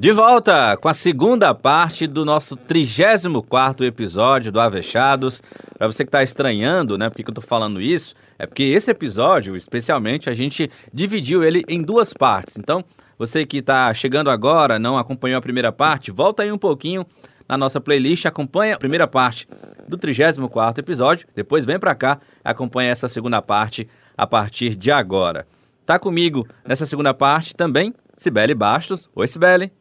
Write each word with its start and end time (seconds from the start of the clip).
De 0.00 0.12
volta 0.12 0.78
com 0.78 0.88
a 0.88 0.94
segunda 0.94 1.54
parte 1.54 2.06
do 2.06 2.24
nosso 2.24 2.56
34º 2.56 3.82
episódio 3.82 4.50
do 4.50 4.58
Avechados. 4.58 5.42
Para 5.76 5.86
você 5.86 6.04
que 6.04 6.08
está 6.08 6.22
estranhando, 6.22 6.96
né, 6.96 7.10
por 7.10 7.22
que 7.22 7.28
eu 7.28 7.34
tô 7.34 7.42
falando 7.42 7.82
isso, 7.82 8.14
é 8.38 8.46
porque 8.46 8.62
esse 8.62 8.90
episódio, 8.90 9.54
especialmente, 9.54 10.30
a 10.30 10.32
gente 10.32 10.70
dividiu 10.90 11.44
ele 11.44 11.62
em 11.68 11.82
duas 11.82 12.14
partes. 12.14 12.56
Então, 12.56 12.82
você 13.18 13.44
que 13.44 13.58
está 13.58 13.92
chegando 13.92 14.30
agora, 14.30 14.78
não 14.78 14.96
acompanhou 14.96 15.36
a 15.36 15.42
primeira 15.42 15.70
parte, 15.70 16.10
volta 16.10 16.42
aí 16.42 16.50
um 16.50 16.56
pouquinho 16.56 17.04
na 17.50 17.56
nossa 17.58 17.80
playlist, 17.80 18.26
acompanha 18.26 18.76
a 18.76 18.78
primeira 18.78 19.08
parte 19.08 19.48
do 19.88 19.98
34º 19.98 20.78
episódio, 20.78 21.26
depois 21.34 21.64
vem 21.64 21.80
para 21.80 21.96
cá, 21.96 22.20
acompanha 22.44 22.92
essa 22.92 23.08
segunda 23.08 23.42
parte 23.42 23.88
a 24.16 24.24
partir 24.24 24.76
de 24.76 24.92
agora. 24.92 25.48
Tá 25.84 25.98
comigo 25.98 26.46
nessa 26.64 26.86
segunda 26.86 27.12
parte 27.12 27.56
também, 27.56 27.92
Cibele 28.14 28.54
Bastos. 28.54 29.10
Oi, 29.16 29.26
Cibele. 29.26 29.72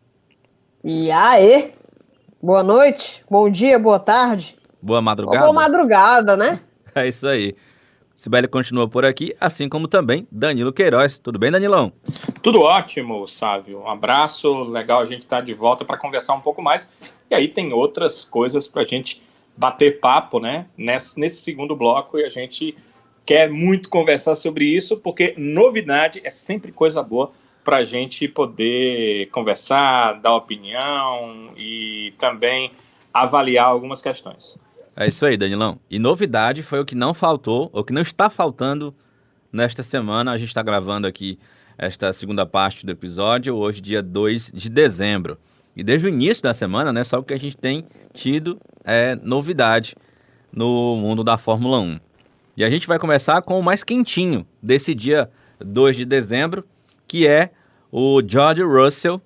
E 0.84 1.12
aí? 1.12 1.72
Boa 2.42 2.64
noite, 2.64 3.24
bom 3.30 3.48
dia, 3.52 3.78
boa 3.78 4.00
tarde. 4.00 4.58
Boa 4.82 5.00
madrugada. 5.00 5.46
Ou 5.46 5.54
boa 5.54 5.64
madrugada, 5.64 6.36
né? 6.36 6.62
É 6.96 7.08
isso 7.08 7.28
aí. 7.28 7.56
Sibeli 8.18 8.48
continua 8.48 8.90
por 8.90 9.06
aqui, 9.06 9.36
assim 9.40 9.70
como 9.70 9.88
também 9.88 10.28
Danilo 10.32 10.74
Queiroz. 10.74 11.20
Tudo 11.20 11.38
bem, 11.38 11.52
Danilão? 11.52 11.94
Tudo 12.42 12.62
ótimo, 12.62 13.28
Sávio. 13.28 13.82
Um 13.82 13.90
abraço, 13.90 14.64
legal 14.64 15.02
a 15.02 15.06
gente 15.06 15.24
estar 15.24 15.38
tá 15.38 15.42
de 15.42 15.54
volta 15.54 15.84
para 15.84 15.98
conversar 15.98 16.36
um 16.36 16.42
pouco 16.42 16.62
mais. 16.62 16.92
E 17.30 17.36
aí 17.36 17.48
tem 17.48 17.74
outras 17.74 18.24
coisas 18.24 18.68
para 18.68 18.84
a 18.84 18.86
gente 18.86 19.22
bater 19.58 20.00
papo, 20.00 20.40
né? 20.40 20.68
Nesse, 20.78 21.20
nesse 21.20 21.44
segundo 21.44 21.76
bloco 21.76 22.18
e 22.18 22.24
a 22.24 22.30
gente 22.30 22.78
quer 23.26 23.50
muito 23.50 23.90
conversar 23.90 24.36
sobre 24.36 24.66
isso, 24.66 24.98
porque 24.98 25.36
novidade 25.38 26.22
é 26.24 26.30
sempre 26.30 26.72
coisa 26.72 27.04
boa 27.04 27.32
para 27.64 27.78
a 27.78 27.86
gente 27.86 28.28
poder 28.28 29.30
conversar, 29.32 30.14
dar 30.14 30.36
opinião 30.36 31.52
e 31.58 32.14
também 32.18 32.72
avaliar 33.14 33.66
algumas 33.66 34.02
questões. 34.02 34.58
É 34.96 35.08
isso 35.08 35.26
aí, 35.26 35.38
Danilão. 35.38 35.80
E 35.90 36.00
novidade 36.00 36.64
foi 36.64 36.80
o 36.80 36.86
que 36.86 36.96
não 36.96 37.14
faltou, 37.14 37.70
ou 37.74 37.84
que 37.84 37.94
não 37.94 38.02
está 38.02 38.30
faltando 38.30 38.96
nesta 39.52 39.84
semana. 39.84 40.32
A 40.32 40.38
gente 40.38 40.48
está 40.50 40.64
gravando 40.64 41.06
aqui 41.06 41.38
esta 41.80 42.12
segunda 42.12 42.46
parte 42.46 42.86
do 42.86 42.92
episódio, 42.92 43.56
hoje, 43.56 43.80
dia 43.80 44.04
2 44.04 44.52
de 44.54 44.70
dezembro. 44.70 45.38
E 45.74 45.82
desde 45.82 46.08
o 46.08 46.10
início 46.10 46.44
da 46.44 46.54
semana, 46.54 46.92
né, 46.92 47.06
só 47.06 47.20
o 47.20 47.24
que 47.24 47.34
a 47.34 47.40
gente 47.40 47.56
tem 47.56 47.88
tido 48.14 48.60
é 48.84 49.16
novidade 49.16 49.96
no 50.52 50.98
mundo 50.98 51.24
da 51.24 51.38
Fórmula 51.38 51.80
1. 51.80 51.98
E 52.58 52.66
a 52.66 52.70
gente 52.70 52.86
vai 52.86 53.00
começar 53.00 53.42
com 53.42 53.58
o 53.58 53.64
mais 53.64 53.82
quentinho 53.82 54.46
desse 54.62 54.94
dia 54.94 55.32
2 55.58 55.96
de 55.96 56.06
dezembro, 56.06 56.66
que 57.08 57.26
é 57.26 57.52
o 57.90 58.22
George 58.28 58.62
Russell, 58.62 59.22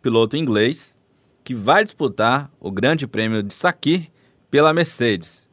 piloto 0.00 0.36
inglês, 0.36 0.96
que 1.42 1.52
vai 1.52 1.82
disputar 1.82 2.48
o 2.60 2.70
Grande 2.70 3.08
Prêmio 3.08 3.42
de 3.42 3.52
Sakir 3.52 4.08
pela 4.48 4.72
Mercedes. 4.72 5.48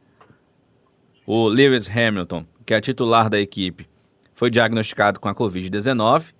O 1.26 1.48
Lewis 1.48 1.90
Hamilton, 1.90 2.46
que 2.64 2.72
é 2.72 2.80
titular 2.80 3.28
da 3.28 3.40
equipe, 3.40 3.88
foi 4.32 4.48
diagnosticado 4.48 5.18
com 5.18 5.28
a 5.28 5.34
Covid-19, 5.34 6.35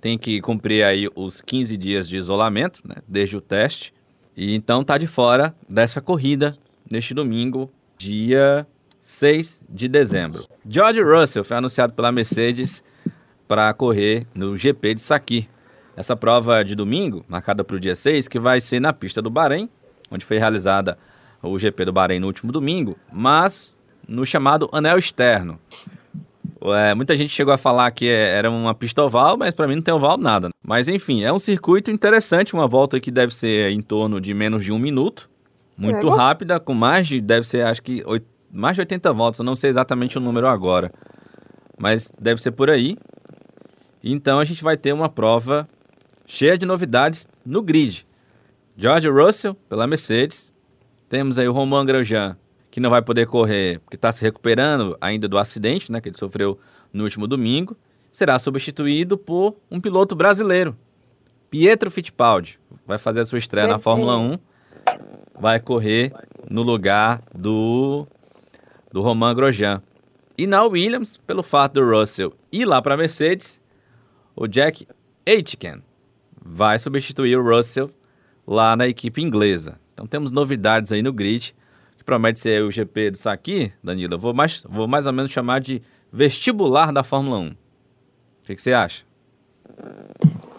tem 0.00 0.18
que 0.18 0.40
cumprir 0.40 0.84
aí 0.84 1.08
os 1.14 1.40
15 1.40 1.76
dias 1.76 2.08
de 2.08 2.16
isolamento, 2.16 2.80
né, 2.86 2.96
desde 3.06 3.36
o 3.36 3.40
teste, 3.40 3.94
e 4.36 4.54
então 4.54 4.82
está 4.82 4.98
de 4.98 5.06
fora 5.06 5.54
dessa 5.68 6.00
corrida 6.00 6.56
neste 6.90 7.14
domingo, 7.14 7.70
dia 7.96 8.66
6 9.00 9.64
de 9.68 9.88
dezembro. 9.88 10.38
George 10.68 11.02
Russell 11.02 11.44
foi 11.44 11.56
anunciado 11.56 11.92
pela 11.92 12.12
Mercedes 12.12 12.82
para 13.48 13.72
correr 13.72 14.26
no 14.34 14.56
GP 14.56 14.94
de 14.94 15.00
Saki. 15.00 15.48
Essa 15.96 16.14
prova 16.14 16.62
de 16.62 16.74
domingo, 16.74 17.24
marcada 17.26 17.64
para 17.64 17.76
o 17.76 17.80
dia 17.80 17.96
6, 17.96 18.28
que 18.28 18.38
vai 18.38 18.60
ser 18.60 18.80
na 18.80 18.92
pista 18.92 19.22
do 19.22 19.30
Bahrein, 19.30 19.70
onde 20.10 20.24
foi 20.24 20.38
realizada 20.38 20.98
o 21.42 21.58
GP 21.58 21.86
do 21.86 21.92
Bahrein 21.92 22.20
no 22.20 22.26
último 22.26 22.52
domingo, 22.52 22.96
mas 23.10 23.78
no 24.06 24.26
chamado 24.26 24.68
anel 24.72 24.98
externo. 24.98 25.58
É, 26.74 26.94
muita 26.94 27.16
gente 27.16 27.30
chegou 27.30 27.52
a 27.52 27.58
falar 27.58 27.90
que 27.90 28.08
é, 28.08 28.36
era 28.36 28.50
uma 28.50 28.74
pista 28.74 29.02
oval, 29.02 29.36
mas 29.36 29.54
para 29.54 29.68
mim 29.68 29.76
não 29.76 29.82
tem 29.82 29.94
oval 29.94 30.16
nada. 30.16 30.50
Mas 30.62 30.88
enfim, 30.88 31.22
é 31.22 31.32
um 31.32 31.38
circuito 31.38 31.90
interessante, 31.90 32.54
uma 32.54 32.66
volta 32.66 32.98
que 32.98 33.10
deve 33.10 33.34
ser 33.34 33.70
em 33.70 33.80
torno 33.80 34.20
de 34.20 34.32
menos 34.34 34.64
de 34.64 34.72
um 34.72 34.78
minuto, 34.78 35.30
muito 35.76 36.08
é, 36.08 36.16
rápida, 36.16 36.58
com 36.58 36.74
mais 36.74 37.06
de, 37.06 37.20
deve 37.20 37.46
ser 37.46 37.64
acho 37.64 37.82
que 37.82 38.02
mais 38.50 38.74
de 38.74 38.80
80 38.80 39.12
voltas, 39.12 39.38
eu 39.38 39.44
não 39.44 39.54
sei 39.54 39.70
exatamente 39.70 40.16
o 40.16 40.20
número 40.20 40.48
agora, 40.48 40.90
mas 41.78 42.10
deve 42.18 42.40
ser 42.40 42.52
por 42.52 42.70
aí. 42.70 42.96
Então 44.02 44.38
a 44.38 44.44
gente 44.44 44.62
vai 44.62 44.76
ter 44.76 44.92
uma 44.92 45.08
prova 45.08 45.68
cheia 46.26 46.56
de 46.56 46.64
novidades 46.66 47.26
no 47.44 47.62
grid. 47.62 48.06
George 48.76 49.08
Russell 49.08 49.54
pela 49.68 49.86
Mercedes. 49.86 50.52
Temos 51.08 51.38
aí 51.38 51.48
o 51.48 51.52
Romain 51.52 51.86
Grosjean, 51.86 52.36
que 52.70 52.80
não 52.80 52.90
vai 52.90 53.02
poder 53.02 53.26
correr 53.26 53.80
porque 53.80 53.96
está 53.96 54.12
se 54.12 54.22
recuperando 54.22 54.96
ainda 55.00 55.28
do 55.28 55.38
acidente 55.38 55.90
né, 55.90 56.00
que 56.00 56.08
ele 56.08 56.16
sofreu 56.16 56.58
no 56.92 57.04
último 57.04 57.26
domingo. 57.26 57.76
Será 58.10 58.38
substituído 58.38 59.18
por 59.18 59.56
um 59.70 59.80
piloto 59.80 60.14
brasileiro, 60.14 60.76
Pietro 61.50 61.90
Fittipaldi. 61.90 62.58
Vai 62.86 62.98
fazer 62.98 63.20
a 63.20 63.26
sua 63.26 63.38
estreia 63.38 63.66
na 63.66 63.78
Fórmula 63.78 64.16
1. 64.16 64.38
Vai 65.38 65.60
correr 65.60 66.12
no 66.48 66.62
lugar 66.62 67.22
do, 67.34 68.06
do 68.92 69.02
Romain 69.02 69.34
Grosjean. 69.34 69.82
E 70.38 70.46
na 70.46 70.62
Williams, 70.64 71.16
pelo 71.16 71.42
fato 71.42 71.74
do 71.74 71.90
Russell 71.90 72.34
ir 72.52 72.64
lá 72.64 72.80
para 72.80 72.94
a 72.94 72.96
Mercedes, 72.96 73.60
o 74.34 74.46
Jack 74.46 74.86
Aitken 75.26 75.82
vai 76.44 76.78
substituir 76.78 77.36
o 77.36 77.42
Russell 77.42 77.90
lá 78.46 78.76
na 78.76 78.86
equipe 78.86 79.22
inglesa. 79.22 79.80
Então 79.92 80.06
temos 80.06 80.30
novidades 80.30 80.92
aí 80.92 81.02
no 81.02 81.12
grid, 81.12 81.54
promete 82.06 82.38
ser 82.38 82.62
o 82.62 82.70
GP 82.70 83.10
do 83.10 83.18
Saki, 83.18 83.72
Danilo. 83.82 84.14
Eu 84.14 84.18
vou 84.18 84.32
mais, 84.32 84.64
vou 84.68 84.86
mais 84.86 85.06
ou 85.06 85.12
menos 85.12 85.32
chamar 85.32 85.60
de 85.60 85.82
vestibular 86.10 86.92
da 86.92 87.02
Fórmula 87.02 87.38
1. 87.38 87.48
O 87.48 87.56
que, 88.44 88.54
que 88.54 88.62
você 88.62 88.72
acha? 88.72 89.04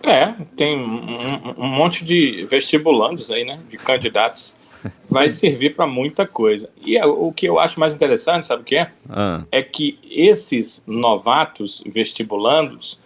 É, 0.04 0.34
tem 0.56 0.78
um, 0.78 1.64
um, 1.64 1.68
monte 1.68 2.04
de 2.04 2.46
vestibulandos 2.46 3.32
aí, 3.32 3.46
né? 3.46 3.60
De 3.70 3.78
candidatos. 3.78 4.56
Vai 5.10 5.30
servir 5.30 5.76
para 5.76 5.88
muita 5.88 6.28
coisa. 6.28 6.70
E 6.86 6.98
é, 6.98 7.06
o 7.06 7.32
que 7.32 7.48
eu 7.48 7.58
acho 7.58 7.80
mais 7.80 7.96
interessante, 7.96 8.46
sabe 8.46 8.62
o 8.62 8.66
que 8.66 8.76
é? 8.76 8.92
Ah. 9.10 9.44
É 9.50 9.64
que 9.64 9.98
esses 10.10 10.84
novatos 10.86 11.82
vestibulandos 11.86 13.00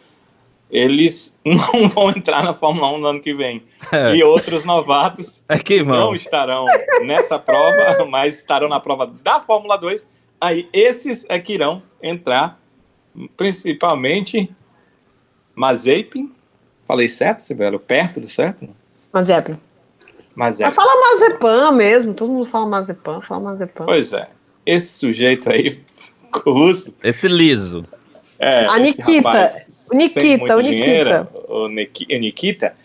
eles 0.71 1.39
não 1.43 1.89
vão 1.89 2.09
entrar 2.09 2.43
na 2.43 2.53
Fórmula 2.53 2.91
1 2.93 2.97
no 2.97 3.07
ano 3.07 3.21
que 3.21 3.33
vem. 3.33 3.61
É. 3.91 4.15
E 4.15 4.23
outros 4.23 4.63
novatos 4.63 5.43
é 5.49 5.59
que 5.59 5.83
não 5.83 6.15
estarão 6.15 6.65
nessa 7.03 7.37
prova, 7.37 8.05
mas 8.09 8.39
estarão 8.39 8.69
na 8.69 8.79
prova 8.79 9.05
da 9.05 9.41
Fórmula 9.41 9.77
2. 9.77 10.09
Aí 10.39 10.67
esses 10.71 11.25
é 11.29 11.37
que 11.39 11.53
irão 11.53 11.83
entrar, 12.01 12.57
principalmente 13.35 14.49
Mazepin. 15.53 16.31
Falei 16.87 17.07
certo, 17.07 17.41
Sibelo? 17.41 17.79
Perto 17.79 18.19
do 18.19 18.27
certo? 18.27 18.67
Mazepin. 19.13 19.57
Mazepin. 20.33 20.73
fala 20.73 21.11
Mazepan 21.11 21.71
mesmo, 21.71 22.13
todo 22.13 22.31
mundo 22.31 22.45
fala 22.45 22.65
Mazepan, 22.65 23.21
fala 23.21 23.41
Mazepan. 23.41 23.85
Pois 23.85 24.13
é. 24.13 24.29
Esse 24.65 24.93
sujeito 24.99 25.51
aí, 25.51 25.81
russo. 26.33 26.95
Esse 27.03 27.27
liso. 27.27 27.85
É, 28.43 28.65
a 28.65 28.79
Nikita, 28.79 29.47
o 29.91 29.95
Nikita, 29.95 30.57
o 30.57 30.61
Nikita. 30.61 31.29
O 31.47 31.67
Nikita 31.67 32.75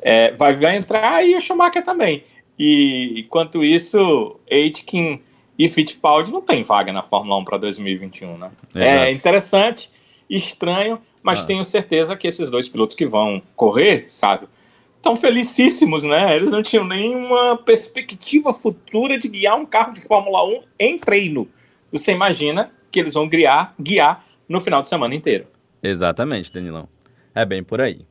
é, 0.00 0.30
vai, 0.30 0.54
vai 0.54 0.76
entrar 0.76 1.26
e 1.26 1.34
o 1.34 1.40
Schumacher 1.40 1.82
também. 1.82 2.22
E 2.56 3.18
enquanto 3.18 3.64
isso, 3.64 4.38
Aitken 4.48 5.20
e 5.58 5.68
Fittipaldi 5.68 6.30
não 6.30 6.40
tem 6.40 6.62
vaga 6.62 6.92
na 6.92 7.02
Fórmula 7.02 7.36
1 7.38 7.44
para 7.44 7.58
2021, 7.58 8.38
né? 8.38 8.50
É 8.76 8.78
Exato. 8.78 9.04
É 9.04 9.10
interessante, 9.10 9.90
estranho, 10.30 11.00
mas 11.20 11.40
ah. 11.40 11.46
tenho 11.46 11.64
certeza 11.64 12.16
que 12.16 12.28
esses 12.28 12.48
dois 12.48 12.68
pilotos 12.68 12.94
que 12.94 13.04
vão 13.04 13.42
correr, 13.56 14.04
sabe, 14.06 14.46
estão 14.96 15.16
felicíssimos, 15.16 16.04
né? 16.04 16.36
Eles 16.36 16.52
não 16.52 16.62
tinham 16.62 16.84
nenhuma 16.84 17.56
perspectiva 17.56 18.52
futura 18.52 19.18
de 19.18 19.26
guiar 19.26 19.56
um 19.56 19.66
carro 19.66 19.94
de 19.94 20.00
Fórmula 20.00 20.46
1 20.46 20.62
em 20.78 20.96
treino. 20.96 21.48
Você 21.90 22.12
imagina 22.12 22.70
que 22.92 23.00
eles 23.00 23.14
vão 23.14 23.28
guiar, 23.28 23.74
guiar 23.80 24.24
no 24.48 24.60
final 24.60 24.82
de 24.82 24.88
semana 24.88 25.14
inteiro. 25.14 25.46
Exatamente, 25.82 26.52
Danilão. 26.52 26.88
É 27.34 27.44
bem 27.44 27.62
por 27.62 27.80
aí. 27.80 28.06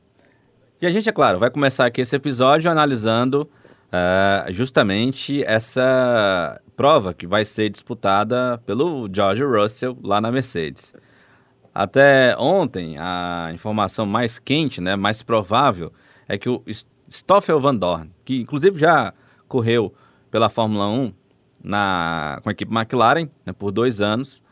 E 0.80 0.86
a 0.86 0.90
gente, 0.90 1.08
é 1.08 1.12
claro, 1.12 1.38
vai 1.38 1.50
começar 1.50 1.86
aqui 1.86 2.00
esse 2.00 2.16
episódio 2.16 2.70
analisando 2.70 3.48
uh, 3.92 4.52
justamente 4.52 5.44
essa 5.44 6.60
prova 6.76 7.14
que 7.14 7.26
vai 7.26 7.44
ser 7.44 7.70
disputada 7.70 8.60
pelo 8.66 9.08
George 9.12 9.44
Russell 9.44 9.96
lá 10.02 10.20
na 10.20 10.32
Mercedes. 10.32 10.92
Até 11.74 12.36
ontem, 12.36 12.96
a 12.98 13.50
informação 13.54 14.04
mais 14.04 14.38
quente, 14.38 14.80
né, 14.80 14.96
mais 14.96 15.22
provável, 15.22 15.92
é 16.28 16.36
que 16.36 16.48
o 16.48 16.62
Stoffel 17.08 17.60
Van 17.60 17.74
Dorn, 17.74 18.10
que 18.24 18.40
inclusive 18.40 18.78
já 18.78 19.14
correu 19.48 19.94
pela 20.30 20.48
Fórmula 20.48 20.88
1, 20.88 21.12
na, 21.62 22.40
com 22.42 22.48
a 22.48 22.52
equipe 22.52 22.74
McLaren 22.74 23.28
né, 23.46 23.52
por 23.52 23.70
dois 23.70 24.00
anos, 24.00 24.42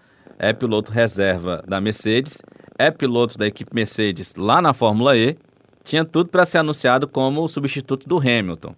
é 0.43 0.55
piloto 0.55 0.91
reserva 0.91 1.63
da 1.69 1.83
Mercedes, 1.83 2.43
é 2.79 2.91
piloto 2.91 3.37
da 3.37 3.47
equipe 3.47 3.75
Mercedes 3.75 4.35
lá 4.35 4.63
na 4.63 4.73
Fórmula 4.73 5.15
E, 5.15 5.37
tinha 5.85 6.03
tudo 6.03 6.31
para 6.31 6.47
ser 6.47 6.59
anunciado 6.59 7.07
como 7.07 7.43
o 7.43 7.49
substituto 7.49 8.09
do 8.09 8.19
Hamilton. 8.19 8.75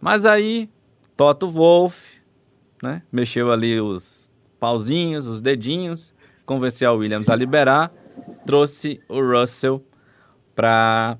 Mas 0.00 0.24
aí, 0.24 0.70
Toto 1.14 1.50
Wolff 1.50 2.18
né, 2.82 3.02
mexeu 3.12 3.52
ali 3.52 3.78
os 3.78 4.30
pauzinhos, 4.58 5.26
os 5.26 5.42
dedinhos, 5.42 6.14
convenceu 6.46 6.90
a 6.90 6.94
Williams 6.94 7.28
a 7.28 7.36
liberar, 7.36 7.92
trouxe 8.46 8.98
o 9.06 9.20
Russell 9.20 9.84
para 10.54 11.18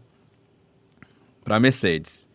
para 1.44 1.60
Mercedes. 1.60 2.26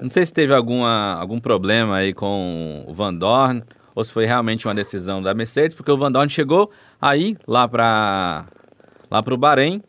Não 0.00 0.08
sei 0.08 0.26
se 0.26 0.32
teve 0.32 0.52
alguma, 0.52 1.14
algum 1.14 1.38
problema 1.38 1.96
aí 1.96 2.12
com 2.12 2.84
o 2.88 2.94
Van 2.94 3.14
Dorn 3.14 3.62
ou 3.96 4.04
se 4.04 4.12
foi 4.12 4.26
realmente 4.26 4.68
uma 4.68 4.74
decisão 4.74 5.22
da 5.22 5.32
Mercedes, 5.32 5.74
porque 5.74 5.90
o 5.90 5.96
Van 5.96 6.12
Dorn 6.12 6.28
chegou 6.28 6.70
aí 7.00 7.34
lá 7.48 7.66
para 7.66 8.44
lá 9.10 9.24
o 9.26 9.36
Bahrein 9.38 9.82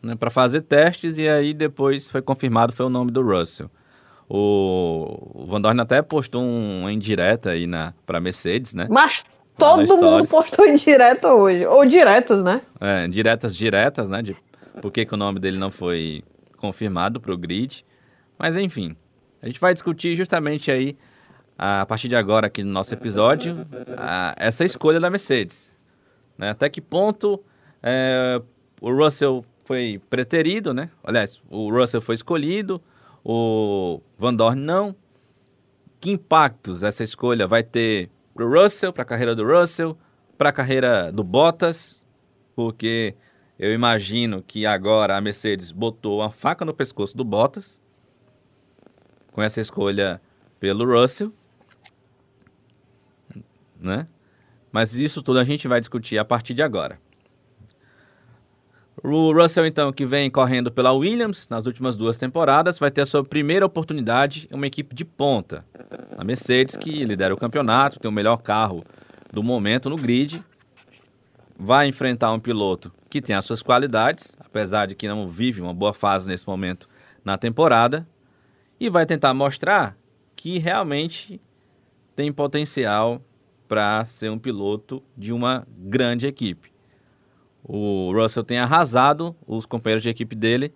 né, 0.00 0.14
para 0.14 0.30
fazer 0.30 0.60
testes 0.62 1.18
e 1.18 1.28
aí 1.28 1.52
depois 1.52 2.08
foi 2.08 2.22
confirmado 2.22 2.72
foi 2.72 2.86
o 2.86 2.88
nome 2.88 3.10
do 3.10 3.20
Russell. 3.20 3.68
O, 4.28 5.42
o 5.42 5.46
Van 5.46 5.60
Dorn 5.60 5.80
até 5.80 6.00
postou 6.00 6.40
um, 6.40 6.88
indireta 6.88 7.50
aí 7.50 7.66
na 7.66 7.92
para 8.06 8.20
Mercedes, 8.20 8.74
né? 8.74 8.86
Mas 8.88 9.24
todo 9.58 9.96
mundo 9.98 10.26
postou 10.28 10.64
indireta 10.64 11.34
hoje, 11.34 11.66
ou 11.66 11.84
diretas, 11.84 12.42
né? 12.44 12.62
É, 12.80 13.08
diretas 13.08 13.56
diretas, 13.56 14.08
né? 14.08 14.22
De 14.22 14.36
por 14.80 14.92
que, 14.92 15.04
que 15.04 15.14
o 15.14 15.16
nome 15.18 15.40
dele 15.40 15.58
não 15.58 15.70
foi 15.70 16.22
confirmado 16.56 17.20
para 17.20 17.34
o 17.34 17.36
grid. 17.36 17.84
Mas 18.38 18.56
enfim, 18.56 18.96
a 19.42 19.46
gente 19.48 19.60
vai 19.60 19.74
discutir 19.74 20.14
justamente 20.14 20.70
aí, 20.70 20.96
a 21.58 21.86
partir 21.86 22.08
de 22.08 22.16
agora 22.16 22.46
aqui 22.46 22.62
no 22.62 22.72
nosso 22.72 22.92
episódio, 22.94 23.66
a, 23.96 24.34
essa 24.36 24.64
escolha 24.64 24.98
da 24.98 25.10
Mercedes. 25.10 25.72
Né? 26.36 26.50
Até 26.50 26.68
que 26.68 26.80
ponto 26.80 27.42
é, 27.82 28.40
o 28.80 28.92
Russell 28.92 29.44
foi 29.64 30.00
preterido, 30.10 30.74
né? 30.74 30.90
Aliás, 31.04 31.40
o 31.48 31.70
Russell 31.70 32.00
foi 32.00 32.14
escolhido, 32.14 32.82
o 33.24 34.00
Van 34.18 34.34
Dorn 34.34 34.60
não. 34.60 34.94
Que 36.00 36.10
impactos 36.10 36.82
essa 36.82 37.04
escolha 37.04 37.46
vai 37.46 37.62
ter 37.62 38.10
para 38.34 38.44
o 38.44 38.52
Russell, 38.52 38.92
para 38.92 39.02
a 39.02 39.06
carreira 39.06 39.36
do 39.36 39.46
Russell, 39.46 39.96
para 40.36 40.48
a 40.48 40.52
carreira 40.52 41.12
do 41.12 41.22
Bottas? 41.22 42.02
Porque 42.56 43.14
eu 43.58 43.72
imagino 43.72 44.42
que 44.42 44.66
agora 44.66 45.16
a 45.16 45.20
Mercedes 45.20 45.70
botou 45.70 46.22
a 46.22 46.30
faca 46.30 46.64
no 46.64 46.74
pescoço 46.74 47.16
do 47.16 47.24
Bottas 47.24 47.80
com 49.30 49.40
essa 49.40 49.60
escolha 49.60 50.20
pelo 50.58 50.84
Russell, 50.84 51.32
né? 53.82 54.06
Mas 54.70 54.94
isso 54.94 55.22
tudo 55.22 55.38
a 55.38 55.44
gente 55.44 55.68
vai 55.68 55.80
discutir 55.80 56.18
a 56.18 56.24
partir 56.24 56.54
de 56.54 56.62
agora. 56.62 56.98
O 59.02 59.32
Russell, 59.32 59.66
então, 59.66 59.92
que 59.92 60.06
vem 60.06 60.30
correndo 60.30 60.70
pela 60.70 60.92
Williams 60.92 61.48
nas 61.48 61.66
últimas 61.66 61.96
duas 61.96 62.18
temporadas, 62.18 62.78
vai 62.78 62.90
ter 62.90 63.00
a 63.00 63.06
sua 63.06 63.24
primeira 63.24 63.66
oportunidade 63.66 64.48
em 64.50 64.54
uma 64.54 64.66
equipe 64.66 64.94
de 64.94 65.04
ponta. 65.04 65.64
A 66.16 66.22
Mercedes, 66.22 66.76
que 66.76 67.04
lidera 67.04 67.34
o 67.34 67.36
campeonato, 67.36 67.98
tem 67.98 68.08
o 68.08 68.12
melhor 68.12 68.36
carro 68.36 68.84
do 69.32 69.42
momento 69.42 69.90
no 69.90 69.96
grid, 69.96 70.44
vai 71.58 71.88
enfrentar 71.88 72.32
um 72.32 72.38
piloto 72.38 72.92
que 73.10 73.20
tem 73.20 73.34
as 73.34 73.44
suas 73.44 73.62
qualidades, 73.62 74.36
apesar 74.38 74.86
de 74.86 74.94
que 74.94 75.08
não 75.08 75.28
vive 75.28 75.60
uma 75.60 75.74
boa 75.74 75.92
fase 75.92 76.28
nesse 76.28 76.46
momento 76.46 76.88
na 77.24 77.36
temporada, 77.36 78.06
e 78.78 78.88
vai 78.88 79.04
tentar 79.04 79.34
mostrar 79.34 79.96
que 80.36 80.58
realmente 80.58 81.40
tem 82.14 82.32
potencial 82.32 83.20
para 83.72 84.04
ser 84.04 84.30
um 84.30 84.38
piloto 84.38 85.02
de 85.16 85.32
uma 85.32 85.66
grande 85.78 86.26
equipe. 86.26 86.70
O 87.64 88.12
Russell 88.12 88.44
tem 88.44 88.58
arrasado 88.58 89.34
os 89.46 89.64
companheiros 89.64 90.02
de 90.02 90.10
equipe 90.10 90.36
dele 90.36 90.74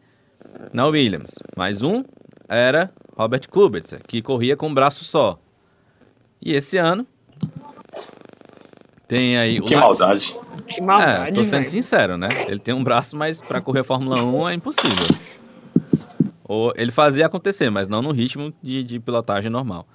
na 0.72 0.86
Williams. 0.86 1.34
Mais 1.54 1.82
um 1.82 2.02
era 2.48 2.90
Robert 3.14 3.50
Kubica, 3.50 4.00
que 4.08 4.22
corria 4.22 4.56
com 4.56 4.68
um 4.68 4.72
braço 4.72 5.04
só. 5.04 5.38
E 6.40 6.54
esse 6.54 6.78
ano 6.78 7.06
tem 9.06 9.36
aí 9.36 9.60
que 9.60 9.76
maldade. 9.76 10.34
Que 10.66 10.80
maldade. 10.80 11.28
É, 11.28 11.32
tô 11.32 11.44
sendo 11.44 11.50
véio. 11.50 11.64
sincero, 11.70 12.16
né? 12.16 12.46
Ele 12.48 12.58
tem 12.58 12.74
um 12.74 12.82
braço, 12.82 13.14
mas 13.14 13.42
para 13.42 13.60
correr 13.60 13.80
a 13.80 13.84
Fórmula 13.84 14.24
1 14.24 14.48
é 14.48 14.54
impossível. 14.54 15.18
Ou 16.44 16.72
ele 16.74 16.90
fazia 16.90 17.26
acontecer, 17.26 17.68
mas 17.68 17.90
não 17.90 18.00
no 18.00 18.12
ritmo 18.12 18.54
de, 18.62 18.82
de 18.82 18.98
pilotagem 18.98 19.50
normal. 19.50 19.86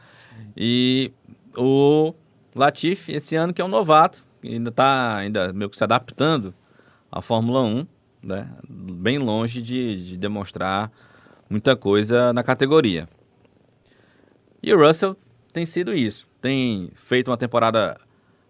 E 0.55 1.11
o 1.57 2.13
Latifi, 2.55 3.13
esse 3.13 3.35
ano 3.35 3.53
que 3.53 3.61
é 3.61 3.65
um 3.65 3.69
novato, 3.69 4.25
ainda 4.43 4.69
está 4.69 5.17
ainda 5.17 5.53
meio 5.53 5.69
que 5.69 5.77
se 5.77 5.83
adaptando 5.83 6.53
à 7.11 7.21
Fórmula 7.21 7.61
1, 7.61 7.87
né? 8.23 8.49
bem 8.69 9.17
longe 9.17 9.61
de, 9.61 10.05
de 10.05 10.17
demonstrar 10.17 10.91
muita 11.49 11.75
coisa 11.75 12.33
na 12.33 12.43
categoria. 12.43 13.07
E 14.61 14.73
o 14.73 14.77
Russell 14.77 15.17
tem 15.51 15.65
sido 15.65 15.93
isso. 15.93 16.27
Tem 16.39 16.91
feito 16.93 17.29
uma 17.29 17.37
temporada 17.37 17.99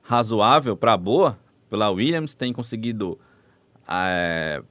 razoável 0.01 0.75
para 0.75 0.97
boa 0.97 1.37
pela 1.69 1.89
Williams, 1.89 2.35
tem 2.35 2.51
conseguido 2.51 3.17
é, 3.87 4.61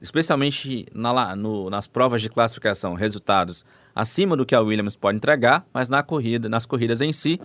especialmente 0.00 0.86
na, 0.92 1.36
no, 1.36 1.70
nas 1.70 1.86
provas 1.86 2.22
de 2.22 2.28
classificação, 2.28 2.94
resultados 2.94 3.64
acima 3.94 4.36
do 4.36 4.46
que 4.46 4.54
a 4.54 4.60
Williams 4.60 4.96
pode 4.96 5.16
entregar, 5.16 5.66
mas 5.72 5.88
na 5.88 6.02
corrida, 6.02 6.48
nas 6.48 6.66
corridas 6.66 7.00
em 7.00 7.12
si, 7.12 7.40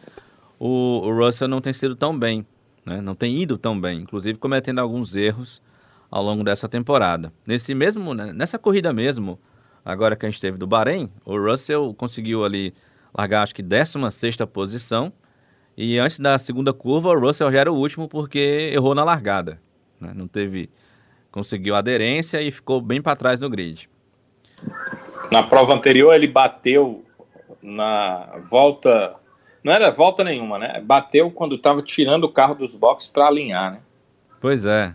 o, 0.65 1.11
Russell 1.13 1.47
não 1.47 1.59
tem 1.59 1.73
sido 1.73 1.95
tão 1.95 2.17
bem, 2.17 2.45
né? 2.85 3.01
não 3.01 3.15
tem 3.15 3.35
ido 3.35 3.57
tão 3.57 3.79
bem, 3.79 3.99
inclusive 3.99 4.39
cometendo 4.39 4.79
alguns 4.79 5.13
erros 5.13 5.61
ao 6.09 6.23
longo 6.23 6.43
dessa 6.43 6.69
temporada. 6.69 7.33
Nesse 7.45 7.75
mesmo, 7.75 8.13
né, 8.13 8.31
nessa 8.31 8.57
corrida 8.57 8.93
mesmo, 8.93 9.37
agora 9.83 10.15
que 10.15 10.25
a 10.25 10.29
gente 10.29 10.39
teve 10.39 10.57
do 10.57 10.65
Bahrein, 10.65 11.09
o 11.25 11.37
Russell 11.37 11.93
conseguiu 11.95 12.45
ali 12.45 12.73
largar 13.13 13.43
acho 13.43 13.53
que 13.53 13.61
16 13.61 14.37
posição, 14.53 15.11
e 15.75 15.97
antes 15.97 16.19
da 16.19 16.37
segunda 16.39 16.71
curva, 16.71 17.09
o 17.09 17.19
Russell 17.19 17.51
já 17.51 17.59
era 17.59 17.71
o 17.71 17.75
último 17.75 18.07
porque 18.07 18.71
errou 18.71 18.95
na 18.95 19.03
largada. 19.03 19.59
Né? 19.99 20.13
Não 20.15 20.27
teve 20.27 20.69
conseguiu 21.29 21.75
aderência 21.75 22.41
e 22.41 22.51
ficou 22.51 22.79
bem 22.79 23.01
para 23.01 23.15
trás 23.17 23.41
no 23.41 23.49
grid. 23.49 23.89
Na 25.31 25.41
prova 25.41 25.73
anterior 25.73 26.13
ele 26.13 26.27
bateu 26.27 27.03
na 27.61 28.39
volta, 28.49 29.19
não 29.63 29.73
era 29.73 29.89
volta 29.91 30.23
nenhuma, 30.23 30.57
né? 30.59 30.81
Bateu 30.83 31.31
quando 31.31 31.55
estava 31.55 31.81
tirando 31.81 32.25
o 32.25 32.29
carro 32.29 32.55
dos 32.55 32.75
boxes 32.75 33.09
para 33.09 33.27
alinhar, 33.27 33.73
né? 33.73 33.79
Pois 34.41 34.65
é. 34.65 34.93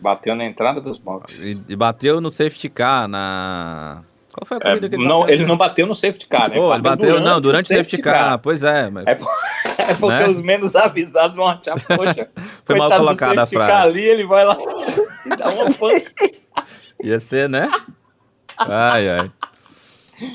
Bateu 0.00 0.34
na 0.34 0.44
entrada 0.44 0.80
dos 0.80 0.98
boxes. 0.98 1.40
E, 1.40 1.72
e 1.72 1.76
bateu 1.76 2.20
no 2.20 2.30
safety 2.30 2.68
car 2.68 3.08
na 3.08 4.04
qual 4.38 4.46
foi 4.46 4.56
a 4.58 4.60
corrida 4.60 4.86
é, 4.86 4.88
que 4.88 4.94
ele 4.94 5.04
não, 5.04 5.20
bateu? 5.20 5.34
Ele 5.34 5.46
não 5.46 5.56
bateu 5.56 5.86
no 5.86 5.94
safety 5.94 6.26
car, 6.26 6.50
né? 6.50 6.56
Pô, 6.56 6.72
ele 6.72 6.82
bateu, 6.82 7.06
durante 7.06 7.24
não, 7.24 7.40
durante 7.40 7.64
o 7.64 7.68
safety, 7.68 7.90
safety 7.90 8.02
car. 8.02 8.28
car. 8.30 8.38
Pois 8.38 8.62
é. 8.62 8.90
Mas... 8.90 9.06
É, 9.06 9.10
é 9.90 9.94
porque 9.94 10.18
né? 10.18 10.28
os 10.28 10.40
menos 10.40 10.76
avisados 10.76 11.36
vão 11.36 11.48
achar, 11.48 11.74
poxa, 11.96 12.28
foi 12.64 12.78
mal 12.78 12.90
colocada 12.90 13.42
a 13.42 13.46
frase. 13.46 13.70
Car 13.70 13.82
ali, 13.82 14.04
ele 14.04 14.24
vai 14.24 14.44
lá 14.44 14.56
e 15.26 15.28
dá 15.30 15.48
uma 15.48 15.72
panca. 15.72 16.12
Ia 17.02 17.18
ser, 17.18 17.48
né? 17.48 17.68
Ai, 18.56 19.08
ai. 19.08 19.32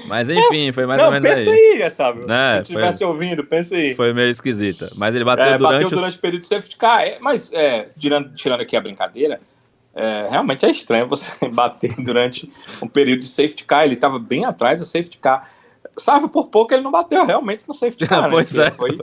Mas 0.05 0.29
enfim, 0.29 0.71
foi 0.71 0.85
mais 0.85 0.99
não, 0.99 1.07
ou 1.07 1.11
menos 1.11 1.27
pensa 1.27 1.49
aí. 1.49 1.83
aí, 1.83 1.89
sabe? 1.89 2.25
Né? 2.25 2.55
Se 2.55 2.61
estivesse 2.61 2.99
foi... 2.99 3.07
ouvindo, 3.07 3.43
pensa 3.43 3.75
aí. 3.75 3.95
Foi 3.95 4.13
meio 4.13 4.29
esquisita. 4.29 4.91
Mas 4.95 5.13
ele 5.15 5.23
bateu 5.23 5.45
é, 5.45 5.57
durante. 5.57 5.83
Bateu 5.83 5.97
durante 5.97 6.17
o 6.17 6.21
período 6.21 6.41
de 6.41 6.47
safety 6.47 6.77
car. 6.77 7.03
É, 7.03 7.17
mas, 7.19 7.51
é, 7.53 7.89
tirando, 7.97 8.33
tirando 8.33 8.61
aqui 8.61 8.75
a 8.75 8.81
brincadeira, 8.81 9.41
é, 9.93 10.27
realmente 10.29 10.65
é 10.65 10.71
estranho 10.71 11.07
você 11.07 11.31
bater 11.49 11.95
durante 11.97 12.49
um 12.81 12.87
período 12.87 13.19
de 13.19 13.27
safety 13.27 13.65
car. 13.65 13.83
Ele 13.83 13.95
estava 13.95 14.17
bem 14.19 14.45
atrás 14.45 14.79
do 14.79 14.85
safety 14.85 15.17
car. 15.17 15.49
Salvo 15.97 16.29
por 16.29 16.47
pouco 16.47 16.73
ele 16.73 16.81
não 16.81 16.91
bateu 16.91 17.25
realmente 17.25 17.67
no 17.67 17.73
safety 17.73 18.05
car. 18.07 18.29
pois 18.29 18.53
né? 18.53 18.67
é. 18.67 18.71
Foi, 18.71 18.97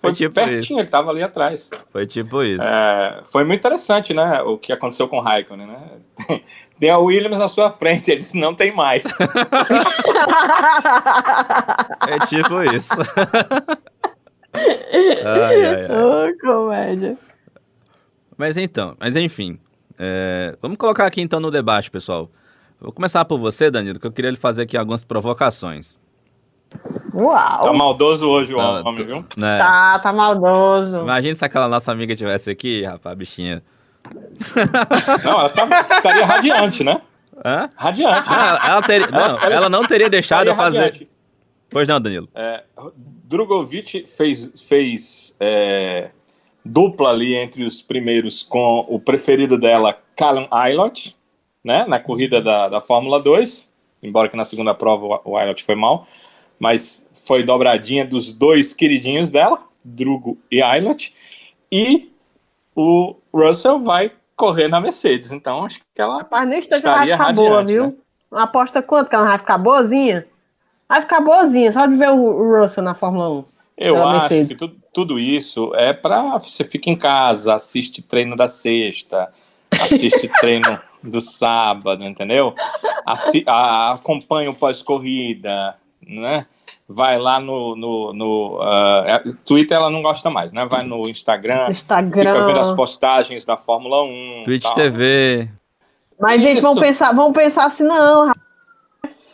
foi 0.00 0.12
tipo 0.12 0.34
pertinho, 0.34 0.60
isso. 0.60 0.72
ele 0.74 0.82
estava 0.82 1.10
ali 1.10 1.22
atrás. 1.22 1.70
Foi 1.92 2.06
tipo 2.06 2.42
isso. 2.42 2.62
É, 2.62 3.22
foi 3.24 3.44
muito 3.44 3.60
interessante, 3.60 4.12
né? 4.12 4.42
O 4.42 4.58
que 4.58 4.72
aconteceu 4.72 5.08
com 5.08 5.18
o 5.18 5.20
Raikkonen, 5.20 5.66
né? 5.68 6.42
Tem 6.78 6.90
a 6.90 6.98
Williams 6.98 7.38
na 7.38 7.48
sua 7.48 7.70
frente, 7.70 8.10
ele 8.10 8.18
disse, 8.18 8.36
não 8.36 8.54
tem 8.54 8.70
mais. 8.74 9.02
é 12.06 12.18
tipo 12.26 12.62
isso. 12.64 12.92
ai, 14.52 15.64
ai, 15.64 15.86
ai. 15.86 15.88
Oh, 15.90 16.36
comédia. 16.38 17.16
Mas 18.36 18.58
então, 18.58 18.94
mas 19.00 19.16
enfim. 19.16 19.58
É, 19.98 20.54
vamos 20.60 20.76
colocar 20.76 21.06
aqui 21.06 21.22
então 21.22 21.40
no 21.40 21.50
debate, 21.50 21.90
pessoal. 21.90 22.30
Vou 22.78 22.92
começar 22.92 23.24
por 23.24 23.38
você, 23.38 23.70
Danilo, 23.70 23.98
que 23.98 24.06
eu 24.06 24.12
queria 24.12 24.30
lhe 24.30 24.36
fazer 24.36 24.62
aqui 24.62 24.76
algumas 24.76 25.02
provocações. 25.02 25.98
Uau! 27.14 27.64
Tá 27.64 27.72
maldoso 27.72 28.28
hoje 28.28 28.52
o 28.52 28.56
tá, 28.58 28.82
homem, 28.86 29.06
viu? 29.06 29.24
Né? 29.36 29.58
Tá, 29.58 29.98
tá 30.00 30.12
maldoso. 30.12 30.98
Imagina 30.98 31.34
se 31.34 31.44
aquela 31.44 31.68
nossa 31.68 31.90
amiga 31.90 32.14
tivesse 32.14 32.50
aqui, 32.50 32.84
rapaz, 32.84 33.16
bichinha. 33.16 33.62
Não, 35.24 35.40
ela 35.40 35.48
tá, 35.48 35.86
estaria 35.96 36.26
radiante, 36.26 36.84
né? 36.84 37.00
Hã? 37.44 37.70
Radiante. 37.76 38.30
Não, 38.30 38.36
ela, 38.36 38.82
teria, 38.82 39.06
não, 39.08 39.20
ela, 39.20 39.54
ela 39.54 39.68
não 39.68 39.86
teria 39.86 40.08
deixado 40.08 40.48
eu 40.48 40.54
fazer. 40.54 40.78
Radiante. 40.78 41.08
Pois 41.68 41.88
não, 41.88 42.00
Danilo. 42.00 42.28
É, 42.34 42.62
Drogovic 43.24 44.06
fez, 44.06 44.62
fez 44.62 45.36
é, 45.40 46.10
dupla 46.64 47.10
ali 47.10 47.34
entre 47.34 47.64
os 47.64 47.82
primeiros 47.82 48.42
com 48.42 48.86
o 48.88 48.98
preferido 48.98 49.58
dela, 49.58 49.98
Callum 50.14 50.46
Aylott, 50.50 51.16
né, 51.62 51.84
na 51.86 51.98
corrida 51.98 52.40
da, 52.40 52.68
da 52.68 52.80
Fórmula 52.80 53.20
2, 53.20 53.72
embora 54.02 54.28
que 54.28 54.36
na 54.36 54.44
segunda 54.44 54.74
prova 54.74 55.20
o 55.24 55.36
Aylott 55.36 55.64
foi 55.64 55.74
mal, 55.74 56.06
mas 56.58 57.10
foi 57.24 57.42
dobradinha 57.42 58.04
dos 58.04 58.32
dois 58.32 58.72
queridinhos 58.72 59.30
dela, 59.30 59.58
Drugo 59.84 60.38
e 60.50 60.62
Aylott, 60.62 61.12
e 61.70 62.12
o 62.74 63.16
Russell 63.36 63.80
vai 63.82 64.12
correr 64.34 64.68
na 64.68 64.80
Mercedes, 64.80 65.32
então 65.32 65.64
acho 65.64 65.80
que 65.80 66.02
ela 66.02 66.18
Rapaz, 66.18 66.48
nem 66.48 66.58
estaria 66.58 66.84
vai 66.84 67.02
ficar 67.02 67.16
radiante, 67.16 67.48
boa, 67.48 67.64
viu? 67.64 67.86
Né? 67.86 67.94
Aposta 68.32 68.82
quanto 68.82 69.08
que 69.08 69.14
ela 69.14 69.26
vai 69.26 69.38
ficar 69.38 69.58
boazinha? 69.58 70.26
Vai 70.88 71.00
ficar 71.00 71.20
boazinha, 71.20 71.72
só 71.72 71.86
de 71.86 71.96
ver 71.96 72.10
o 72.10 72.60
Russell 72.60 72.84
na 72.84 72.94
Fórmula 72.94 73.30
1. 73.30 73.44
Eu 73.78 73.94
acho 73.94 74.20
Mercedes. 74.20 74.48
que 74.48 74.54
tu, 74.54 74.68
tudo 74.92 75.18
isso 75.18 75.72
é 75.74 75.92
para 75.92 76.38
você 76.38 76.64
ficar 76.64 76.90
em 76.90 76.96
casa, 76.96 77.54
assiste 77.54 78.02
treino 78.02 78.36
da 78.36 78.48
sexta, 78.48 79.30
assiste 79.70 80.30
treino 80.40 80.78
do 81.02 81.20
sábado, 81.20 82.04
entendeu? 82.04 82.54
Assi 83.04 83.44
acompanha 83.46 84.50
o 84.50 84.56
pós-corrida, 84.56 85.76
né? 86.00 86.46
Vai 86.88 87.18
lá 87.18 87.40
no, 87.40 87.74
no, 87.74 88.12
no 88.12 88.60
uh, 88.60 89.36
Twitter, 89.44 89.76
ela 89.76 89.90
não 89.90 90.02
gosta 90.02 90.30
mais, 90.30 90.52
né? 90.52 90.66
Vai 90.70 90.84
no 90.84 91.08
Instagram, 91.08 91.68
Instagram. 91.68 92.32
fica 92.32 92.46
vendo 92.46 92.60
as 92.60 92.70
postagens 92.70 93.44
da 93.44 93.56
Fórmula 93.56 94.04
1. 94.04 94.44
Twitch 94.44 94.62
tal. 94.62 94.74
TV. 94.74 95.50
Mas, 96.18 96.40
gente, 96.42 96.60
vamos 96.60 96.80
pensar, 96.80 97.12
vamos 97.12 97.32
pensar 97.32 97.66
assim, 97.66 97.84
não, 97.84 98.32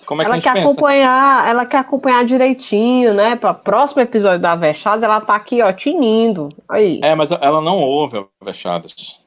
como 0.06 0.20
é 0.20 0.24
que 0.24 0.28
ela 0.28 0.36
a 0.36 0.38
gente 0.40 0.44
quer 0.44 0.54
pensa? 0.54 0.72
acompanhar, 0.72 1.48
ela 1.48 1.66
quer 1.66 1.78
acompanhar 1.78 2.24
direitinho, 2.24 3.14
né? 3.14 3.36
Para 3.36 3.54
próximo 3.54 4.02
episódio 4.02 4.40
da 4.40 4.54
Vechadas, 4.54 5.02
ela 5.02 5.20
tá 5.20 5.34
aqui, 5.34 5.62
ó, 5.62 5.72
tinindo. 5.72 6.48
Aí. 6.68 7.00
É, 7.02 7.14
mas 7.14 7.30
ela 7.32 7.60
não 7.60 7.78
ouve 7.78 8.18
a 8.18 8.44
Vechadas. 8.44 9.20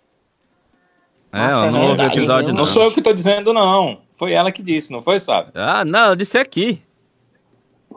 É, 1.32 1.40
ela 1.40 1.72
não 1.72 1.90
ouve 1.90 2.02
o 2.02 2.06
episódio, 2.06 2.50
não. 2.50 2.60
Não 2.60 2.66
sou 2.66 2.84
eu 2.84 2.92
que 2.92 3.02
tô 3.02 3.14
dizendo, 3.14 3.54
não. 3.54 4.00
Foi 4.14 4.34
ela 4.34 4.52
que 4.52 4.62
disse, 4.62 4.92
não 4.92 5.02
foi, 5.02 5.20
sabe? 5.20 5.52
Ah, 5.56 5.84
não, 5.84 6.00
ela 6.00 6.16
disse 6.16 6.38
aqui. 6.38 6.82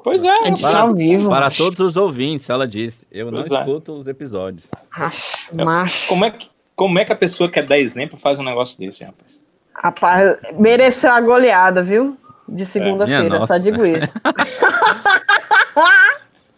Pois 0.02 0.24
é. 0.24 0.48
É 0.48 0.52
para, 0.60 0.80
ao 0.80 0.94
vivo, 0.94 1.28
para 1.28 1.50
todos 1.50 1.80
os 1.80 1.96
ouvintes, 1.96 2.48
ela 2.48 2.66
disse. 2.66 3.06
Eu 3.10 3.30
Pois 3.30 3.48
não 3.48 3.58
é. 3.58 3.60
escuto 3.60 3.92
os 3.92 4.06
episódios. 4.06 4.70
Macho, 4.96 5.36
macho. 5.64 6.08
Como 6.08 6.24
é, 6.24 6.30
que, 6.30 6.48
como 6.74 6.98
é 6.98 7.04
que 7.04 7.12
a 7.12 7.16
pessoa 7.16 7.48
que 7.48 7.54
quer 7.54 7.66
dar 7.66 7.78
exemplo 7.78 8.18
faz 8.18 8.38
um 8.38 8.42
negócio 8.44 8.78
desse, 8.78 9.04
rapaz? 9.04 9.40
Rapaz, 9.74 10.36
mereceu 10.58 11.12
a 11.12 11.20
goleada, 11.20 11.82
viu? 11.82 12.16
De 12.48 12.54
Minha 12.54 12.66
segunda-feira, 12.66 13.38
nossa. 13.38 13.58
só 13.58 13.62
digo 13.62 13.84
isso. 13.84 14.12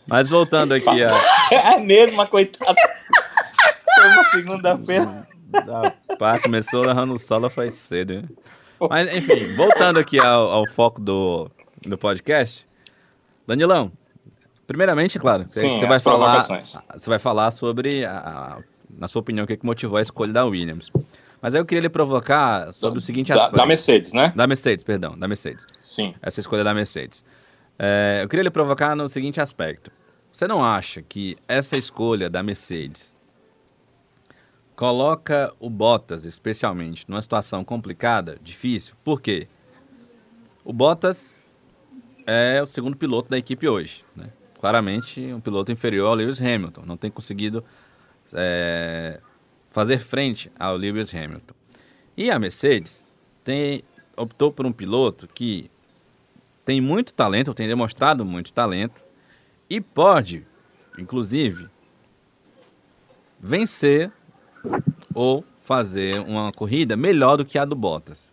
Mas 0.07 0.29
voltando 0.29 0.73
aqui 0.75 1.05
a. 1.05 1.11
É 1.53 1.79
mesmo, 1.79 2.25
coitada. 2.29 2.75
Foi 3.95 4.07
uma 4.09 4.25
segunda-feira. 4.25 5.27
da 5.51 5.93
pá, 6.17 6.39
começou 6.39 6.85
errando 6.85 7.19
solo 7.19 7.51
faz 7.51 7.75
cedo. 7.75 8.13
hein? 8.15 8.25
Mas, 8.89 9.13
enfim, 9.15 9.55
voltando 9.57 9.99
aqui 9.99 10.19
ao, 10.19 10.49
ao 10.49 10.67
foco 10.69 11.01
do, 11.01 11.51
do 11.83 11.99
podcast. 11.99 12.67
Danilão, 13.51 13.91
primeiramente, 14.67 15.19
claro, 15.19 15.45
Sim, 15.45 15.73
você 15.75 15.87
vai 15.87 15.99
falar, 16.01 16.41
você 16.97 17.11
vai 17.11 17.19
falar 17.19 17.51
sobre, 17.51 18.05
a- 18.05 18.59
na 18.89 19.09
sua 19.09 19.21
opinião, 19.21 19.45
o 19.45 19.47
que, 19.47 19.57
que 19.57 19.67
motivou 19.67 19.99
a 19.99 20.03
escolha 20.03 20.33
da 20.33 20.45
Williams. 20.45 20.91
Mas 21.43 21.55
aí 21.55 21.61
eu 21.61 21.65
queria 21.65 21.81
lhe 21.83 21.89
provocar 21.89 22.73
sobre 22.73 22.99
o 22.99 23.03
seguinte 23.03 23.29
Da, 23.29 23.37
aspecto. 23.37 23.57
da 23.57 23.67
Mercedes, 23.67 24.13
né? 24.13 24.33
Da 24.37 24.47
Mercedes, 24.47 24.85
perdão, 24.85 25.19
da 25.19 25.27
Mercedes. 25.27 25.67
Sim. 25.79 26.15
Essa 26.23 26.39
escolha 26.41 26.63
da 26.63 26.73
Mercedes. 26.75 27.25
É, 27.79 28.21
eu 28.23 28.29
queria 28.29 28.43
lhe 28.43 28.51
provocar 28.51 28.95
no 28.95 29.09
seguinte 29.09 29.41
aspecto. 29.41 29.91
Você 30.31 30.47
não 30.47 30.63
acha 30.65 31.03
que 31.03 31.37
essa 31.49 31.77
escolha 31.77 32.29
da 32.31 32.43
Mercedes 32.43 33.17
coloca 34.77 35.53
o 35.59 35.69
Bottas, 35.69 36.25
especialmente, 36.25 37.05
numa 37.09 37.21
situação 37.23 37.65
complicada, 37.65 38.39
difícil? 38.43 38.95
Por 39.05 39.21
quê? 39.21 39.49
O 40.65 40.73
Bottas 40.73 41.35
é 42.31 42.63
o 42.63 42.67
segundo 42.67 42.97
piloto 42.97 43.29
da 43.29 43.37
equipe 43.37 43.69
hoje. 43.69 44.05
Né? 44.15 44.31
Claramente, 44.59 45.21
um 45.33 45.41
piloto 45.41 45.73
inferior 45.73 46.09
ao 46.09 46.15
Lewis 46.15 46.41
Hamilton. 46.41 46.83
Não 46.87 46.97
tem 46.97 47.11
conseguido 47.11 47.65
é, 48.33 49.21
fazer 49.71 49.99
frente 49.99 50.51
ao 50.59 50.77
Lewis 50.77 51.13
Hamilton. 51.13 51.55
E 52.17 52.31
a 52.31 52.39
Mercedes 52.39 53.07
tem, 53.43 53.83
optou 54.17 54.53
por 54.53 54.65
um 54.65 54.73
piloto 54.73 55.27
que 55.27 55.69
tem 56.65 56.81
muito 56.81 57.13
talento, 57.13 57.53
tem 57.53 57.67
demonstrado 57.67 58.25
muito 58.25 58.53
talento 58.53 59.03
e 59.69 59.81
pode, 59.81 60.47
inclusive, 60.97 61.69
vencer 63.41 64.13
ou 65.13 65.45
fazer 65.65 66.21
uma 66.21 66.53
corrida 66.53 66.97
melhor 66.97 67.37
do 67.37 67.45
que 67.45 67.59
a 67.59 67.65
do 67.65 67.75
Bottas. 67.75 68.33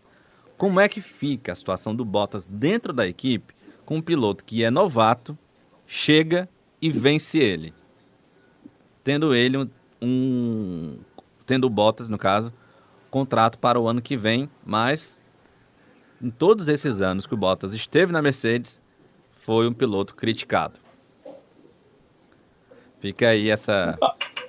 Como 0.55 0.79
é 0.79 0.87
que 0.87 1.01
fica 1.01 1.51
a 1.51 1.55
situação 1.55 1.95
do 1.95 2.05
Bottas 2.05 2.45
dentro 2.45 2.93
da 2.93 3.07
equipe 3.07 3.56
com 3.87 3.95
um 3.95 4.01
piloto 4.01 4.43
que 4.43 4.65
é 4.65 4.69
novato, 4.69 5.35
chega 5.87 6.49
e 6.81 6.91
vence 6.91 7.39
ele? 7.39 7.73
Tendo 9.01 9.33
ele 9.33 9.57
um, 9.57 9.69
um 10.01 10.99
tendo 11.45 11.69
Bottas, 11.69 12.09
no 12.09 12.17
caso, 12.17 12.51
contrato 13.09 13.57
para 13.57 13.79
o 13.79 13.87
ano 13.87 14.01
que 14.01 14.17
vem, 14.17 14.49
mas 14.65 15.23
em 16.21 16.29
todos 16.29 16.67
esses 16.67 16.99
anos 16.99 17.25
que 17.25 17.33
o 17.33 17.37
Bottas 17.37 17.73
esteve 17.73 18.11
na 18.11 18.21
Mercedes, 18.21 18.81
foi 19.31 19.65
um 19.65 19.73
piloto 19.73 20.15
criticado. 20.15 20.81
Fica 22.99 23.29
aí 23.29 23.49
essa 23.49 23.97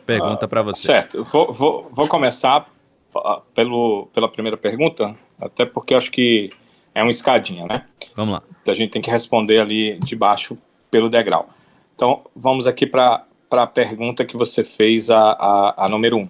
pergunta 0.05 0.49
para 0.49 0.63
você. 0.63 0.85
Certo. 0.85 1.23
Vou, 1.23 1.53
vou, 1.53 1.89
vou 1.93 2.09
começar 2.09 2.69
ah, 3.15 3.41
pelo, 3.55 4.09
pela 4.13 4.29
primeira 4.29 4.57
pergunta, 4.57 5.17
até 5.41 5.65
porque 5.65 5.95
acho 5.95 6.11
que 6.11 6.51
é 6.99 7.03
uma 7.03 7.11
escadinha, 7.13 7.65
né? 7.65 7.85
Vamos 8.17 8.35
lá. 8.35 8.43
a 8.67 8.75
gente 8.75 8.91
tem 8.91 9.01
que 9.01 9.11
responder 9.11 9.61
ali 9.61 9.99
de 10.01 10.17
baixo 10.17 10.59
pelo 10.91 11.09
degrau. 11.09 11.49
Então, 11.95 12.23
vamos 12.35 12.67
aqui 12.67 12.87
para 12.87 13.25
a 13.51 13.67
pergunta 13.67 14.25
que 14.25 14.37
você 14.37 14.65
fez, 14.65 15.09
a, 15.11 15.21
a, 15.21 15.87
a 15.87 15.89
número 15.89 16.17
um. 16.17 16.29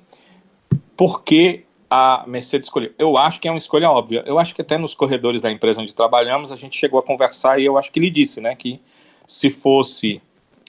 Por 0.94 1.22
que 1.22 1.64
a 1.88 2.24
Mercedes 2.26 2.66
escolheu? 2.66 2.92
Eu 2.98 3.16
acho 3.16 3.40
que 3.40 3.48
é 3.48 3.50
uma 3.50 3.58
escolha 3.58 3.90
óbvia. 3.90 4.22
Eu 4.26 4.38
acho 4.38 4.54
que 4.54 4.60
até 4.60 4.76
nos 4.76 4.94
corredores 4.94 5.40
da 5.40 5.50
empresa 5.50 5.80
onde 5.80 5.94
trabalhamos, 5.94 6.52
a 6.52 6.56
gente 6.56 6.78
chegou 6.78 7.00
a 7.00 7.02
conversar 7.02 7.58
e 7.58 7.64
eu 7.64 7.78
acho 7.78 7.90
que 7.90 7.98
ele 7.98 8.10
disse, 8.10 8.40
né, 8.40 8.54
que 8.54 8.78
se 9.26 9.48
fosse 9.48 10.20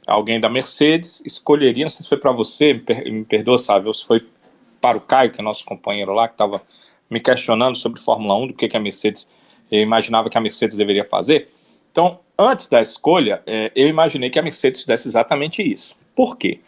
alguém 0.07 0.39
da 0.39 0.49
Mercedes, 0.49 1.21
escolheria, 1.25 1.83
não 1.83 1.89
sei 1.89 2.03
se 2.03 2.09
foi 2.09 2.17
para 2.17 2.31
você, 2.31 2.73
me, 2.73 2.79
per, 2.79 3.11
me 3.11 3.25
perdoa, 3.25 3.57
sabe, 3.57 3.87
ou 3.87 3.93
se 3.93 4.05
foi 4.05 4.25
para 4.79 4.97
o 4.97 5.01
Caio, 5.01 5.31
que 5.31 5.41
é 5.41 5.43
nosso 5.43 5.65
companheiro 5.65 6.13
lá, 6.13 6.27
que 6.27 6.35
estava 6.35 6.61
me 7.09 7.19
questionando 7.19 7.75
sobre 7.75 7.99
Fórmula 7.99 8.35
1, 8.35 8.47
do 8.47 8.53
que, 8.53 8.69
que 8.69 8.77
a 8.77 8.79
Mercedes, 8.79 9.29
eu 9.71 9.81
imaginava 9.81 10.29
que 10.29 10.37
a 10.37 10.41
Mercedes 10.41 10.77
deveria 10.77 11.05
fazer. 11.05 11.49
Então, 11.91 12.19
antes 12.37 12.67
da 12.67 12.81
escolha, 12.81 13.41
é, 13.45 13.71
eu 13.75 13.87
imaginei 13.87 14.29
que 14.29 14.39
a 14.39 14.43
Mercedes 14.43 14.81
fizesse 14.81 15.07
exatamente 15.07 15.61
isso. 15.61 15.95
Por 16.15 16.37
quê? 16.37 16.59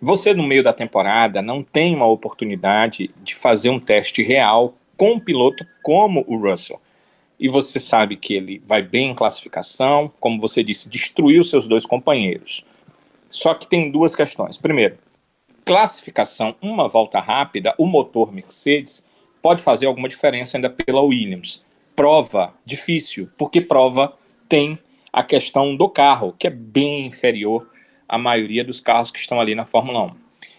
Você, 0.00 0.32
no 0.32 0.44
meio 0.44 0.62
da 0.62 0.72
temporada, 0.72 1.42
não 1.42 1.62
tem 1.62 1.94
uma 1.94 2.06
oportunidade 2.06 3.10
de 3.22 3.34
fazer 3.34 3.70
um 3.70 3.80
teste 3.80 4.22
real 4.22 4.74
com 4.96 5.12
um 5.12 5.20
piloto 5.20 5.66
como 5.82 6.24
o 6.28 6.36
Russell. 6.36 6.80
E 7.38 7.48
você 7.48 7.78
sabe 7.78 8.16
que 8.16 8.34
ele 8.34 8.60
vai 8.66 8.82
bem 8.82 9.10
em 9.10 9.14
classificação, 9.14 10.12
como 10.20 10.40
você 10.40 10.62
disse, 10.62 10.88
destruiu 10.88 11.42
seus 11.44 11.66
dois 11.66 11.86
companheiros. 11.86 12.64
Só 13.30 13.54
que 13.54 13.66
tem 13.66 13.90
duas 13.90 14.14
questões. 14.14 14.56
Primeiro, 14.56 14.98
classificação, 15.64 16.56
uma 16.60 16.88
volta 16.88 17.20
rápida, 17.20 17.74
o 17.78 17.86
motor 17.86 18.32
Mercedes 18.32 19.08
pode 19.42 19.62
fazer 19.62 19.86
alguma 19.86 20.08
diferença 20.08 20.56
ainda 20.56 20.70
pela 20.70 21.00
Williams. 21.00 21.64
Prova, 21.98 22.54
difícil, 22.64 23.28
porque 23.36 23.60
prova 23.60 24.16
tem 24.48 24.78
a 25.12 25.24
questão 25.24 25.74
do 25.74 25.88
carro, 25.88 26.32
que 26.38 26.46
é 26.46 26.50
bem 26.50 27.06
inferior 27.06 27.68
à 28.08 28.16
maioria 28.16 28.62
dos 28.62 28.80
carros 28.80 29.10
que 29.10 29.18
estão 29.18 29.40
ali 29.40 29.52
na 29.52 29.66
Fórmula 29.66 30.04
1. 30.04 30.10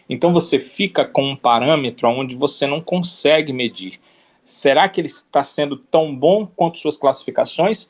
Então 0.09 0.33
você 0.33 0.59
fica 0.59 1.05
com 1.05 1.23
um 1.23 1.37
parâmetro 1.37 2.09
onde 2.09 2.35
você 2.35 2.67
não 2.67 2.81
consegue 2.81 3.53
medir. 3.53 4.01
Será 4.43 4.89
que 4.89 4.99
ele 4.99 5.07
está 5.07 5.41
sendo 5.41 5.77
tão 5.77 6.13
bom 6.13 6.45
quanto 6.45 6.77
suas 6.77 6.97
classificações? 6.97 7.89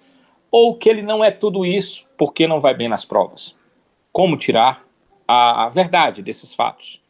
Ou 0.52 0.76
que 0.76 0.88
ele 0.88 1.02
não 1.02 1.24
é 1.24 1.32
tudo 1.32 1.66
isso 1.66 2.06
porque 2.20 2.46
não 2.46 2.60
vai 2.60 2.76
bem 2.76 2.88
nas 2.88 3.04
provas? 3.04 3.58
Como 4.12 4.38
tirar 4.38 4.86
a, 5.28 5.68
verdade 5.70 6.22
desses 6.22 6.54
fatos? 6.54 7.02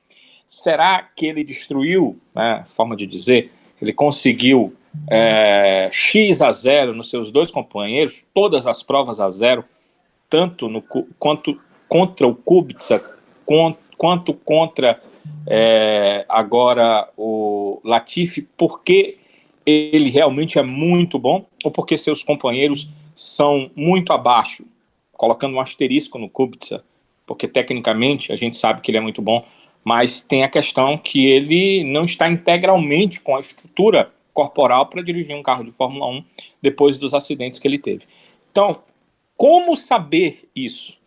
Será 0.48 1.04
que 1.04 1.26
ele 1.26 1.44
destruiu, 1.44 2.18
né, 2.34 2.64
forma 2.70 2.96
de 2.96 3.06
dizer, 3.06 3.52
ele 3.82 3.92
conseguiu 3.92 4.74
é, 5.10 5.90
X 5.92 6.42
a 6.42 6.52
0 6.52 6.94
nos 6.94 7.10
seus 7.10 7.32
dois 7.32 7.52
companheiros, 7.52 8.26
todas 8.34 8.68
as 8.68 8.84
provas 8.84 9.20
a 9.20 9.30
zero, 9.30 9.64
tanto 10.30 10.68
no, 10.68 10.82
quanto 11.18 11.60
contra 11.88 12.28
o 12.28 12.36
Kubica, 12.36 13.02
quanto, 13.46 13.80
quanto 13.98 14.34
contra 14.34 15.02
é, 15.48 16.26
agora 16.30 17.10
o 17.18 17.82
Latifi, 17.84 18.48
porque 18.58 19.18
ele 19.66 20.10
realmente 20.10 20.58
é 20.58 20.64
muito 20.64 21.20
bom 21.20 21.46
ou 21.64 21.72
porque 21.72 21.98
seus 21.98 22.24
companheiros 22.24 22.90
são 23.16 23.70
muito 23.76 24.14
abaixo? 24.14 24.64
colocando 25.20 25.58
um 25.58 25.60
asterisco 25.60 26.18
no 26.18 26.30
Kubica, 26.30 26.82
porque 27.28 27.46
tecnicamente 27.46 28.32
a 28.32 28.38
gente 28.38 28.56
sabe 28.56 28.80
que 28.80 28.90
ele 28.90 29.00
é 29.00 29.02
muito 29.02 29.22
bom, 29.22 29.46
mas 29.84 30.22
tem 30.22 30.46
a 30.46 30.48
questão 30.48 30.98
que 30.98 31.30
ele 31.30 31.84
não 31.84 32.06
está 32.06 32.30
integralmente 32.30 33.20
com 33.20 33.36
a 33.36 33.42
estrutura 33.42 34.14
corporal 34.34 34.88
para 34.88 35.02
dirigir 35.02 35.36
um 35.36 35.44
carro 35.44 35.64
de 35.64 35.72
Fórmula 35.72 36.08
1 36.08 36.24
depois 36.62 36.98
dos 36.98 37.14
acidentes 37.14 37.60
que 37.60 37.68
ele 37.68 37.80
teve. 37.80 38.06
Então, 38.52 38.80
como 39.36 39.76
saber 39.76 40.50
isso? 40.56 40.98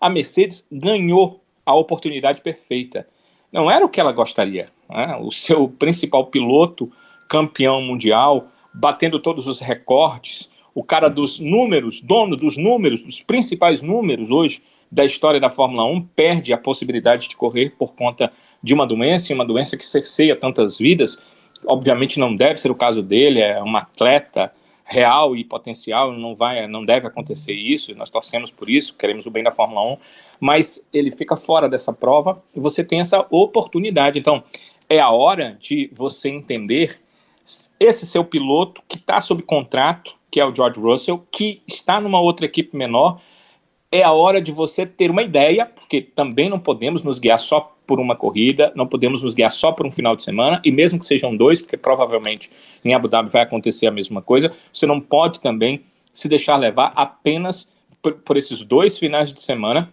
A 0.00 0.08
Mercedes 0.08 0.66
ganhou 0.70 1.40
a 1.64 1.74
oportunidade 1.74 2.40
perfeita. 2.40 3.06
Não 3.52 3.70
era 3.70 3.84
o 3.84 3.88
que 3.88 4.00
ela 4.00 4.12
gostaria. 4.12 4.70
Né? 4.88 5.16
O 5.20 5.30
seu 5.30 5.68
principal 5.68 6.26
piloto, 6.26 6.90
campeão 7.28 7.82
mundial, 7.82 8.48
batendo 8.72 9.18
todos 9.18 9.46
os 9.46 9.60
recordes, 9.60 10.50
o 10.74 10.84
cara 10.84 11.08
dos 11.08 11.38
números, 11.38 12.00
dono 12.00 12.36
dos 12.36 12.56
números, 12.56 13.02
dos 13.02 13.20
principais 13.20 13.82
números 13.82 14.30
hoje 14.30 14.62
da 14.90 15.04
história 15.04 15.40
da 15.40 15.50
Fórmula 15.50 15.84
1, 15.84 16.02
perde 16.16 16.52
a 16.52 16.58
possibilidade 16.58 17.28
de 17.28 17.36
correr 17.36 17.70
por 17.78 17.94
conta 17.94 18.32
de 18.62 18.74
uma 18.74 18.86
doença, 18.86 19.32
uma 19.34 19.44
doença 19.44 19.76
que 19.76 19.86
cerceia 19.86 20.34
tantas 20.34 20.78
vidas. 20.78 21.22
Obviamente 21.66 22.18
não 22.18 22.34
deve 22.34 22.60
ser 22.60 22.70
o 22.70 22.74
caso 22.74 23.02
dele, 23.02 23.40
é 23.40 23.62
um 23.62 23.76
atleta 23.76 24.52
real 24.84 25.36
e 25.36 25.44
potencial, 25.44 26.12
não 26.12 26.34
vai, 26.34 26.66
não 26.66 26.84
deve 26.84 27.06
acontecer 27.06 27.52
isso, 27.52 27.94
nós 27.94 28.10
torcemos 28.10 28.50
por 28.50 28.68
isso, 28.68 28.96
queremos 28.96 29.24
o 29.24 29.30
bem 29.30 29.44
da 29.44 29.52
Fórmula 29.52 29.82
1, 29.92 29.96
mas 30.40 30.88
ele 30.92 31.12
fica 31.12 31.36
fora 31.36 31.68
dessa 31.68 31.92
prova 31.92 32.42
e 32.54 32.58
você 32.58 32.82
tem 32.82 32.98
essa 32.98 33.24
oportunidade. 33.30 34.18
Então, 34.18 34.42
é 34.88 34.98
a 34.98 35.10
hora 35.10 35.56
de 35.60 35.88
você 35.94 36.28
entender 36.28 37.00
esse 37.78 38.04
seu 38.04 38.24
piloto 38.24 38.82
que 38.88 38.96
está 38.96 39.20
sob 39.20 39.42
contrato, 39.42 40.16
que 40.28 40.40
é 40.40 40.44
o 40.44 40.54
George 40.54 40.80
Russell, 40.80 41.24
que 41.30 41.62
está 41.68 42.00
numa 42.00 42.20
outra 42.20 42.46
equipe 42.46 42.76
menor, 42.76 43.20
é 43.92 44.02
a 44.02 44.12
hora 44.12 44.40
de 44.40 44.52
você 44.52 44.84
ter 44.86 45.10
uma 45.10 45.22
ideia, 45.22 45.66
porque 45.66 46.00
também 46.00 46.48
não 46.48 46.58
podemos 46.58 47.02
nos 47.02 47.18
guiar 47.18 47.38
só 47.38 47.76
por 47.90 47.98
uma 47.98 48.14
corrida, 48.14 48.72
não 48.76 48.86
podemos 48.86 49.24
nos 49.24 49.34
guiar 49.34 49.50
só 49.50 49.72
por 49.72 49.84
um 49.84 49.90
final 49.90 50.14
de 50.14 50.22
semana, 50.22 50.62
e 50.64 50.70
mesmo 50.70 50.96
que 50.96 51.04
sejam 51.04 51.36
dois, 51.36 51.60
porque 51.60 51.76
provavelmente 51.76 52.48
em 52.84 52.94
Abu 52.94 53.08
Dhabi 53.08 53.30
vai 53.30 53.42
acontecer 53.42 53.88
a 53.88 53.90
mesma 53.90 54.22
coisa, 54.22 54.52
você 54.72 54.86
não 54.86 55.00
pode 55.00 55.40
também 55.40 55.82
se 56.12 56.28
deixar 56.28 56.54
levar 56.54 56.92
apenas 56.94 57.74
por, 58.00 58.12
por 58.12 58.36
esses 58.36 58.62
dois 58.62 58.96
finais 58.96 59.34
de 59.34 59.40
semana 59.40 59.92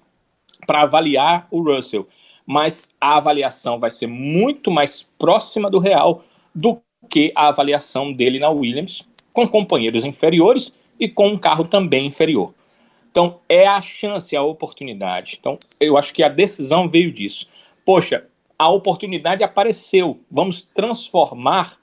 para 0.68 0.84
avaliar 0.84 1.48
o 1.50 1.60
Russell. 1.60 2.08
Mas 2.46 2.94
a 3.02 3.18
avaliação 3.18 3.80
vai 3.80 3.90
ser 3.90 4.06
muito 4.06 4.70
mais 4.70 5.02
próxima 5.02 5.68
do 5.68 5.80
real 5.80 6.24
do 6.54 6.80
que 7.10 7.32
a 7.36 7.48
avaliação 7.48 8.14
dele 8.14 8.38
na 8.38 8.52
Williams, 8.52 9.02
com 9.34 9.48
companheiros 9.48 10.06
inferiores 10.06 10.72
e 11.00 11.10
com 11.10 11.30
um 11.30 11.38
carro 11.38 11.66
também 11.66 12.06
inferior. 12.06 12.54
Então, 13.10 13.40
é 13.50 13.66
a 13.66 13.82
chance, 13.82 14.36
a 14.36 14.44
oportunidade. 14.44 15.38
Então, 15.40 15.58
eu 15.80 15.98
acho 15.98 16.14
que 16.14 16.22
a 16.22 16.30
decisão 16.30 16.88
veio 16.88 17.12
disso. 17.12 17.48
Poxa, 17.88 18.26
a 18.60 18.70
oportunidade 18.70 19.46
apareceu. 19.46 20.20
Vamos 20.30 20.62
transformar 20.62 21.78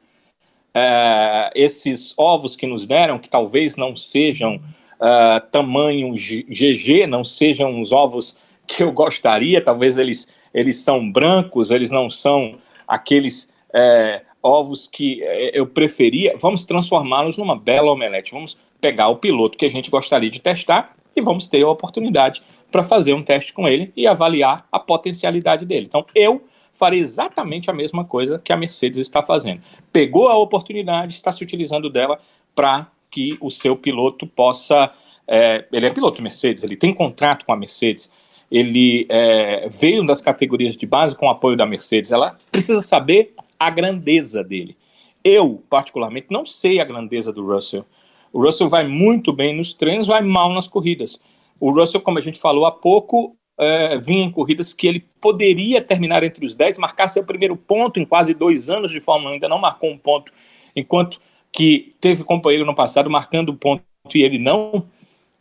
uh, 0.76 1.50
esses 1.54 2.12
ovos 2.18 2.54
que 2.54 2.66
nos 2.66 2.86
deram, 2.86 3.18
que 3.18 3.30
talvez 3.30 3.74
não 3.74 3.96
sejam 3.96 4.56
uh, 4.56 5.40
tamanho 5.50 6.12
GG, 6.12 7.06
não 7.08 7.24
sejam 7.24 7.80
os 7.80 7.90
ovos 7.90 8.36
que 8.66 8.82
eu 8.82 8.92
gostaria, 8.92 9.64
talvez 9.64 9.96
eles, 9.96 10.28
eles 10.52 10.76
são 10.76 11.10
brancos, 11.10 11.70
eles 11.70 11.90
não 11.90 12.10
são 12.10 12.58
aqueles 12.86 13.50
é, 13.72 14.20
ovos 14.42 14.86
que 14.86 15.22
eu 15.54 15.66
preferia. 15.66 16.34
Vamos 16.38 16.64
transformá-los 16.64 17.38
numa 17.38 17.58
bela 17.58 17.90
omelete. 17.90 18.32
Vamos 18.32 18.58
pegar 18.78 19.08
o 19.08 19.16
piloto 19.16 19.56
que 19.56 19.64
a 19.64 19.70
gente 19.70 19.90
gostaria 19.90 20.28
de 20.28 20.38
testar 20.38 20.94
e 21.14 21.20
vamos 21.20 21.46
ter 21.46 21.62
a 21.62 21.68
oportunidade 21.68 22.42
para 22.70 22.82
fazer 22.82 23.14
um 23.14 23.22
teste 23.22 23.52
com 23.52 23.68
ele 23.68 23.92
e 23.96 24.06
avaliar 24.06 24.66
a 24.70 24.78
potencialidade 24.78 25.64
dele. 25.64 25.86
Então, 25.86 26.04
eu 26.14 26.42
farei 26.72 26.98
exatamente 26.98 27.70
a 27.70 27.72
mesma 27.72 28.04
coisa 28.04 28.38
que 28.38 28.52
a 28.52 28.56
Mercedes 28.56 29.00
está 29.00 29.22
fazendo. 29.22 29.62
Pegou 29.92 30.28
a 30.28 30.36
oportunidade, 30.36 31.14
está 31.14 31.30
se 31.30 31.42
utilizando 31.42 31.88
dela 31.88 32.18
para 32.54 32.88
que 33.10 33.38
o 33.40 33.50
seu 33.50 33.76
piloto 33.76 34.26
possa. 34.26 34.90
É, 35.26 35.64
ele 35.72 35.86
é 35.86 35.90
piloto 35.90 36.20
Mercedes, 36.20 36.62
ele 36.64 36.76
tem 36.76 36.92
contrato 36.92 37.46
com 37.46 37.52
a 37.52 37.56
Mercedes, 37.56 38.12
ele 38.50 39.06
é, 39.08 39.68
veio 39.70 40.04
das 40.04 40.20
categorias 40.20 40.76
de 40.76 40.84
base 40.84 41.16
com 41.16 41.26
o 41.26 41.30
apoio 41.30 41.56
da 41.56 41.64
Mercedes. 41.64 42.12
Ela 42.12 42.36
precisa 42.50 42.82
saber 42.82 43.34
a 43.58 43.70
grandeza 43.70 44.42
dele. 44.42 44.76
Eu, 45.22 45.62
particularmente, 45.70 46.26
não 46.30 46.44
sei 46.44 46.80
a 46.80 46.84
grandeza 46.84 47.32
do 47.32 47.46
Russell. 47.46 47.86
O 48.34 48.42
Russell 48.42 48.68
vai 48.68 48.86
muito 48.86 49.32
bem 49.32 49.56
nos 49.56 49.74
treinos, 49.74 50.08
vai 50.08 50.20
mal 50.20 50.52
nas 50.52 50.66
corridas. 50.66 51.22
O 51.60 51.70
Russell, 51.70 52.00
como 52.00 52.18
a 52.18 52.20
gente 52.20 52.40
falou 52.40 52.66
há 52.66 52.72
pouco, 52.72 53.36
é, 53.56 53.96
vinha 53.96 54.24
em 54.24 54.30
corridas 54.30 54.72
que 54.72 54.88
ele 54.88 55.06
poderia 55.20 55.80
terminar 55.80 56.24
entre 56.24 56.44
os 56.44 56.56
10, 56.56 56.78
marcar 56.78 57.06
seu 57.06 57.24
primeiro 57.24 57.56
ponto 57.56 58.00
em 58.00 58.04
quase 58.04 58.34
dois 58.34 58.68
anos 58.68 58.90
de 58.90 59.00
Fórmula 59.00 59.30
1, 59.30 59.34
ainda 59.34 59.48
não 59.48 59.58
marcou 59.60 59.88
um 59.88 59.96
ponto, 59.96 60.32
enquanto 60.74 61.20
que 61.52 61.94
teve 62.00 62.24
companheiro 62.24 62.66
no 62.66 62.74
passado 62.74 63.08
marcando 63.08 63.54
ponto 63.54 63.84
e 64.12 64.24
ele 64.24 64.40
não. 64.40 64.84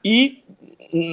E 0.06 0.44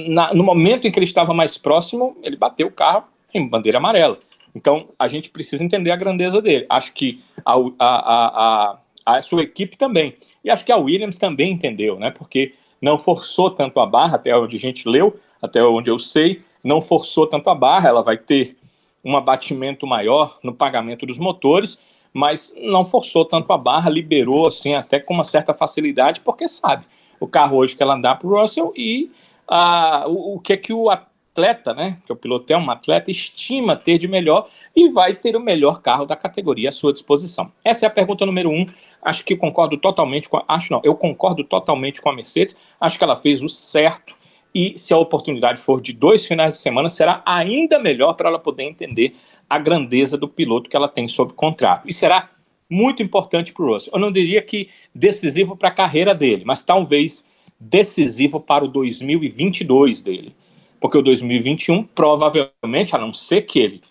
na, 0.07 0.31
no 0.35 0.43
momento 0.43 0.87
em 0.87 0.91
que 0.91 0.99
ele 0.99 1.05
estava 1.05 1.33
mais 1.33 1.57
próximo, 1.57 2.15
ele 2.21 2.37
bateu 2.37 2.67
o 2.67 2.71
carro 2.71 3.05
em 3.33 3.47
bandeira 3.47 3.79
amarela. 3.79 4.19
Então 4.53 4.89
a 4.99 5.07
gente 5.07 5.31
precisa 5.31 5.63
entender 5.63 5.89
a 5.89 5.95
grandeza 5.95 6.39
dele. 6.41 6.67
Acho 6.69 6.93
que 6.93 7.23
a, 7.43 7.53
a, 7.53 7.57
a, 7.79 8.79
a 9.05 9.21
sua 9.21 9.43
equipe 9.43 9.77
também. 9.77 10.15
E 10.43 10.49
acho 10.49 10.65
que 10.65 10.71
a 10.71 10.77
Williams 10.77 11.17
também 11.17 11.51
entendeu, 11.51 11.97
né? 11.99 12.11
Porque 12.11 12.53
não 12.81 12.97
forçou 12.97 13.51
tanto 13.51 13.79
a 13.79 13.85
barra, 13.85 14.15
até 14.15 14.35
onde 14.35 14.55
a 14.55 14.59
gente 14.59 14.87
leu, 14.87 15.19
até 15.41 15.63
onde 15.63 15.89
eu 15.89 15.99
sei, 15.99 16.41
não 16.63 16.81
forçou 16.81 17.27
tanto 17.27 17.49
a 17.49 17.55
barra, 17.55 17.89
ela 17.89 18.03
vai 18.03 18.17
ter 18.17 18.57
um 19.03 19.17
abatimento 19.17 19.87
maior 19.87 20.37
no 20.43 20.53
pagamento 20.53 21.05
dos 21.05 21.17
motores, 21.17 21.79
mas 22.13 22.53
não 22.57 22.85
forçou 22.85 23.25
tanto 23.25 23.51
a 23.51 23.57
barra, 23.57 23.89
liberou 23.89 24.47
assim 24.47 24.73
até 24.73 24.99
com 24.99 25.13
uma 25.13 25.23
certa 25.23 25.53
facilidade, 25.53 26.21
porque 26.21 26.47
sabe 26.47 26.85
o 27.19 27.27
carro 27.27 27.57
hoje 27.57 27.75
que 27.75 27.81
ela 27.81 27.95
andar 27.95 28.15
para 28.15 28.27
o 28.27 28.39
Russell 28.39 28.73
e 28.75 29.11
ah, 29.47 30.05
o, 30.07 30.35
o 30.35 30.39
que 30.39 30.53
é 30.53 30.57
que 30.57 30.73
o 30.73 30.89
atleta, 31.31 31.73
né, 31.73 31.97
que 32.05 32.11
o 32.11 32.15
piloto 32.15 32.51
é 32.51 32.57
um 32.57 32.69
atleta, 32.69 33.09
estima 33.09 33.75
ter 33.75 33.97
de 33.97 34.07
melhor 34.07 34.49
e 34.75 34.89
vai 34.89 35.13
ter 35.13 35.35
o 35.35 35.39
melhor 35.39 35.81
carro 35.81 36.05
da 36.05 36.15
categoria 36.15 36.69
à 36.69 36.71
sua 36.71 36.91
disposição. 36.91 37.51
Essa 37.63 37.85
é 37.85 37.87
a 37.87 37.89
pergunta 37.89 38.25
número 38.25 38.49
um. 38.49 38.65
Acho 39.01 39.23
que 39.23 39.35
concordo 39.35 39.77
totalmente 39.77 40.27
com 40.27 40.37
a, 40.37 40.43
acho 40.47 40.71
não, 40.71 40.81
eu 40.83 40.93
concordo 40.93 41.43
totalmente 41.43 42.01
com 42.01 42.09
a 42.09 42.15
Mercedes. 42.15 42.57
Acho 42.79 42.97
que 42.97 43.03
ela 43.03 43.15
fez 43.15 43.41
o 43.41 43.49
certo 43.49 44.15
e 44.53 44.73
se 44.77 44.93
a 44.93 44.97
oportunidade 44.97 45.59
for 45.59 45.81
de 45.81 45.93
dois 45.93 46.25
finais 46.25 46.53
de 46.53 46.59
semana, 46.59 46.89
será 46.89 47.23
ainda 47.25 47.79
melhor 47.79 48.13
para 48.13 48.27
ela 48.27 48.39
poder 48.39 48.63
entender 48.63 49.15
a 49.49 49.57
grandeza 49.57 50.17
do 50.17 50.27
piloto 50.27 50.69
que 50.69 50.75
ela 50.75 50.89
tem 50.89 51.07
sob 51.07 51.33
contrato. 51.33 51.87
E 51.87 51.93
será 51.93 52.29
muito 52.69 53.01
importante 53.01 53.53
para 53.53 53.63
o 53.63 53.73
Russell. 53.73 53.93
Eu 53.93 53.99
não 53.99 54.11
diria 54.11 54.41
que 54.41 54.69
decisivo 54.93 55.55
para 55.55 55.69
a 55.69 55.73
carreira 55.73 56.13
dele, 56.13 56.43
mas 56.45 56.61
talvez 56.61 57.25
decisivo 57.57 58.39
para 58.39 58.65
o 58.65 58.67
2022 58.67 60.01
dele 60.01 60.35
porque 60.81 60.97
o 60.97 61.01
2021 61.01 61.83
provavelmente, 61.83 62.95
a 62.95 62.99
não 62.99 63.13
ser 63.13 63.43
que 63.43 63.59
ele 63.59 63.81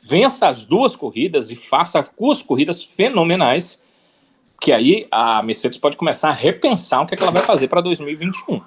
vença 0.00 0.46
as 0.46 0.66
duas 0.66 0.94
corridas 0.94 1.50
e 1.50 1.56
faça 1.56 2.06
duas 2.20 2.42
corridas 2.42 2.82
fenomenais, 2.82 3.82
que 4.60 4.70
aí 4.70 5.08
a 5.10 5.42
Mercedes 5.42 5.78
pode 5.78 5.96
começar 5.96 6.28
a 6.28 6.32
repensar 6.32 7.02
o 7.02 7.06
que, 7.06 7.14
é 7.14 7.16
que 7.16 7.22
ela 7.22 7.32
vai 7.32 7.42
fazer 7.42 7.68
para 7.68 7.80
2021. 7.80 8.60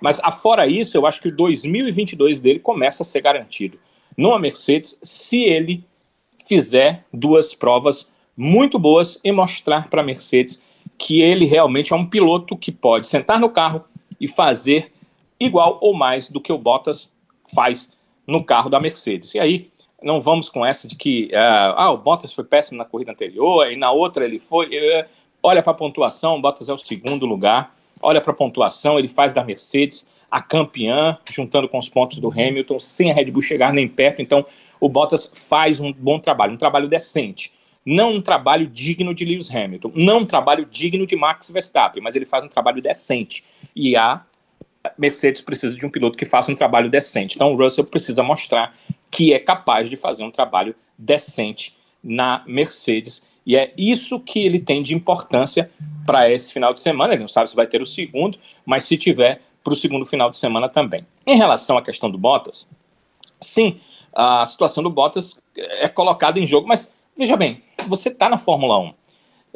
Mas 0.00 0.20
afora 0.22 0.66
isso, 0.66 0.96
eu 0.96 1.06
acho 1.06 1.20
que 1.22 1.28
o 1.28 1.34
2022 1.34 2.38
dele 2.38 2.58
começa 2.58 3.02
a 3.02 3.06
ser 3.06 3.22
garantido 3.22 3.78
numa 4.16 4.38
Mercedes 4.38 4.98
se 5.02 5.44
ele 5.44 5.82
fizer 6.46 7.04
duas 7.12 7.54
provas 7.54 8.12
muito 8.36 8.78
boas 8.78 9.18
e 9.24 9.32
mostrar 9.32 9.88
para 9.88 10.02
a 10.02 10.04
Mercedes 10.04 10.62
que 10.98 11.22
ele 11.22 11.46
realmente 11.46 11.92
é 11.92 11.96
um 11.96 12.06
piloto 12.06 12.56
que 12.56 12.70
pode 12.70 13.06
sentar 13.06 13.40
no 13.40 13.48
carro 13.48 13.84
e 14.20 14.28
fazer 14.28 14.92
igual 15.40 15.78
ou 15.80 15.94
mais 15.94 16.28
do 16.28 16.40
que 16.40 16.52
o 16.52 16.58
Bottas 16.58 17.13
faz 17.54 17.90
no 18.26 18.42
carro 18.42 18.68
da 18.68 18.80
Mercedes. 18.80 19.34
E 19.34 19.40
aí, 19.40 19.70
não 20.02 20.20
vamos 20.20 20.48
com 20.48 20.64
essa 20.64 20.86
de 20.86 20.96
que 20.96 21.30
uh, 21.32 21.74
ah, 21.76 21.90
o 21.90 21.98
Bottas 21.98 22.32
foi 22.32 22.44
péssimo 22.44 22.78
na 22.78 22.84
corrida 22.84 23.12
anterior 23.12 23.70
e 23.70 23.76
na 23.76 23.90
outra 23.90 24.24
ele 24.24 24.38
foi. 24.38 24.66
Uh, 24.66 25.04
olha 25.42 25.62
para 25.62 25.72
a 25.72 25.76
pontuação, 25.76 26.36
o 26.36 26.40
Bottas 26.40 26.68
é 26.68 26.72
o 26.72 26.78
segundo 26.78 27.24
lugar. 27.24 27.74
Olha 28.02 28.20
para 28.20 28.32
a 28.32 28.36
pontuação, 28.36 28.98
ele 28.98 29.08
faz 29.08 29.32
da 29.32 29.42
Mercedes 29.42 30.06
a 30.30 30.42
campeã, 30.42 31.16
juntando 31.32 31.68
com 31.68 31.78
os 31.78 31.88
pontos 31.88 32.18
do 32.18 32.28
Hamilton, 32.28 32.78
sem 32.80 33.10
a 33.10 33.14
Red 33.14 33.30
Bull 33.30 33.40
chegar 33.40 33.72
nem 33.72 33.86
perto. 33.86 34.20
Então, 34.20 34.44
o 34.80 34.88
Bottas 34.88 35.32
faz 35.32 35.80
um 35.80 35.92
bom 35.92 36.18
trabalho, 36.18 36.52
um 36.52 36.56
trabalho 36.56 36.88
decente. 36.88 37.52
Não 37.86 38.14
um 38.14 38.20
trabalho 38.20 38.66
digno 38.66 39.14
de 39.14 39.24
Lewis 39.24 39.54
Hamilton, 39.54 39.92
não 39.94 40.18
um 40.20 40.26
trabalho 40.26 40.66
digno 40.66 41.06
de 41.06 41.14
Max 41.14 41.50
Verstappen, 41.50 42.02
mas 42.02 42.16
ele 42.16 42.26
faz 42.26 42.42
um 42.42 42.48
trabalho 42.48 42.82
decente. 42.82 43.44
E 43.76 43.94
a 43.94 44.22
Mercedes 44.98 45.40
precisa 45.40 45.74
de 45.76 45.84
um 45.84 45.90
piloto 45.90 46.16
que 46.16 46.24
faça 46.24 46.50
um 46.50 46.54
trabalho 46.54 46.90
decente. 46.90 47.36
Então 47.36 47.52
o 47.52 47.56
Russell 47.56 47.84
precisa 47.84 48.22
mostrar 48.22 48.74
que 49.10 49.32
é 49.32 49.38
capaz 49.38 49.88
de 49.88 49.96
fazer 49.96 50.24
um 50.24 50.30
trabalho 50.30 50.74
decente 50.98 51.74
na 52.02 52.42
Mercedes. 52.46 53.26
E 53.46 53.56
é 53.56 53.72
isso 53.76 54.20
que 54.20 54.40
ele 54.40 54.58
tem 54.58 54.82
de 54.82 54.94
importância 54.94 55.70
para 56.04 56.30
esse 56.30 56.52
final 56.52 56.72
de 56.72 56.80
semana. 56.80 57.12
Ele 57.12 57.22
não 57.22 57.28
sabe 57.28 57.50
se 57.50 57.56
vai 57.56 57.66
ter 57.66 57.80
o 57.80 57.86
segundo, 57.86 58.38
mas 58.64 58.84
se 58.84 58.96
tiver, 58.96 59.40
para 59.62 59.72
o 59.72 59.76
segundo 59.76 60.04
final 60.04 60.30
de 60.30 60.36
semana 60.36 60.68
também. 60.68 61.06
Em 61.26 61.36
relação 61.36 61.78
à 61.78 61.82
questão 61.82 62.10
do 62.10 62.18
Bottas, 62.18 62.70
sim, 63.40 63.80
a 64.12 64.44
situação 64.44 64.82
do 64.82 64.90
Bottas 64.90 65.40
é 65.56 65.88
colocada 65.88 66.38
em 66.38 66.46
jogo, 66.46 66.68
mas 66.68 66.94
veja 67.16 67.36
bem, 67.36 67.62
você 67.88 68.10
está 68.10 68.28
na 68.28 68.36
Fórmula 68.36 68.78
1. 68.78 68.94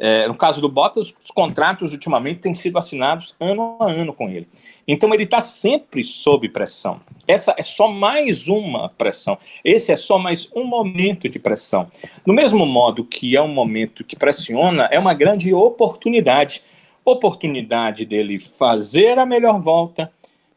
É, 0.01 0.25
no 0.29 0.35
caso 0.35 0.61
do 0.61 0.69
Bottas, 0.69 1.13
os 1.21 1.29
contratos 1.29 1.91
ultimamente 1.91 2.39
têm 2.39 2.55
sido 2.55 2.77
assinados 2.77 3.35
ano 3.37 3.75
a 3.81 3.91
ano 3.91 4.13
com 4.13 4.29
ele. 4.29 4.47
Então 4.87 5.13
ele 5.13 5.23
está 5.23 5.41
sempre 5.41 6.05
sob 6.05 6.47
pressão. 6.47 7.01
Essa 7.27 7.53
é 7.57 7.63
só 7.63 7.89
mais 7.89 8.47
uma 8.47 8.87
pressão. 8.89 9.37
Esse 9.63 9.91
é 9.91 9.97
só 9.97 10.17
mais 10.17 10.49
um 10.55 10.63
momento 10.63 11.27
de 11.27 11.37
pressão. 11.37 11.87
Do 12.25 12.33
mesmo 12.33 12.65
modo 12.65 13.03
que 13.03 13.35
é 13.35 13.41
um 13.41 13.53
momento 13.53 14.05
que 14.05 14.15
pressiona, 14.15 14.87
é 14.89 14.97
uma 14.97 15.13
grande 15.13 15.53
oportunidade. 15.53 16.63
Oportunidade 17.03 18.05
dele 18.05 18.39
fazer 18.39 19.19
a 19.19 19.25
melhor 19.25 19.61
volta, 19.61 20.09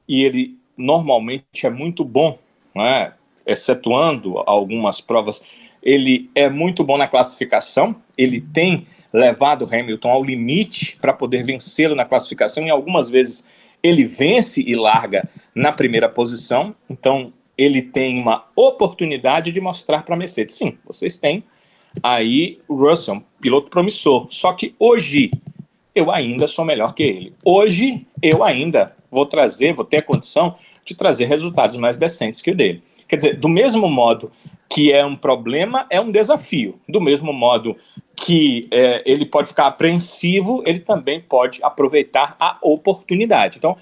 e 0.09 0.23
ele 0.23 0.57
normalmente 0.77 1.67
é 1.67 1.71
muito 1.71 2.05
bom, 2.05 2.39
né? 2.75 3.13
excetuando 3.45 4.39
algumas 4.47 5.01
provas, 5.01 5.43
ele 5.83 6.31
é 6.35 6.49
muito 6.49 6.85
bom 6.85 6.97
na 6.97 7.09
classificação, 7.09 7.97
ele 8.17 8.41
tem 8.41 8.87
levado 9.13 9.69
Hamilton 9.71 10.09
ao 10.09 10.23
limite 10.23 10.97
para 11.01 11.13
poder 11.13 11.45
vencê-lo 11.45 11.95
na 11.95 12.05
classificação, 12.05 12.67
e 12.67 12.71
algumas 12.71 13.11
vezes 13.11 13.47
ele 13.83 14.05
vence 14.05 14.63
e 14.67 14.75
larga 14.75 15.29
na 15.55 15.73
primeira 15.73 16.09
posição, 16.09 16.75
então 16.89 17.33
ele 17.59 17.83
tem 17.83 18.19
uma 18.19 18.47
oportunidade 18.57 19.53
de 19.53 19.61
mostrar 19.61 20.03
para 20.03 20.15
a 20.15 20.19
Mercedes, 20.19 20.55
sim, 20.55 20.79
vocês 20.87 21.19
têm 21.19 21.45
aí 22.03 22.59
Russell, 22.69 23.23
piloto 23.41 23.69
promissor, 23.69 24.27
só 24.31 24.53
que 24.53 24.75
hoje 24.79 25.31
eu 25.95 26.11
ainda 26.11 26.49
sou 26.49 26.65
melhor 26.65 26.95
que 26.95 27.03
ele. 27.03 27.35
Hoje 27.45 28.07
eu 28.23 28.43
ainda 28.43 28.97
vou 29.11 29.27
trazer, 29.27 29.75
vou 29.75 29.85
ter 29.85 29.99
a 29.99 30.03
condição 30.03 30.57
de 30.85 30.95
trazer 30.95 31.27
resultados 31.27 31.77
mais 31.77 31.97
decentes 31.97 32.41
que 32.41 32.51
o 32.51 32.55
dele. 32.55 32.83
Quer 33.07 33.17
dizer, 33.17 33.37
do 33.37 33.49
mesmo 33.49 33.89
modo 33.89 34.33
que 34.71 34.91
é 34.91 35.05
um 35.05 35.15
problema, 35.15 35.87
é 35.91 36.01
um 36.01 36.11
desafio. 36.11 36.81
Do 36.89 36.99
mesmo 36.99 37.31
modo 37.31 37.77
que 38.25 38.69
é, 38.71 39.03
ele 39.05 39.27
pode 39.27 39.49
ficar 39.49 39.67
apreensivo, 39.67 40.63
ele 40.65 40.79
também 40.79 41.21
pode 41.21 41.59
aproveitar 41.61 42.37
a 42.39 42.57
oportunidade. 42.63 43.59
Então, 43.59 43.77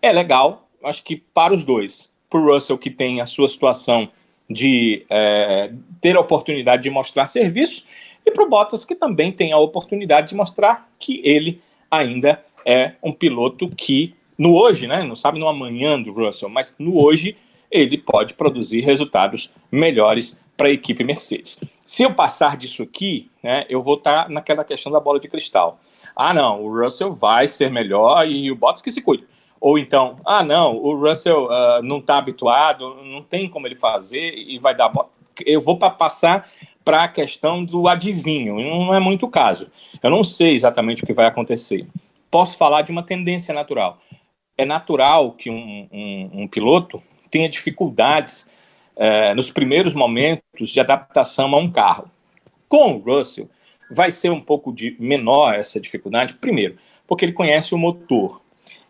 é 0.00 0.12
legal, 0.12 0.68
acho 0.84 1.02
que 1.02 1.16
para 1.16 1.52
os 1.52 1.64
dois. 1.64 2.08
Para 2.28 2.38
o 2.38 2.54
Russell, 2.54 2.78
que 2.78 2.88
tem 2.88 3.20
a 3.20 3.26
sua 3.26 3.48
situação 3.48 4.08
de 4.48 5.04
é, 5.10 5.72
ter 6.00 6.16
a 6.16 6.20
oportunidade 6.20 6.84
de 6.84 6.90
mostrar 6.90 7.26
serviço, 7.26 7.84
e 8.24 8.30
para 8.30 8.44
o 8.44 8.48
Bottas, 8.48 8.84
que 8.84 8.94
também 8.94 9.32
tem 9.32 9.50
a 9.50 9.58
oportunidade 9.58 10.28
de 10.28 10.34
mostrar 10.36 10.88
que 10.96 11.20
ele 11.24 11.60
ainda 11.90 12.44
é 12.64 12.92
um 13.02 13.12
piloto 13.12 13.68
que, 13.70 14.14
no 14.38 14.54
hoje, 14.54 14.86
né, 14.86 15.02
não 15.02 15.16
sabe 15.16 15.40
no 15.40 15.48
amanhã 15.48 16.00
do 16.00 16.12
Russell, 16.12 16.48
mas 16.48 16.76
no 16.78 17.02
hoje, 17.02 17.36
ele 17.70 17.96
pode 17.96 18.34
produzir 18.34 18.80
resultados 18.80 19.52
melhores 19.70 20.40
para 20.56 20.68
a 20.68 20.72
equipe 20.72 21.04
Mercedes. 21.04 21.60
Se 21.86 22.02
eu 22.02 22.12
passar 22.12 22.56
disso 22.56 22.82
aqui, 22.82 23.30
né, 23.42 23.64
eu 23.68 23.80
vou 23.80 23.94
estar 23.94 24.24
tá 24.24 24.28
naquela 24.28 24.64
questão 24.64 24.92
da 24.92 25.00
bola 25.00 25.18
de 25.18 25.28
cristal. 25.28 25.78
Ah, 26.14 26.34
não, 26.34 26.62
o 26.62 26.82
Russell 26.82 27.14
vai 27.14 27.46
ser 27.46 27.70
melhor 27.70 28.28
e 28.28 28.50
o 28.50 28.56
Bottas 28.56 28.82
que 28.82 28.90
se 28.90 29.00
cuide. 29.00 29.24
Ou 29.60 29.78
então, 29.78 30.16
ah, 30.24 30.42
não, 30.42 30.76
o 30.76 30.94
Russell 30.94 31.46
uh, 31.46 31.82
não 31.82 31.98
está 31.98 32.18
habituado, 32.18 32.96
não 33.04 33.22
tem 33.22 33.48
como 33.48 33.66
ele 33.66 33.74
fazer 33.74 34.34
e 34.34 34.58
vai 34.58 34.74
dar. 34.74 34.90
Eu 35.44 35.60
vou 35.60 35.78
para 35.78 35.90
passar 35.90 36.48
para 36.84 37.04
a 37.04 37.08
questão 37.08 37.64
do 37.64 37.86
adivinho, 37.86 38.56
não 38.58 38.94
é 38.94 39.00
muito 39.00 39.26
o 39.26 39.30
caso. 39.30 39.68
Eu 40.02 40.10
não 40.10 40.24
sei 40.24 40.54
exatamente 40.54 41.02
o 41.02 41.06
que 41.06 41.12
vai 41.12 41.26
acontecer. 41.26 41.86
Posso 42.30 42.56
falar 42.56 42.82
de 42.82 42.90
uma 42.90 43.02
tendência 43.02 43.52
natural. 43.52 43.98
É 44.56 44.64
natural 44.64 45.32
que 45.32 45.50
um, 45.50 45.88
um, 45.92 46.30
um 46.42 46.48
piloto 46.48 47.02
tenha 47.30 47.48
dificuldades 47.48 48.48
é, 48.96 49.34
nos 49.34 49.50
primeiros 49.50 49.94
momentos 49.94 50.68
de 50.68 50.80
adaptação 50.80 51.54
a 51.54 51.58
um 51.58 51.70
carro. 51.70 52.10
Com 52.68 52.94
o 52.94 52.98
Russell, 52.98 53.48
vai 53.90 54.10
ser 54.10 54.30
um 54.30 54.40
pouco 54.40 54.72
de 54.72 54.96
menor 55.00 55.54
essa 55.54 55.80
dificuldade, 55.80 56.34
primeiro, 56.34 56.76
porque 57.06 57.24
ele 57.24 57.32
conhece 57.32 57.74
o 57.74 57.78
motor. 57.78 58.40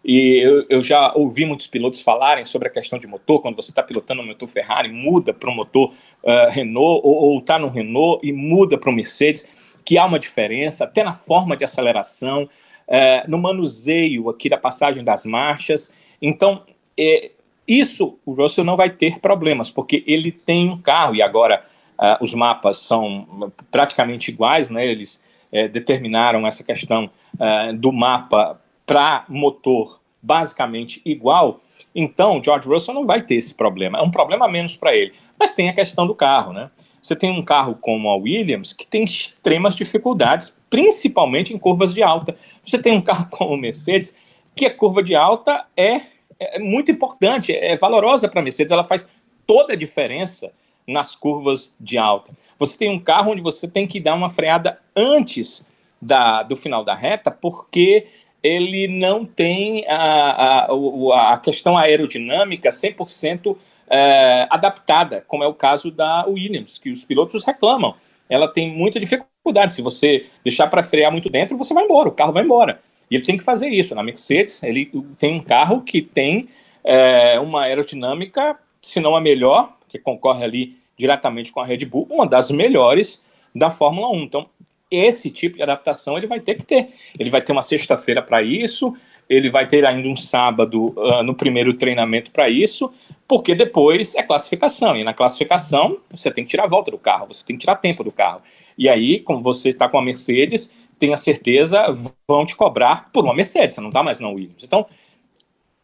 E 0.05 0.39
eu, 0.43 0.67
eu, 0.69 0.83
já 0.83 1.13
ouvi 1.15 1.45
muitos 1.45 1.67
pilotos 1.67 2.01
falarem 2.01 2.45
sobre 2.45 2.69
a 2.69 2.71
questão 2.71 2.99
de 2.99 3.07
motor, 3.07 3.41
quando 3.41 3.57
você 3.57 3.71
está 3.71 3.83
pilotando 3.83 4.23
um 4.23 4.27
motor 4.27 4.49
Ferrari, 4.49 4.91
muda 4.91 5.33
para 5.33 5.51
um 5.51 5.55
motor 5.55 5.93
uh, 6.23 6.51
Renault, 6.51 7.03
ou 7.05 7.39
está 7.39 7.59
no 7.59 7.69
Renault 7.69 8.27
e 8.27 8.33
muda 8.33 8.79
para 8.79 8.91
o 8.91 8.93
Mercedes, 8.93 9.77
que 9.85 9.99
há 9.99 10.07
uma 10.07 10.19
diferença, 10.19 10.85
até 10.85 11.05
na 11.05 11.13
forma 11.13 11.57
de 11.57 11.65
aceleração, 11.65 12.45
uh, 12.45 13.31
no 13.31 13.39
manuseio 13.39 14.31
aqui 14.31 14.49
da 14.49 14.57
passagem 14.57 15.05
das 15.05 15.27
marchas. 15.27 15.95
Então, 16.21 16.65
é, 16.99 17.33
isso 17.71 18.19
o 18.27 18.33
Russell 18.33 18.65
não 18.65 18.77
vai 18.77 18.91
ter 18.91 19.21
problemas, 19.21 19.71
porque 19.71 20.03
ele 20.07 20.33
tem 20.33 20.69
um 20.69 20.77
carro 20.77 21.15
e 21.15 21.23
agora 21.23 21.65
uh, 21.97 22.23
os 22.23 22.35
mapas 22.35 22.79
são 22.79 23.53
praticamente 23.71 24.31
iguais, 24.31 24.69
né? 24.69 24.85
Eles 24.85 25.23
uh, 25.53 25.69
determinaram 25.69 26.45
essa 26.47 26.65
questão 26.65 27.09
uh, 27.35 27.73
do 27.75 27.93
mapa 27.93 28.61
para 28.85 29.25
motor 29.29 30.01
basicamente 30.21 31.01
igual. 31.05 31.61
Então, 31.95 32.43
George 32.43 32.69
Russell 32.69 32.95
não 32.95 33.07
vai 33.07 33.23
ter 33.23 33.37
esse 33.37 33.55
problema. 33.55 33.99
É 33.99 34.03
um 34.03 34.11
problema 34.11 34.49
menos 34.49 34.77
para 34.77 34.95
ele. 34.95 35.13
Mas 35.39 35.53
tem 35.53 35.69
a 35.69 35.73
questão 35.73 36.07
do 36.07 36.15
carro, 36.15 36.53
né? 36.53 36.71
Você 37.01 37.17
tem 37.17 37.31
um 37.31 37.43
carro 37.43 37.77
como 37.81 38.11
a 38.11 38.17
Williams 38.17 38.73
que 38.73 38.87
tem 38.87 39.05
extremas 39.05 39.75
dificuldades, 39.75 40.57
principalmente 40.69 41.55
em 41.55 41.59
curvas 41.59 41.95
de 41.95 42.03
alta. 42.03 42.37
Você 42.65 42.83
tem 42.83 42.93
um 42.93 43.01
carro 43.01 43.29
como 43.31 43.55
o 43.55 43.57
Mercedes 43.57 44.17
que 44.55 44.67
a 44.67 44.75
curva 44.75 45.03
de 45.03 45.15
alta 45.15 45.65
é 45.77 46.03
é, 46.41 46.57
é 46.57 46.59
muito 46.59 46.91
importante, 46.91 47.55
é 47.55 47.77
valorosa 47.77 48.29
para 48.29 48.41
a 48.41 48.43
Mercedes, 48.43 48.73
ela 48.73 48.85
faz 48.85 49.07
toda 49.47 49.75
a 49.75 49.77
diferença 49.77 50.53
nas 50.89 51.15
curvas 51.15 51.73
de 51.79 51.99
alta. 51.99 52.33
Você 52.59 52.79
tem 52.79 52.91
um 52.91 52.99
carro 52.99 53.33
onde 53.33 53.43
você 53.43 53.69
tem 53.69 53.87
que 53.87 54.01
dar 54.01 54.15
uma 54.15 54.31
freada 54.31 54.81
antes 54.97 55.69
da, 56.01 56.43
do 56.43 56.57
final 56.57 56.85
da 56.85 56.95
reta, 56.95 57.31
porque 57.31 58.07
ele 58.43 58.89
não 58.89 59.25
tem 59.25 59.85
a, 59.87 60.67
a, 60.67 61.35
a 61.35 61.39
questão 61.39 61.77
aerodinâmica 61.77 62.71
100% 62.71 63.57
é, 63.89 64.47
adaptada, 64.51 65.25
como 65.29 65.45
é 65.45 65.47
o 65.47 65.55
caso 65.55 65.91
da 65.91 66.25
Williams, 66.27 66.79
que 66.79 66.91
os 66.91 67.05
pilotos 67.05 67.45
reclamam. 67.45 67.95
Ela 68.29 68.49
tem 68.49 68.73
muita 68.75 68.99
dificuldade. 68.99 69.75
Se 69.75 69.83
você 69.83 70.27
deixar 70.43 70.69
para 70.69 70.83
frear 70.83 71.11
muito 71.11 71.29
dentro, 71.29 71.57
você 71.57 71.75
vai 71.75 71.85
embora, 71.85 72.09
o 72.09 72.13
carro 72.13 72.33
vai 72.33 72.45
embora. 72.45 72.81
E 73.11 73.17
ele 73.17 73.25
tem 73.25 73.37
que 73.37 73.45
fazer 73.45 73.69
isso. 73.69 73.95
Na 73.95 74.03
Mercedes, 74.03 74.63
ele 74.63 74.91
tem 75.19 75.35
um 75.35 75.43
carro 75.43 75.83
que 75.83 76.01
tem 76.01 76.49
é, 76.85 77.39
uma 77.41 77.63
aerodinâmica, 77.63 78.57
se 78.81 79.01
não 79.01 79.17
a 79.17 79.21
melhor, 79.21 79.77
que 79.89 79.99
concorre 79.99 80.45
ali 80.45 80.77
diretamente 80.97 81.51
com 81.51 81.61
a 81.61 81.67
Red 81.67 81.85
Bull, 81.87 82.07
uma 82.11 82.27
das 82.27 82.51
melhores 82.51 83.25
da 83.55 83.71
Fórmula 83.71 84.11
1. 84.11 84.23
Então, 84.23 84.47
esse 84.91 85.31
tipo 85.31 85.57
de 85.57 85.63
adaptação 85.63 86.17
ele 86.17 86.27
vai 86.27 86.41
ter 86.41 86.55
que 86.57 86.65
ter. 86.65 86.91
Ele 87.19 87.31
vai 87.31 87.41
ter 87.41 87.53
uma 87.53 87.63
sexta-feira 87.63 88.21
para 88.23 88.43
isso, 88.43 88.95
ele 89.29 89.49
vai 89.49 89.67
ter 89.67 89.85
ainda 89.87 90.09
um 90.09 90.17
sábado 90.17 90.93
uh, 90.97 91.23
no 91.23 91.35
primeiro 91.35 91.73
treinamento 91.75 92.31
para 92.31 92.49
isso, 92.49 92.93
porque 93.29 93.55
depois 93.55 94.15
é 94.15 94.23
classificação. 94.23 94.97
E 94.97 95.05
na 95.05 95.15
classificação, 95.15 95.99
você 96.11 96.31
tem 96.31 96.45
que 96.45 96.51
tirar 96.51 96.65
a 96.65 96.69
volta 96.69 96.91
do 96.91 96.99
carro, 96.99 97.29
você 97.29 97.47
tem 97.47 97.57
que 97.57 97.61
tirar 97.61 97.77
tempo 97.77 98.03
do 98.03 98.11
carro. 98.11 98.43
E 98.77 98.89
aí, 98.89 99.21
como 99.21 99.43
você 99.43 99.69
está 99.69 99.89
com 99.89 99.99
a 99.99 100.03
Mercedes, 100.03 100.73
tenha 101.01 101.17
certeza, 101.17 101.93
vão 102.29 102.45
te 102.45 102.55
cobrar 102.55 103.11
por 103.11 103.25
uma 103.25 103.35
Mercedes, 103.35 103.75
você 103.75 103.81
não 103.81 103.89
está 103.89 104.03
mais 104.03 104.21
na 104.21 104.29
Williams. 104.29 104.63
Então, 104.63 104.87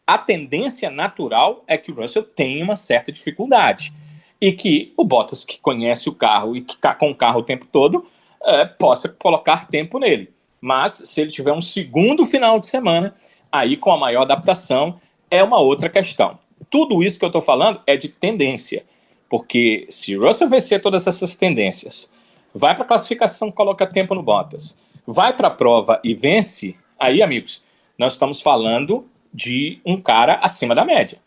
a 0.05 0.17
tendência 0.17 0.89
natural 0.89 1.63
é 1.67 1.77
que 1.77 1.91
o 1.91 1.95
Russell 1.95 2.23
tenha 2.23 2.63
uma 2.63 2.75
certa 2.75 3.11
dificuldade 3.11 3.91
e 4.39 4.53
que 4.53 4.93
o 4.95 5.03
Bottas, 5.03 5.43
que 5.43 5.59
conhece 5.59 6.07
o 6.07 6.13
carro 6.13 6.55
e 6.55 6.61
que 6.61 6.75
está 6.75 6.93
com 6.93 7.09
o 7.09 7.15
carro 7.15 7.39
o 7.39 7.43
tempo 7.43 7.65
todo, 7.65 8.05
é, 8.43 8.63
possa 8.63 9.09
colocar 9.09 9.67
tempo 9.67 9.99
nele. 9.99 10.31
Mas 10.61 10.93
se 10.93 11.19
ele 11.19 11.31
tiver 11.31 11.51
um 11.51 11.61
segundo 11.61 12.25
final 12.25 12.59
de 12.59 12.67
semana, 12.67 13.13
aí 13.51 13.75
com 13.75 13.91
a 13.91 13.97
maior 13.97 14.21
adaptação, 14.21 15.01
é 15.29 15.43
uma 15.43 15.59
outra 15.59 15.89
questão. 15.89 16.39
Tudo 16.69 17.03
isso 17.03 17.17
que 17.17 17.25
eu 17.25 17.29
estou 17.29 17.41
falando 17.41 17.81
é 17.87 17.97
de 17.97 18.07
tendência, 18.07 18.85
porque 19.27 19.87
se 19.89 20.15
o 20.15 20.25
Russell 20.25 20.49
vencer 20.49 20.81
todas 20.81 21.07
essas 21.07 21.35
tendências, 21.35 22.09
vai 22.53 22.73
para 22.75 22.83
a 22.83 22.87
classificação, 22.87 23.51
coloca 23.51 23.85
tempo 23.85 24.15
no 24.15 24.23
Bottas, 24.23 24.79
vai 25.07 25.33
para 25.33 25.47
a 25.47 25.51
prova 25.51 26.01
e 26.03 26.13
vence, 26.13 26.75
aí, 26.99 27.23
amigos, 27.23 27.63
nós 27.97 28.13
estamos 28.13 28.41
falando 28.41 29.07
de 29.33 29.79
um 29.85 29.99
cara 29.99 30.39
acima 30.41 30.75
da 30.75 30.83
média. 30.83 31.19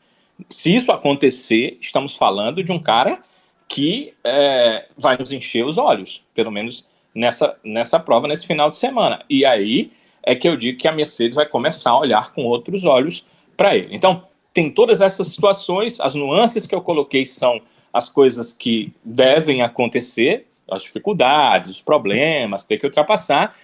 Se 0.49 0.75
isso 0.75 0.93
acontecer, 0.93 1.79
estamos 1.81 2.15
falando 2.15 2.63
de 2.63 2.71
um 2.71 2.79
cara 2.79 3.23
que 3.67 4.13
é, 4.23 4.87
vai 4.97 5.17
nos 5.17 5.33
encher 5.33 5.65
os 5.65 5.79
olhos, 5.79 6.23
pelo 6.35 6.51
menos 6.51 6.87
nessa, 7.15 7.57
nessa 7.65 7.99
prova, 7.99 8.29
nesse 8.29 8.47
final 8.47 8.69
de 8.69 8.77
semana. 8.77 9.25
E 9.31 9.45
aí 9.45 9.93
é 10.23 10.35
que 10.35 10.49
eu 10.49 10.57
digo 10.57 10.79
que 10.79 10.89
a 10.89 10.93
Mercedes 10.93 11.35
vai 11.35 11.47
começar 11.47 11.91
a 11.91 11.99
olhar 11.99 12.33
com 12.33 12.45
outros 12.45 12.85
olhos 12.85 13.27
para 13.57 13.77
ele. 13.77 13.95
Então, 13.95 14.25
tem 14.53 14.71
todas 14.71 15.01
essas 15.01 15.29
situações, 15.29 16.01
as 16.01 16.15
nuances 16.15 16.67
que 16.67 16.75
eu 16.75 16.81
coloquei 16.81 17.25
são 17.25 17.61
as 17.93 18.09
coisas 18.09 18.53
que 18.53 18.93
devem 19.05 19.63
acontecer, 19.63 20.47
as 20.71 20.83
dificuldades, 20.83 21.71
os 21.71 21.83
problemas, 21.83 22.65
ter 22.65 22.79
que 22.79 22.87
ultrapassar. 22.87 23.57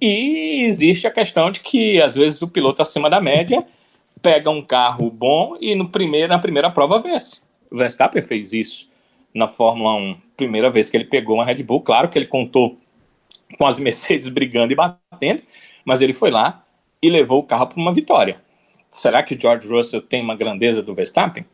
E 0.00 0.62
existe 0.64 1.06
a 1.06 1.10
questão 1.10 1.50
de 1.50 1.60
que, 1.60 2.00
às 2.00 2.14
vezes, 2.14 2.40
o 2.42 2.48
piloto 2.48 2.80
acima 2.80 3.10
da 3.10 3.20
média 3.20 3.64
pega 4.22 4.50
um 4.50 4.62
carro 4.62 5.10
bom 5.10 5.56
e 5.60 5.74
no 5.74 5.88
primeiro, 5.88 6.28
na 6.28 6.38
primeira 6.38 6.70
prova 6.70 7.00
vence. 7.00 7.40
O 7.70 7.76
Verstappen 7.76 8.22
fez 8.22 8.52
isso 8.52 8.88
na 9.34 9.48
Fórmula 9.48 9.94
1. 9.94 10.16
Primeira 10.36 10.70
vez 10.70 10.90
que 10.90 10.96
ele 10.96 11.04
pegou 11.04 11.36
uma 11.36 11.44
Red 11.44 11.62
Bull, 11.62 11.82
claro 11.82 12.08
que 12.08 12.18
ele 12.18 12.26
contou 12.26 12.76
com 13.56 13.66
as 13.66 13.78
Mercedes 13.78 14.28
brigando 14.30 14.72
e 14.72 14.76
batendo, 14.76 15.42
mas 15.84 16.02
ele 16.02 16.12
foi 16.12 16.30
lá 16.30 16.64
e 17.02 17.08
levou 17.08 17.40
o 17.40 17.42
carro 17.42 17.66
para 17.66 17.80
uma 17.80 17.92
vitória. 17.92 18.40
Será 18.90 19.22
que 19.22 19.38
George 19.38 19.68
Russell 19.68 20.02
tem 20.02 20.20
uma 20.20 20.34
grandeza 20.34 20.82
do 20.82 20.94
Verstappen? 20.94 21.44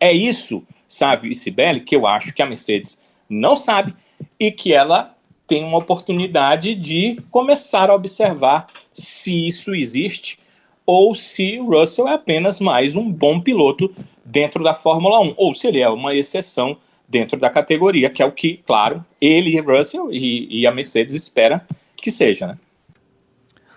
É 0.00 0.12
isso, 0.12 0.64
sabe, 0.86 1.28
Isabelle, 1.28 1.80
que 1.80 1.94
eu 1.94 2.06
acho 2.06 2.32
que 2.32 2.40
a 2.40 2.46
Mercedes 2.46 3.02
não 3.28 3.56
sabe 3.56 3.94
e 4.38 4.50
que 4.50 4.72
ela 4.72 5.14
tem 5.46 5.64
uma 5.64 5.78
oportunidade 5.78 6.74
de 6.74 7.20
começar 7.30 7.90
a 7.90 7.94
observar 7.94 8.66
se 8.92 9.46
isso 9.46 9.74
existe 9.74 10.38
ou 10.84 11.14
se 11.14 11.58
o 11.58 11.70
Russell 11.70 12.08
é 12.08 12.14
apenas 12.14 12.60
mais 12.60 12.94
um 12.96 13.12
bom 13.12 13.40
piloto 13.40 13.94
dentro 14.24 14.62
da 14.62 14.74
Fórmula 14.74 15.20
1, 15.20 15.34
ou 15.36 15.52
se 15.54 15.66
ele 15.66 15.80
é 15.80 15.88
uma 15.88 16.14
exceção 16.14 16.78
dentro 17.08 17.38
da 17.38 17.50
categoria, 17.50 18.10
que 18.10 18.22
é 18.22 18.26
o 18.26 18.32
que, 18.32 18.58
claro, 18.66 19.04
ele, 19.20 19.58
Russell 19.60 20.12
e, 20.12 20.60
e 20.60 20.66
a 20.66 20.72
Mercedes 20.72 21.14
espera 21.14 21.66
que 21.96 22.10
seja, 22.10 22.46
né? 22.46 22.58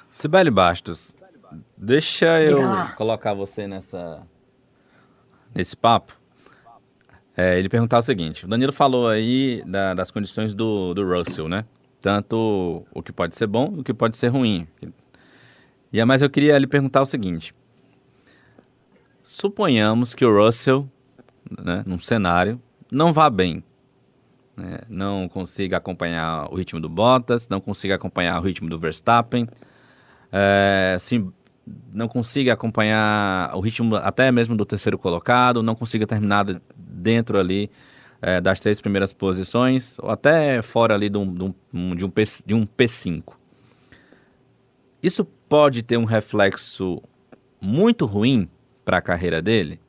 Sibeli 0.09 0.51
Bastos, 0.51 1.15
deixa 1.77 2.41
eu 2.41 2.59
colocar 2.97 3.33
você 3.33 3.65
nessa 3.65 4.25
nesse 5.55 5.75
papo. 5.75 6.20
É, 7.41 7.57
ele 7.57 7.67
perguntar 7.67 7.97
o 7.97 8.03
seguinte: 8.03 8.45
o 8.45 8.47
Danilo 8.47 8.71
falou 8.71 9.07
aí 9.07 9.63
da, 9.65 9.95
das 9.95 10.11
condições 10.11 10.53
do, 10.53 10.93
do 10.93 11.03
Russell, 11.03 11.49
né? 11.49 11.65
Tanto 11.99 12.85
o 12.93 13.01
que 13.01 13.11
pode 13.11 13.35
ser 13.35 13.47
bom 13.47 13.73
o 13.77 13.83
que 13.83 13.93
pode 13.93 14.15
ser 14.15 14.27
ruim. 14.27 14.67
E 15.91 16.05
mas 16.05 16.21
eu 16.21 16.29
queria 16.29 16.55
lhe 16.59 16.67
perguntar 16.67 17.01
o 17.01 17.05
seguinte: 17.05 17.55
suponhamos 19.23 20.13
que 20.13 20.23
o 20.23 20.45
Russell, 20.45 20.87
né, 21.63 21.83
num 21.83 21.97
cenário, 21.97 22.61
não 22.91 23.11
vá 23.11 23.27
bem. 23.27 23.63
Né, 24.55 24.79
não 24.87 25.27
consiga 25.27 25.77
acompanhar 25.77 26.47
o 26.51 26.55
ritmo 26.55 26.79
do 26.79 26.89
Bottas, 26.89 27.49
não 27.49 27.59
consiga 27.59 27.95
acompanhar 27.95 28.39
o 28.39 28.43
ritmo 28.43 28.69
do 28.69 28.77
Verstappen, 28.77 29.47
é, 30.31 30.97
não 31.91 32.07
consiga 32.07 32.53
acompanhar 32.53 33.55
o 33.55 33.61
ritmo 33.61 33.95
até 33.95 34.31
mesmo 34.31 34.55
do 34.55 34.65
terceiro 34.65 34.97
colocado, 34.97 35.63
não 35.63 35.73
consiga 35.73 36.05
terminar 36.05 36.45
dentro 36.91 37.39
ali 37.39 37.69
é, 38.21 38.39
das 38.39 38.59
três 38.59 38.79
primeiras 38.79 39.11
posições, 39.13 39.97
ou 39.99 40.09
até 40.09 40.61
fora 40.61 40.93
ali 40.93 41.09
de 41.09 41.17
um, 41.17 41.33
de 41.33 41.43
um, 41.73 41.95
de 41.95 42.05
um, 42.05 42.09
P, 42.09 42.23
de 42.45 42.53
um 42.53 42.65
P5. 42.65 43.33
Isso 45.01 45.25
pode 45.25 45.81
ter 45.81 45.97
um 45.97 46.05
reflexo 46.05 47.01
muito 47.59 48.05
ruim 48.05 48.47
para 48.85 48.97
a 48.97 49.01
carreira 49.01 49.41
dele, 49.41 49.79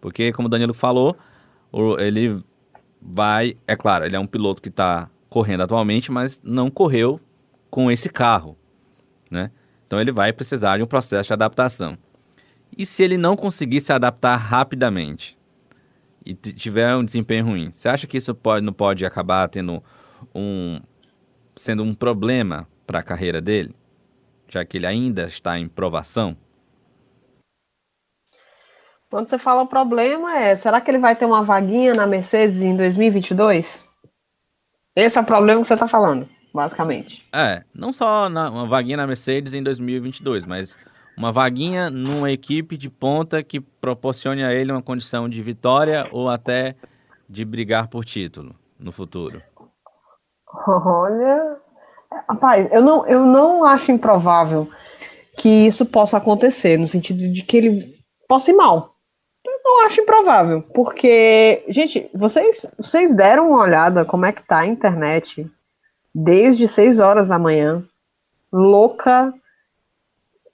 porque, 0.00 0.32
como 0.32 0.46
o 0.46 0.50
Danilo 0.50 0.74
falou, 0.74 1.16
ele 1.98 2.44
vai, 3.00 3.56
é 3.66 3.74
claro, 3.74 4.04
ele 4.04 4.14
é 4.14 4.20
um 4.20 4.26
piloto 4.26 4.62
que 4.62 4.68
está 4.68 5.10
correndo 5.28 5.62
atualmente, 5.62 6.12
mas 6.12 6.40
não 6.44 6.70
correu 6.70 7.20
com 7.70 7.90
esse 7.90 8.08
carro, 8.08 8.56
né? 9.30 9.50
Então 9.86 10.00
ele 10.00 10.12
vai 10.12 10.32
precisar 10.32 10.76
de 10.76 10.82
um 10.82 10.86
processo 10.86 11.28
de 11.28 11.32
adaptação. 11.32 11.98
E 12.76 12.86
se 12.86 13.02
ele 13.02 13.16
não 13.16 13.36
conseguir 13.36 13.80
se 13.80 13.92
adaptar 13.92 14.36
rapidamente 14.36 15.36
e 16.24 16.34
tiver 16.34 16.94
um 16.96 17.04
desempenho 17.04 17.44
ruim, 17.44 17.70
você 17.70 17.88
acha 17.88 18.06
que 18.06 18.16
isso 18.16 18.34
pode, 18.34 18.64
não 18.64 18.72
pode 18.72 19.04
acabar 19.04 19.48
tendo 19.48 19.82
um 20.34 20.80
sendo 21.54 21.82
um 21.82 21.94
problema 21.94 22.66
para 22.86 22.98
a 22.98 23.02
carreira 23.02 23.40
dele, 23.40 23.74
já 24.48 24.64
que 24.64 24.76
ele 24.76 24.86
ainda 24.86 25.24
está 25.24 25.58
em 25.58 25.68
provação? 25.68 26.36
Quando 29.08 29.28
você 29.28 29.38
fala 29.38 29.62
o 29.62 29.66
problema 29.66 30.36
é, 30.36 30.56
será 30.56 30.80
que 30.80 30.90
ele 30.90 30.98
vai 30.98 31.14
ter 31.14 31.24
uma 31.24 31.42
vaguinha 31.42 31.94
na 31.94 32.06
Mercedes 32.06 32.62
em 32.62 32.76
2022? 32.76 33.86
Esse 34.96 35.18
é 35.18 35.20
o 35.20 35.24
problema 35.24 35.60
que 35.60 35.66
você 35.66 35.74
está 35.74 35.86
falando, 35.86 36.28
basicamente. 36.52 37.26
É, 37.32 37.62
não 37.72 37.92
só 37.92 38.28
na, 38.28 38.50
uma 38.50 38.66
vaguinha 38.66 38.96
na 38.96 39.06
Mercedes 39.06 39.54
em 39.54 39.62
2022, 39.62 40.46
mas 40.46 40.76
uma 41.16 41.30
vaguinha 41.30 41.90
numa 41.90 42.30
equipe 42.30 42.76
de 42.76 42.90
ponta 42.90 43.42
que 43.42 43.60
proporcione 43.60 44.42
a 44.42 44.52
ele 44.52 44.72
uma 44.72 44.82
condição 44.82 45.28
de 45.28 45.42
vitória 45.42 46.06
ou 46.10 46.28
até 46.28 46.74
de 47.28 47.44
brigar 47.44 47.88
por 47.88 48.04
título 48.04 48.54
no 48.78 48.92
futuro. 48.92 49.42
Olha, 50.66 51.56
rapaz, 52.28 52.70
eu 52.72 52.82
não, 52.82 53.06
eu 53.06 53.24
não 53.26 53.64
acho 53.64 53.90
improvável 53.90 54.68
que 55.36 55.48
isso 55.48 55.84
possa 55.86 56.16
acontecer, 56.16 56.78
no 56.78 56.86
sentido 56.86 57.18
de 57.32 57.42
que 57.42 57.56
ele 57.56 57.98
possa 58.28 58.50
ir 58.50 58.54
mal. 58.54 58.94
Eu 59.46 59.86
acho 59.86 60.00
improvável, 60.00 60.62
porque, 60.62 61.64
gente, 61.68 62.08
vocês, 62.14 62.66
vocês 62.78 63.14
deram 63.14 63.50
uma 63.50 63.62
olhada 63.62 64.04
como 64.04 64.24
é 64.24 64.30
que 64.30 64.46
tá 64.46 64.58
a 64.58 64.66
internet 64.66 65.50
desde 66.14 66.68
6 66.68 67.00
horas 67.00 67.28
da 67.28 67.38
manhã, 67.38 67.82
louca, 68.52 69.34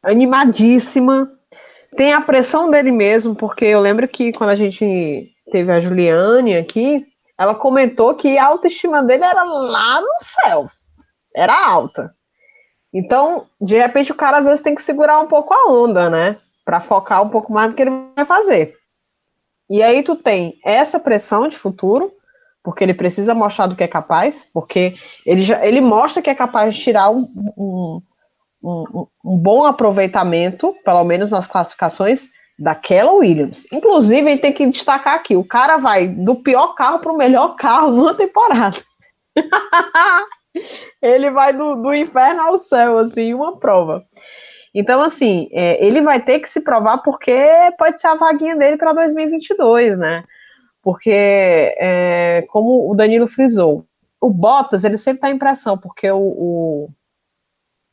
animadíssima. 0.02 1.30
Tem 1.96 2.12
a 2.12 2.20
pressão 2.20 2.70
dele 2.70 2.90
mesmo, 2.90 3.34
porque 3.34 3.64
eu 3.64 3.80
lembro 3.80 4.06
que 4.06 4.32
quando 4.32 4.50
a 4.50 4.56
gente 4.56 5.28
teve 5.50 5.72
a 5.72 5.80
Juliane 5.80 6.56
aqui, 6.56 7.06
ela 7.38 7.54
comentou 7.54 8.14
que 8.14 8.38
a 8.38 8.46
autoestima 8.46 9.02
dele 9.02 9.24
era 9.24 9.42
lá 9.42 10.00
no 10.00 10.18
céu. 10.20 10.70
Era 11.34 11.68
alta. 11.68 12.14
Então, 12.92 13.46
de 13.60 13.78
repente, 13.78 14.12
o 14.12 14.16
cara 14.16 14.38
às 14.38 14.44
vezes 14.44 14.60
tem 14.60 14.74
que 14.74 14.82
segurar 14.82 15.20
um 15.20 15.26
pouco 15.26 15.54
a 15.54 15.70
onda, 15.70 16.10
né? 16.10 16.36
Para 16.64 16.80
focar 16.80 17.22
um 17.22 17.28
pouco 17.28 17.52
mais 17.52 17.70
no 17.70 17.74
que 17.74 17.82
ele 17.82 17.92
vai 18.16 18.24
fazer. 18.24 18.76
E 19.68 19.82
aí 19.82 20.02
tu 20.02 20.16
tem 20.16 20.58
essa 20.64 20.98
pressão 20.98 21.46
de 21.46 21.56
futuro, 21.56 22.12
porque 22.62 22.82
ele 22.82 22.92
precisa 22.92 23.34
mostrar 23.34 23.68
do 23.68 23.76
que 23.76 23.84
é 23.84 23.88
capaz, 23.88 24.46
porque 24.52 24.94
ele, 25.24 25.40
já, 25.40 25.64
ele 25.64 25.80
mostra 25.80 26.20
que 26.20 26.28
é 26.28 26.34
capaz 26.34 26.74
de 26.74 26.82
tirar 26.82 27.08
um, 27.10 27.20
um, 27.56 28.02
um, 28.62 29.06
um 29.24 29.36
bom 29.36 29.64
aproveitamento, 29.64 30.74
pelo 30.84 31.04
menos 31.04 31.30
nas 31.30 31.46
classificações, 31.46 32.28
daquela 32.58 33.12
Williams. 33.12 33.66
Inclusive, 33.72 34.30
ele 34.30 34.40
tem 34.40 34.52
que 34.52 34.66
destacar 34.66 35.14
aqui: 35.14 35.34
o 35.34 35.44
cara 35.44 35.78
vai 35.78 36.06
do 36.06 36.36
pior 36.36 36.74
carro 36.74 36.98
para 36.98 37.12
o 37.12 37.16
melhor 37.16 37.56
carro 37.56 37.90
numa 37.92 38.14
temporada. 38.14 38.76
ele 41.00 41.30
vai 41.30 41.52
do, 41.52 41.76
do 41.76 41.94
inferno 41.94 42.42
ao 42.42 42.58
céu, 42.58 42.98
assim, 42.98 43.32
uma 43.32 43.58
prova. 43.58 44.04
Então, 44.74 45.02
assim, 45.02 45.48
é, 45.52 45.84
ele 45.84 46.00
vai 46.00 46.20
ter 46.20 46.38
que 46.38 46.48
se 46.48 46.60
provar 46.60 46.98
porque 46.98 47.34
pode 47.76 48.00
ser 48.00 48.06
a 48.06 48.14
vaguinha 48.14 48.54
dele 48.54 48.76
para 48.76 48.92
2022, 48.92 49.98
né? 49.98 50.22
Porque, 50.82 51.10
é, 51.10 52.44
como 52.48 52.90
o 52.90 52.94
Danilo 52.94 53.26
frisou, 53.26 53.84
o 54.20 54.30
Bottas, 54.30 54.84
ele 54.84 54.96
sempre 54.96 55.18
está 55.18 55.30
em 55.30 55.38
pressão, 55.38 55.76
porque 55.76 56.10
o, 56.10 56.18
o, 56.18 56.88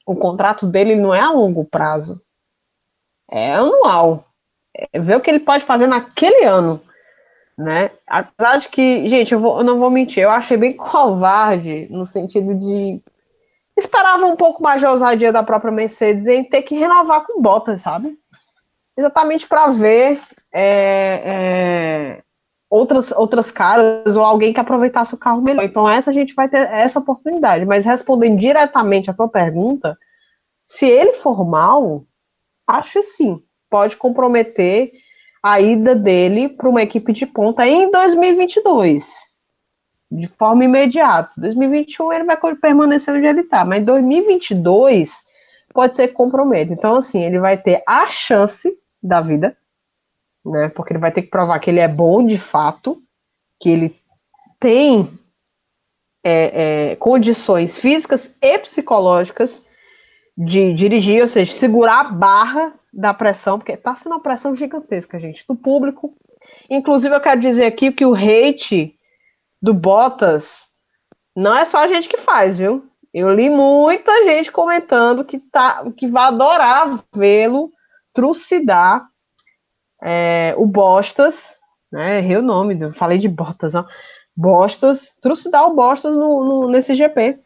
o, 0.07 0.15
contrato 0.15 0.65
dele 0.65 0.95
não 0.95 1.13
é 1.13 1.19
a 1.19 1.31
longo 1.31 1.65
prazo, 1.65 2.21
é 3.29 3.53
anual. 3.53 4.25
É 4.91 4.99
ver 4.99 5.17
o 5.17 5.21
que 5.21 5.29
ele 5.29 5.39
pode 5.39 5.63
fazer 5.63 5.87
naquele 5.87 6.45
ano, 6.45 6.81
né? 7.57 7.91
Apesar 8.05 8.57
de 8.57 8.69
que, 8.69 9.09
gente, 9.09 9.33
eu, 9.33 9.39
vou, 9.39 9.57
eu 9.57 9.63
não 9.63 9.79
vou 9.79 9.89
mentir, 9.89 10.23
eu 10.23 10.29
achei 10.29 10.55
bem 10.55 10.73
covarde, 10.73 11.87
no 11.89 12.05
sentido 12.05 12.53
de 12.55 12.99
esperava 13.77 14.25
um 14.25 14.35
pouco 14.35 14.61
mais 14.61 14.79
de 14.79 14.87
ousadia 14.87 15.31
da 15.31 15.43
própria 15.43 15.71
Mercedes 15.71 16.27
em 16.27 16.43
ter 16.43 16.63
que 16.63 16.75
renovar 16.75 17.25
com 17.25 17.41
Bottas, 17.41 17.81
sabe? 17.81 18.17
Exatamente 18.97 19.47
para 19.47 19.67
ver 19.67 20.19
é, 20.51 21.21
é, 21.23 22.23
outras, 22.69 23.11
outras 23.11 23.51
caras 23.51 24.15
ou 24.15 24.23
alguém 24.23 24.53
que 24.53 24.59
aproveitasse 24.59 25.13
o 25.13 25.17
carro 25.17 25.41
melhor. 25.41 25.63
Então, 25.63 25.89
essa 25.89 26.09
a 26.11 26.13
gente 26.13 26.33
vai 26.33 26.49
ter 26.49 26.69
essa 26.71 26.99
oportunidade. 26.99 27.65
Mas 27.65 27.85
respondendo 27.85 28.37
diretamente 28.37 29.09
a 29.09 29.13
tua 29.13 29.27
pergunta, 29.27 29.97
se 30.65 30.85
ele 30.85 31.13
for 31.13 31.45
mal, 31.45 32.05
acho 32.67 33.01
sim, 33.03 33.41
pode 33.69 33.95
comprometer 33.95 34.91
a 35.41 35.61
ida 35.61 35.95
dele 35.95 36.49
para 36.49 36.69
uma 36.69 36.81
equipe 36.81 37.13
de 37.13 37.25
ponta 37.25 37.65
em 37.65 37.89
2022 37.89 39.27
de 40.11 40.27
forma 40.27 40.63
imediata. 40.63 41.31
2021 41.37 42.13
ele 42.13 42.23
vai 42.23 42.37
permanecer 42.55 43.13
onde 43.13 43.27
ele 43.27 43.41
está, 43.41 43.65
mas 43.65 43.83
2022 43.83 45.25
pode 45.73 45.95
ser 45.95 46.07
que 46.07 46.13
comprometa. 46.13 46.73
Então, 46.73 46.95
assim, 46.95 47.23
ele 47.23 47.39
vai 47.39 47.57
ter 47.57 47.83
a 47.85 48.07
chance 48.07 48.73
da 49.03 49.21
vida, 49.21 49.55
né? 50.51 50.69
Porque 50.69 50.93
ele 50.93 50.99
vai 50.99 51.11
ter 51.11 51.21
que 51.21 51.29
provar 51.29 51.59
que 51.59 51.69
ele 51.69 51.79
é 51.79 51.87
bom 51.87 52.25
de 52.25 52.37
fato, 52.37 53.01
que 53.59 53.69
ele 53.69 53.95
tem 54.59 55.09
é, 56.23 56.91
é, 56.91 56.95
condições 56.95 57.77
físicas 57.77 58.35
e 58.41 58.59
psicológicas 58.59 59.63
de 60.37 60.73
dirigir, 60.73 61.21
ou 61.21 61.27
seja, 61.27 61.51
segurar 61.53 62.01
a 62.01 62.11
barra 62.11 62.73
da 62.93 63.13
pressão, 63.13 63.57
porque 63.57 63.73
está 63.73 63.95
sendo 63.95 64.13
uma 64.13 64.21
pressão 64.21 64.55
gigantesca, 64.55 65.19
gente, 65.19 65.45
do 65.47 65.55
público. 65.55 66.15
Inclusive, 66.69 67.15
eu 67.15 67.21
quero 67.21 67.39
dizer 67.39 67.65
aqui 67.65 67.91
que 67.91 68.05
o 68.05 68.15
hate 68.15 68.95
do 69.61 69.73
Bottas, 69.73 70.67
não 71.35 71.55
é 71.55 71.65
só 71.65 71.79
a 71.79 71.87
gente 71.87 72.07
que 72.07 72.17
faz, 72.17 72.57
viu? 72.57 72.85
Eu 73.13 73.33
li 73.33 73.49
muita 73.49 74.23
gente 74.25 74.51
comentando 74.51 75.25
que, 75.25 75.39
tá, 75.39 75.83
que 75.95 76.07
vai 76.07 76.25
adorar 76.25 77.03
vê-lo 77.15 77.71
trucidar 78.13 79.07
é, 80.01 80.53
o 80.57 80.65
Bostas, 80.65 81.57
né? 81.91 82.19
Errei 82.19 82.37
o 82.37 82.41
nome, 82.41 82.93
falei 82.93 83.17
de 83.17 83.27
Bottas, 83.27 83.75
ó. 83.75 83.85
Bostas, 84.35 85.17
trucidar 85.21 85.65
o 85.65 85.73
Bostas 85.73 86.15
no, 86.15 86.43
no, 86.43 86.69
nesse 86.69 86.95
GP. 86.95 87.39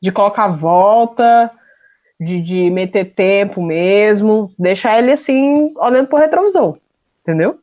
De 0.00 0.12
colocar 0.12 0.48
volta, 0.48 1.50
de, 2.22 2.40
de 2.40 2.70
meter 2.70 3.12
tempo 3.14 3.62
mesmo, 3.62 4.52
deixar 4.58 4.98
ele 4.98 5.12
assim, 5.12 5.72
olhando 5.76 6.08
pro 6.08 6.18
retrovisor, 6.18 6.78
entendeu? 7.20 7.58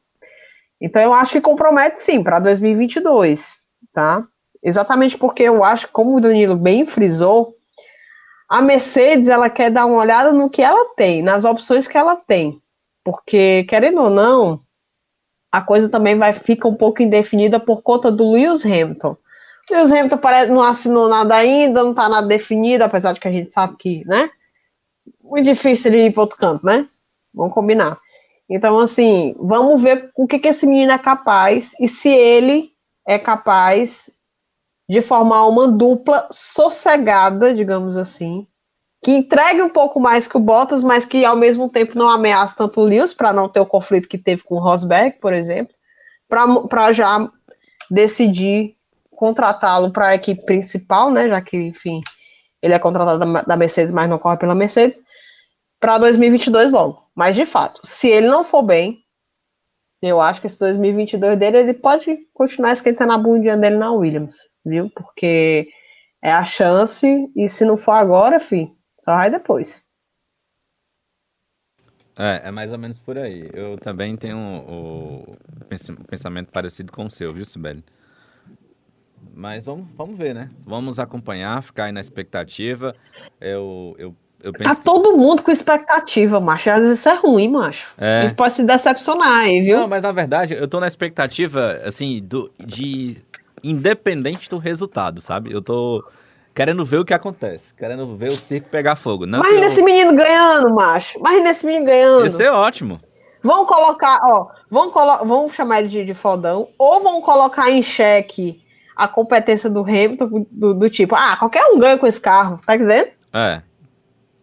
Então 0.81 1.01
eu 1.01 1.13
acho 1.13 1.33
que 1.33 1.41
compromete 1.41 2.01
sim 2.01 2.23
para 2.23 2.39
2022, 2.39 3.55
tá? 3.93 4.23
Exatamente 4.61 5.17
porque 5.17 5.43
eu 5.43 5.63
acho, 5.63 5.87
como 5.89 6.15
o 6.15 6.21
Danilo 6.21 6.55
bem 6.55 6.85
frisou, 6.85 7.53
a 8.47 8.61
Mercedes 8.61 9.29
ela 9.29 9.49
quer 9.49 9.69
dar 9.69 9.85
uma 9.85 9.99
olhada 9.99 10.31
no 10.31 10.49
que 10.49 10.61
ela 10.61 10.93
tem, 10.95 11.21
nas 11.21 11.45
opções 11.45 11.87
que 11.87 11.97
ela 11.97 12.15
tem, 12.15 12.61
porque 13.09 13.63
querendo 13.63 14.01
ou 14.01 14.09
não, 14.11 14.61
a 15.51 15.61
coisa 15.61 15.89
também 15.89 16.15
vai 16.15 16.31
ficar 16.31 16.69
um 16.69 16.75
pouco 16.75 17.01
indefinida 17.01 17.59
por 17.59 17.81
conta 17.81 18.11
do 18.11 18.31
Lewis 18.31 18.63
Hamilton. 18.63 19.17
O 19.69 19.73
Lewis 19.73 19.91
Hamilton 19.91 20.17
parece, 20.17 20.51
não 20.51 20.61
assinou 20.61 21.09
nada 21.09 21.35
ainda, 21.35 21.83
não 21.83 21.89
está 21.89 22.07
nada 22.07 22.27
definido, 22.27 22.83
apesar 22.83 23.13
de 23.13 23.19
que 23.19 23.27
a 23.27 23.31
gente 23.31 23.51
sabe 23.51 23.75
que, 23.77 24.05
né? 24.05 24.29
Muito 25.23 25.45
difícil 25.45 25.91
ele 25.91 26.05
ir 26.07 26.13
para 26.13 26.21
outro 26.21 26.37
canto, 26.37 26.63
né? 26.63 26.87
Vamos 27.33 27.53
combinar. 27.53 27.97
Então, 28.47 28.77
assim, 28.77 29.35
vamos 29.39 29.81
ver 29.81 30.11
o 30.15 30.27
que, 30.27 30.37
que 30.37 30.47
esse 30.47 30.67
menino 30.67 30.91
é 30.91 30.99
capaz 30.99 31.73
e 31.79 31.87
se 31.87 32.09
ele 32.09 32.71
é 33.07 33.17
capaz 33.17 34.11
de 34.87 35.01
formar 35.01 35.47
uma 35.47 35.67
dupla 35.67 36.27
sossegada, 36.31 37.55
digamos 37.55 37.97
assim, 37.97 38.47
que 39.03 39.11
entregue 39.11 39.61
um 39.61 39.69
pouco 39.69 39.99
mais 39.99 40.27
que 40.27 40.35
o 40.35 40.41
Bottas, 40.41 40.81
mas 40.81 41.05
que 41.05 41.23
ao 41.23 41.35
mesmo 41.35 41.69
tempo 41.69 41.97
não 41.97 42.09
ameaça 42.09 42.57
tanto 42.57 42.81
o 42.81 42.83
Lewis, 42.83 43.13
para 43.13 43.31
não 43.31 43.47
ter 43.47 43.59
o 43.59 43.65
conflito 43.65 44.09
que 44.09 44.17
teve 44.17 44.43
com 44.43 44.55
o 44.55 44.59
Rosberg, 44.59 45.17
por 45.19 45.33
exemplo, 45.33 45.73
para 46.27 46.91
já 46.91 47.29
decidir 47.89 48.75
contratá-lo 49.11 49.91
para 49.91 50.09
a 50.09 50.15
equipe 50.15 50.45
principal, 50.45 51.11
né, 51.11 51.27
já 51.27 51.41
que, 51.41 51.57
enfim, 51.57 52.01
ele 52.61 52.73
é 52.73 52.79
contratado 52.79 53.19
da, 53.19 53.41
da 53.41 53.57
Mercedes, 53.57 53.91
mas 53.91 54.09
não 54.09 54.19
corre 54.19 54.37
pela 54.37 54.55
Mercedes, 54.55 55.01
para 55.79 55.97
2022 55.97 56.71
logo. 56.71 57.03
Mas, 57.15 57.35
de 57.35 57.45
fato, 57.45 57.81
se 57.83 58.09
ele 58.09 58.27
não 58.27 58.43
for 58.43 58.63
bem, 58.63 58.99
eu 60.01 60.21
acho 60.21 60.39
que 60.39 60.47
esse 60.47 60.59
2022 60.59 61.37
dele, 61.37 61.57
ele 61.57 61.73
pode 61.73 62.17
continuar 62.33 62.73
esquentando 62.73 63.13
a 63.13 63.17
bundinha 63.17 63.57
dele 63.57 63.77
na 63.77 63.91
Williams, 63.91 64.37
viu? 64.65 64.89
Porque 64.89 65.67
é 66.21 66.31
a 66.31 66.43
chance, 66.43 67.29
e 67.35 67.49
se 67.49 67.65
não 67.65 67.77
for 67.77 67.91
agora, 67.91 68.39
filho, 68.39 68.71
só 69.09 69.15
vai 69.15 69.31
depois. 69.31 69.83
É, 72.15 72.49
é 72.49 72.51
mais 72.51 72.71
ou 72.71 72.77
menos 72.77 72.99
por 72.99 73.17
aí. 73.17 73.49
Eu 73.53 73.77
também 73.77 74.15
tenho 74.15 74.37
o, 74.37 75.35
o 75.97 76.05
pensamento 76.05 76.51
parecido 76.51 76.91
com 76.91 77.05
o 77.05 77.09
seu, 77.09 77.33
viu, 77.33 77.45
Sibeli? 77.45 77.83
Mas 79.33 79.65
vamos, 79.65 79.87
vamos 79.95 80.17
ver, 80.17 80.35
né? 80.35 80.51
Vamos 80.63 80.99
acompanhar, 80.99 81.63
ficar 81.63 81.85
aí 81.85 81.91
na 81.91 82.01
expectativa. 82.01 82.93
Eu, 83.39 83.95
eu, 83.97 84.15
eu 84.43 84.53
penso 84.53 84.69
tá 84.69 84.75
que... 84.75 84.83
todo 84.83 85.17
mundo 85.17 85.41
com 85.41 85.49
expectativa, 85.49 86.39
macho. 86.39 86.69
Às 86.69 86.81
vezes 86.81 86.99
isso 86.99 87.09
é 87.09 87.15
ruim, 87.15 87.47
macho. 87.47 87.91
É. 87.97 88.19
A 88.19 88.21
gente 88.25 88.35
pode 88.35 88.53
se 88.53 88.63
decepcionar 88.63 89.39
aí, 89.39 89.61
viu? 89.61 89.79
Não, 89.79 89.87
mas 89.87 90.03
na 90.03 90.11
verdade, 90.11 90.53
eu 90.53 90.67
tô 90.67 90.79
na 90.79 90.87
expectativa, 90.87 91.79
assim, 91.83 92.21
do, 92.21 92.51
de. 92.59 93.17
Independente 93.61 94.49
do 94.49 94.57
resultado, 94.57 95.19
sabe? 95.19 95.51
Eu 95.51 95.61
tô 95.61 96.03
querendo 96.59 96.83
ver 96.83 96.97
o 96.97 97.05
que 97.05 97.13
acontece, 97.13 97.73
querendo 97.73 98.17
ver 98.17 98.31
o 98.31 98.35
circo 98.35 98.67
pegar 98.67 98.97
fogo. 98.97 99.25
Não 99.25 99.39
Imagina 99.39 99.61
eu... 99.61 99.67
esse 99.69 99.81
menino 99.81 100.13
ganhando, 100.13 100.75
macho. 100.75 101.17
Imagina 101.17 101.51
esse 101.51 101.65
menino 101.65 101.85
ganhando. 101.85 102.25
Ia 102.25 102.31
ser 102.31 102.49
ótimo. 102.49 102.99
Vão 103.41 103.65
colocar, 103.65 104.19
ó, 104.21 104.47
vão, 104.69 104.91
colo 104.91 105.23
vão 105.23 105.49
chamar 105.49 105.79
ele 105.79 105.87
de, 105.87 106.03
de 106.03 106.13
fodão, 106.13 106.67
ou 106.77 106.99
vão 106.99 107.21
colocar 107.21 107.71
em 107.71 107.81
xeque 107.81 108.61
a 108.93 109.07
competência 109.07 109.69
do 109.69 109.79
Hamilton, 109.79 110.45
do, 110.51 110.73
do, 110.73 110.89
tipo, 110.89 111.15
ah, 111.15 111.37
qualquer 111.37 111.63
um 111.63 111.79
ganha 111.79 111.97
com 111.97 112.05
esse 112.05 112.19
carro, 112.19 112.57
tá 112.65 112.75
entendendo? 112.75 113.07
É. 113.31 113.61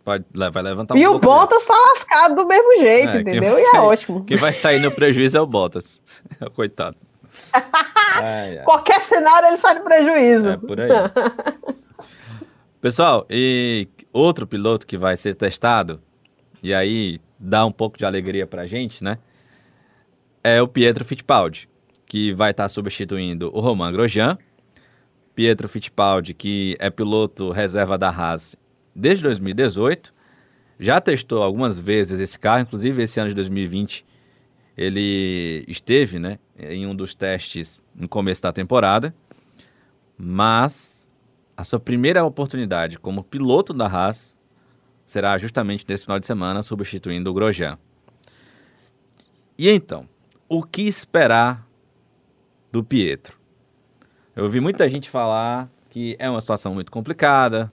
Pode, 0.03 0.25
vai 0.33 0.63
levantar 0.63 0.97
E 0.97 1.07
um 1.07 1.17
o 1.17 1.19
Bottas 1.19 1.67
dele. 1.67 1.69
tá 1.69 1.91
lascado 1.91 2.35
do 2.35 2.47
mesmo 2.47 2.81
jeito, 2.81 3.15
é, 3.15 3.21
entendeu? 3.21 3.59
E 3.59 3.61
é 3.61 3.71
sair, 3.73 3.77
é 3.77 3.81
ótimo. 3.81 4.25
Quem 4.25 4.39
vai 4.39 4.55
sair 4.55 4.81
no 4.81 4.91
prejuízo 4.91 5.37
é 5.37 5.41
o 5.43 5.47
Bottas. 5.47 6.01
Coitado. 6.57 6.97
ai, 7.53 8.57
ai. 8.57 8.65
Qualquer 8.65 9.03
cenário 9.03 9.49
ele 9.49 9.59
sai 9.59 9.75
no 9.75 9.85
prejuízo. 9.85 10.49
É 10.49 10.57
por 10.57 10.81
aí. 10.81 10.89
Pessoal, 12.81 13.27
e 13.31 13.89
outro 14.12 14.47
piloto 14.47 14.87
que 14.87 14.99
vai 14.99 15.17
ser 15.17 15.35
testado, 15.35 16.01
e 16.62 16.75
aí 16.75 17.19
dá 17.39 17.65
um 17.65 17.73
pouco 17.73 17.99
de 17.99 18.05
alegria 18.05 18.47
pra 18.47 18.67
gente, 18.67 19.03
né? 19.03 19.19
É 20.45 20.61
o 20.61 20.69
Pietro 20.69 21.05
Fittipaldi, 21.05 21.69
que 22.07 22.33
vai 22.33 22.51
estar 22.51 22.65
tá 22.65 22.69
substituindo 22.69 23.51
o 23.55 23.61
Romain 23.61 23.93
Grosjean. 23.93 24.39
Pietro 25.35 25.69
Fittipaldi, 25.69 26.33
que 26.33 26.77
é 26.79 26.89
piloto 26.89 27.51
reserva 27.51 27.99
da 27.99 28.09
Haas 28.09 28.57
desde 28.95 29.25
2018, 29.25 30.15
já 30.79 31.01
testou 31.01 31.43
algumas 31.43 31.79
vezes 31.79 32.21
esse 32.21 32.39
carro, 32.39 32.62
inclusive 32.62 33.03
esse 33.03 33.19
ano 33.19 33.31
de 33.31 33.35
2020 33.35 34.05
ele 34.77 35.65
esteve, 35.67 36.19
né, 36.19 36.39
em 36.59 36.87
um 36.87 36.95
dos 36.95 37.15
testes 37.15 37.83
no 37.95 38.07
começo 38.07 38.43
da 38.43 38.53
temporada, 38.53 39.15
mas 40.19 40.96
a 41.57 41.64
sua 41.64 41.81
primeira 41.81 42.25
oportunidade 42.25 42.99
como 42.99 43.25
piloto 43.25 43.73
da 43.73 43.87
Haas 43.87 44.37
será 45.07 45.38
justamente 45.38 45.85
nesse 45.88 46.05
final 46.05 46.19
de 46.19 46.27
semana, 46.27 46.62
substituindo 46.62 47.31
o 47.31 47.35
Grosjean. 47.35 47.79
E 49.59 49.71
então, 49.71 50.09
o 50.49 50.62
que 50.62 50.83
esperar 50.83 51.66
do 52.71 52.85
Pietro? 52.85 53.38
Eu 54.35 54.45
ouvi 54.45 54.61
muita 54.61 54.88
gente 54.88 55.09
falar 55.09 55.71
que 55.88 56.14
é 56.19 56.29
uma 56.29 56.40
situação 56.40 56.75
muito 56.75 56.92
complicada, 56.92 57.73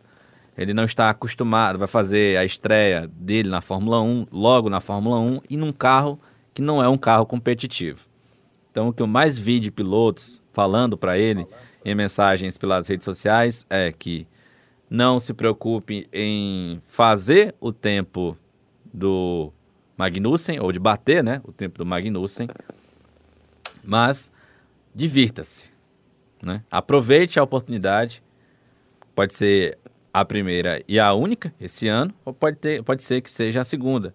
ele 0.58 0.74
não 0.74 0.86
está 0.86 1.10
acostumado, 1.10 1.80
vai 1.80 1.88
fazer 1.88 2.38
a 2.38 2.46
estreia 2.46 3.08
dele 3.08 3.50
na 3.50 3.60
Fórmula 3.60 4.02
1, 4.02 4.28
logo 4.32 4.70
na 4.70 4.80
Fórmula 4.80 5.20
1, 5.20 5.42
e 5.50 5.58
num 5.58 5.74
carro 5.74 6.20
que 6.54 6.62
não 6.62 6.82
é 6.82 6.88
um 6.88 6.98
carro 6.98 7.26
competitivo. 7.26 8.06
Então, 8.72 8.88
o 8.88 8.94
que 8.94 9.02
eu 9.02 9.08
mais 9.08 9.38
vi 9.38 9.60
de 9.60 9.72
pilotos 9.72 10.42
falando 10.54 10.98
para 10.98 11.18
ele 11.18 11.46
em 11.86 11.96
mensagens 11.96 12.58
pelas 12.58 12.88
redes 12.88 13.06
sociais 13.06 13.66
é 13.70 13.92
que 13.92 14.28
não 14.90 15.20
se 15.20 15.34
preocupe 15.34 16.08
em 16.14 16.82
fazer 16.86 17.56
o 17.60 17.72
tempo 17.72 18.38
do 18.94 19.52
Magnussen, 19.98 20.60
ou 20.60 20.72
de 20.72 20.80
bater 20.80 21.24
né, 21.24 21.42
o 21.44 21.52
tempo 21.52 21.78
do 21.78 21.86
Magnussen, 21.86 22.48
mas 23.84 24.32
divirta-se. 24.94 25.72
Né? 26.42 26.64
Aproveite 26.70 27.40
a 27.40 27.44
oportunidade, 27.44 28.22
pode 29.16 29.34
ser 29.34 29.78
a 30.14 30.24
primeira 30.24 30.84
e 30.88 31.00
a 31.00 31.12
única 31.14 31.54
esse 31.60 31.88
ano, 31.88 32.14
ou 32.24 32.34
pode, 32.34 32.58
ter, 32.58 32.84
pode 32.84 33.02
ser 33.02 33.22
que 33.22 33.32
seja 33.32 33.62
a 33.62 33.66
segunda, 33.66 34.14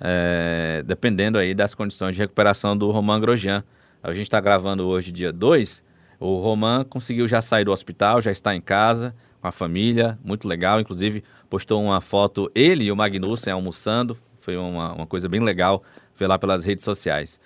é, 0.00 0.82
dependendo 0.86 1.38
aí 1.38 1.54
das 1.54 1.74
condições 1.74 2.14
de 2.14 2.22
recuperação 2.22 2.76
do 2.76 2.90
Romain 2.90 3.20
Grosjean. 3.20 3.64
A 4.02 4.12
gente 4.12 4.24
está 4.24 4.40
gravando 4.40 4.86
hoje, 4.86 5.10
dia 5.10 5.32
2, 5.32 5.82
o 6.22 6.38
Roman 6.38 6.84
conseguiu 6.84 7.26
já 7.26 7.42
sair 7.42 7.64
do 7.64 7.72
hospital, 7.72 8.20
já 8.20 8.30
está 8.30 8.54
em 8.54 8.60
casa 8.60 9.12
com 9.40 9.48
a 9.48 9.52
família, 9.52 10.16
muito 10.24 10.46
legal. 10.46 10.80
Inclusive, 10.80 11.24
postou 11.50 11.82
uma 11.82 12.00
foto, 12.00 12.48
ele 12.54 12.84
e 12.84 12.92
o 12.92 12.96
Magnussen 12.96 13.52
almoçando. 13.52 14.16
Foi 14.38 14.56
uma, 14.56 14.92
uma 14.92 15.06
coisa 15.06 15.28
bem 15.28 15.40
legal 15.40 15.82
ver 16.16 16.28
lá 16.28 16.38
pelas 16.38 16.64
redes 16.64 16.84
sociais. 16.84 17.40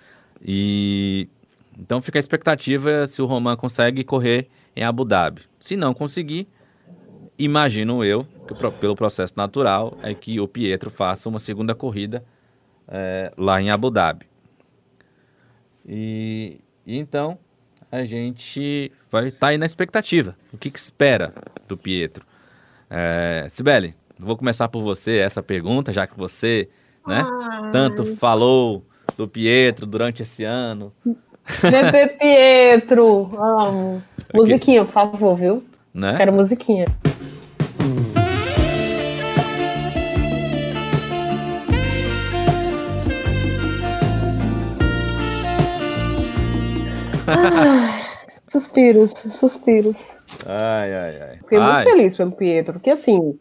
E 0.45 1.27
então 1.75 1.99
fica 2.01 2.19
a 2.19 2.21
expectativa 2.21 3.07
se 3.07 3.19
o 3.19 3.25
Roman 3.25 3.55
consegue 3.55 4.03
correr 4.03 4.47
em 4.75 4.83
Abu 4.83 5.03
Dhabi. 5.03 5.41
Se 5.59 5.75
não 5.75 5.91
conseguir, 5.91 6.47
imagino 7.37 8.03
eu, 8.03 8.27
que 8.47 8.53
pelo 8.79 8.95
processo 8.95 9.33
natural, 9.35 9.97
é 10.03 10.13
que 10.13 10.39
o 10.39 10.47
Pietro 10.47 10.91
faça 10.91 11.27
uma 11.27 11.39
segunda 11.39 11.73
corrida 11.73 12.23
é, 12.87 13.33
lá 13.35 13.59
em 13.59 13.71
Abu 13.71 13.89
Dhabi. 13.89 14.27
E, 15.83 16.59
e 16.85 16.99
então 16.99 17.39
a 17.91 18.03
gente 18.03 18.91
vai 19.09 19.27
estar 19.27 19.39
tá 19.39 19.47
aí 19.47 19.57
na 19.57 19.65
expectativa. 19.65 20.35
O 20.53 20.57
que, 20.57 20.69
que 20.69 20.79
espera 20.79 21.33
do 21.67 21.77
Pietro? 21.77 22.25
É, 22.89 23.45
Sibeli, 23.49 23.95
vou 24.19 24.37
começar 24.37 24.67
por 24.69 24.81
você 24.81 25.17
essa 25.17 25.43
pergunta, 25.43 25.93
já 25.93 26.07
que 26.07 26.17
você 26.17 26.69
né, 27.05 27.23
tanto 27.71 28.15
falou 28.17 28.83
do 29.17 29.27
Pietro 29.27 29.85
durante 29.85 30.23
esse 30.23 30.43
ano. 30.43 30.93
Bebê 31.61 32.07
Pietro, 32.07 33.31
amo. 33.41 34.03
Musiquinha, 34.33 34.83
por 34.83 34.91
favor, 34.91 35.35
viu? 35.35 35.63
Né? 35.93 36.15
Quero 36.17 36.33
musiquinha. 36.33 36.85
Suspiros, 48.47 49.11
suspiros. 49.31 49.97
Ai, 50.45 50.93
ai, 50.93 51.21
ai. 51.21 51.37
Fiquei 51.37 51.57
ai. 51.57 51.73
muito 51.73 51.89
feliz 51.89 52.17
pelo 52.17 52.31
Pietro, 52.31 52.73
porque 52.73 52.91
assim, 52.91 53.37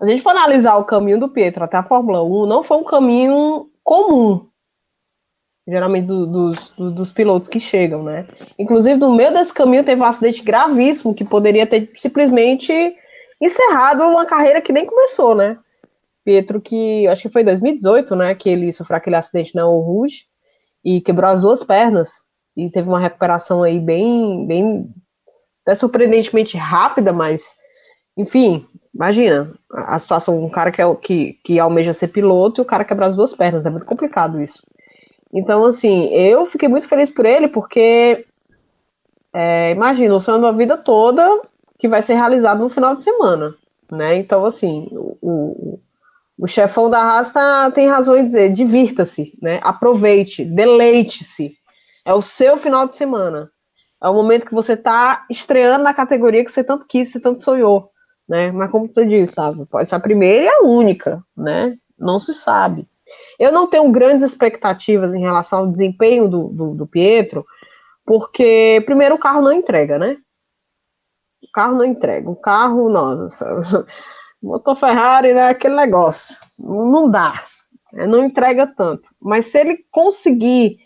a 0.00 0.06
gente 0.06 0.22
for 0.22 0.30
analisar 0.30 0.76
o 0.76 0.84
caminho 0.84 1.18
do 1.18 1.28
Pietro 1.28 1.64
até 1.64 1.76
a 1.76 1.84
Fórmula 1.84 2.22
1, 2.22 2.46
não 2.46 2.62
foi 2.62 2.76
um 2.78 2.84
caminho 2.84 3.68
comum. 3.82 4.48
geralmente 5.66 6.06
do, 6.06 6.26
dos, 6.26 6.70
do, 6.70 6.90
dos 6.90 7.12
pilotos 7.12 7.48
que 7.48 7.60
chegam, 7.60 8.02
né? 8.02 8.26
Inclusive, 8.58 8.96
no 8.96 9.14
meio 9.14 9.32
desse 9.32 9.52
caminho 9.52 9.84
teve 9.84 10.00
um 10.00 10.04
acidente 10.04 10.42
gravíssimo 10.42 11.14
que 11.14 11.24
poderia 11.24 11.66
ter 11.66 11.90
simplesmente 11.96 12.72
encerrado 13.40 14.02
uma 14.02 14.26
carreira 14.26 14.60
que 14.60 14.72
nem 14.72 14.86
começou, 14.86 15.34
né? 15.34 15.58
Pietro, 16.24 16.60
que 16.60 17.06
acho 17.06 17.22
que 17.22 17.28
foi 17.28 17.42
em 17.42 17.46
2018, 17.46 18.16
né? 18.16 18.34
Que 18.34 18.48
ele 18.48 18.72
sofreu 18.72 18.96
aquele 18.96 19.16
acidente 19.16 19.54
na 19.54 19.64
Rouge 19.64 20.24
e 20.84 21.00
quebrou 21.00 21.30
as 21.30 21.42
duas 21.42 21.62
pernas 21.62 22.23
e 22.56 22.70
teve 22.70 22.88
uma 22.88 23.00
recuperação 23.00 23.62
aí 23.62 23.78
bem, 23.78 24.46
bem 24.46 24.90
até 25.62 25.74
surpreendentemente 25.74 26.56
rápida, 26.56 27.12
mas 27.12 27.54
enfim, 28.16 28.64
imagina 28.94 29.52
a, 29.72 29.98
situação, 29.98 30.42
um 30.42 30.48
cara 30.48 30.70
que, 30.70 30.80
é, 30.80 30.94
que, 30.96 31.38
que 31.44 31.58
almeja 31.58 31.92
ser 31.92 32.08
piloto 32.08 32.60
e 32.60 32.62
o 32.62 32.66
cara 32.66 32.84
quebrar 32.84 33.06
as 33.06 33.16
duas 33.16 33.34
pernas, 33.34 33.66
é 33.66 33.70
muito 33.70 33.86
complicado 33.86 34.40
isso. 34.40 34.62
Então, 35.32 35.64
assim, 35.64 36.06
eu 36.14 36.46
fiquei 36.46 36.68
muito 36.68 36.86
feliz 36.86 37.10
por 37.10 37.26
ele, 37.26 37.48
porque 37.48 38.24
é, 39.32 39.72
imagina, 39.72 40.14
o 40.14 40.20
sonho 40.20 40.40
da 40.40 40.52
vida 40.52 40.76
toda 40.76 41.42
que 41.76 41.88
vai 41.88 42.00
ser 42.00 42.14
realizado 42.14 42.60
no 42.60 42.68
final 42.68 42.94
de 42.94 43.02
semana, 43.02 43.52
né? 43.90 44.14
Então, 44.16 44.46
assim, 44.46 44.88
o, 44.92 45.18
o, 45.20 45.80
o 46.38 46.46
chefão 46.46 46.88
da 46.88 47.02
raça 47.02 47.72
tem 47.74 47.88
razão 47.88 48.16
em 48.16 48.24
dizer, 48.24 48.52
divirta-se, 48.52 49.36
né? 49.42 49.58
Aproveite, 49.60 50.44
deleite-se. 50.44 51.56
É 52.04 52.12
o 52.12 52.22
seu 52.22 52.56
final 52.56 52.86
de 52.86 52.96
semana. 52.96 53.50
É 54.02 54.08
o 54.08 54.14
momento 54.14 54.46
que 54.46 54.54
você 54.54 54.74
está 54.74 55.24
estreando 55.30 55.84
na 55.84 55.94
categoria 55.94 56.44
que 56.44 56.50
você 56.50 56.62
tanto 56.62 56.86
quis, 56.86 57.10
você 57.10 57.20
tanto 57.20 57.40
sonhou 57.40 57.90
né? 58.28 58.50
Mas 58.50 58.70
como 58.70 58.90
você 58.90 59.06
disse, 59.06 59.34
sabe, 59.34 59.64
pode 59.66 59.88
ser 59.88 59.94
a 59.94 60.00
primeira 60.00 60.46
e 60.46 60.48
a 60.48 60.60
única, 60.62 61.22
né? 61.36 61.76
Não 61.98 62.18
se 62.18 62.34
sabe. 62.34 62.88
Eu 63.38 63.52
não 63.52 63.66
tenho 63.66 63.90
grandes 63.92 64.24
expectativas 64.24 65.14
em 65.14 65.20
relação 65.20 65.60
ao 65.60 65.66
desempenho 65.66 66.28
do, 66.28 66.48
do, 66.48 66.74
do 66.74 66.86
Pietro, 66.86 67.44
porque, 68.04 68.82
primeiro, 68.86 69.14
o 69.14 69.18
carro 69.18 69.42
não 69.42 69.52
entrega, 69.52 69.98
né? 69.98 70.16
O 71.42 71.52
carro 71.52 71.76
não 71.76 71.84
entrega. 71.84 72.28
O 72.28 72.36
carro, 72.36 72.88
nossa, 72.88 73.86
motor 74.42 74.74
Ferrari, 74.74 75.34
né? 75.34 75.48
Aquele 75.48 75.76
negócio. 75.76 76.36
Não 76.58 77.10
dá. 77.10 77.42
Né, 77.92 78.06
não 78.06 78.24
entrega 78.24 78.66
tanto. 78.66 79.10
Mas 79.20 79.46
se 79.46 79.58
ele 79.58 79.84
conseguir 79.90 80.78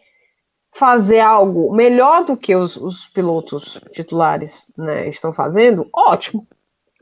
fazer 0.72 1.20
algo 1.20 1.74
melhor 1.74 2.24
do 2.24 2.36
que 2.36 2.54
os, 2.54 2.76
os 2.76 3.06
pilotos 3.06 3.80
titulares 3.92 4.70
né, 4.76 5.08
estão 5.08 5.32
fazendo, 5.32 5.88
ótimo 5.92 6.46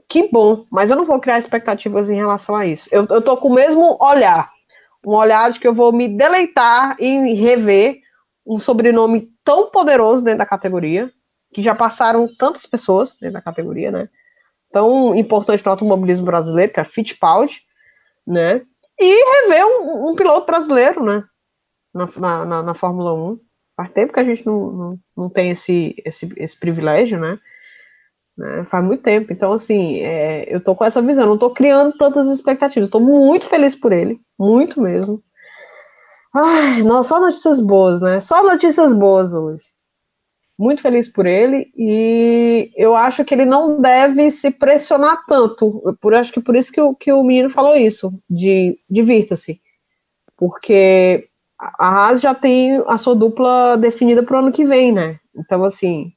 que 0.09 0.29
bom, 0.31 0.65
mas 0.71 0.91
eu 0.91 0.97
não 0.97 1.05
vou 1.05 1.21
criar 1.21 1.39
expectativas 1.39 2.09
em 2.09 2.17
relação 2.17 2.55
a 2.55 2.67
isso. 2.67 2.89
Eu, 2.93 3.07
eu 3.11 3.21
tô 3.21 3.37
com 3.37 3.49
o 3.49 3.55
mesmo 3.55 3.99
olhar, 4.01 4.51
um 5.05 5.13
olhar 5.13 5.51
de 5.51 5.59
que 5.59 5.67
eu 5.67 5.75
vou 5.75 5.93
me 5.93 6.09
deleitar 6.09 6.97
em 7.01 7.35
rever 7.35 8.01
um 8.47 8.59
sobrenome 8.59 9.29
tão 9.45 9.71
poderoso 9.71 10.23
dentro 10.23 10.39
da 10.39 10.47
categoria, 10.47 11.11
que 11.53 11.61
já 11.61 11.75
passaram 11.75 12.29
tantas 12.37 12.67
pessoas 12.67 13.17
dentro 13.21 13.35
da 13.35 13.43
categoria, 13.43 13.91
né? 13.91 14.09
Tão 14.71 15.15
importante 15.15 15.63
para 15.63 15.71
o 15.71 15.73
automobilismo 15.73 16.27
brasileiro, 16.27 16.73
que 16.73 16.81
é 16.81 16.85
Fittipaldi, 16.85 17.61
né? 18.27 18.63
E 18.99 19.43
rever 19.43 19.67
um, 19.67 20.11
um 20.11 20.15
piloto 20.15 20.47
brasileiro, 20.47 21.05
né? 21.05 21.25
Na, 21.93 22.45
na, 22.45 22.63
na, 22.63 22.75
Fórmula 22.75 23.15
1. 23.15 23.41
Faz 23.77 23.93
tempo 23.93 24.13
que 24.13 24.21
a 24.21 24.25
gente 24.25 24.45
não, 24.47 24.73
não, 24.73 24.99
não 25.17 25.29
tem 25.29 25.51
esse, 25.51 25.95
esse, 26.05 26.33
esse 26.37 26.59
privilégio, 26.59 27.21
né? 27.21 27.39
Né? 28.37 28.67
Faz 28.71 28.85
muito 28.85 29.03
tempo. 29.03 29.33
Então, 29.33 29.53
assim, 29.53 30.01
é, 30.01 30.45
eu 30.55 30.61
tô 30.61 30.75
com 30.75 30.85
essa 30.85 31.01
visão, 31.01 31.27
não 31.27 31.39
tô 31.39 31.51
criando 31.51 31.97
tantas 31.97 32.27
expectativas. 32.27 32.89
Estou 32.89 33.01
muito 33.01 33.47
feliz 33.47 33.75
por 33.75 33.93
ele, 33.93 34.21
muito 34.39 34.81
mesmo. 34.81 35.23
Ai, 36.35 36.83
nossa, 36.83 37.11
só 37.11 37.21
notícias 37.21 37.61
boas, 37.61 38.01
né? 38.01 38.21
Só 38.21 38.43
notícias 38.43 38.93
boas 38.93 39.33
hoje. 39.33 39.65
Muito 40.59 40.83
feliz 40.83 41.07
por 41.09 41.27
ele 41.27 41.71
e 41.77 42.71
eu 42.77 42.97
acho 42.97 43.25
que 43.25 43.35
ele 43.35 43.45
não 43.45 43.81
deve 43.81 44.31
se 44.31 44.51
pressionar 44.51 45.25
tanto. 45.27 45.97
Por 46.01 46.15
acho 46.15 46.33
que 46.33 46.41
por 46.41 46.57
isso 46.57 46.73
que 46.73 46.81
o, 46.81 46.95
que 46.95 47.13
o 47.13 47.23
menino 47.23 47.51
falou 47.51 47.77
isso, 47.77 48.11
de 48.29 48.79
divirta-se. 48.89 49.61
Porque 50.37 51.29
a 51.59 51.89
Haas 51.89 52.21
já 52.21 52.35
tem 52.35 52.83
a 52.87 52.99
sua 52.99 53.15
dupla 53.15 53.77
definida 53.77 54.23
para 54.23 54.37
o 54.37 54.39
ano 54.41 54.53
que 54.53 54.65
vem, 54.65 54.93
né? 54.93 55.19
Então, 55.35 55.65
assim, 55.65 56.13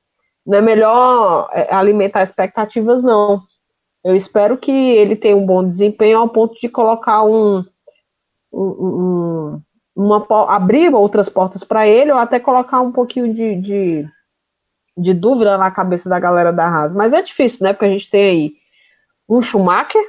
não 0.46 0.58
é 0.58 0.62
melhor 0.62 1.50
é, 1.54 1.74
alimentar 1.74 2.24
expectativas, 2.24 3.04
não. 3.04 3.42
Eu 4.04 4.16
espero 4.16 4.58
que 4.58 4.72
ele 4.72 5.16
tenha 5.16 5.36
um 5.36 5.46
bom 5.46 5.66
desempenho 5.66 6.20
ao 6.20 6.30
ponto 6.30 6.60
de 6.60 6.70
colocar 6.70 7.24
um, 7.24 7.64
um, 8.52 8.64
um 8.64 9.62
uma, 9.96 10.26
abrir 10.48 10.94
outras 10.94 11.28
portas 11.28 11.64
para 11.64 11.86
ele, 11.86 12.12
ou 12.12 12.18
até 12.18 12.40
colocar 12.40 12.80
um 12.80 12.92
pouquinho 12.92 13.34
de, 13.34 13.56
de, 13.56 14.08
de, 14.98 15.14
dúvida 15.14 15.58
na 15.58 15.70
cabeça 15.70 16.10
da 16.10 16.20
galera 16.20 16.54
da 16.54 16.66
Haas. 16.66 16.94
Mas 16.94 17.12
é 17.12 17.22
difícil, 17.22 17.66
né? 17.66 17.74
Porque 17.74 17.86
a 17.86 17.92
gente 17.92 18.10
tem 18.10 18.24
aí 18.24 18.54
um 19.28 19.42
Schumacher, 19.42 20.02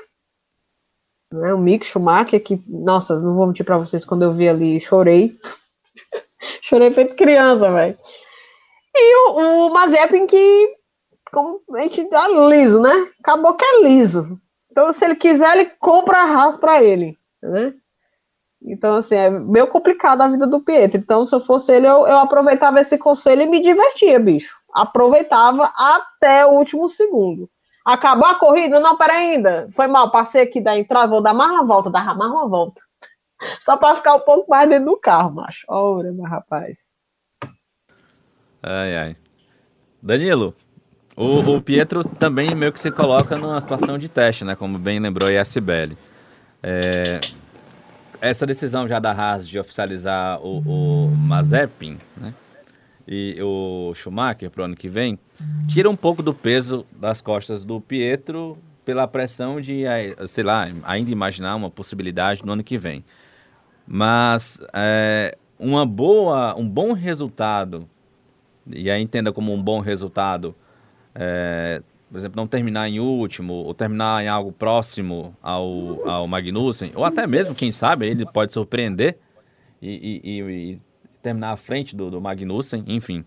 né, 1.32 1.54
o 1.54 1.58
Mick 1.58 1.86
Schumacher, 1.86 2.42
que, 2.42 2.62
nossa, 2.66 3.18
não 3.18 3.34
vou 3.34 3.46
mentir 3.46 3.64
para 3.64 3.78
vocês, 3.78 4.04
quando 4.04 4.22
eu 4.22 4.34
vi 4.34 4.48
ali, 4.48 4.80
chorei. 4.80 5.38
chorei 6.60 6.90
feito 6.90 7.14
criança, 7.14 7.70
velho. 7.70 7.96
E 8.94 9.16
o, 9.16 9.66
o 9.66 9.72
Mazepin 9.72 10.26
que, 10.26 10.76
como 11.32 11.62
a 11.74 11.82
gente 11.82 12.08
dá 12.10 12.26
liso, 12.28 12.80
né? 12.80 13.08
Acabou 13.20 13.54
que 13.54 13.64
é 13.64 13.82
liso. 13.82 14.40
Então, 14.70 14.92
se 14.92 15.04
ele 15.04 15.16
quiser, 15.16 15.56
ele 15.56 15.70
compra 15.78 16.18
a 16.18 16.24
Haas 16.24 16.56
para 16.56 16.82
ele, 16.82 17.16
né? 17.42 17.74
Então, 18.62 18.96
assim, 18.96 19.14
é 19.14 19.30
meio 19.30 19.66
complicado 19.68 20.20
a 20.20 20.28
vida 20.28 20.46
do 20.46 20.60
Pietro. 20.60 20.98
Então, 20.98 21.24
se 21.24 21.34
eu 21.34 21.40
fosse 21.40 21.72
ele, 21.72 21.86
eu, 21.86 22.06
eu 22.06 22.18
aproveitava 22.18 22.78
esse 22.80 22.98
conselho 22.98 23.42
e 23.42 23.46
me 23.46 23.60
divertia, 23.60 24.18
bicho. 24.18 24.60
Aproveitava 24.72 25.72
até 25.76 26.44
o 26.44 26.50
último 26.50 26.88
segundo. 26.88 27.48
Acabou 27.84 28.26
a 28.26 28.34
corrida? 28.34 28.78
Não, 28.80 28.96
pera 28.96 29.14
ainda. 29.14 29.68
Foi 29.74 29.86
mal, 29.86 30.10
passei 30.10 30.42
aqui 30.42 30.60
da 30.60 30.78
entrada, 30.78 31.08
vou 31.08 31.22
dar 31.22 31.34
mais 31.34 31.50
uma 31.52 31.66
volta, 31.66 31.90
dar 31.90 32.16
mais 32.16 32.30
uma 32.30 32.48
volta. 32.48 32.82
Só 33.60 33.76
para 33.76 33.96
ficar 33.96 34.14
um 34.14 34.20
pouco 34.20 34.50
mais 34.50 34.68
dentro 34.68 34.86
do 34.86 34.96
carro, 34.96 35.34
macho. 35.34 35.64
Ora, 35.68 36.12
meu 36.12 36.24
rapaz. 36.24 36.90
Ai, 38.62 38.96
ai. 38.96 39.16
Danilo, 40.02 40.54
o, 41.16 41.56
o, 41.56 41.62
Pietro 41.62 42.02
também 42.02 42.54
meio 42.54 42.72
que 42.72 42.80
se 42.80 42.90
coloca 42.90 43.36
numa 43.36 43.60
situação 43.60 43.98
de 43.98 44.08
teste, 44.08 44.44
né? 44.44 44.54
Como 44.54 44.78
bem 44.78 44.98
lembrou 44.98 45.28
a 45.28 45.32
SBL. 45.32 45.96
É, 46.62 47.20
essa 48.20 48.46
decisão 48.46 48.86
já 48.86 48.98
da 48.98 49.12
Haas 49.12 49.48
de 49.48 49.58
oficializar 49.58 50.40
o, 50.40 50.60
o 50.60 51.08
Mazepin, 51.10 51.98
né? 52.16 52.34
E 53.12 53.36
o 53.42 53.92
Schumacher 53.94 54.48
para 54.50 54.62
o 54.62 54.64
ano 54.66 54.76
que 54.76 54.88
vem, 54.88 55.18
tira 55.66 55.90
um 55.90 55.96
pouco 55.96 56.22
do 56.22 56.32
peso 56.32 56.86
das 56.92 57.20
costas 57.20 57.64
do 57.64 57.80
Pietro 57.80 58.56
pela 58.84 59.08
pressão 59.08 59.60
de, 59.60 59.82
sei 60.28 60.44
lá, 60.44 60.68
ainda 60.84 61.10
imaginar 61.10 61.56
uma 61.56 61.68
possibilidade 61.68 62.46
no 62.46 62.52
ano 62.52 62.62
que 62.62 62.78
vem. 62.78 63.04
Mas 63.84 64.60
é, 64.72 65.36
uma 65.58 65.84
boa, 65.84 66.54
um 66.56 66.68
bom 66.68 66.92
resultado 66.92 67.88
e 68.72 68.90
aí 68.90 69.02
entenda 69.02 69.32
como 69.32 69.52
um 69.52 69.62
bom 69.62 69.80
resultado, 69.80 70.54
é, 71.14 71.82
por 72.10 72.18
exemplo, 72.18 72.36
não 72.36 72.46
terminar 72.46 72.88
em 72.88 73.00
último, 73.00 73.54
ou 73.54 73.74
terminar 73.74 74.24
em 74.24 74.28
algo 74.28 74.52
próximo 74.52 75.36
ao, 75.42 76.08
ao 76.08 76.28
Magnussen, 76.28 76.92
ou 76.94 77.04
até 77.04 77.26
mesmo, 77.26 77.54
quem 77.54 77.72
sabe, 77.72 78.06
ele 78.08 78.26
pode 78.26 78.52
surpreender 78.52 79.18
e, 79.80 80.20
e, 80.24 80.40
e 80.40 80.80
terminar 81.22 81.52
à 81.52 81.56
frente 81.56 81.94
do, 81.94 82.10
do 82.10 82.20
Magnussen, 82.20 82.84
enfim. 82.86 83.24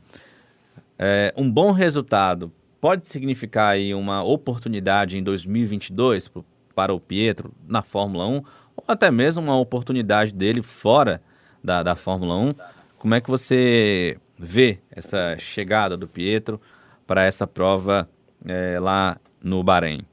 É, 0.98 1.34
um 1.36 1.50
bom 1.50 1.72
resultado 1.72 2.52
pode 2.80 3.08
significar 3.08 3.74
aí 3.74 3.94
uma 3.94 4.24
oportunidade 4.24 5.18
em 5.18 5.24
2022 5.24 6.30
para 6.76 6.94
o 6.94 7.00
Pietro 7.00 7.52
na 7.68 7.82
Fórmula 7.82 8.28
1, 8.28 8.36
ou 8.76 8.84
até 8.88 9.10
mesmo 9.10 9.42
uma 9.42 9.58
oportunidade 9.58 10.34
dele 10.34 10.62
fora 10.62 11.22
da, 11.64 11.82
da 11.82 11.96
Fórmula 11.96 12.36
1. 12.36 12.54
Como 12.98 13.16
é 13.16 13.22
que 13.22 13.30
você 13.30 14.18
vê 14.38 14.80
essa 14.92 15.38
chegada 15.38 15.96
do 15.96 16.08
Pietro 16.08 16.60
para 17.08 17.24
essa 17.24 17.48
prova 17.48 18.10
é, 18.46 18.80
lá 18.80 19.18
no 19.42 19.64
Bahrein? 19.64 20.06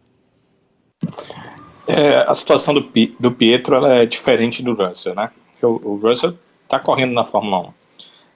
É, 1.87 2.19
a 2.19 2.35
situação 2.35 2.75
do, 2.75 2.89
do 3.19 3.33
Pietro 3.33 3.85
é 3.87 4.07
diferente 4.07 4.63
do 4.63 4.75
Russell, 4.75 5.15
né? 5.15 5.31
O, 5.63 5.67
o 5.67 5.97
Russell 5.97 6.37
está 6.71 6.79
correndo 6.79 7.13
na 7.13 7.25
Fórmula 7.25 7.59
1. 7.59 7.73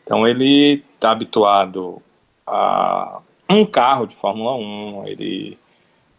Então 0.02 0.26
ele 0.26 0.82
está 0.94 1.12
habituado 1.12 2.02
a 2.44 3.20
um 3.48 3.64
carro 3.64 4.06
de 4.06 4.16
Fórmula 4.16 4.56
1, 4.56 5.06
ele 5.06 5.56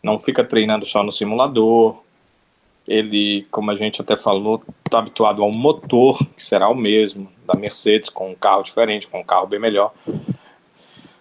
não 0.01 0.17
fica 0.17 0.43
treinando 0.43 0.85
só 0.85 1.03
no 1.03 1.11
simulador, 1.11 1.97
ele, 2.87 3.45
como 3.51 3.69
a 3.69 3.75
gente 3.75 4.01
até 4.01 4.15
falou, 4.15 4.61
está 4.85 4.99
habituado 4.99 5.43
ao 5.43 5.51
motor, 5.51 6.17
que 6.35 6.43
será 6.43 6.69
o 6.69 6.75
mesmo, 6.75 7.29
da 7.45 7.59
Mercedes, 7.59 8.09
com 8.09 8.31
um 8.31 8.35
carro 8.35 8.63
diferente, 8.63 9.07
com 9.07 9.19
um 9.19 9.23
carro 9.23 9.47
bem 9.47 9.59
melhor. 9.59 9.93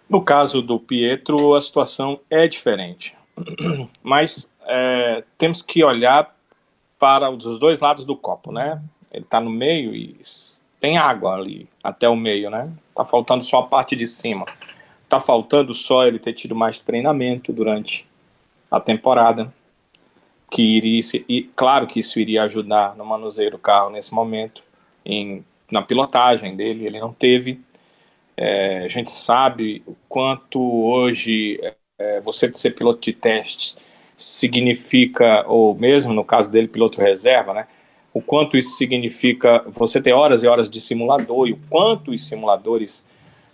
No 0.08 0.22
caso 0.22 0.62
do 0.62 0.78
Pietro, 0.78 1.54
a 1.54 1.60
situação 1.60 2.20
é 2.30 2.46
diferente. 2.46 3.16
Mas 4.02 4.54
é, 4.66 5.24
temos 5.36 5.60
que 5.60 5.82
olhar 5.82 6.36
para 6.98 7.30
os 7.30 7.58
dois 7.58 7.80
lados 7.80 8.04
do 8.04 8.14
copo, 8.14 8.52
né? 8.52 8.80
Ele 9.10 9.24
está 9.24 9.40
no 9.40 9.50
meio 9.50 9.94
e 9.94 10.16
tem 10.84 10.98
água 10.98 11.32
ali 11.32 11.66
até 11.82 12.06
o 12.06 12.14
meio, 12.14 12.50
né? 12.50 12.70
Tá 12.94 13.06
faltando 13.06 13.42
só 13.42 13.60
a 13.60 13.66
parte 13.66 13.96
de 13.96 14.06
cima. 14.06 14.44
Tá 15.08 15.18
faltando 15.18 15.74
só 15.74 16.06
ele 16.06 16.18
ter 16.18 16.34
tido 16.34 16.54
mais 16.54 16.78
treinamento 16.78 17.54
durante 17.54 18.06
a 18.70 18.78
temporada, 18.78 19.50
que 20.50 20.60
iria, 20.60 21.00
e 21.26 21.44
claro 21.56 21.86
que 21.86 22.00
isso 22.00 22.20
iria 22.20 22.42
ajudar 22.42 22.94
no 22.96 23.04
manuseio 23.06 23.52
do 23.52 23.58
carro 23.58 23.88
nesse 23.88 24.12
momento, 24.12 24.62
em, 25.06 25.42
na 25.70 25.80
pilotagem 25.80 26.54
dele, 26.54 26.84
ele 26.84 27.00
não 27.00 27.14
teve. 27.14 27.62
É, 28.36 28.84
a 28.84 28.88
gente 28.88 29.10
sabe 29.10 29.82
o 29.86 29.96
quanto 30.06 30.60
hoje 30.84 31.58
é, 31.98 32.20
você 32.20 32.52
ser 32.54 32.72
piloto 32.72 33.00
de 33.00 33.14
testes 33.14 33.78
significa, 34.18 35.46
ou 35.48 35.74
mesmo 35.74 36.12
no 36.12 36.26
caso 36.26 36.52
dele, 36.52 36.68
piloto 36.68 37.00
reserva, 37.00 37.54
né? 37.54 37.66
O 38.14 38.22
quanto 38.22 38.56
isso 38.56 38.76
significa 38.76 39.64
você 39.72 40.00
ter 40.00 40.12
horas 40.12 40.44
e 40.44 40.46
horas 40.46 40.70
de 40.70 40.80
simulador 40.80 41.48
e 41.48 41.52
o 41.52 41.58
quanto 41.68 42.12
os 42.12 42.26
simuladores 42.26 43.04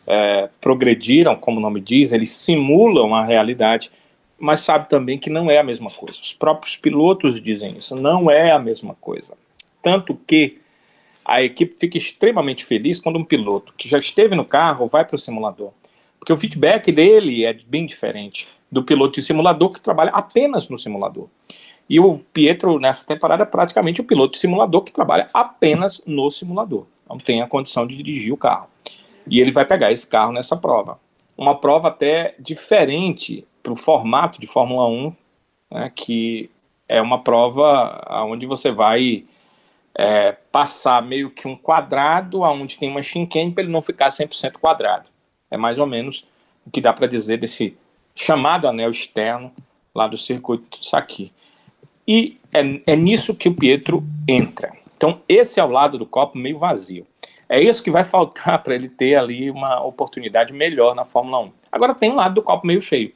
é, 0.06 0.50
progrediram, 0.60 1.34
como 1.34 1.56
o 1.56 1.60
nome 1.62 1.80
diz, 1.80 2.12
eles 2.12 2.30
simulam 2.30 3.14
a 3.14 3.24
realidade, 3.24 3.90
mas 4.38 4.60
sabe 4.60 4.88
também 4.88 5.18
que 5.18 5.30
não 5.30 5.50
é 5.50 5.58
a 5.58 5.64
mesma 5.64 5.90
coisa. 5.90 6.20
Os 6.22 6.34
próprios 6.34 6.76
pilotos 6.76 7.40
dizem 7.40 7.74
isso, 7.76 7.94
não 7.94 8.30
é 8.30 8.52
a 8.52 8.58
mesma 8.58 8.94
coisa. 9.00 9.34
Tanto 9.82 10.14
que 10.26 10.58
a 11.24 11.42
equipe 11.42 11.74
fica 11.74 11.96
extremamente 11.96 12.64
feliz 12.64 13.00
quando 13.00 13.18
um 13.18 13.24
piloto 13.24 13.72
que 13.78 13.88
já 13.88 13.98
esteve 13.98 14.34
no 14.34 14.44
carro 14.44 14.86
vai 14.86 15.06
para 15.06 15.14
o 15.14 15.18
simulador. 15.18 15.70
Porque 16.18 16.32
o 16.32 16.36
feedback 16.36 16.92
dele 16.92 17.46
é 17.46 17.54
bem 17.54 17.86
diferente 17.86 18.46
do 18.70 18.82
piloto 18.82 19.14
de 19.14 19.22
simulador 19.22 19.70
que 19.70 19.80
trabalha 19.80 20.10
apenas 20.10 20.68
no 20.68 20.78
simulador. 20.78 21.28
E 21.90 21.98
o 21.98 22.18
Pietro, 22.32 22.78
nessa 22.78 23.04
temporada, 23.04 23.42
é 23.42 23.46
praticamente 23.46 24.00
o 24.00 24.04
piloto 24.04 24.34
de 24.34 24.38
simulador 24.38 24.82
que 24.82 24.92
trabalha 24.92 25.28
apenas 25.34 26.00
no 26.06 26.30
simulador. 26.30 26.86
Não 27.08 27.18
tem 27.18 27.42
a 27.42 27.48
condição 27.48 27.84
de 27.84 27.96
dirigir 27.96 28.32
o 28.32 28.36
carro. 28.36 28.68
E 29.26 29.40
ele 29.40 29.50
vai 29.50 29.64
pegar 29.64 29.90
esse 29.90 30.06
carro 30.06 30.30
nessa 30.30 30.56
prova. 30.56 31.00
Uma 31.36 31.58
prova 31.58 31.88
até 31.88 32.36
diferente 32.38 33.44
para 33.60 33.72
o 33.72 33.76
formato 33.76 34.40
de 34.40 34.46
Fórmula 34.46 34.86
1, 34.86 35.16
né, 35.72 35.92
que 35.92 36.48
é 36.88 37.02
uma 37.02 37.24
prova 37.24 38.00
onde 38.24 38.46
você 38.46 38.70
vai 38.70 39.24
é, 39.92 40.30
passar 40.52 41.02
meio 41.02 41.28
que 41.28 41.48
um 41.48 41.56
quadrado 41.56 42.42
onde 42.42 42.78
tem 42.78 42.88
uma 42.88 43.02
chicane 43.02 43.50
para 43.50 43.64
ele 43.64 43.72
não 43.72 43.82
ficar 43.82 44.10
100% 44.10 44.58
quadrado. 44.58 45.10
É 45.50 45.56
mais 45.56 45.80
ou 45.80 45.86
menos 45.86 46.24
o 46.64 46.70
que 46.70 46.80
dá 46.80 46.92
para 46.92 47.08
dizer 47.08 47.38
desse 47.38 47.76
chamado 48.14 48.68
anel 48.68 48.92
externo 48.92 49.52
lá 49.92 50.06
do 50.06 50.16
circuito 50.16 50.80
de. 50.80 51.32
E 52.10 52.40
é, 52.52 52.92
é 52.92 52.96
nisso 52.96 53.36
que 53.36 53.48
o 53.48 53.54
Pietro 53.54 54.02
entra. 54.26 54.72
Então, 54.96 55.20
esse 55.28 55.60
é 55.60 55.64
o 55.64 55.70
lado 55.70 55.96
do 55.96 56.04
copo 56.04 56.36
meio 56.36 56.58
vazio. 56.58 57.06
É 57.48 57.62
isso 57.62 57.84
que 57.84 57.90
vai 57.90 58.02
faltar 58.02 58.60
para 58.64 58.74
ele 58.74 58.88
ter 58.88 59.14
ali 59.14 59.48
uma 59.48 59.80
oportunidade 59.84 60.52
melhor 60.52 60.96
na 60.96 61.04
Fórmula 61.04 61.38
1. 61.38 61.52
Agora 61.70 61.94
tem 61.94 62.10
um 62.10 62.16
lado 62.16 62.34
do 62.34 62.42
copo 62.42 62.66
meio 62.66 62.82
cheio. 62.82 63.12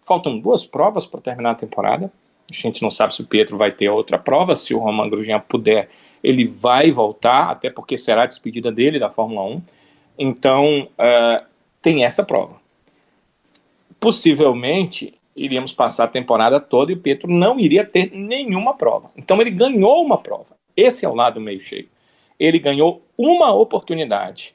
Faltam 0.00 0.38
duas 0.38 0.64
provas 0.64 1.06
para 1.06 1.20
terminar 1.20 1.50
a 1.50 1.54
temporada. 1.54 2.10
A 2.50 2.54
gente 2.54 2.80
não 2.80 2.90
sabe 2.90 3.14
se 3.14 3.20
o 3.20 3.26
Pietro 3.26 3.58
vai 3.58 3.72
ter 3.72 3.90
outra 3.90 4.18
prova. 4.18 4.56
Se 4.56 4.72
o 4.72 4.78
Roman 4.78 5.10
Grosjean 5.10 5.40
puder, 5.40 5.90
ele 6.24 6.46
vai 6.46 6.90
voltar, 6.90 7.50
até 7.50 7.68
porque 7.68 7.98
será 7.98 8.22
a 8.22 8.26
despedida 8.26 8.72
dele 8.72 8.98
da 8.98 9.10
Fórmula 9.10 9.42
1. 9.42 9.62
Então, 10.18 10.88
uh, 10.98 11.44
tem 11.82 12.04
essa 12.04 12.24
prova. 12.24 12.56
Possivelmente 14.00 15.19
iríamos 15.40 15.72
passar 15.72 16.04
a 16.04 16.08
temporada 16.08 16.60
toda 16.60 16.92
e 16.92 16.94
o 16.94 17.00
Pietro 17.00 17.30
não 17.30 17.58
iria 17.58 17.84
ter 17.84 18.10
nenhuma 18.12 18.74
prova. 18.74 19.10
Então 19.16 19.40
ele 19.40 19.50
ganhou 19.50 20.04
uma 20.04 20.18
prova. 20.18 20.54
Esse 20.76 21.06
é 21.06 21.08
o 21.08 21.14
lado 21.14 21.40
meio 21.40 21.60
cheio. 21.60 21.88
Ele 22.38 22.58
ganhou 22.58 23.02
uma 23.16 23.52
oportunidade. 23.52 24.54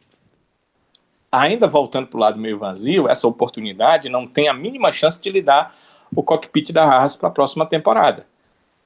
Ainda 1.31 1.67
voltando 1.67 2.07
para 2.07 2.17
o 2.17 2.19
lado 2.19 2.39
meio 2.39 2.57
vazio, 2.57 3.09
essa 3.09 3.27
oportunidade 3.27 4.09
não 4.09 4.27
tem 4.27 4.47
a 4.47 4.53
mínima 4.53 4.91
chance 4.91 5.19
de 5.19 5.29
lhe 5.29 5.41
dar 5.41 5.75
o 6.15 6.21
cockpit 6.21 6.71
da 6.71 6.83
Haas 6.85 7.15
para 7.15 7.29
a 7.29 7.31
próxima 7.31 7.65
temporada. 7.65 8.27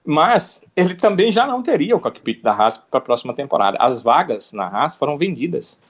Mas 0.06 0.64
ele 0.76 0.95
também 0.95 1.32
já 1.32 1.45
não 1.45 1.62
teria 1.62 1.95
o 1.95 2.00
cockpit 2.00 2.41
da 2.41 2.54
Haas 2.54 2.78
para 2.78 2.97
a 2.97 3.02
próxima 3.02 3.34
temporada. 3.34 3.78
As 3.80 4.02
vagas 4.02 4.54
na 4.54 4.68
Haas 4.68 4.95
foram 4.95 5.18
vendidas. 5.18 5.82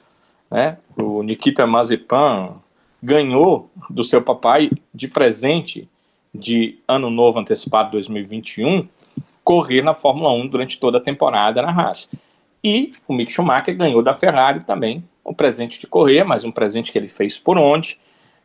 Né? 0.50 0.80
O 0.98 1.22
Nikita 1.22 1.68
Mazepan 1.68 2.56
ganhou 3.02 3.70
do 3.90 4.04
seu 4.04 4.22
papai 4.22 4.72
de 4.94 5.08
presente 5.08 5.88
de 6.34 6.80
ano 6.88 7.10
novo 7.10 7.40
antecipado 7.40 7.92
2021 7.92 8.88
correr 9.44 9.82
na 9.82 9.94
Fórmula 9.94 10.32
1 10.34 10.48
durante 10.48 10.80
toda 10.80 11.00
a 11.00 11.02
temporada 11.02 11.62
na 11.62 11.72
Haas. 11.72 12.10
E 12.64 12.92
o 13.08 13.14
Mick 13.14 13.32
Schumacher 13.32 13.76
ganhou 13.76 14.04
da 14.04 14.16
Ferrari 14.16 14.64
também 14.64 15.04
um 15.26 15.34
presente 15.34 15.80
de 15.80 15.88
correr, 15.88 16.24
mas 16.24 16.44
um 16.44 16.52
presente 16.52 16.92
que 16.92 16.98
ele 16.98 17.08
fez 17.08 17.38
por 17.38 17.58
onde, 17.58 17.98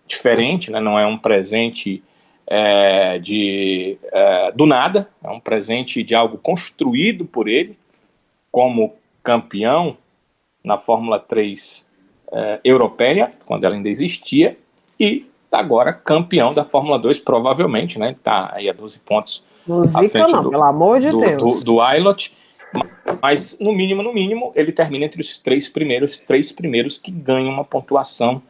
diferente, 0.06 0.70
né? 0.70 0.80
não 0.80 0.98
é 0.98 1.06
um 1.06 1.18
presente 1.18 2.02
é, 2.46 3.18
de, 3.18 3.98
é, 4.12 4.52
do 4.52 4.66
nada, 4.66 5.08
é 5.22 5.28
um 5.28 5.40
presente 5.40 6.02
de 6.02 6.14
algo 6.14 6.38
construído 6.38 7.24
por 7.24 7.48
ele 7.48 7.76
como 8.50 8.94
campeão 9.22 9.96
na 10.62 10.78
Fórmula 10.78 11.18
3 11.18 11.90
eh, 12.36 12.60
europeia, 12.64 13.32
quando 13.46 13.64
ela 13.64 13.74
ainda 13.74 13.88
existia, 13.88 14.56
e 14.98 15.26
está 15.54 15.58
agora 15.58 15.92
campeão 15.92 16.52
da 16.52 16.64
Fórmula 16.64 16.98
2, 16.98 17.20
provavelmente, 17.20 17.98
né? 17.98 18.10
Está 18.10 18.50
aí 18.54 18.68
a 18.68 18.72
12 18.72 18.98
pontos 19.00 19.42
à 19.94 20.02
frente 20.08 20.32
não, 20.32 20.42
do, 20.42 20.50
pelo 20.50 20.64
amor 20.64 21.00
de 21.00 21.10
do, 21.10 21.20
Deus. 21.20 21.60
Do, 21.60 21.64
do 21.64 21.80
Ailot, 21.80 22.32
mas 23.22 23.56
no 23.60 23.72
mínimo, 23.72 24.02
no 24.02 24.12
mínimo, 24.12 24.52
ele 24.56 24.72
termina 24.72 25.04
entre 25.04 25.20
os 25.20 25.38
três 25.38 25.68
primeiros, 25.68 26.18
três 26.18 26.50
primeiros 26.50 26.98
que 26.98 27.10
ganham 27.10 27.50
uma 27.50 27.64
pontuação 27.64 28.42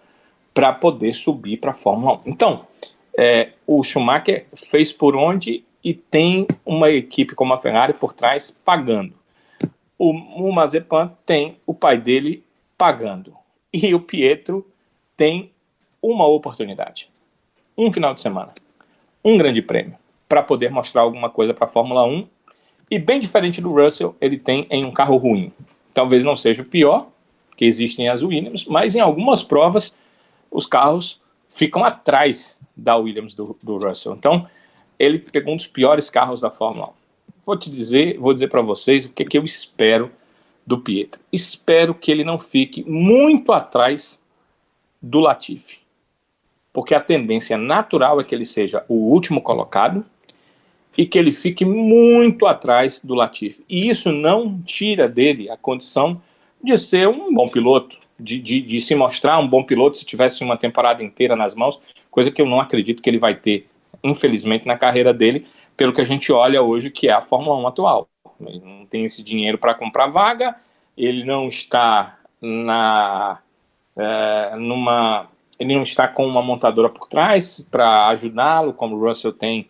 para 0.54 0.72
poder 0.72 1.12
subir 1.12 1.58
para 1.58 1.72
a 1.72 1.74
Fórmula 1.74 2.20
1. 2.24 2.30
Então, 2.30 2.62
é, 3.16 3.50
o 3.66 3.82
Schumacher 3.82 4.46
fez 4.54 4.92
por 4.92 5.14
onde 5.14 5.64
e 5.82 5.92
tem 5.92 6.46
uma 6.64 6.90
equipe 6.90 7.34
como 7.34 7.52
a 7.52 7.58
Ferrari 7.58 7.92
por 7.92 8.14
trás 8.14 8.50
pagando. 8.64 9.12
O, 9.98 10.10
o 10.10 10.54
Mazepan 10.54 11.12
tem 11.26 11.58
o 11.66 11.74
pai 11.74 11.98
dele 11.98 12.42
pagando 12.78 13.34
e 13.72 13.94
o 13.94 14.00
Pietro 14.00 14.66
tem 15.16 15.53
uma 16.12 16.26
oportunidade, 16.26 17.08
um 17.76 17.90
final 17.90 18.12
de 18.12 18.20
semana, 18.20 18.52
um 19.24 19.38
grande 19.38 19.62
prêmio, 19.62 19.96
para 20.28 20.42
poder 20.42 20.70
mostrar 20.70 21.02
alguma 21.02 21.30
coisa 21.30 21.54
para 21.54 21.66
a 21.66 21.70
Fórmula 21.70 22.04
1. 22.04 22.26
E 22.90 22.98
bem 22.98 23.20
diferente 23.20 23.60
do 23.60 23.70
Russell, 23.70 24.14
ele 24.20 24.36
tem 24.36 24.66
em 24.70 24.84
um 24.84 24.90
carro 24.90 25.16
ruim. 25.16 25.50
Talvez 25.94 26.24
não 26.24 26.36
seja 26.36 26.62
o 26.62 26.66
pior, 26.66 27.06
que 27.56 27.64
existem 27.64 28.08
as 28.08 28.22
Williams, 28.22 28.66
mas 28.66 28.94
em 28.94 29.00
algumas 29.00 29.42
provas 29.42 29.94
os 30.50 30.66
carros 30.66 31.20
ficam 31.48 31.84
atrás 31.84 32.58
da 32.76 32.96
Williams 32.96 33.34
do, 33.34 33.56
do 33.62 33.78
Russell. 33.78 34.14
Então, 34.14 34.46
ele 34.98 35.18
pegou 35.18 35.54
um 35.54 35.56
dos 35.56 35.66
piores 35.66 36.10
carros 36.10 36.40
da 36.40 36.50
Fórmula 36.50 36.88
1. 36.88 36.92
Vou 37.46 37.56
te 37.56 37.70
dizer, 37.70 38.18
vou 38.18 38.34
dizer 38.34 38.48
para 38.48 38.62
vocês 38.62 39.04
o 39.04 39.10
que, 39.10 39.24
que 39.24 39.38
eu 39.38 39.44
espero 39.44 40.10
do 40.66 40.78
Pietro. 40.78 41.20
Espero 41.32 41.94
que 41.94 42.10
ele 42.10 42.24
não 42.24 42.38
fique 42.38 42.82
muito 42.88 43.52
atrás 43.52 44.22
do 45.00 45.20
Latifi, 45.20 45.78
porque 46.74 46.92
a 46.92 47.00
tendência 47.00 47.56
natural 47.56 48.20
é 48.20 48.24
que 48.24 48.34
ele 48.34 48.44
seja 48.44 48.84
o 48.88 48.94
último 48.94 49.40
colocado 49.40 50.04
e 50.98 51.06
que 51.06 51.16
ele 51.16 51.30
fique 51.30 51.64
muito 51.64 52.46
atrás 52.46 53.00
do 53.00 53.14
Latifi. 53.14 53.64
E 53.68 53.88
isso 53.88 54.10
não 54.10 54.60
tira 54.60 55.08
dele 55.08 55.48
a 55.48 55.56
condição 55.56 56.20
de 56.62 56.76
ser 56.76 57.06
um 57.08 57.32
bom 57.32 57.48
piloto, 57.48 57.96
de, 58.18 58.40
de, 58.40 58.60
de 58.60 58.80
se 58.80 58.94
mostrar 58.96 59.38
um 59.38 59.46
bom 59.46 59.62
piloto 59.62 59.96
se 59.96 60.04
tivesse 60.04 60.42
uma 60.42 60.56
temporada 60.56 61.02
inteira 61.02 61.36
nas 61.36 61.54
mãos, 61.54 61.78
coisa 62.10 62.30
que 62.30 62.42
eu 62.42 62.46
não 62.46 62.60
acredito 62.60 63.02
que 63.02 63.08
ele 63.08 63.18
vai 63.18 63.36
ter, 63.36 63.68
infelizmente, 64.02 64.66
na 64.66 64.76
carreira 64.76 65.14
dele, 65.14 65.46
pelo 65.76 65.92
que 65.92 66.00
a 66.00 66.04
gente 66.04 66.32
olha 66.32 66.60
hoje, 66.60 66.90
que 66.90 67.08
é 67.08 67.12
a 67.12 67.20
Fórmula 67.20 67.56
1 67.56 67.66
atual. 67.68 68.08
Ele 68.44 68.60
não 68.64 68.84
tem 68.84 69.04
esse 69.04 69.22
dinheiro 69.22 69.58
para 69.58 69.74
comprar 69.74 70.08
vaga, 70.08 70.56
ele 70.96 71.22
não 71.22 71.46
está 71.46 72.18
na 72.40 73.38
é, 73.96 74.56
numa 74.56 75.28
ele 75.58 75.74
não 75.74 75.82
está 75.82 76.08
com 76.08 76.26
uma 76.26 76.42
montadora 76.42 76.88
por 76.88 77.06
trás 77.06 77.60
para 77.70 78.08
ajudá-lo, 78.08 78.72
como 78.72 78.96
o 78.96 79.06
Russell 79.06 79.32
tem 79.32 79.68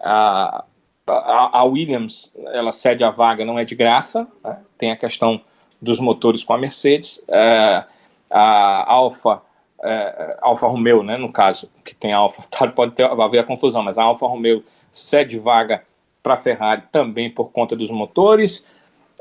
a, 0.00 0.64
a, 1.06 1.58
a, 1.58 1.64
Williams, 1.64 2.34
ela 2.52 2.72
cede 2.72 3.02
a 3.04 3.10
vaga, 3.10 3.44
não 3.44 3.58
é 3.58 3.64
de 3.64 3.74
graça, 3.74 4.28
né? 4.44 4.58
tem 4.76 4.90
a 4.90 4.96
questão 4.96 5.40
dos 5.80 5.98
motores 5.98 6.44
com 6.44 6.52
a 6.52 6.58
Mercedes, 6.58 7.24
é, 7.28 7.84
a 8.30 8.92
Alfa 8.92 9.42
é, 9.82 10.38
Alfa 10.40 10.68
Romeo, 10.68 11.02
né, 11.02 11.16
no 11.16 11.32
caso, 11.32 11.68
que 11.84 11.94
tem 11.94 12.12
a 12.12 12.18
Alfa, 12.18 12.42
pode 12.70 12.92
ter, 12.92 13.04
haver 13.04 13.40
a 13.40 13.44
confusão, 13.44 13.82
mas 13.82 13.98
a 13.98 14.04
Alfa 14.04 14.26
Romeo 14.26 14.64
cede 14.92 15.38
vaga 15.38 15.82
para 16.22 16.34
a 16.34 16.38
Ferrari 16.38 16.84
também 16.92 17.28
por 17.28 17.50
conta 17.50 17.74
dos 17.74 17.90
motores. 17.90 18.66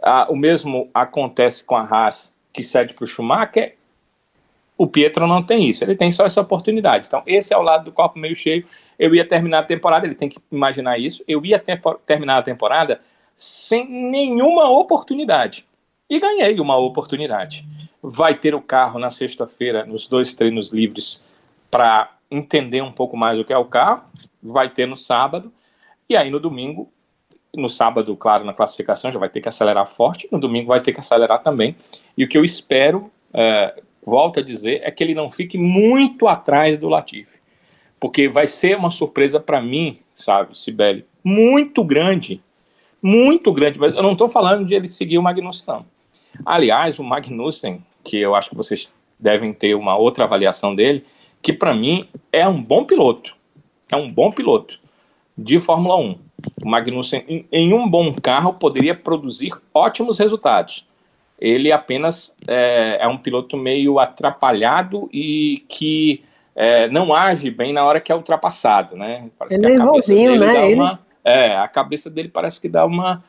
Ah, 0.03 0.27
o 0.29 0.35
mesmo 0.35 0.89
acontece 0.93 1.63
com 1.63 1.75
a 1.75 1.81
Haas, 1.81 2.35
que 2.53 2.61
cede 2.61 2.93
para 2.93 3.03
o 3.03 3.07
Schumacher. 3.07 3.75
O 4.81 4.87
Pietro 4.87 5.27
não 5.27 5.43
tem 5.43 5.69
isso, 5.69 5.83
ele 5.83 5.95
tem 5.95 6.09
só 6.09 6.25
essa 6.25 6.41
oportunidade. 6.41 7.05
Então, 7.05 7.21
esse 7.27 7.53
é 7.53 7.57
o 7.57 7.61
lado 7.61 7.85
do 7.85 7.91
copo 7.91 8.17
meio 8.17 8.33
cheio. 8.33 8.65
Eu 8.97 9.13
ia 9.13 9.23
terminar 9.23 9.59
a 9.59 9.63
temporada, 9.63 10.07
ele 10.07 10.15
tem 10.15 10.27
que 10.27 10.39
imaginar 10.51 10.97
isso. 10.97 11.23
Eu 11.27 11.45
ia 11.45 11.63
terminar 12.03 12.39
a 12.39 12.41
temporada 12.41 12.99
sem 13.35 13.87
nenhuma 13.87 14.71
oportunidade. 14.71 15.67
E 16.09 16.19
ganhei 16.19 16.59
uma 16.59 16.77
oportunidade. 16.77 17.63
vai 18.01 18.33
ter 18.33 18.55
o 18.55 18.61
carro 18.61 18.97
na 18.97 19.11
sexta-feira, 19.11 19.85
nos 19.85 20.07
dois 20.07 20.33
treinos 20.33 20.73
livres, 20.73 21.23
para 21.69 22.09
entender 22.31 22.81
um 22.81 22.91
pouco 22.91 23.15
mais 23.15 23.37
o 23.37 23.45
que 23.45 23.53
é 23.53 23.57
o 23.59 23.65
carro, 23.65 24.01
vai 24.41 24.67
ter 24.67 24.87
no 24.87 24.95
sábado, 24.95 25.53
e 26.09 26.17
aí 26.17 26.31
no 26.31 26.39
domingo, 26.39 26.91
no 27.55 27.69
sábado, 27.69 28.17
claro, 28.17 28.43
na 28.43 28.53
classificação 28.53 29.11
já 29.11 29.19
vai 29.19 29.29
ter 29.29 29.41
que 29.41 29.47
acelerar 29.47 29.85
forte, 29.85 30.27
no 30.31 30.39
domingo 30.39 30.69
vai 30.69 30.79
ter 30.79 30.91
que 30.91 30.99
acelerar 30.99 31.43
também, 31.43 31.75
e 32.17 32.23
o 32.23 32.27
que 32.27 32.35
eu 32.35 32.43
espero, 32.43 33.11
é, 33.31 33.79
volto 34.05 34.39
a 34.39 34.43
dizer, 34.43 34.81
é 34.83 34.91
que 34.91 35.03
ele 35.03 35.13
não 35.13 35.29
fique 35.29 35.57
muito 35.57 36.27
atrás 36.27 36.77
do 36.77 36.89
Latifi, 36.89 37.39
porque 37.99 38.27
vai 38.27 38.47
ser 38.47 38.77
uma 38.77 38.89
surpresa 38.89 39.39
para 39.39 39.61
mim, 39.61 39.99
sabe, 40.15 40.57
Sibeli, 40.57 41.05
muito 41.23 41.83
grande, 41.83 42.41
muito 43.01 43.51
grande, 43.51 43.79
mas 43.79 43.93
eu 43.93 44.03
não 44.03 44.13
estou 44.13 44.29
falando 44.29 44.65
de 44.65 44.73
ele 44.73 44.87
seguir 44.87 45.17
o 45.17 45.23
Magnussen, 45.23 45.65
não. 45.67 45.85
Aliás, 46.45 46.97
o 46.99 47.03
Magnussen, 47.03 47.83
que 48.03 48.17
eu 48.17 48.35
acho 48.35 48.49
que 48.49 48.55
vocês 48.55 48.93
devem 49.19 49.53
ter 49.53 49.75
uma 49.75 49.95
outra 49.95 50.23
avaliação 50.23 50.73
dele, 50.73 51.03
que 51.41 51.53
para 51.53 51.73
mim 51.73 52.07
é 52.31 52.47
um 52.47 52.61
bom 52.61 52.83
piloto. 52.83 53.35
É 53.91 53.95
um 53.95 54.11
bom 54.11 54.31
piloto 54.31 54.79
de 55.37 55.59
Fórmula 55.59 55.97
1. 55.97 56.17
O 56.63 56.69
Magnussen, 56.69 57.23
em, 57.27 57.45
em 57.51 57.73
um 57.73 57.89
bom 57.89 58.13
carro, 58.13 58.53
poderia 58.53 58.95
produzir 58.95 59.53
ótimos 59.73 60.17
resultados. 60.17 60.87
Ele 61.41 61.71
apenas 61.71 62.37
é, 62.47 62.99
é 63.01 63.07
um 63.07 63.17
piloto 63.17 63.57
meio 63.57 63.99
atrapalhado 63.99 65.09
e 65.11 65.65
que 65.67 66.23
é, 66.55 66.87
não 66.89 67.13
age 67.13 67.49
bem 67.49 67.73
na 67.73 67.83
hora 67.83 67.99
que 67.99 68.11
é 68.11 68.15
ultrapassado, 68.15 68.95
né? 68.95 69.27
Parece 69.39 69.59
que 69.59 69.65
a 69.65 69.77
cabeça 69.77 70.13
dele 70.13 70.37
né? 70.37 70.53
dá 70.53 70.67
uma, 70.67 70.99
é, 71.25 71.55
a 71.57 71.67
cabeça 71.67 72.09
dele 72.09 72.29
parece 72.29 72.61
que 72.61 72.69
dá 72.69 72.85
uma 72.85 73.23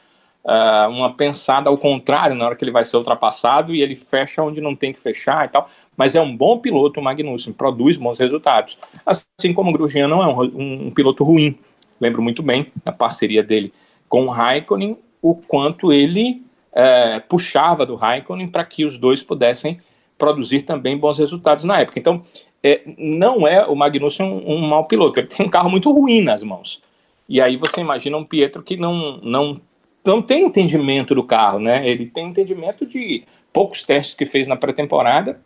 uh, 0.45 0.91
uma 0.91 1.13
pensada 1.15 1.69
ao 1.71 1.79
contrário 1.79 2.37
na 2.37 2.47
hora 2.47 2.57
que 2.57 2.65
ele 2.65 2.71
vai 2.71 2.85
ser 2.85 2.97
ultrapassado 2.97 3.75
e 3.75 3.83
ele 3.83 3.97
fecha 3.97 4.43
onde 4.43 4.61
não 4.61 4.75
tem 4.75 4.93
que 4.93 5.01
fechar 5.01 5.47
e 5.47 5.49
tal. 5.49 5.69
Mas 5.97 6.15
é 6.15 6.21
um 6.21 6.35
bom 6.35 6.59
piloto, 6.59 7.01
o 7.01 7.03
Magnussen, 7.03 7.53
produz 7.53 7.97
bons 7.97 8.19
resultados. 8.19 8.79
Assim 9.05 9.53
como 9.55 9.71
o 9.71 9.73
Grosjean 9.73 10.09
não 10.09 10.23
é 10.23 10.27
um, 10.27 10.41
um, 10.43 10.87
um 10.87 10.91
piloto 10.91 11.23
ruim. 11.23 11.59
Lembro 12.01 12.23
muito 12.23 12.43
bem 12.43 12.73
a 12.85 12.91
parceria 12.91 13.43
dele 13.43 13.73
com 14.09 14.27
o 14.27 14.31
Raikkonen, 14.31 14.99
o 15.21 15.35
quanto 15.35 15.93
ele 15.93 16.43
é, 16.75 17.20
puxava 17.20 17.85
do 17.85 17.95
Raikkonen 17.95 18.49
para 18.49 18.64
que 18.64 18.85
os 18.85 18.99
dois 18.99 19.23
pudessem 19.23 19.81
produzir 20.16 20.62
também 20.62 20.97
bons 20.97 21.18
resultados 21.18 21.64
na 21.64 21.81
época. 21.81 21.99
Então, 21.99 22.23
é, 22.62 22.83
não 22.97 23.47
é 23.47 23.66
o 23.66 23.75
Magnussen 23.75 24.27
um, 24.27 24.55
um 24.55 24.61
mau 24.61 24.85
piloto, 24.85 25.18
ele 25.18 25.27
tem 25.27 25.45
um 25.45 25.51
carro 25.51 25.70
muito 25.70 25.91
ruim 25.91 26.23
nas 26.23 26.43
mãos. 26.43 26.83
E 27.29 27.41
aí 27.41 27.57
você 27.57 27.81
imagina 27.81 28.16
um 28.16 28.25
Pietro 28.25 28.62
que 28.62 28.77
não, 28.77 29.18
não 29.23 29.61
não 30.05 30.20
tem 30.20 30.45
entendimento 30.45 31.14
do 31.14 31.23
carro, 31.23 31.59
né? 31.59 31.89
Ele 31.89 32.07
tem 32.07 32.29
entendimento 32.29 32.85
de 32.85 33.25
poucos 33.53 33.83
testes 33.83 34.14
que 34.14 34.27
fez 34.27 34.47
na 34.47 34.57
pré-temporada 34.57 35.41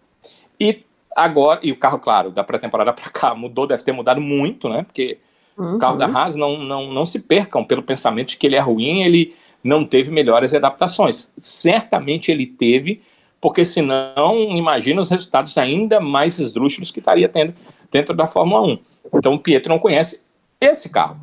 e 0.58 0.82
agora, 1.14 1.60
e 1.62 1.72
o 1.72 1.76
carro, 1.76 1.98
claro, 1.98 2.30
da 2.30 2.42
pré-temporada 2.42 2.92
para 2.92 3.10
cá 3.10 3.34
mudou, 3.34 3.66
deve 3.66 3.82
ter 3.82 3.92
mudado 3.92 4.20
muito, 4.20 4.68
né? 4.68 4.82
Porque 4.82 5.18
uhum. 5.56 5.76
o 5.76 5.78
carro 5.78 5.98
da 5.98 6.06
Haas 6.06 6.36
não, 6.36 6.58
não, 6.58 6.92
não 6.92 7.04
se 7.04 7.20
percam 7.20 7.64
pelo 7.64 7.82
pensamento 7.82 8.28
de 8.28 8.36
que 8.36 8.46
ele 8.46 8.56
é 8.56 8.60
ruim, 8.60 9.02
ele 9.02 9.34
não 9.66 9.84
teve 9.84 10.10
melhores 10.10 10.54
adaptações. 10.54 11.32
Certamente 11.38 12.30
ele 12.30 12.46
teve, 12.46 13.02
porque 13.40 13.64
senão, 13.64 14.56
imagina 14.56 15.00
os 15.00 15.10
resultados 15.10 15.56
ainda 15.58 16.00
mais 16.00 16.38
esdrúxulos 16.38 16.90
que 16.90 17.00
estaria 17.00 17.28
tendo 17.28 17.54
dentro 17.90 18.14
da 18.14 18.26
Fórmula 18.26 18.62
1. 18.62 18.78
Então 19.14 19.34
o 19.34 19.38
Pietro 19.38 19.70
não 19.70 19.78
conhece 19.78 20.24
esse 20.60 20.88
carro, 20.88 21.18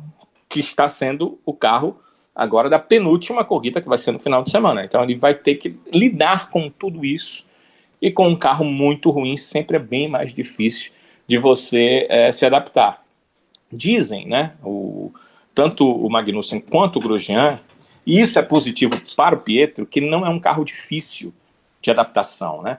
que 0.48 0.60
está 0.60 0.88
sendo 0.88 1.38
o 1.44 1.52
carro 1.52 1.98
agora 2.34 2.68
da 2.68 2.78
penúltima 2.78 3.44
corrida, 3.44 3.80
que 3.80 3.88
vai 3.88 3.98
ser 3.98 4.12
no 4.12 4.18
final 4.18 4.42
de 4.42 4.50
semana. 4.50 4.84
Então 4.84 5.02
ele 5.02 5.14
vai 5.14 5.34
ter 5.34 5.54
que 5.56 5.76
lidar 5.92 6.50
com 6.50 6.68
tudo 6.68 7.04
isso. 7.04 7.44
E 8.02 8.10
com 8.10 8.28
um 8.28 8.36
carro 8.36 8.64
muito 8.64 9.10
ruim, 9.10 9.36
sempre 9.36 9.76
é 9.76 9.80
bem 9.80 10.08
mais 10.08 10.34
difícil 10.34 10.92
de 11.26 11.38
você 11.38 12.06
é, 12.10 12.30
se 12.30 12.44
adaptar. 12.44 13.02
Dizem, 13.72 14.26
né, 14.26 14.52
o, 14.62 15.10
tanto 15.54 15.90
o 15.90 16.10
Magnussen 16.10 16.60
quanto 16.60 16.96
o 16.96 17.00
Grosjean, 17.00 17.58
e 18.06 18.20
isso 18.20 18.38
é 18.38 18.42
positivo 18.42 18.94
para 19.16 19.34
o 19.34 19.40
Pietro, 19.40 19.86
que 19.86 20.00
não 20.00 20.26
é 20.26 20.28
um 20.28 20.40
carro 20.40 20.64
difícil 20.64 21.32
de 21.80 21.90
adaptação, 21.90 22.62
né? 22.62 22.78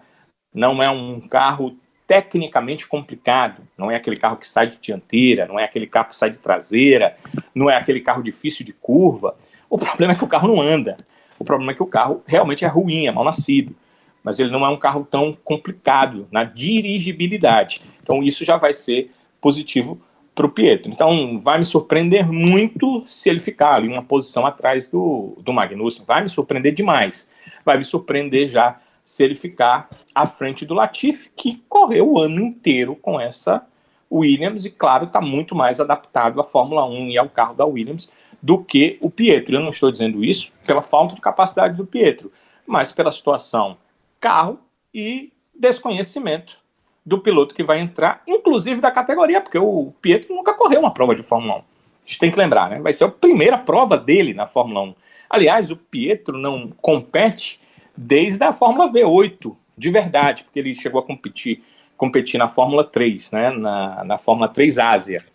Não 0.54 0.82
é 0.82 0.90
um 0.90 1.20
carro 1.20 1.78
tecnicamente 2.08 2.88
complicado. 2.88 3.64
Não 3.78 3.90
é 3.90 3.96
aquele 3.96 4.18
carro 4.18 4.38
que 4.38 4.48
sai 4.48 4.68
de 4.68 4.78
dianteira, 4.78 5.46
não 5.46 5.60
é 5.60 5.64
aquele 5.64 5.88
carro 5.88 6.10
que 6.10 6.16
sai 6.16 6.30
de 6.30 6.38
traseira, 6.38 7.16
não 7.54 7.70
é 7.70 7.76
aquele 7.76 8.00
carro 8.00 8.24
difícil 8.24 8.66
de 8.66 8.74
curva. 8.74 9.36
O 9.70 9.78
problema 9.78 10.14
é 10.14 10.16
que 10.16 10.24
o 10.24 10.28
carro 10.28 10.48
não 10.48 10.62
anda. 10.62 10.96
O 11.38 11.44
problema 11.44 11.72
é 11.72 11.76
que 11.76 11.84
o 11.84 11.88
carro 11.88 12.24
realmente 12.26 12.64
é 12.64 12.68
ruim, 12.68 13.08
é 13.08 13.12
mal 13.12 13.24
nascido. 13.24 13.76
Mas 14.24 14.40
ele 14.40 14.52
não 14.52 14.66
é 14.66 14.70
um 14.70 14.78
carro 14.78 15.06
tão 15.10 15.38
complicado 15.44 16.28
na 16.32 16.44
dirigibilidade. 16.44 17.82
Então 18.02 18.24
isso 18.24 18.46
já 18.46 18.58
vai 18.58 18.74
ser 18.74 19.12
positivo 19.42 20.02
para 20.36 20.46
o 20.46 20.50
Pietro. 20.50 20.92
Então 20.92 21.40
vai 21.40 21.58
me 21.58 21.66
surpreender 21.66 22.30
muito 22.30 23.02
se 23.06 23.30
ele 23.30 23.40
ficar 23.40 23.76
ali 23.76 23.88
uma 23.88 24.04
posição 24.04 24.46
atrás 24.46 24.86
do, 24.88 25.38
do 25.40 25.54
Magnussen. 25.54 26.04
Vai 26.06 26.22
me 26.22 26.30
surpreender 26.30 26.74
demais. 26.74 27.30
Vai 27.64 27.78
me 27.78 27.86
surpreender 27.86 28.46
já 28.48 28.78
se 29.02 29.24
ele 29.24 29.36
ficar 29.36 29.88
à 30.14 30.26
frente 30.26 30.66
do 30.66 30.74
Latifi, 30.74 31.32
que 31.36 31.64
correu 31.70 32.12
o 32.12 32.20
ano 32.20 32.42
inteiro 32.42 32.96
com 32.96 33.20
essa 33.20 33.66
Williams 34.12 34.66
e, 34.66 34.72
claro, 34.72 35.06
está 35.06 35.22
muito 35.22 35.56
mais 35.56 35.80
adaptado 35.80 36.40
à 36.40 36.44
Fórmula 36.44 36.86
1 36.86 37.10
e 37.10 37.18
ao 37.18 37.30
carro 37.30 37.56
da 37.56 37.66
Williams 37.66 38.10
do 38.42 38.64
que 38.64 38.98
o 39.02 39.10
Pietro. 39.10 39.56
Eu 39.56 39.62
não 39.62 39.70
estou 39.70 39.92
dizendo 39.92 40.24
isso 40.24 40.52
pela 40.66 40.82
falta 40.82 41.16
de 41.16 41.22
capacidade 41.22 41.78
do 41.78 41.86
Pietro, 41.86 42.32
mas 42.68 42.92
pela 42.92 43.12
situação 43.12 43.78
carro 44.20 44.60
e 44.94 45.32
desconhecimento 45.58 46.60
do 47.06 47.20
piloto 47.20 47.54
que 47.54 47.64
vai 47.64 47.80
entrar, 47.80 48.22
inclusive 48.28 48.82
da 48.82 48.90
categoria, 48.90 49.40
porque 49.40 49.58
o 49.58 49.94
Pietro 50.02 50.34
nunca 50.34 50.54
correu 50.54 50.80
uma 50.80 50.94
prova 50.94 51.14
de 51.14 51.22
Fórmula 51.22 51.56
1. 51.56 51.58
A 51.58 51.62
gente 52.06 52.20
tem 52.20 52.32
que 52.32 52.38
lembrar, 52.38 52.70
né? 52.70 52.80
Vai 52.80 52.94
ser 52.94 53.04
a 53.04 53.10
primeira 53.10 53.58
prova 53.58 53.98
dele 53.98 54.34
na 54.34 54.48
Fórmula 54.48 54.82
1. 54.82 54.96
Aliás, 55.30 55.70
o 55.70 55.78
Pietro 55.78 56.38
não 56.38 56.72
compete 56.82 57.60
desde 57.96 58.44
a 58.44 58.52
Fórmula 58.52 58.92
V8, 58.92 59.56
de 59.78 59.90
verdade, 59.90 60.44
porque 60.44 60.60
ele 60.60 60.76
chegou 60.76 61.00
a 61.00 61.04
competir, 61.04 61.64
competir 61.96 62.38
na 62.38 62.48
Fórmula 62.48 62.84
3, 62.84 63.32
né, 63.32 63.50
na, 63.52 64.04
na 64.04 64.18
Fórmula 64.18 64.48
3 64.48 64.80
Ásia. 64.80 65.26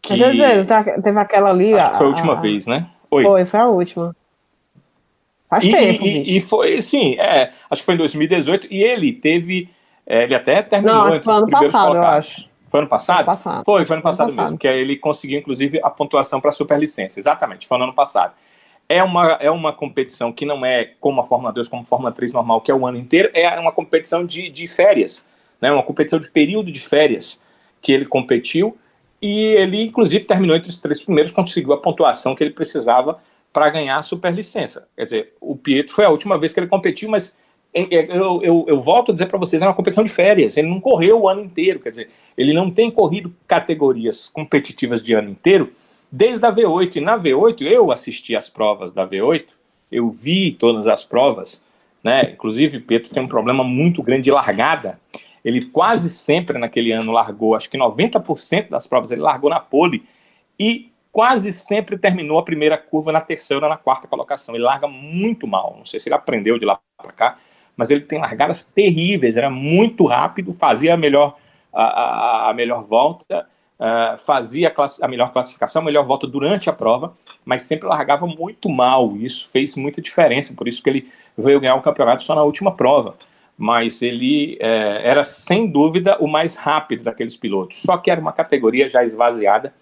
Que... 0.00 0.14
Quer 0.14 0.32
dizer, 0.32 0.66
tá, 0.66 0.82
teve 0.82 1.18
aquela 1.18 1.50
ali... 1.50 1.74
Acho 1.74 1.92
que 1.92 1.98
foi 1.98 2.06
a 2.06 2.10
última 2.10 2.32
a... 2.32 2.36
vez, 2.36 2.66
né? 2.66 2.88
Oi. 3.10 3.22
Foi, 3.22 3.46
foi 3.46 3.60
a 3.60 3.68
última. 3.68 4.16
Faz 5.48 5.64
e, 5.64 5.70
tempo, 5.70 6.04
e, 6.04 6.36
e, 6.36 6.40
foi, 6.40 6.82
sim, 6.82 7.14
é, 7.18 7.52
acho 7.70 7.82
que 7.82 7.86
foi 7.86 7.94
em 7.94 7.98
2018, 7.98 8.66
e 8.68 8.82
ele 8.82 9.12
teve, 9.12 9.68
é, 10.06 10.22
ele 10.22 10.34
até 10.34 10.62
terminou 10.62 10.94
Não, 10.94 11.14
entre 11.14 11.30
os 11.30 11.42
primeiros 11.42 11.72
passado, 11.72 11.88
colocados. 11.88 12.50
Foi 12.66 12.80
ano 12.80 12.88
passado? 12.88 13.16
Ano 13.18 13.26
passado? 13.26 13.64
Foi, 13.64 13.84
foi 13.84 13.96
ano 13.96 14.02
passado, 14.02 14.30
ano 14.30 14.42
mesmo, 14.42 14.58
que 14.58 14.66
ele 14.66 14.96
conseguiu, 14.96 15.38
inclusive, 15.38 15.80
a 15.82 15.90
pontuação 15.90 16.40
para 16.40 16.50
a 16.50 16.52
superlicença. 16.52 17.18
Exatamente, 17.18 17.66
foi 17.66 17.76
no 17.78 17.84
ano 17.84 17.94
passado. 17.94 18.34
É 18.88 19.02
uma, 19.02 19.32
é 19.32 19.50
uma 19.50 19.72
competição 19.72 20.32
que 20.32 20.46
não 20.46 20.64
é 20.64 20.92
como 21.00 21.20
a 21.20 21.24
Fórmula 21.24 21.52
2, 21.52 21.68
como 21.68 21.82
a 21.82 21.84
Fórmula 21.86 22.12
3 22.12 22.32
normal, 22.32 22.60
que 22.60 22.70
é 22.70 22.74
o 22.74 22.86
ano 22.86 22.96
inteiro, 22.96 23.30
é 23.34 23.58
uma 23.58 23.72
competição 23.72 24.24
de, 24.24 24.48
de 24.48 24.68
férias, 24.68 25.26
né? 25.60 25.72
uma 25.72 25.82
competição 25.82 26.20
de 26.20 26.30
período 26.30 26.70
de 26.70 26.78
férias 26.78 27.42
que 27.82 27.90
ele 27.90 28.06
competiu 28.06 28.76
e 29.20 29.54
ele, 29.54 29.82
inclusive, 29.82 30.24
terminou 30.24 30.54
entre 30.56 30.70
os 30.70 30.78
três 30.78 31.00
primeiros, 31.00 31.32
conseguiu 31.32 31.72
a 31.72 31.78
pontuação 31.78 32.34
que 32.34 32.44
ele 32.44 32.52
precisava 32.52 33.18
para 33.52 33.70
ganhar 33.70 33.96
a 33.96 34.02
superlicença. 34.02 34.86
Quer 34.94 35.04
dizer, 35.04 35.34
o 35.40 35.56
Pietro 35.56 35.94
foi 35.94 36.04
a 36.04 36.10
última 36.10 36.38
vez 36.38 36.52
que 36.52 36.60
ele 36.60 36.66
competiu, 36.66 37.08
mas 37.08 37.38
eu, 37.76 38.40
eu, 38.42 38.64
eu 38.66 38.80
volto 38.80 39.10
a 39.10 39.12
dizer 39.12 39.26
para 39.26 39.38
vocês, 39.38 39.62
é 39.62 39.66
uma 39.66 39.74
competição 39.74 40.02
de 40.02 40.08
férias, 40.08 40.56
ele 40.56 40.68
não 40.68 40.80
correu 40.80 41.20
o 41.20 41.28
ano 41.28 41.42
inteiro, 41.42 41.78
quer 41.78 41.90
dizer, 41.90 42.08
ele 42.36 42.54
não 42.54 42.70
tem 42.70 42.90
corrido 42.90 43.34
categorias 43.46 44.28
competitivas 44.28 45.02
de 45.02 45.12
ano 45.12 45.30
inteiro, 45.30 45.70
desde 46.10 46.44
a 46.46 46.52
V8. 46.52 46.96
E 46.96 47.00
na 47.00 47.18
V8, 47.18 47.62
eu 47.62 47.92
assisti 47.92 48.34
as 48.34 48.48
provas 48.48 48.92
da 48.92 49.06
V8, 49.06 49.48
eu 49.92 50.10
vi 50.10 50.52
todas 50.52 50.88
as 50.88 51.04
provas, 51.04 51.62
né? 52.02 52.30
Inclusive, 52.32 52.80
Pedro 52.80 53.10
tem 53.10 53.22
um 53.22 53.28
problema 53.28 53.62
muito 53.62 54.02
grande 54.02 54.22
de 54.22 54.30
largada. 54.30 54.98
Ele 55.44 55.64
quase 55.64 56.08
sempre 56.08 56.58
naquele 56.58 56.92
ano 56.92 57.12
largou, 57.12 57.54
acho 57.54 57.68
que 57.68 57.78
90% 57.78 58.70
das 58.70 58.86
provas 58.86 59.12
ele 59.12 59.20
largou 59.20 59.50
na 59.50 59.60
pole 59.60 60.02
e 60.58 60.90
quase 61.12 61.52
sempre 61.52 61.96
terminou 61.96 62.38
a 62.38 62.42
primeira 62.42 62.76
curva 62.76 63.12
na 63.12 63.20
terceira 63.20 63.68
na 63.68 63.76
quarta 63.76 64.08
colocação. 64.08 64.54
Ele 64.54 64.64
larga 64.64 64.88
muito 64.88 65.46
mal. 65.46 65.74
Não 65.78 65.86
sei 65.86 66.00
se 66.00 66.08
ele 66.08 66.14
aprendeu 66.14 66.58
de 66.58 66.66
lá 66.66 66.78
para 67.02 67.12
cá, 67.12 67.38
mas 67.76 67.90
ele 67.90 68.00
tem 68.00 68.18
largadas 68.18 68.62
terríveis. 68.62 69.36
Era 69.36 69.50
muito 69.50 70.06
rápido, 70.06 70.52
fazia 70.52 70.94
a 70.94 70.96
melhor, 70.96 71.36
a, 71.72 71.84
a, 71.84 72.50
a 72.50 72.54
melhor 72.54 72.82
volta 72.82 73.46
uh, 73.78 74.18
fazia 74.18 74.72
a, 74.76 75.04
a, 75.04 75.08
melhor 75.08 75.30
classificação, 75.30 75.82
a 75.82 75.84
melhor 75.84 76.04
volta 76.04 76.26
durante 76.26 76.68
a 76.68 76.72
prova, 76.72 77.14
mas 77.44 77.62
sempre 77.62 77.88
largava 77.88 78.26
muito 78.26 78.68
mal. 78.68 79.16
Isso 79.16 79.48
fez 79.48 79.76
muita 79.76 80.00
diferença, 80.00 80.54
por 80.54 80.68
isso 80.68 80.82
que 80.82 80.90
ele 80.90 81.08
veio 81.36 81.60
ganhar 81.60 81.76
o 81.76 81.82
campeonato 81.82 82.22
só 82.22 82.34
na 82.34 82.42
última 82.42 82.72
prova. 82.72 83.14
Mas 83.58 84.02
ele 84.02 84.58
é, 84.60 85.08
era 85.08 85.22
sem 85.22 85.66
dúvida 85.66 86.18
o 86.20 86.26
mais 86.26 86.56
rápido 86.56 87.04
daqueles 87.04 87.36
pilotos. 87.36 87.80
Só 87.80 87.96
que 87.96 88.10
era 88.10 88.20
uma 88.20 88.32
categoria 88.32 88.88
já 88.88 89.02
esvaziada, 89.02 89.72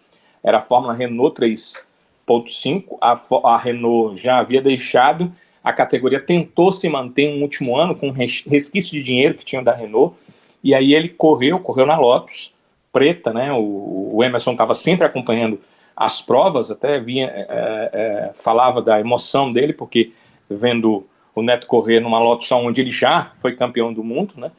era 0.42 0.58
a 0.58 0.60
Fórmula 0.60 0.92
Renault 0.92 1.40
3.5, 1.40 2.98
a, 3.00 3.18
a 3.48 3.56
Renault 3.56 4.16
já 4.20 4.38
havia 4.38 4.62
deixado 4.62 5.32
a 5.64 5.72
categoria 5.72 6.20
tentou 6.20 6.70
se 6.70 6.88
manter 6.88 7.34
um 7.34 7.40
último 7.40 7.76
ano 7.76 7.96
com 7.96 8.10
resquício 8.10 8.92
de 8.92 9.02
dinheiro 9.02 9.34
que 9.34 9.44
tinha 9.44 9.62
da 9.62 9.74
Renault, 9.74 10.14
e 10.62 10.74
aí 10.74 10.94
ele 10.94 11.08
correu, 11.08 11.58
correu 11.58 11.86
na 11.86 11.98
Lotus, 11.98 12.54
preta, 12.92 13.32
né? 13.32 13.52
O, 13.52 14.10
o 14.14 14.22
Emerson 14.22 14.52
estava 14.52 14.74
sempre 14.74 15.06
acompanhando 15.06 15.58
as 15.96 16.20
provas, 16.20 16.70
até 16.70 17.00
vinha, 17.00 17.26
é, 17.26 17.90
é, 17.92 18.32
falava 18.34 18.82
da 18.82 19.00
emoção 19.00 19.52
dele, 19.52 19.72
porque 19.72 20.12
vendo 20.48 21.06
o 21.34 21.42
Neto 21.42 21.66
correr 21.66 22.00
numa 22.00 22.18
Lotus 22.18 22.50
onde 22.52 22.80
ele 22.80 22.90
já 22.90 23.32
foi 23.36 23.56
campeão 23.56 23.92
do 23.92 24.04
mundo, 24.04 24.34
né? 24.36 24.52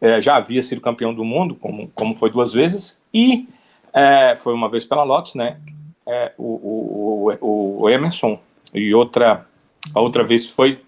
É, 0.00 0.20
já 0.20 0.36
havia 0.36 0.60
sido 0.60 0.80
campeão 0.80 1.14
do 1.14 1.24
mundo, 1.24 1.54
como, 1.54 1.88
como 1.94 2.14
foi 2.14 2.30
duas 2.30 2.52
vezes, 2.52 3.04
e 3.12 3.48
é, 3.92 4.34
foi 4.36 4.52
uma 4.52 4.68
vez 4.68 4.84
pela 4.84 5.04
Lotus, 5.04 5.34
né? 5.34 5.58
É, 6.06 6.32
o, 6.36 7.30
o, 7.40 7.80
o, 7.82 7.90
Emerson, 7.90 8.38
e 8.74 8.94
outra, 8.94 9.46
a 9.94 10.00
outra 10.00 10.24
vez 10.24 10.46
foi 10.46 10.80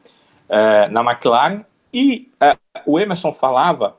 é, 0.49 0.89
na 0.89 1.03
McLaren, 1.03 1.65
e 1.93 2.29
é, 2.41 2.57
o 2.87 2.99
Emerson 2.99 3.33
falava 3.33 3.97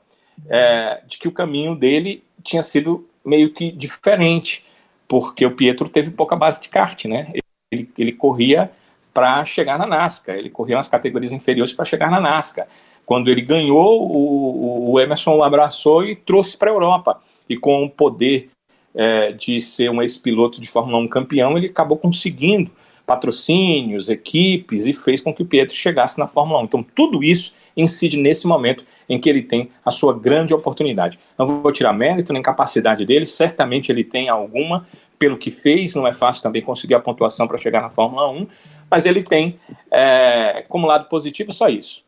é, 0.48 1.02
de 1.08 1.18
que 1.18 1.28
o 1.28 1.32
caminho 1.32 1.76
dele 1.76 2.24
tinha 2.44 2.62
sido 2.62 3.08
meio 3.26 3.54
que 3.54 3.72
diferente, 3.72 4.66
porque 5.08 5.46
o 5.46 5.52
Pietro 5.52 5.90
teve 5.90 6.12
pouca 6.12 6.36
base 6.36 6.62
de 6.62 6.70
kart, 6.70 7.06
né? 7.06 7.32
Ele, 7.72 7.90
ele 7.98 8.14
corria 8.14 8.72
para 9.14 9.44
chegar 9.46 9.78
na 9.78 9.86
NASCAR, 9.86 10.36
ele 10.36 10.50
corria 10.50 10.76
nas 10.76 10.88
categorias 10.88 11.32
inferiores 11.32 11.74
para 11.74 11.86
chegar 11.86 12.10
na 12.10 12.22
NASCAR. 12.22 12.68
Quando 13.06 13.30
ele 13.30 13.42
ganhou, 13.42 14.08
o, 14.08 14.92
o 14.92 15.00
Emerson 15.00 15.36
o 15.36 15.44
abraçou 15.44 16.06
e 16.06 16.16
trouxe 16.16 16.56
para 16.56 16.70
a 16.70 16.74
Europa. 16.74 17.20
E 17.50 17.58
com 17.58 17.84
o 17.84 17.90
poder 17.90 18.50
é, 18.94 19.32
de 19.32 19.60
ser 19.60 19.90
um 19.90 20.02
ex-piloto 20.02 20.62
de 20.62 20.70
Fórmula 20.70 21.00
1 21.00 21.08
campeão, 21.08 21.58
ele 21.58 21.68
acabou 21.68 21.98
conseguindo 21.98 22.70
patrocínios, 23.10 24.08
equipes 24.08 24.86
e 24.86 24.94
fez 24.94 25.20
com 25.20 25.34
que 25.34 25.42
o 25.42 25.46
Pietro 25.46 25.74
chegasse 25.74 26.20
na 26.20 26.28
Fórmula 26.28 26.62
1. 26.62 26.66
Então, 26.66 26.84
tudo 26.84 27.24
isso 27.24 27.56
incide 27.76 28.18
nesse 28.18 28.46
momento 28.46 28.86
em 29.10 29.20
que 29.20 29.28
ele 29.28 29.42
tem 29.42 29.72
a 29.84 29.90
sua 29.90 30.14
grande 30.14 30.54
oportunidade. 30.54 31.18
Não 31.36 31.60
vou 31.60 31.72
tirar 31.72 31.92
mérito 31.92 32.32
nem 32.32 32.44
capacidade 32.44 33.04
dele, 33.08 33.26
certamente 33.26 33.92
ele 33.92 34.04
tem 34.04 34.30
alguma, 34.30 34.88
pelo 35.18 35.40
que 35.40 35.50
fez, 35.50 35.96
não 35.96 36.06
é 36.06 36.14
fácil 36.14 36.44
também 36.44 36.62
conseguir 36.62 36.94
a 36.94 37.00
pontuação 37.00 37.48
para 37.48 37.58
chegar 37.58 37.82
na 37.82 37.90
Fórmula 37.90 38.30
1, 38.30 38.48
mas 38.92 39.08
ele 39.08 39.24
tem 39.24 39.60
é, 39.90 40.64
como 40.70 40.86
lado 40.86 41.10
positivo 41.10 41.52
só 41.52 41.68
isso. 41.68 42.06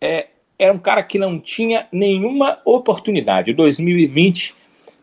É, 0.00 0.28
é 0.58 0.72
um 0.72 0.78
cara 0.78 1.02
que 1.02 1.18
não 1.18 1.38
tinha 1.38 1.86
nenhuma 1.92 2.58
oportunidade. 2.64 3.52
2020, 3.52 4.54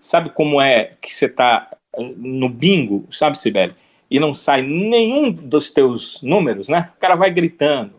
sabe 0.01 0.31
como 0.31 0.59
é 0.59 0.93
que 0.99 1.13
você 1.13 1.27
está 1.27 1.69
é, 1.95 2.01
no 2.17 2.49
bingo, 2.49 3.05
sabe, 3.11 3.37
Sibeli? 3.37 3.75
E 4.09 4.19
não 4.19 4.33
sai 4.33 4.61
nenhum 4.61 5.31
dos 5.31 5.69
teus 5.69 6.21
números, 6.21 6.67
né? 6.67 6.91
O 6.97 6.99
cara 6.99 7.15
vai 7.15 7.29
gritando. 7.31 7.93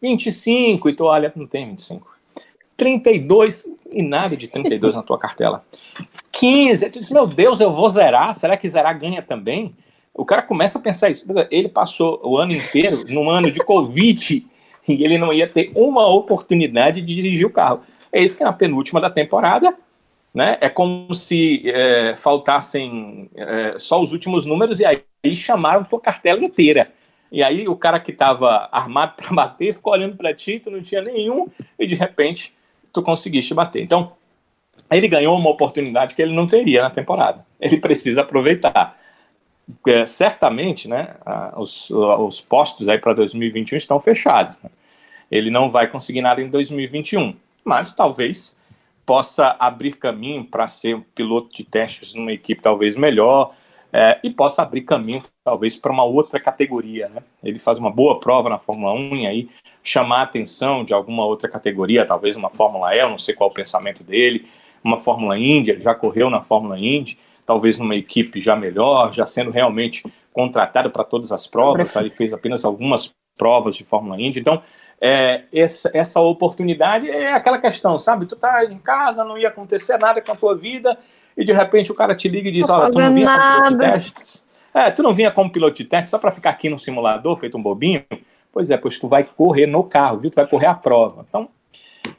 25, 0.00 0.88
e 0.88 0.94
tu 0.94 1.04
olha, 1.04 1.32
não 1.36 1.46
tem 1.46 1.68
25. 1.68 2.08
32, 2.76 3.66
e 3.92 4.02
nada 4.02 4.36
de 4.36 4.48
32 4.48 4.94
na 4.94 5.02
tua 5.02 5.18
cartela. 5.18 5.62
15, 6.32 6.88
tu 6.88 6.98
diz, 6.98 7.10
meu 7.10 7.26
Deus, 7.26 7.60
eu 7.60 7.70
vou 7.70 7.88
zerar, 7.88 8.34
será 8.34 8.56
que 8.56 8.68
zerar 8.68 8.98
ganha 8.98 9.20
também? 9.20 9.74
O 10.14 10.24
cara 10.24 10.42
começa 10.42 10.78
a 10.78 10.80
pensar 10.80 11.10
isso. 11.10 11.26
Ele 11.50 11.68
passou 11.68 12.20
o 12.24 12.38
ano 12.38 12.52
inteiro 12.52 13.04
num 13.08 13.28
ano 13.28 13.50
de 13.50 13.60
Covid 13.60 14.46
e 14.88 15.04
ele 15.04 15.18
não 15.18 15.32
ia 15.32 15.46
ter 15.46 15.70
uma 15.74 16.06
oportunidade 16.06 17.00
de 17.00 17.14
dirigir 17.14 17.46
o 17.46 17.50
carro. 17.50 17.80
É 18.12 18.22
isso 18.22 18.36
que 18.36 18.42
na 18.42 18.52
penúltima 18.52 19.00
da 19.00 19.10
temporada, 19.10 19.74
né? 20.32 20.58
É 20.60 20.68
como 20.68 21.12
se 21.14 21.62
é, 21.68 22.14
faltassem 22.14 23.30
é, 23.34 23.78
só 23.78 24.00
os 24.00 24.12
últimos 24.12 24.46
números 24.46 24.80
e 24.80 24.84
aí 24.84 25.02
chamaram 25.34 25.84
tua 25.84 26.00
cartela 26.00 26.42
inteira. 26.44 26.92
E 27.32 27.42
aí 27.42 27.68
o 27.68 27.76
cara 27.76 28.00
que 28.00 28.10
estava 28.10 28.68
armado 28.72 29.14
para 29.20 29.34
bater 29.34 29.74
ficou 29.74 29.92
olhando 29.92 30.16
para 30.16 30.34
ti, 30.34 30.60
tu 30.60 30.70
não 30.70 30.82
tinha 30.82 31.02
nenhum 31.02 31.48
e 31.78 31.86
de 31.86 31.94
repente 31.94 32.54
tu 32.92 33.02
conseguiste 33.02 33.54
bater. 33.54 33.82
Então 33.82 34.12
ele 34.90 35.08
ganhou 35.08 35.36
uma 35.36 35.50
oportunidade 35.50 36.14
que 36.14 36.22
ele 36.22 36.34
não 36.34 36.46
teria 36.46 36.82
na 36.82 36.90
temporada. 36.90 37.44
Ele 37.60 37.76
precisa 37.78 38.22
aproveitar 38.22 38.98
é, 39.86 40.06
certamente, 40.06 40.88
né, 40.88 41.14
os, 41.56 41.90
os 41.90 42.40
postos 42.40 42.88
aí 42.88 42.98
para 42.98 43.12
2021 43.14 43.76
estão 43.76 44.00
fechados. 44.00 44.60
Né? 44.60 44.70
Ele 45.30 45.50
não 45.50 45.70
vai 45.70 45.86
conseguir 45.86 46.22
nada 46.22 46.42
em 46.42 46.48
2021, 46.48 47.36
mas 47.64 47.94
talvez 47.94 48.58
possa 49.10 49.56
abrir 49.58 49.94
caminho 49.94 50.44
para 50.44 50.68
ser 50.68 50.94
um 50.94 51.00
piloto 51.00 51.48
de 51.56 51.64
testes 51.64 52.14
numa 52.14 52.32
equipe 52.32 52.62
talvez 52.62 52.94
melhor 52.94 53.52
é, 53.92 54.20
e 54.22 54.32
possa 54.32 54.62
abrir 54.62 54.82
caminho 54.82 55.20
talvez 55.42 55.74
para 55.74 55.90
uma 55.90 56.04
outra 56.04 56.38
categoria. 56.38 57.08
Né? 57.08 57.20
Ele 57.42 57.58
faz 57.58 57.76
uma 57.76 57.90
boa 57.90 58.20
prova 58.20 58.48
na 58.48 58.60
Fórmula 58.60 58.92
1 58.92 59.16
e 59.16 59.26
aí 59.26 59.48
chamar 59.82 60.18
a 60.18 60.22
atenção 60.22 60.84
de 60.84 60.94
alguma 60.94 61.24
outra 61.24 61.48
categoria, 61.48 62.06
talvez 62.06 62.36
uma 62.36 62.50
Fórmula 62.50 62.94
E, 62.94 63.00
eu 63.00 63.08
não 63.08 63.18
sei 63.18 63.34
qual 63.34 63.50
é 63.50 63.50
o 63.50 63.54
pensamento 63.54 64.04
dele, 64.04 64.46
uma 64.84 64.96
Fórmula 64.96 65.36
Indy, 65.36 65.72
ele 65.72 65.80
já 65.80 65.92
correu 65.92 66.30
na 66.30 66.40
Fórmula 66.40 66.78
Indy, 66.78 67.18
talvez 67.44 67.80
numa 67.80 67.96
equipe 67.96 68.40
já 68.40 68.54
melhor, 68.54 69.12
já 69.12 69.26
sendo 69.26 69.50
realmente 69.50 70.04
contratado 70.32 70.88
para 70.88 71.02
todas 71.02 71.32
as 71.32 71.48
provas, 71.48 71.96
ele 71.96 72.10
fez 72.10 72.32
apenas 72.32 72.64
algumas 72.64 73.12
provas 73.36 73.74
de 73.74 73.84
Fórmula 73.84 74.20
Indy, 74.20 74.38
então 74.38 74.62
é, 75.00 75.44
essa, 75.52 75.90
essa 75.94 76.20
oportunidade 76.20 77.08
é 77.08 77.32
aquela 77.32 77.58
questão, 77.58 77.98
sabe? 77.98 78.26
Tu 78.26 78.36
tá 78.36 78.64
em 78.64 78.78
casa, 78.78 79.24
não 79.24 79.38
ia 79.38 79.48
acontecer 79.48 79.96
nada 79.98 80.20
com 80.20 80.32
a 80.32 80.36
tua 80.36 80.54
vida, 80.54 80.98
e 81.36 81.44
de 81.44 81.52
repente 81.52 81.90
o 81.90 81.94
cara 81.94 82.14
te 82.14 82.28
liga 82.28 82.48
e 82.48 82.52
diz, 82.52 82.68
olha, 82.68 82.90
tu 82.90 82.98
não 82.98 83.14
vinha 83.14 83.26
como 83.26 83.48
piloto 83.48 83.70
de 83.70 83.78
testes? 83.78 84.44
É, 84.74 84.90
tu 84.90 85.02
não 85.02 85.14
vinha 85.14 85.30
como 85.30 85.50
piloto 85.50 85.76
de 85.76 85.84
testes 85.84 86.10
só 86.10 86.18
para 86.18 86.30
ficar 86.30 86.50
aqui 86.50 86.68
no 86.68 86.78
simulador, 86.78 87.36
feito 87.36 87.56
um 87.56 87.62
bobinho? 87.62 88.04
Pois 88.52 88.70
é, 88.70 88.76
pois 88.76 88.98
tu 88.98 89.08
vai 89.08 89.24
correr 89.24 89.66
no 89.66 89.82
carro, 89.84 90.18
viu? 90.18 90.30
Tu 90.30 90.34
vai 90.34 90.46
correr 90.46 90.66
a 90.66 90.74
prova. 90.74 91.24
Então, 91.28 91.48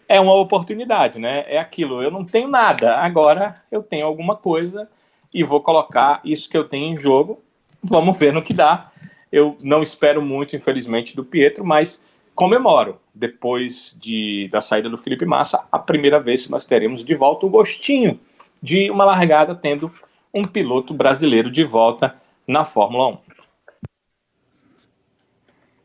é 0.08 0.20
uma 0.20 0.34
oportunidade, 0.34 1.20
né? 1.20 1.46
É 1.48 1.60
aquilo, 1.60 2.02
eu 2.02 2.10
não 2.10 2.26
tenho 2.26 2.48
nada, 2.48 2.98
agora 2.98 3.56
eu 3.72 3.84
tenho 3.84 4.06
alguma 4.06 4.36
coisa 4.36 4.90
e 5.34 5.44
vou 5.44 5.62
colocar 5.62 6.20
isso 6.24 6.50
que 6.50 6.58
eu 6.58 6.68
tenho 6.68 6.94
em 6.94 6.98
jogo. 6.98 7.40
Vamos 7.84 8.18
ver 8.18 8.34
no 8.34 8.42
que 8.42 8.54
dá. 8.54 8.92
Eu 9.32 9.56
não 9.62 9.82
espero 9.82 10.22
muito, 10.22 10.56
infelizmente, 10.56 11.16
do 11.16 11.24
Pietro, 11.24 11.64
mas 11.64 12.06
comemoro, 12.42 13.00
depois 13.14 13.96
de, 14.02 14.50
da 14.52 14.62
saída 14.62 14.90
do 14.90 14.98
Felipe 14.98 15.28
Massa, 15.28 15.68
a 15.72 15.78
primeira 15.78 16.20
vez 16.20 16.48
que 16.48 16.52
nós 16.52 16.66
teremos 16.66 17.04
de 17.04 17.14
volta 17.14 17.46
o 17.46 17.50
gostinho 17.52 18.20
de 18.60 18.90
uma 18.90 19.06
largada 19.06 19.54
tendo 19.54 19.92
um 20.34 20.44
piloto 20.44 20.92
brasileiro 20.92 21.52
de 21.52 21.64
volta 21.64 22.16
na 22.48 22.66
Fórmula 22.66 23.10
1. 23.10 23.18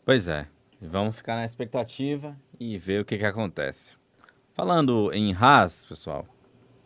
Pois 0.03 0.29
é, 0.29 0.47
vamos 0.81 1.17
ficar 1.17 1.37
na 1.37 1.45
expectativa 1.45 2.35
e 2.59 2.79
ver 2.79 3.03
o 3.03 3.05
que, 3.05 3.19
que 3.19 3.27
acontece. 3.27 3.95
Falando 4.55 5.13
em 5.13 5.35
Haas, 5.35 5.85
pessoal, 5.85 6.25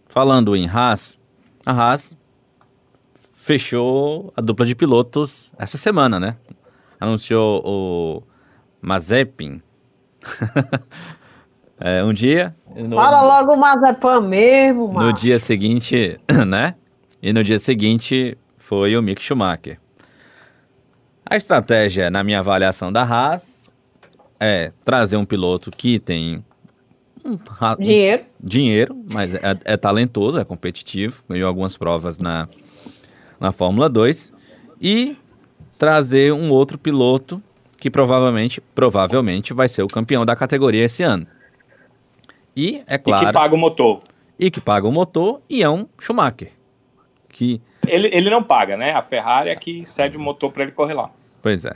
falando 0.09 0.57
em 0.57 0.69
Haas, 0.69 1.21
a 1.65 1.71
Haas 1.71 2.19
fechou 3.33 4.33
a 4.37 4.41
dupla 4.41 4.67
de 4.67 4.75
pilotos 4.75 5.53
essa 5.57 5.79
semana, 5.79 6.19
né? 6.19 6.37
Anunciou 6.99 7.63
o 7.65 8.30
Mazepin. 8.81 9.63
é, 11.81 12.03
um 12.05 12.13
dia. 12.13 12.55
No, 12.77 12.97
Fala 12.97 13.23
logo 13.23 13.55
o 13.55 13.57
Mazepin 13.57 14.29
mesmo, 14.29 14.89
mano. 14.89 15.09
No 15.09 15.13
dia 15.13 15.39
seguinte, 15.39 16.19
né? 16.47 16.75
E 17.23 17.33
no 17.33 17.45
dia 17.45 17.59
seguinte 17.59 18.37
foi 18.57 18.97
o 18.97 19.03
Mick 19.03 19.21
Schumacher. 19.21 19.79
A 21.25 21.37
estratégia, 21.37 22.11
na 22.11 22.25
minha 22.25 22.41
avaliação 22.41 22.91
da 22.93 23.03
Haas, 23.03 23.71
é 24.39 24.73
trazer 24.85 25.17
um 25.17 25.25
piloto 25.25 25.71
que 25.71 25.99
tem 25.99 26.45
um, 27.25 27.39
dinheiro. 27.79 28.25
dinheiro, 28.43 29.05
mas 29.13 29.35
é, 29.35 29.41
é, 29.65 29.77
talentoso, 29.77 30.39
é 30.39 30.45
competitivo, 30.45 31.23
ganhou 31.29 31.47
algumas 31.47 31.77
provas 31.77 32.19
na, 32.19 32.49
na 33.39 33.53
Fórmula 33.53 33.89
2 33.89 34.33
e 34.81 35.17
trazer 35.77 36.33
um 36.33 36.51
outro 36.51 36.79
piloto 36.79 37.43
que 37.81 37.91
provavelmente, 37.91 38.61
provavelmente 38.75 39.55
vai 39.55 39.69
ser 39.69 39.83
o 39.83 39.87
campeão 39.87 40.25
da 40.27 40.37
categoria 40.37 40.85
esse 40.85 41.03
ano. 41.03 41.27
E, 42.55 42.83
é 42.87 42.99
claro... 42.99 43.25
E 43.25 43.27
que 43.27 43.33
paga 43.33 43.55
o 43.55 43.59
motor. 43.59 44.01
E 44.39 44.51
que 44.51 44.61
paga 44.61 44.87
o 44.87 44.93
motor 44.93 45.41
e 45.49 45.63
é 45.63 45.71
um 45.71 45.89
Schumacher. 45.99 46.53
Que... 47.31 47.61
Ele, 47.89 48.11
ele 48.13 48.29
não 48.29 48.43
paga, 48.43 48.77
né? 48.77 48.93
A 48.93 49.03
Ferrari 49.03 49.49
é 49.49 49.57
que 49.57 49.85
cede 49.87 50.19
o 50.19 50.21
motor 50.21 50.53
para 50.53 50.65
ele 50.65 50.73
correr 50.73 50.93
lá. 50.93 51.11
Pois 51.43 51.65
é. 51.65 51.73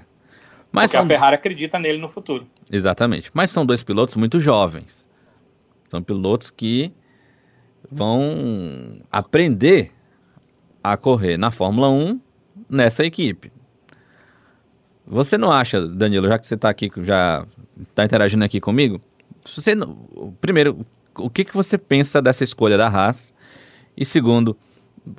Mas 0.70 0.90
Porque 0.90 0.98
são... 0.98 1.00
a 1.00 1.06
Ferrari 1.06 1.36
acredita 1.36 1.78
nele 1.78 1.98
no 1.98 2.08
futuro. 2.08 2.46
Exatamente. 2.70 3.30
Mas 3.32 3.50
são 3.50 3.64
dois 3.64 3.82
pilotos 3.82 4.14
muito 4.16 4.38
jovens. 4.38 5.08
São 5.88 6.02
pilotos 6.02 6.50
que 6.50 6.92
vão 7.90 9.00
aprender 9.10 9.90
a 10.82 10.96
correr 10.98 11.38
na 11.38 11.50
Fórmula 11.50 11.88
1 11.88 12.20
nessa 12.68 13.04
equipe. 13.04 13.53
Você 15.06 15.36
não 15.36 15.52
acha, 15.52 15.86
Danilo, 15.86 16.28
já 16.28 16.38
que 16.38 16.46
você 16.46 16.54
está 16.54 16.70
aqui, 16.70 16.90
já 17.02 17.46
está 17.90 18.04
interagindo 18.04 18.44
aqui 18.44 18.60
comigo, 18.60 19.00
você 19.44 19.74
primeiro, 20.40 20.86
o 21.16 21.28
que, 21.28 21.44
que 21.44 21.54
você 21.54 21.76
pensa 21.76 22.22
dessa 22.22 22.42
escolha 22.42 22.78
da 22.78 22.88
Haas? 22.88 23.34
E 23.96 24.04
segundo, 24.04 24.56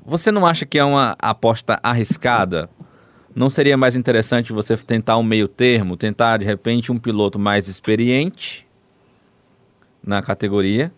você 0.06 0.32
não 0.32 0.46
acha 0.46 0.66
que 0.66 0.80
é 0.80 0.84
uma 0.84 1.16
aposta 1.20 1.80
arriscada 1.84 2.70
Não 3.36 3.50
seria 3.50 3.78
mais 3.78 3.96
interessante 3.96 4.52
você 4.52 4.76
tentar 4.78 5.18
um 5.18 5.24
meio 5.24 5.48
termo, 5.48 5.96
tentar 5.96 6.38
de 6.38 6.46
repente 6.46 6.92
um 6.92 6.98
piloto 6.98 7.38
mais 7.38 7.68
experiente 7.68 8.66
na 10.04 10.22
categoria, 10.22 10.92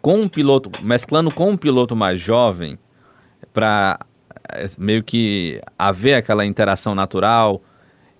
com 0.00 0.14
um 0.20 0.28
piloto, 0.28 0.70
mesclando 0.82 1.30
com 1.32 1.50
um 1.50 1.56
piloto 1.56 1.96
mais 1.96 2.20
jovem, 2.20 2.78
para 3.52 3.98
eh, 4.50 4.66
meio 4.78 5.02
que 5.02 5.60
haver 5.76 6.14
aquela 6.14 6.46
interação 6.46 6.94
natural 6.94 7.60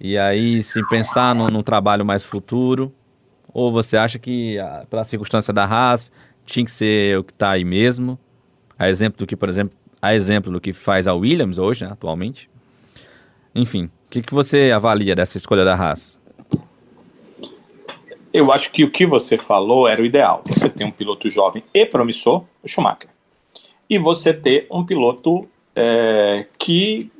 e 0.00 0.18
aí 0.18 0.62
se 0.62 0.86
pensar 0.88 1.34
no, 1.34 1.48
no 1.48 1.62
trabalho 1.62 2.04
mais 2.04 2.24
futuro? 2.24 2.92
Ou 3.52 3.72
você 3.72 3.96
acha 3.96 4.18
que, 4.18 4.58
ah, 4.58 4.84
pela 4.90 5.04
circunstância 5.04 5.52
da 5.52 5.64
Haas, 5.64 6.12
tinha 6.44 6.64
que 6.64 6.70
ser 6.70 7.18
o 7.18 7.24
que 7.24 7.32
está 7.32 7.50
aí 7.50 7.64
mesmo? 7.64 8.18
A 8.78 8.88
exemplo 8.90 9.18
do 9.18 9.26
que, 9.26 9.34
por 9.34 9.48
exemplo, 9.48 9.76
a 10.00 10.14
exemplo 10.14 10.52
do 10.52 10.60
que 10.60 10.72
faz 10.72 11.06
a 11.06 11.14
Williams 11.14 11.56
hoje, 11.56 11.84
né, 11.84 11.90
atualmente? 11.90 12.50
Enfim, 13.54 13.84
o 14.06 14.10
que, 14.10 14.20
que 14.20 14.34
você 14.34 14.70
avalia 14.70 15.14
dessa 15.14 15.38
escolha 15.38 15.64
da 15.64 15.74
Haas? 15.74 16.20
Eu 18.32 18.52
acho 18.52 18.70
que 18.70 18.84
o 18.84 18.90
que 18.90 19.06
você 19.06 19.38
falou 19.38 19.88
era 19.88 20.02
o 20.02 20.04
ideal. 20.04 20.42
Você 20.46 20.68
tem 20.68 20.86
um 20.86 20.90
piloto 20.90 21.30
jovem 21.30 21.64
e 21.72 21.86
promissor, 21.86 22.44
o 22.62 22.68
Schumacher, 22.68 23.08
e 23.88 23.98
você 23.98 24.34
ter 24.34 24.66
um 24.70 24.84
piloto 24.84 25.48
é, 25.74 26.46
que 26.58 27.10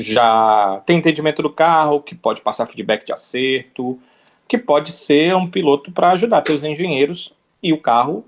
já 0.00 0.82
tem 0.86 0.98
entendimento 0.98 1.42
do 1.42 1.50
carro, 1.50 2.00
que 2.00 2.14
pode 2.14 2.40
passar 2.40 2.66
feedback 2.66 3.04
de 3.04 3.12
acerto, 3.12 4.00
que 4.48 4.58
pode 4.58 4.92
ser 4.92 5.34
um 5.34 5.48
piloto 5.48 5.90
para 5.90 6.10
ajudar 6.12 6.42
seus 6.46 6.62
engenheiros 6.62 7.32
e 7.62 7.72
o 7.72 7.80
carro 7.80 8.24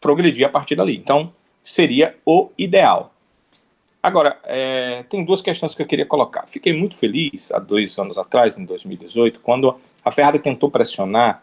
progredir 0.00 0.46
a 0.46 0.48
partir 0.48 0.76
dali. 0.76 0.96
Então, 0.96 1.32
seria 1.62 2.16
o 2.24 2.50
ideal. 2.58 3.12
Agora, 4.02 4.38
é, 4.44 5.04
tem 5.08 5.24
duas 5.24 5.42
questões 5.42 5.74
que 5.74 5.82
eu 5.82 5.86
queria 5.86 6.06
colocar. 6.06 6.46
Fiquei 6.46 6.72
muito 6.72 6.96
feliz 6.96 7.52
há 7.52 7.58
dois 7.58 7.98
anos 7.98 8.16
atrás, 8.16 8.56
em 8.56 8.64
2018, 8.64 9.40
quando 9.40 9.76
a 10.02 10.10
Ferrari 10.10 10.38
tentou 10.38 10.70
pressionar, 10.70 11.42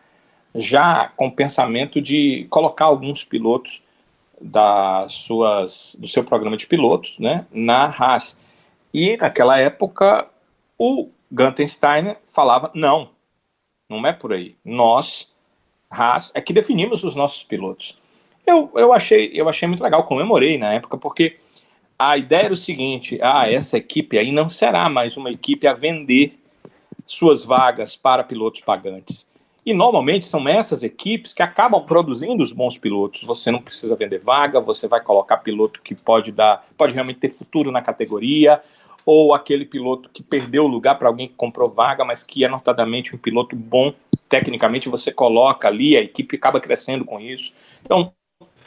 já 0.55 1.11
com 1.15 1.27
o 1.27 1.31
pensamento 1.31 2.01
de 2.01 2.47
colocar 2.49 2.85
alguns 2.85 3.23
pilotos 3.23 3.83
das 4.41 5.13
suas, 5.13 5.95
do 5.99 6.07
seu 6.07 6.23
programa 6.23 6.57
de 6.57 6.65
pilotos 6.65 7.19
né, 7.19 7.45
na 7.51 7.85
Haas. 7.85 8.39
E 8.93 9.17
naquela 9.17 9.59
época, 9.59 10.27
o 10.77 11.09
Gunther 11.31 11.67
Steiner 11.67 12.17
falava: 12.27 12.71
não, 12.73 13.11
não 13.89 14.05
é 14.05 14.13
por 14.13 14.33
aí. 14.33 14.55
Nós, 14.63 15.33
Haas, 15.89 16.31
é 16.35 16.41
que 16.41 16.53
definimos 16.53 17.03
os 17.03 17.15
nossos 17.15 17.43
pilotos. 17.43 17.97
Eu, 18.45 18.71
eu, 18.75 18.93
achei, 18.93 19.31
eu 19.33 19.49
achei 19.49 19.67
muito 19.67 19.83
legal, 19.83 20.05
comemorei 20.05 20.57
na 20.57 20.73
época, 20.73 20.97
porque 20.97 21.37
a 21.99 22.17
ideia 22.17 22.43
era 22.43 22.53
o 22.53 22.57
seguinte: 22.57 23.19
ah, 23.21 23.51
essa 23.51 23.77
equipe 23.77 24.17
aí 24.17 24.31
não 24.31 24.49
será 24.49 24.89
mais 24.89 25.17
uma 25.17 25.29
equipe 25.29 25.67
a 25.67 25.73
vender 25.73 26.39
suas 27.05 27.43
vagas 27.45 27.95
para 27.95 28.23
pilotos 28.23 28.61
pagantes. 28.61 29.27
E 29.65 29.73
normalmente 29.73 30.25
são 30.25 30.47
essas 30.47 30.81
equipes 30.81 31.33
que 31.33 31.43
acabam 31.43 31.83
produzindo 31.85 32.41
os 32.41 32.53
bons 32.53 32.77
pilotos. 32.77 33.23
Você 33.23 33.51
não 33.51 33.61
precisa 33.61 33.97
vender 33.97 34.19
vaga, 34.19 34.61
você 34.61 34.87
vai 34.87 35.01
colocar 35.01 35.37
piloto 35.37 35.81
que 35.81 35.93
pode 35.93 36.31
dar, 36.31 36.65
pode 36.77 36.93
realmente 36.93 37.19
ter 37.19 37.29
futuro 37.29 37.69
na 37.69 37.81
categoria, 37.81 38.61
ou 39.07 39.33
aquele 39.33 39.63
piloto 39.63 40.09
que 40.09 40.21
perdeu 40.21 40.65
o 40.65 40.67
lugar 40.67 40.99
para 40.99 41.07
alguém 41.07 41.29
que 41.29 41.33
comprou 41.33 41.71
vaga, 41.71 42.03
mas 42.03 42.23
que 42.23 42.43
é 42.43 42.49
notadamente 42.49 43.15
um 43.15 43.17
piloto 43.17 43.55
bom 43.55 43.93
tecnicamente, 44.27 44.89
você 44.89 45.13
coloca 45.13 45.65
ali, 45.65 45.95
a 45.95 46.01
equipe 46.01 46.35
acaba 46.35 46.59
crescendo 46.59 47.05
com 47.05 47.17
isso. 47.17 47.53
Então, 47.79 48.11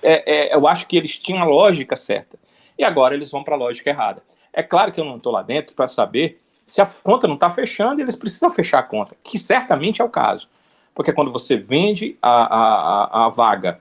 é, 0.03 0.49
é, 0.49 0.55
eu 0.55 0.67
acho 0.67 0.87
que 0.87 0.97
eles 0.97 1.19
tinham 1.19 1.43
a 1.43 1.45
lógica 1.45 1.95
certa 1.95 2.39
e 2.79 2.83
agora 2.83 3.15
eles 3.15 3.31
vão 3.31 3.45
para 3.45 3.55
a 3.55 3.59
lógica 3.59 3.91
errada. 3.91 4.23
É 4.51 4.63
claro 4.63 4.91
que 4.91 4.99
eu 4.99 5.05
não 5.05 5.19
estou 5.19 5.31
lá 5.31 5.43
dentro 5.43 5.75
para 5.75 5.87
saber 5.87 6.41
se 6.67 6.81
a 6.81 6.87
conta 6.87 7.29
não 7.29 7.35
está 7.35 7.51
fechando 7.51 8.01
eles 8.01 8.17
precisam 8.17 8.49
fechar 8.49 8.79
a 8.79 8.83
conta, 8.83 9.15
que 9.23 9.39
certamente 9.39 10.01
é 10.01 10.05
o 10.05 10.09
caso. 10.09 10.49
Porque 10.95 11.13
quando 11.13 11.31
você 11.31 11.59
vende 11.59 12.17
a, 12.23 13.25
a, 13.25 13.27
a 13.27 13.29
vaga 13.29 13.79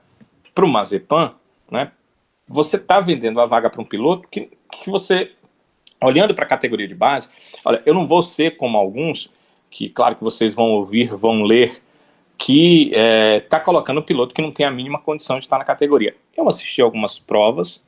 para 0.54 0.66
o 0.66 0.68
Mazepan, 0.68 1.34
né, 1.70 1.90
você 2.46 2.76
está 2.76 3.00
vendendo 3.00 3.40
a 3.40 3.46
vaga 3.46 3.70
para 3.70 3.80
um 3.80 3.84
piloto 3.84 4.28
que, 4.28 4.50
que 4.82 4.90
você, 4.90 5.32
olhando 6.02 6.34
para 6.34 6.44
a 6.44 6.48
categoria 6.48 6.88
de 6.88 6.94
base, 6.94 7.30
olha, 7.64 7.82
eu 7.84 7.94
não 7.94 8.06
vou 8.06 8.22
ser 8.22 8.56
como 8.56 8.76
alguns, 8.76 9.30
que 9.70 9.88
claro 9.88 10.16
que 10.16 10.24
vocês 10.24 10.54
vão 10.54 10.72
ouvir, 10.72 11.14
vão 11.14 11.42
ler, 11.42 11.80
que 12.38 12.88
está 12.88 12.98
é, 12.98 13.40
tá 13.40 13.60
colocando 13.60 14.00
um 14.00 14.02
piloto 14.02 14.34
que 14.34 14.40
não 14.40 14.50
tem 14.50 14.64
a 14.64 14.70
mínima 14.70 14.98
condição 14.98 15.38
de 15.38 15.44
estar 15.44 15.58
na 15.58 15.64
categoria. 15.64 16.16
Eu 16.36 16.48
assisti 16.48 16.80
algumas 16.80 17.18
provas, 17.18 17.84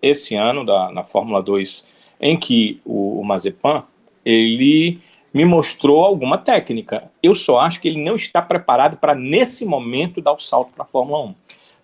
esse 0.00 0.34
ano 0.34 0.64
da, 0.64 0.90
na 0.90 1.04
Fórmula 1.04 1.42
2 1.42 1.86
em 2.20 2.36
que 2.36 2.80
o, 2.84 3.20
o 3.20 3.24
Mazepan 3.24 3.84
ele 4.24 4.98
me 5.32 5.44
mostrou 5.44 6.04
alguma 6.04 6.38
técnica. 6.38 7.10
Eu 7.22 7.34
só 7.34 7.60
acho 7.60 7.80
que 7.80 7.88
ele 7.88 8.02
não 8.02 8.14
está 8.14 8.40
preparado 8.40 8.98
para 8.98 9.14
nesse 9.14 9.64
momento 9.64 10.20
dar 10.20 10.32
o 10.32 10.38
salto 10.38 10.72
para 10.72 10.84
a 10.84 10.88
Fórmula 10.88 11.24
1. 11.26 11.34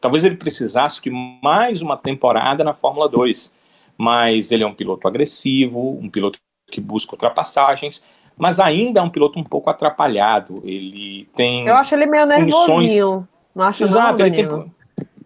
Talvez 0.01 0.25
ele 0.25 0.37
precisasse 0.37 1.01
de 1.01 1.11
mais 1.11 1.83
uma 1.83 1.97
temporada 1.97 2.65
na 2.65 2.73
Fórmula 2.73 3.09
2, 3.09 3.55
mas 3.97 4.51
ele 4.51 4.65
é 4.65 4.67
um 4.67 4.75
piloto 4.75 5.07
agressivo, 5.07 5.99
um 6.01 6.09
piloto 6.09 6.39
que 6.71 6.81
busca 6.81 7.15
ultrapassagens, 7.15 8.03
mas 8.37 8.59
ainda 8.59 9.01
é 9.01 9.03
um 9.03 9.11
piloto 9.11 9.39
um 9.39 9.45
pouco 9.45 9.71
atrapalhado. 9.71 10.63
Ele 10.65 11.29
tem. 11.37 11.67
Eu 11.67 11.77
acho 11.77 11.95
ele 11.95 12.07
meio 12.07 12.27
nervosinho. 12.27 13.29
Não 13.55 13.65
acho 13.65 13.83
Exato, 13.83 14.19
não, 14.19 14.27
ele 14.27 14.35
tem, 14.35 14.73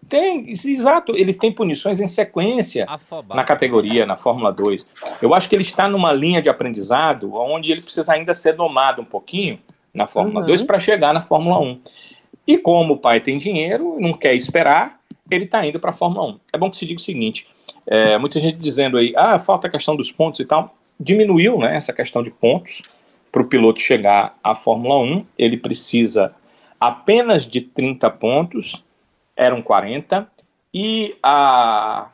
tem, 0.09 0.49
exato, 0.49 1.13
ele 1.15 1.33
tem 1.33 1.51
punições 1.51 1.99
em 1.99 2.07
sequência 2.07 2.85
Afobado. 2.87 3.35
na 3.35 3.43
categoria, 3.43 4.05
na 4.05 4.17
Fórmula 4.17 4.51
2. 4.51 4.89
Eu 5.21 5.33
acho 5.33 5.47
que 5.47 5.55
ele 5.55 5.63
está 5.63 5.87
numa 5.87 6.11
linha 6.11 6.41
de 6.41 6.49
aprendizado 6.49 7.33
onde 7.35 7.71
ele 7.71 7.81
precisa 7.81 8.13
ainda 8.13 8.33
ser 8.33 8.55
domado 8.55 9.01
um 9.01 9.05
pouquinho 9.05 9.59
na 9.93 10.07
Fórmula 10.07 10.41
uhum. 10.41 10.47
2 10.47 10.63
para 10.63 10.79
chegar 10.79 11.13
na 11.13 11.21
Fórmula 11.21 11.59
1. 11.59 11.81
E 12.45 12.57
como 12.57 12.93
o 12.93 12.97
pai 12.97 13.19
tem 13.19 13.37
dinheiro, 13.37 13.97
não 13.99 14.13
quer 14.13 14.33
esperar, 14.33 14.99
ele 15.29 15.45
está 15.45 15.65
indo 15.65 15.79
para 15.79 15.91
a 15.91 15.93
Fórmula 15.93 16.27
1. 16.27 16.39
É 16.53 16.57
bom 16.57 16.69
que 16.69 16.77
se 16.77 16.85
diga 16.85 16.99
o 16.99 17.03
seguinte: 17.03 17.47
é, 17.85 18.17
muita 18.17 18.39
gente 18.39 18.57
dizendo 18.57 18.97
aí, 18.97 19.13
ah, 19.15 19.39
falta 19.39 19.67
a 19.67 19.69
questão 19.69 19.95
dos 19.95 20.11
pontos 20.11 20.39
e 20.39 20.45
tal. 20.45 20.75
Diminuiu 20.99 21.57
né, 21.59 21.75
essa 21.75 21.93
questão 21.93 22.23
de 22.23 22.31
pontos 22.31 22.81
para 23.31 23.41
o 23.41 23.47
piloto 23.47 23.79
chegar 23.79 24.37
à 24.43 24.55
Fórmula 24.55 24.97
1. 24.99 25.25
Ele 25.37 25.57
precisa 25.57 26.33
apenas 26.79 27.45
de 27.45 27.61
30 27.61 28.09
pontos 28.11 28.83
eram 29.35 29.61
40, 29.61 30.27
e 30.73 31.15
a 31.21 32.09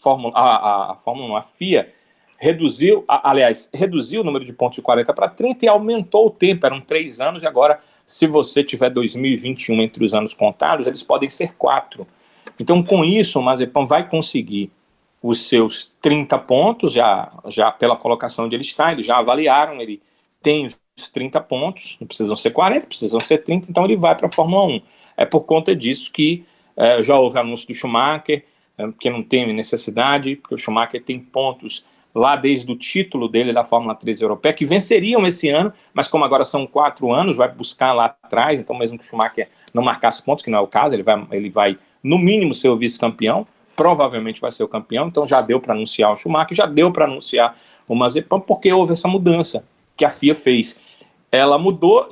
Fórmula, 0.00 0.32
a, 0.34 0.92
a 0.92 0.96
Fórmula 0.96 1.34
1, 1.34 1.36
a 1.36 1.42
FIA, 1.42 1.92
reduziu, 2.38 3.04
a, 3.06 3.30
aliás, 3.30 3.70
reduziu 3.72 4.22
o 4.22 4.24
número 4.24 4.44
de 4.44 4.52
pontos 4.52 4.76
de 4.76 4.82
40 4.82 5.12
para 5.12 5.28
30 5.28 5.64
e 5.64 5.68
aumentou 5.68 6.26
o 6.26 6.30
tempo, 6.30 6.66
eram 6.66 6.80
três 6.80 7.20
anos, 7.20 7.42
e 7.42 7.46
agora, 7.46 7.78
se 8.06 8.26
você 8.26 8.64
tiver 8.64 8.90
2021 8.90 9.82
entre 9.82 10.02
os 10.02 10.14
anos 10.14 10.34
contados, 10.34 10.86
eles 10.86 11.02
podem 11.02 11.28
ser 11.28 11.54
quatro. 11.54 12.06
Então, 12.58 12.82
com 12.82 13.04
isso, 13.04 13.38
o 13.38 13.42
Mazepan 13.42 13.86
vai 13.86 14.08
conseguir 14.08 14.70
os 15.24 15.48
seus 15.48 15.86
30 16.02 16.38
pontos, 16.40 16.92
já, 16.92 17.32
já 17.46 17.72
pela 17.72 17.96
colocação 17.96 18.44
onde 18.44 18.54
ele 18.54 18.62
está, 18.62 18.92
eles 18.92 19.06
já 19.06 19.16
avaliaram, 19.16 19.80
ele 19.80 20.02
tem 20.42 20.66
os 20.66 21.08
30 21.14 21.40
pontos, 21.40 21.96
não 21.98 22.06
precisam 22.06 22.36
ser 22.36 22.50
40, 22.50 22.86
precisam 22.86 23.18
ser 23.18 23.38
30, 23.38 23.70
então 23.70 23.86
ele 23.86 23.96
vai 23.96 24.14
para 24.14 24.26
a 24.26 24.30
Fórmula 24.30 24.66
1. 24.66 24.82
É 25.16 25.24
por 25.24 25.44
conta 25.44 25.74
disso 25.74 26.12
que 26.12 26.44
é, 26.76 27.02
já 27.02 27.18
houve 27.18 27.38
anúncio 27.38 27.66
do 27.66 27.74
Schumacher, 27.74 28.44
é, 28.76 28.86
que 29.00 29.08
não 29.08 29.22
tem 29.22 29.50
necessidade, 29.54 30.36
porque 30.36 30.56
o 30.56 30.58
Schumacher 30.58 31.02
tem 31.02 31.18
pontos 31.18 31.86
lá 32.14 32.36
desde 32.36 32.70
o 32.70 32.76
título 32.76 33.26
dele 33.26 33.54
da 33.54 33.64
Fórmula 33.64 33.94
3 33.94 34.20
europeia, 34.20 34.52
que 34.52 34.66
venceriam 34.66 35.26
esse 35.26 35.48
ano, 35.48 35.72
mas 35.94 36.06
como 36.06 36.22
agora 36.26 36.44
são 36.44 36.66
quatro 36.66 37.10
anos, 37.10 37.34
vai 37.34 37.50
buscar 37.50 37.94
lá 37.94 38.14
atrás, 38.22 38.60
então 38.60 38.76
mesmo 38.76 38.98
que 38.98 39.04
o 39.06 39.08
Schumacher 39.08 39.48
não 39.72 39.82
marcasse 39.82 40.22
pontos, 40.22 40.44
que 40.44 40.50
não 40.50 40.58
é 40.58 40.60
o 40.60 40.66
caso, 40.66 40.94
ele 40.94 41.02
vai, 41.02 41.26
ele 41.30 41.48
vai 41.48 41.78
no 42.02 42.18
mínimo 42.18 42.52
ser 42.52 42.68
o 42.68 42.76
vice-campeão, 42.76 43.46
provavelmente 43.76 44.40
vai 44.40 44.50
ser 44.50 44.64
o 44.64 44.68
campeão, 44.68 45.08
então 45.08 45.26
já 45.26 45.40
deu 45.40 45.60
para 45.60 45.74
anunciar 45.74 46.12
o 46.12 46.16
Schumacher, 46.16 46.56
já 46.56 46.66
deu 46.66 46.92
para 46.92 47.04
anunciar 47.04 47.56
o 47.88 47.94
Mazepan, 47.94 48.40
porque 48.40 48.72
houve 48.72 48.92
essa 48.92 49.08
mudança 49.08 49.66
que 49.96 50.04
a 50.04 50.10
FIA 50.10 50.34
fez 50.34 50.80
ela 51.34 51.58
mudou 51.58 52.08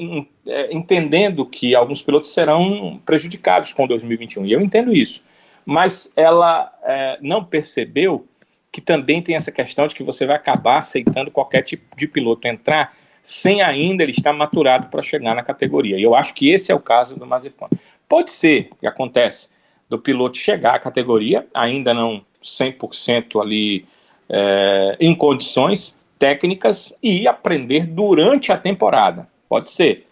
é, 0.47 0.75
entendendo 0.75 1.47
que 1.47 1.77
alguns 1.77 2.03
pilotos 2.03 2.35
serão 2.35 3.01
prejudicados 3.07 3.73
com 3.73 3.87
2021, 3.87 4.47
e 4.47 4.53
eu 4.53 4.61
entendo 4.61 4.93
isso. 4.93 5.23
Mas 5.65 6.13
ela 6.17 6.73
é, 6.83 7.19
não 7.21 7.45
percebeu 7.45 8.27
que 8.73 8.81
também 8.81 9.23
tem 9.23 9.37
essa 9.37 9.53
questão 9.53 9.87
de 9.87 9.95
que 9.95 10.03
você 10.03 10.27
vai 10.27 10.35
acabar 10.35 10.79
aceitando 10.79 11.31
qualquer 11.31 11.63
tipo 11.63 11.97
de 11.97 12.09
piloto 12.09 12.49
entrar 12.49 12.97
sem 13.23 13.63
ainda 13.63 14.03
ele 14.03 14.11
estar 14.11 14.33
maturado 14.33 14.89
para 14.89 15.03
chegar 15.03 15.37
na 15.37 15.43
categoria. 15.45 15.97
E 15.97 16.03
eu 16.03 16.17
acho 16.17 16.35
que 16.35 16.51
esse 16.51 16.73
é 16.73 16.75
o 16.75 16.81
caso 16.81 17.17
do 17.17 17.25
Mazepan. 17.25 17.69
Pode 18.09 18.33
ser 18.33 18.71
que 18.81 18.87
acontece 18.89 19.51
do 19.93 19.99
piloto 19.99 20.39
chegar 20.39 20.75
à 20.75 20.79
categoria, 20.79 21.47
ainda 21.53 21.93
não 21.93 22.25
100% 22.43 23.39
ali 23.43 23.85
é, 24.27 24.97
em 24.99 25.15
condições, 25.15 26.01
técnicas 26.19 26.97
e 27.03 27.29
aprender 27.29 27.87
durante 27.87 28.51
a 28.51 28.57
temporada. 28.57 29.29
Pode 29.47 29.71
ser. 29.71 30.07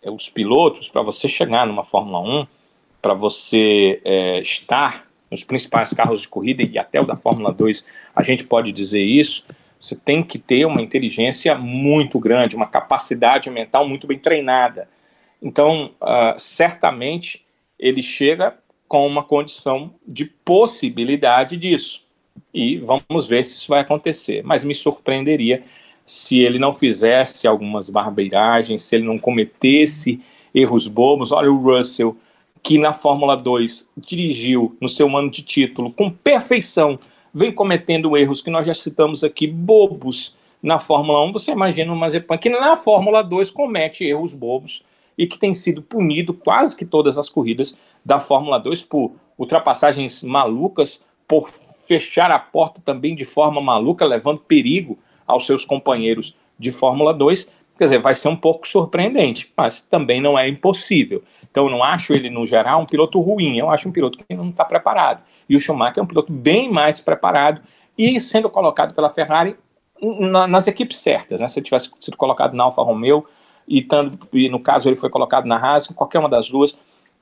É, 0.00 0.08
os 0.08 0.28
pilotos, 0.28 0.88
para 0.88 1.02
você 1.02 1.28
chegar 1.28 1.66
numa 1.66 1.82
Fórmula 1.82 2.20
1, 2.42 2.46
para 3.02 3.12
você 3.12 4.00
é, 4.04 4.40
estar 4.40 5.04
nos 5.28 5.42
principais 5.42 5.92
carros 5.92 6.22
de 6.22 6.28
corrida 6.28 6.62
e 6.62 6.78
até 6.78 7.00
o 7.00 7.04
da 7.04 7.16
Fórmula 7.16 7.52
2, 7.52 7.84
a 8.14 8.22
gente 8.22 8.44
pode 8.44 8.70
dizer 8.70 9.02
isso, 9.02 9.44
Você 9.80 9.96
tem 9.96 10.22
que 10.22 10.38
ter 10.38 10.64
uma 10.64 10.80
inteligência 10.80 11.56
muito 11.56 12.20
grande, 12.20 12.56
uma 12.56 12.66
capacidade 12.66 13.50
mental 13.50 13.88
muito 13.88 14.06
bem 14.06 14.18
treinada. 14.18 14.88
Então, 15.42 15.92
uh, 16.00 16.34
certamente, 16.36 17.44
ele 17.78 18.02
chega 18.02 18.56
com 18.88 19.06
uma 19.06 19.22
condição 19.22 19.92
de 20.06 20.24
possibilidade 20.24 21.56
disso. 21.56 22.02
E 22.52 22.78
vamos 22.78 23.28
ver 23.28 23.44
se 23.44 23.56
isso 23.56 23.68
vai 23.68 23.80
acontecer. 23.80 24.42
Mas 24.42 24.64
me 24.64 24.74
surpreenderia 24.74 25.62
se 26.04 26.40
ele 26.40 26.58
não 26.58 26.72
fizesse 26.72 27.46
algumas 27.46 27.90
barbeiragens, 27.90 28.82
se 28.82 28.96
ele 28.96 29.04
não 29.04 29.18
cometesse 29.18 30.20
erros 30.54 30.86
bobos. 30.86 31.32
Olha 31.32 31.52
o 31.52 31.58
Russell, 31.58 32.16
que 32.62 32.78
na 32.78 32.94
Fórmula 32.94 33.36
2 33.36 33.90
dirigiu 33.96 34.74
no 34.80 34.88
seu 34.88 35.14
ano 35.16 35.30
de 35.30 35.42
título 35.42 35.92
com 35.92 36.10
perfeição, 36.10 36.98
vem 37.32 37.52
cometendo 37.52 38.16
erros 38.16 38.40
que 38.40 38.50
nós 38.50 38.66
já 38.66 38.74
citamos 38.74 39.22
aqui, 39.22 39.46
bobos 39.46 40.36
na 40.62 40.78
Fórmula 40.78 41.22
1. 41.24 41.32
Você 41.32 41.52
imagina 41.52 41.92
o 41.92 41.96
Mazepan 41.96 42.38
que 42.38 42.48
na 42.48 42.74
Fórmula 42.74 43.22
2 43.22 43.50
comete 43.50 44.04
erros 44.04 44.32
bobos 44.32 44.82
e 45.18 45.26
que 45.26 45.36
tem 45.36 45.52
sido 45.52 45.82
punido 45.82 46.32
quase 46.32 46.76
que 46.76 46.86
todas 46.86 47.18
as 47.18 47.28
corridas 47.28 47.76
da 48.04 48.20
Fórmula 48.20 48.58
2 48.58 48.82
por 48.84 49.12
ultrapassagens 49.36 50.22
malucas, 50.22 51.04
por 51.26 51.50
fechar 51.86 52.30
a 52.30 52.38
porta 52.38 52.80
também 52.80 53.16
de 53.16 53.24
forma 53.24 53.60
maluca, 53.60 54.04
levando 54.04 54.38
perigo 54.38 54.96
aos 55.26 55.44
seus 55.44 55.64
companheiros 55.64 56.36
de 56.58 56.70
Fórmula 56.70 57.12
2. 57.12 57.52
Quer 57.76 57.84
dizer, 57.84 57.98
vai 58.00 58.14
ser 58.14 58.28
um 58.28 58.36
pouco 58.36 58.66
surpreendente, 58.66 59.52
mas 59.56 59.82
também 59.82 60.20
não 60.20 60.38
é 60.38 60.48
impossível. 60.48 61.22
Então, 61.50 61.66
eu 61.66 61.70
não 61.70 61.82
acho 61.82 62.12
ele, 62.12 62.28
no 62.28 62.46
geral, 62.46 62.82
um 62.82 62.86
piloto 62.86 63.20
ruim, 63.20 63.56
eu 63.56 63.70
acho 63.70 63.88
um 63.88 63.92
piloto 63.92 64.18
que 64.18 64.34
não 64.34 64.50
está 64.50 64.64
preparado. 64.64 65.22
E 65.48 65.56
o 65.56 65.60
Schumacher 65.60 66.00
é 66.00 66.02
um 66.02 66.06
piloto 66.06 66.32
bem 66.32 66.70
mais 66.70 67.00
preparado 67.00 67.60
e 67.96 68.20
sendo 68.20 68.50
colocado 68.50 68.94
pela 68.94 69.10
Ferrari 69.10 69.56
na, 70.00 70.46
nas 70.46 70.66
equipes 70.66 70.98
certas. 70.98 71.40
Né? 71.40 71.48
Se 71.48 71.58
ele 71.58 71.64
tivesse 71.64 71.90
sido 72.00 72.16
colocado 72.16 72.54
na 72.54 72.64
Alfa 72.64 72.82
Romeo, 72.82 73.24
e, 73.68 73.82
tanto, 73.82 74.26
e 74.32 74.48
no 74.48 74.58
caso 74.58 74.88
ele 74.88 74.96
foi 74.96 75.10
colocado 75.10 75.46
na 75.46 75.56
Haas, 75.56 75.88
qualquer 75.88 76.18
uma 76.18 76.28
das 76.28 76.48
duas, 76.48 76.76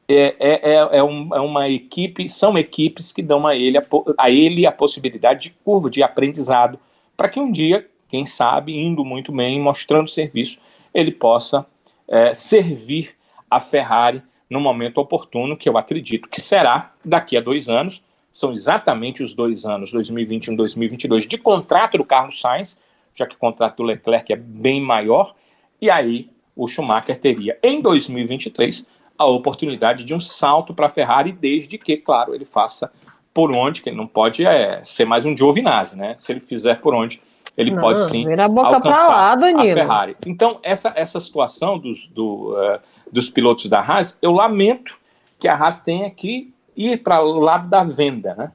é, 0.08 0.36
é, 0.38 0.72
é, 0.72 0.98
é, 0.98 1.02
um, 1.02 1.34
é, 1.34 1.40
uma 1.40 1.68
equipe, 1.68 2.28
são 2.28 2.56
equipes 2.56 3.10
que 3.10 3.22
dão 3.22 3.46
a 3.46 3.56
ele 3.56 3.76
a, 3.76 3.82
a 4.16 4.30
ele 4.30 4.64
a 4.64 4.70
possibilidade 4.70 5.48
de 5.48 5.50
curva, 5.64 5.90
de 5.90 6.02
aprendizado, 6.02 6.78
para 7.16 7.28
que 7.28 7.40
um 7.40 7.50
dia, 7.50 7.88
quem 8.08 8.24
sabe, 8.24 8.78
indo 8.78 9.04
muito 9.04 9.32
bem, 9.32 9.60
mostrando 9.60 10.08
serviço, 10.08 10.60
ele 10.94 11.10
possa 11.10 11.66
é, 12.06 12.32
servir 12.32 13.14
a 13.50 13.58
Ferrari 13.58 14.22
no 14.48 14.60
momento 14.60 14.98
oportuno, 14.98 15.56
que 15.56 15.68
eu 15.68 15.76
acredito 15.76 16.28
que 16.28 16.40
será 16.40 16.94
daqui 17.04 17.36
a 17.36 17.40
dois 17.40 17.68
anos. 17.68 18.02
São 18.30 18.52
exatamente 18.52 19.22
os 19.22 19.34
dois 19.34 19.64
anos, 19.64 19.90
2021 19.90 20.54
e 20.54 20.56
2022, 20.56 21.26
de 21.26 21.38
contrato 21.38 21.98
do 21.98 22.04
Carlos 22.04 22.40
Sainz, 22.40 22.80
já 23.14 23.26
que 23.26 23.34
o 23.34 23.38
contrato 23.38 23.78
do 23.78 23.82
Leclerc 23.82 24.32
é 24.32 24.36
bem 24.36 24.80
maior, 24.80 25.34
e 25.80 25.90
aí 25.90 26.28
o 26.56 26.66
Schumacher 26.66 27.20
teria 27.20 27.58
em 27.62 27.80
2023 27.80 28.88
a 29.18 29.26
oportunidade 29.26 30.04
de 30.04 30.14
um 30.14 30.20
salto 30.20 30.74
para 30.74 30.86
a 30.86 30.90
Ferrari, 30.90 31.32
desde 31.32 31.78
que, 31.78 31.96
claro, 31.96 32.34
ele 32.34 32.44
faça 32.44 32.90
por 33.32 33.52
onde, 33.52 33.82
que 33.82 33.90
ele 33.90 33.96
não 33.96 34.06
pode 34.06 34.44
é, 34.44 34.82
ser 34.82 35.04
mais 35.04 35.26
um 35.26 35.36
Giovinazzi, 35.36 35.96
né? 35.96 36.14
Se 36.18 36.32
ele 36.32 36.40
fizer 36.40 36.80
por 36.80 36.94
onde, 36.94 37.20
ele 37.56 37.70
não, 37.70 37.80
pode 37.80 38.02
sim 38.02 38.26
a 38.32 38.44
alcançar 38.44 39.08
lá, 39.08 39.32
a 39.32 39.62
Ferrari. 39.62 40.16
Então, 40.26 40.58
essa, 40.62 40.92
essa 40.96 41.20
situação 41.20 41.78
dos, 41.78 42.08
do, 42.08 42.54
uh, 42.54 42.80
dos 43.10 43.28
pilotos 43.28 43.66
da 43.68 43.80
Haas, 43.80 44.18
eu 44.20 44.32
lamento 44.32 44.98
que 45.38 45.48
a 45.48 45.54
Haas 45.54 45.80
tenha 45.80 46.10
que 46.10 46.52
ir 46.76 47.02
para 47.02 47.22
o 47.22 47.38
lado 47.38 47.68
da 47.68 47.84
venda, 47.84 48.34
né? 48.34 48.52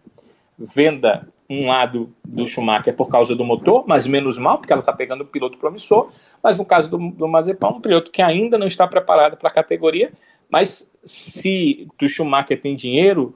Venda 0.58 1.28
um 1.52 1.68
lado 1.68 2.16
do 2.24 2.48
Schumacher 2.48 2.96
por 2.96 3.10
causa 3.10 3.36
do 3.36 3.44
motor, 3.44 3.84
mas 3.86 4.08
menos 4.08 4.38
mal, 4.38 4.58
porque 4.58 4.72
ela 4.72 4.80
está 4.80 4.94
pegando 4.94 5.26
um 5.26 5.28
piloto 5.28 5.58
promissor, 5.58 6.10
mas 6.42 6.58
no 6.58 6.64
caso 6.64 6.90
do, 6.90 6.98
do 6.98 7.26
um 7.26 7.82
piloto 7.82 8.10
que 8.10 8.22
ainda 8.22 8.58
não 8.58 8.68
está 8.68 8.88
preparado 8.88 9.36
para 9.36 9.50
a 9.50 9.54
categoria, 9.54 10.14
mas 10.50 10.94
se 11.04 11.90
o 12.02 12.08
Schumacher 12.08 12.60
tem 12.62 12.74
dinheiro, 12.74 13.36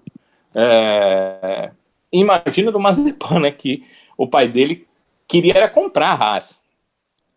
é, 0.56 1.72
imagina 2.10 2.72
do 2.72 2.80
Mazepan, 2.80 3.42
né, 3.42 3.52
que 3.52 3.86
o 4.18 4.26
pai 4.26 4.48
dele 4.48 4.88
queria 5.28 5.58
era 5.58 5.68
comprar 5.68 6.12
a 6.12 6.14
Haas, 6.14 6.58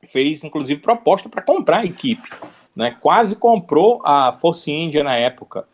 fez 0.04 0.44
inclusive 0.44 0.80
proposta 0.80 1.28
para 1.28 1.42
comprar 1.42 1.78
a 1.78 1.84
equipe, 1.84 2.28
né, 2.76 2.96
quase 3.00 3.34
comprou 3.34 4.00
a 4.04 4.32
Force 4.32 4.70
India 4.70 5.02
na 5.02 5.16
época, 5.16 5.66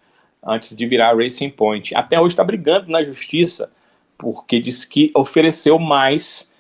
antes 0.43 0.75
de 0.75 0.87
virar 0.87 1.11
a 1.11 1.15
Racing 1.15 1.51
Point, 1.51 1.95
até 1.95 2.19
hoje 2.19 2.29
está 2.29 2.45
brigando 2.45 2.91
na 2.91 3.05
justiça, 3.05 3.71
porque 4.17 4.61
disse 4.61 4.89
que 4.89 5.11
ofereceu 5.15 5.79
mais 5.79 6.53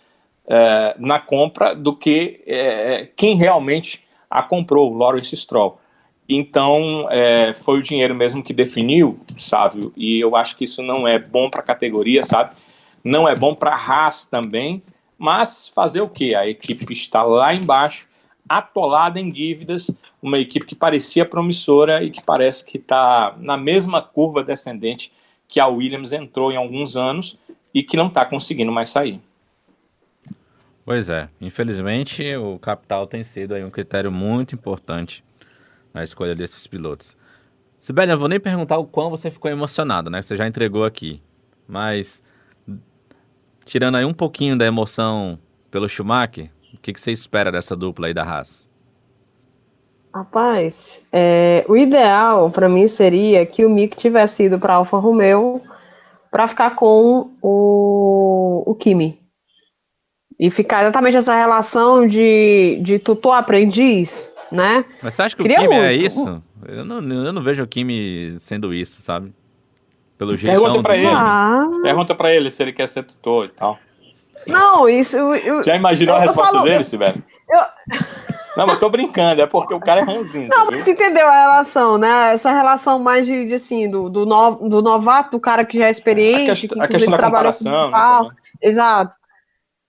é, 0.47 0.95
na 0.99 1.19
compra 1.19 1.75
do 1.75 1.97
que 1.97 2.43
é, 2.47 3.09
quem 3.17 3.37
realmente 3.37 4.05
a 4.31 4.43
comprou, 4.43 4.93
Lawrence 4.93 5.37
Stroll. 5.37 5.79
Então, 6.29 7.07
é, 7.11 7.53
foi 7.53 7.79
o 7.79 7.83
dinheiro 7.83 8.15
mesmo 8.15 8.43
que 8.43 8.53
definiu, 8.53 9.19
Sávio, 9.39 9.93
e 9.97 10.19
eu 10.21 10.35
acho 10.35 10.57
que 10.57 10.65
isso 10.65 10.83
não 10.83 11.07
é 11.07 11.19
bom 11.19 11.51
para 11.51 11.61
a 11.61 11.65
categoria, 11.65 12.23
sabe? 12.23 12.55
Não 13.03 13.29
é 13.29 13.37
bom 13.37 13.55
para 13.55 13.75
a 13.75 13.77
Haas 13.77 14.25
também, 14.25 14.83
mas 15.19 15.69
fazer 15.69 16.01
o 16.01 16.09
quê? 16.09 16.35
A 16.35 16.47
equipe 16.49 16.91
está 16.93 17.23
lá 17.23 17.55
embaixo, 17.55 18.09
atolada 18.49 19.21
em 19.21 19.29
dívidas, 19.29 19.91
uma 20.23 20.39
equipe 20.39 20.67
que 20.67 20.75
parecia 20.75 21.25
promissora 21.25 22.03
e 22.03 22.11
que 22.11 22.23
parece 22.23 22.65
que 22.65 22.79
está 22.79 23.35
na 23.39 23.57
mesma 23.57 24.01
curva 24.01 24.43
descendente 24.43 25.13
que 25.47 25.61
a 25.61 25.67
Williams 25.67 26.13
entrou 26.13 26.51
em 26.51 26.57
alguns 26.57 26.97
anos 26.97 27.39
e 27.75 27.83
que 27.83 27.97
não 27.97 28.07
está 28.07 28.25
conseguindo 28.25 28.71
mais 28.71 28.89
sair. 28.89 29.21
Pois 30.85 31.11
é, 31.11 31.29
infelizmente 31.41 32.37
o 32.37 32.59
capital 32.59 33.07
tem 33.07 33.25
sido 33.25 33.55
aí 33.55 33.65
um 33.65 33.71
critério 33.71 34.13
muito 34.13 34.55
importante 34.55 35.25
na 35.93 36.05
escolha 36.05 36.35
desses 36.35 36.67
pilotos. 36.67 37.17
Sibeli, 37.81 38.13
eu 38.13 38.19
vou 38.19 38.29
nem 38.29 38.41
perguntar 38.41 38.79
o 38.79 38.85
quão 38.87 39.11
você 39.11 39.31
ficou 39.31 39.51
emocionado, 39.51 40.09
né? 40.09 40.23
Você 40.23 40.37
já 40.37 40.47
entregou 40.47 40.85
aqui. 40.85 41.21
Mas, 41.69 42.23
tirando 43.65 43.97
aí 43.97 44.05
um 44.05 44.15
pouquinho 44.15 44.57
da 44.57 44.65
emoção 44.65 45.39
pelo 45.71 45.89
Schumacher, 45.89 46.51
o 46.75 46.81
que, 46.81 46.93
que 46.93 47.01
você 47.01 47.13
espera 47.13 47.53
dessa 47.53 47.77
dupla 47.77 48.07
aí 48.07 48.15
da 48.15 48.23
Haas? 48.23 48.69
Rapaz, 50.15 51.03
é, 51.13 51.65
o 51.69 51.77
ideal 51.77 52.49
para 52.51 52.69
mim 52.69 52.89
seria 52.89 53.45
que 53.45 53.65
o 53.65 53.71
Mick 53.71 53.97
tivesse 53.97 54.45
ido 54.45 54.59
para 54.59 54.75
Alfa 54.75 54.97
Romeo 54.97 55.61
para 56.35 56.49
ficar 56.49 56.71
com 56.71 57.31
o, 57.41 58.65
o 58.67 58.75
Kimi. 58.75 59.21
E 60.37 60.51
ficar 60.51 60.83
exatamente 60.83 61.17
essa 61.17 61.33
relação 61.33 62.09
de, 62.09 62.81
de 62.83 62.99
tutor-aprendiz, 62.99 64.29
né? 64.51 64.85
Mas 65.01 65.15
você 65.15 65.23
acha 65.23 65.37
que 65.37 65.43
Queria 65.43 65.61
o 65.61 65.63
Kimi 65.63 65.75
é 65.75 65.79
muito. 65.79 65.91
é 65.91 65.95
isso? 65.95 66.43
Eu 66.67 66.85
não, 66.85 66.97
eu 66.97 67.33
não 67.33 67.41
vejo 67.41 67.63
o 67.63 67.67
Kimi 67.69 68.35
sendo 68.41 68.75
isso, 68.75 69.01
sabe? 69.01 69.33
Pelo 70.19 70.37
jeito. 70.37 70.61
Pergunta 70.61 70.83
pra 70.83 70.97
ele. 70.97 71.07
Ah. 71.07 71.69
Pergunta 71.85 72.15
pra 72.17 72.35
ele 72.35 72.51
se 72.51 72.61
ele 72.65 72.73
quer 72.73 72.89
ser 72.89 73.05
tutor 73.05 73.45
e 73.47 73.51
tal. 73.51 73.79
Não, 74.49 74.89
isso. 74.89 75.17
Eu, 75.17 75.63
Já 75.63 75.77
imaginou 75.77 76.17
eu, 76.17 76.21
a 76.21 76.25
resposta 76.25 76.53
falo, 76.53 76.65
dele, 76.65 76.83
Sibeli? 76.83 77.23
Eu. 77.49 77.61
Não, 78.57 78.67
mas 78.67 78.79
tô 78.79 78.89
brincando, 78.89 79.43
é 79.43 79.47
porque 79.47 79.75
o 79.75 79.81
cara 79.81 80.01
é 80.01 80.05
ranzinho. 80.05 80.49
Não, 80.49 80.67
mas 80.67 80.83
você 80.83 80.93
entendeu 80.93 81.27
a 81.27 81.41
relação, 81.41 81.99
né? 81.99 82.33
Essa 82.33 82.53
relação 82.53 82.99
mais 82.99 83.27
de, 83.27 83.47
de 83.47 83.55
assim, 83.55 83.91
do, 83.91 84.09
do, 84.09 84.25
no, 84.25 84.69
do 84.69 84.83
novato, 84.83 85.33
do 85.33 85.41
cara 85.41 85.65
que 85.65 85.77
já 85.77 85.87
é 85.87 85.91
experiente, 85.91 86.51
a, 86.51 86.55
que, 86.55 86.81
a 86.81 86.89
questão 86.89 87.11
da 87.11 87.23
comparação, 87.23 87.91
né, 87.91 88.31
Exato. 88.63 89.17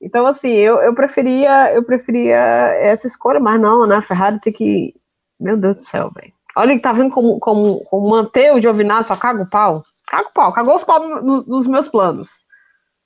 Então, 0.01 0.25
assim, 0.25 0.51
eu, 0.51 0.77
eu 0.77 0.93
preferia 0.93 1.73
eu 1.73 1.83
preferia 1.83 2.37
essa 2.37 3.07
escolha, 3.07 3.39
mas 3.39 3.59
não, 3.59 3.87
né? 3.87 3.95
A 3.95 4.01
Ferrari 4.01 4.39
tem 4.39 4.51
que. 4.51 4.93
Meu 5.39 5.57
Deus 5.57 5.77
do 5.77 5.83
céu, 5.83 6.11
velho. 6.13 6.31
Olha, 6.57 6.79
tá 6.79 6.93
vendo 6.93 7.11
como, 7.11 7.39
como, 7.39 7.79
como 7.89 8.09
manter 8.09 8.53
o 8.53 8.59
Giovinazzi, 8.59 9.09
só 9.09 9.17
caga 9.17 9.43
o 9.43 9.49
pau? 9.49 9.83
Caga 10.07 10.29
o 10.29 10.33
pau, 10.33 10.53
cagou 10.53 10.75
os 10.75 10.83
pau 10.83 10.99
no, 10.99 11.43
nos 11.43 11.67
meus 11.67 11.87
planos. 11.87 12.29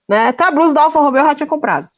Né? 0.07 0.27
Até 0.27 0.43
a 0.43 0.51
blusa 0.51 0.73
da 0.73 0.83
Alfa 0.83 0.99
Romeo 0.99 1.21
eu 1.21 1.27
já 1.27 1.35
tinha 1.35 1.47
comprado. 1.47 1.89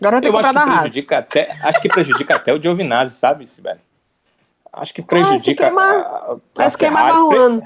Agora 0.00 0.24
eu, 0.24 0.32
eu 0.32 0.38
acho 0.38 0.52
que 0.52 0.64
prejudica 0.64 1.18
até, 1.18 1.56
acho 1.62 1.80
que 1.80 1.88
prejudica 1.88 2.34
até 2.36 2.52
o 2.52 2.62
Giovinazzi, 2.62 3.14
sabe, 3.14 3.46
Sibeli? 3.46 3.80
Acho 4.72 4.94
que 4.94 5.02
prejudica. 5.02 5.66
Ah, 5.66 5.68
queima, 5.68 6.66
a, 6.66 6.70
queima 6.78 7.62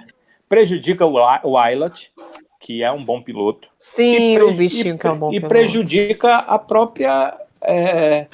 prejudica 0.48 1.04
o, 1.04 1.14
o 1.44 1.58
Ailot, 1.58 2.12
que 2.58 2.82
é 2.82 2.90
um 2.90 3.04
bom 3.04 3.20
piloto. 3.20 3.68
Sim, 3.76 4.38
o 4.38 4.52
bichinho 4.54 4.98
que 4.98 5.06
é 5.06 5.10
um 5.10 5.18
bom 5.18 5.28
e 5.30 5.34
piloto. 5.34 5.46
E 5.46 5.48
prejudica 5.48 6.36
a 6.36 6.58
própria. 6.58 7.36
É, 7.60 8.26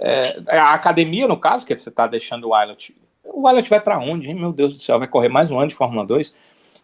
é, 0.00 0.36
a 0.48 0.74
academia, 0.74 1.26
no 1.26 1.36
caso, 1.36 1.66
que 1.66 1.76
você 1.76 1.88
está 1.88 2.06
deixando 2.06 2.48
o 2.48 2.54
Ailot. 2.54 2.94
O 3.24 3.46
Ailot 3.46 3.68
vai 3.68 3.80
para 3.80 3.98
onde, 3.98 4.28
hein? 4.28 4.34
Meu 4.34 4.52
Deus 4.52 4.74
do 4.74 4.80
céu, 4.80 4.98
vai 4.98 5.08
correr 5.08 5.28
mais 5.28 5.50
um 5.50 5.58
ano 5.58 5.68
de 5.68 5.74
Fórmula 5.74 6.04
2. 6.04 6.34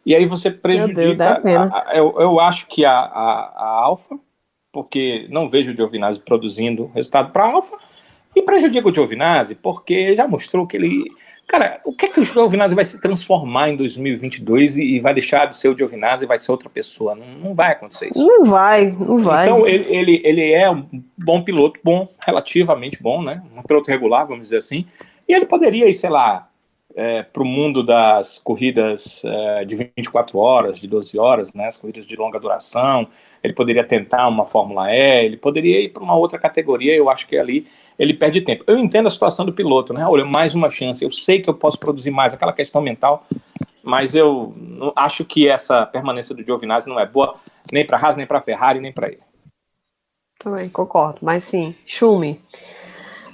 E 0.07 0.15
aí 0.15 0.27
você 0.27 0.51
prejudica. 0.51 1.41
Deus, 1.43 1.73
a, 1.73 1.91
a, 1.91 1.97
eu, 1.97 2.15
eu 2.19 2.39
acho 2.39 2.67
que 2.67 2.85
a, 2.85 2.93
a, 2.93 3.53
a 3.57 3.85
Alfa 3.85 4.19
porque 4.75 5.29
não 5.31 5.49
vejo 5.49 5.71
o 5.71 5.75
Giovinazzi 5.75 6.19
produzindo 6.19 6.91
resultado 6.93 7.31
para 7.31 7.45
Alfa. 7.45 7.79
E 8.35 8.43
prejudica 8.43 8.89
o 8.89 8.93
Giovinazzi 8.93 9.55
porque 9.55 10.17
já 10.17 10.27
mostrou 10.27 10.67
que 10.67 10.77
ele 10.77 11.05
Cara, 11.47 11.79
o 11.85 11.93
que 11.93 12.07
é 12.07 12.09
que 12.09 12.19
o 12.19 12.25
Giovinazzi 12.25 12.75
vai 12.75 12.87
se 12.87 12.99
transformar 13.01 13.69
em 13.69 13.77
2022 13.77 14.79
e, 14.79 14.95
e 14.95 15.01
vai 15.01 15.13
deixar 15.13 15.45
de 15.45 15.57
ser 15.57 15.69
o 15.69 15.77
Giovinazzi 15.77 16.25
e 16.25 16.27
vai 16.27 16.39
ser 16.39 16.51
outra 16.51 16.71
pessoa? 16.71 17.15
Não, 17.15 17.27
não 17.27 17.55
vai 17.55 17.73
acontecer 17.73 18.11
isso. 18.11 18.27
Não 18.27 18.47
vai, 18.47 18.91
não 18.91 19.19
vai. 19.19 19.45
Então, 19.45 19.67
ele, 19.67 19.85
ele, 19.95 20.23
ele 20.25 20.53
é 20.53 20.71
um 20.71 20.87
bom 21.19 21.43
piloto, 21.43 21.79
bom, 21.85 22.09
relativamente 22.25 23.01
bom, 23.01 23.23
né? 23.23 23.43
Um 23.55 23.63
piloto 23.63 23.91
regular, 23.91 24.27
vamos 24.27 24.45
dizer 24.45 24.57
assim. 24.57 24.87
E 25.29 25.35
ele 25.35 25.45
poderia 25.45 25.89
ir, 25.89 25.95
sei 25.95 26.09
lá, 26.09 26.49
é, 26.97 27.23
para 27.23 27.43
o 27.43 27.47
mundo 27.47 27.85
das 27.85 28.39
corridas 28.39 29.23
é, 29.25 29.65
de 29.67 29.77
24 29.77 30.39
horas, 30.39 30.81
de 30.81 30.89
12 30.89 31.19
horas, 31.19 31.53
né? 31.53 31.67
As 31.67 31.77
corridas 31.77 32.07
de 32.07 32.17
longa 32.17 32.41
duração. 32.41 33.07
Ele 33.45 33.53
poderia 33.53 33.85
tentar 33.85 34.27
uma 34.27 34.47
Fórmula 34.47 34.91
E, 34.91 35.27
ele 35.27 35.37
poderia 35.37 35.83
ir 35.83 35.91
para 35.91 36.03
uma 36.03 36.17
outra 36.17 36.39
categoria. 36.39 36.97
Eu 36.97 37.11
acho 37.11 37.29
que 37.29 37.37
ali 37.37 37.67
ele 37.99 38.15
perde 38.15 38.41
tempo. 38.41 38.65
Eu 38.67 38.79
entendo 38.79 39.07
a 39.07 39.11
situação 39.11 39.45
do 39.45 39.53
piloto, 39.53 39.93
né? 39.93 40.07
Olha, 40.07 40.25
mais 40.25 40.55
uma 40.55 40.71
chance, 40.71 41.05
eu 41.05 41.13
sei 41.13 41.43
que 41.43 41.49
eu 41.49 41.55
posso 41.55 41.79
produzir 41.79 42.11
mais, 42.11 42.33
aquela 42.33 42.55
questão 42.55 42.81
mental, 42.81 43.27
mas 43.83 44.15
eu 44.15 44.53
acho 44.97 45.25
que 45.27 45.47
essa 45.47 45.85
permanência 45.85 46.35
do 46.35 46.43
Giovinazzi 46.43 46.89
não 46.89 46.99
é 46.99 47.07
boa 47.07 47.37
nem 47.71 47.87
para 47.87 47.99
Haas, 47.99 48.17
nem 48.17 48.27
para 48.27 48.41
Ferrari, 48.41 48.81
nem 48.81 48.93
para 48.93 49.09
ele. 49.09 49.21
Também 50.39 50.69
concordo, 50.69 51.19
mas 51.23 51.45
sim, 51.45 51.75
Schumi. 51.87 52.41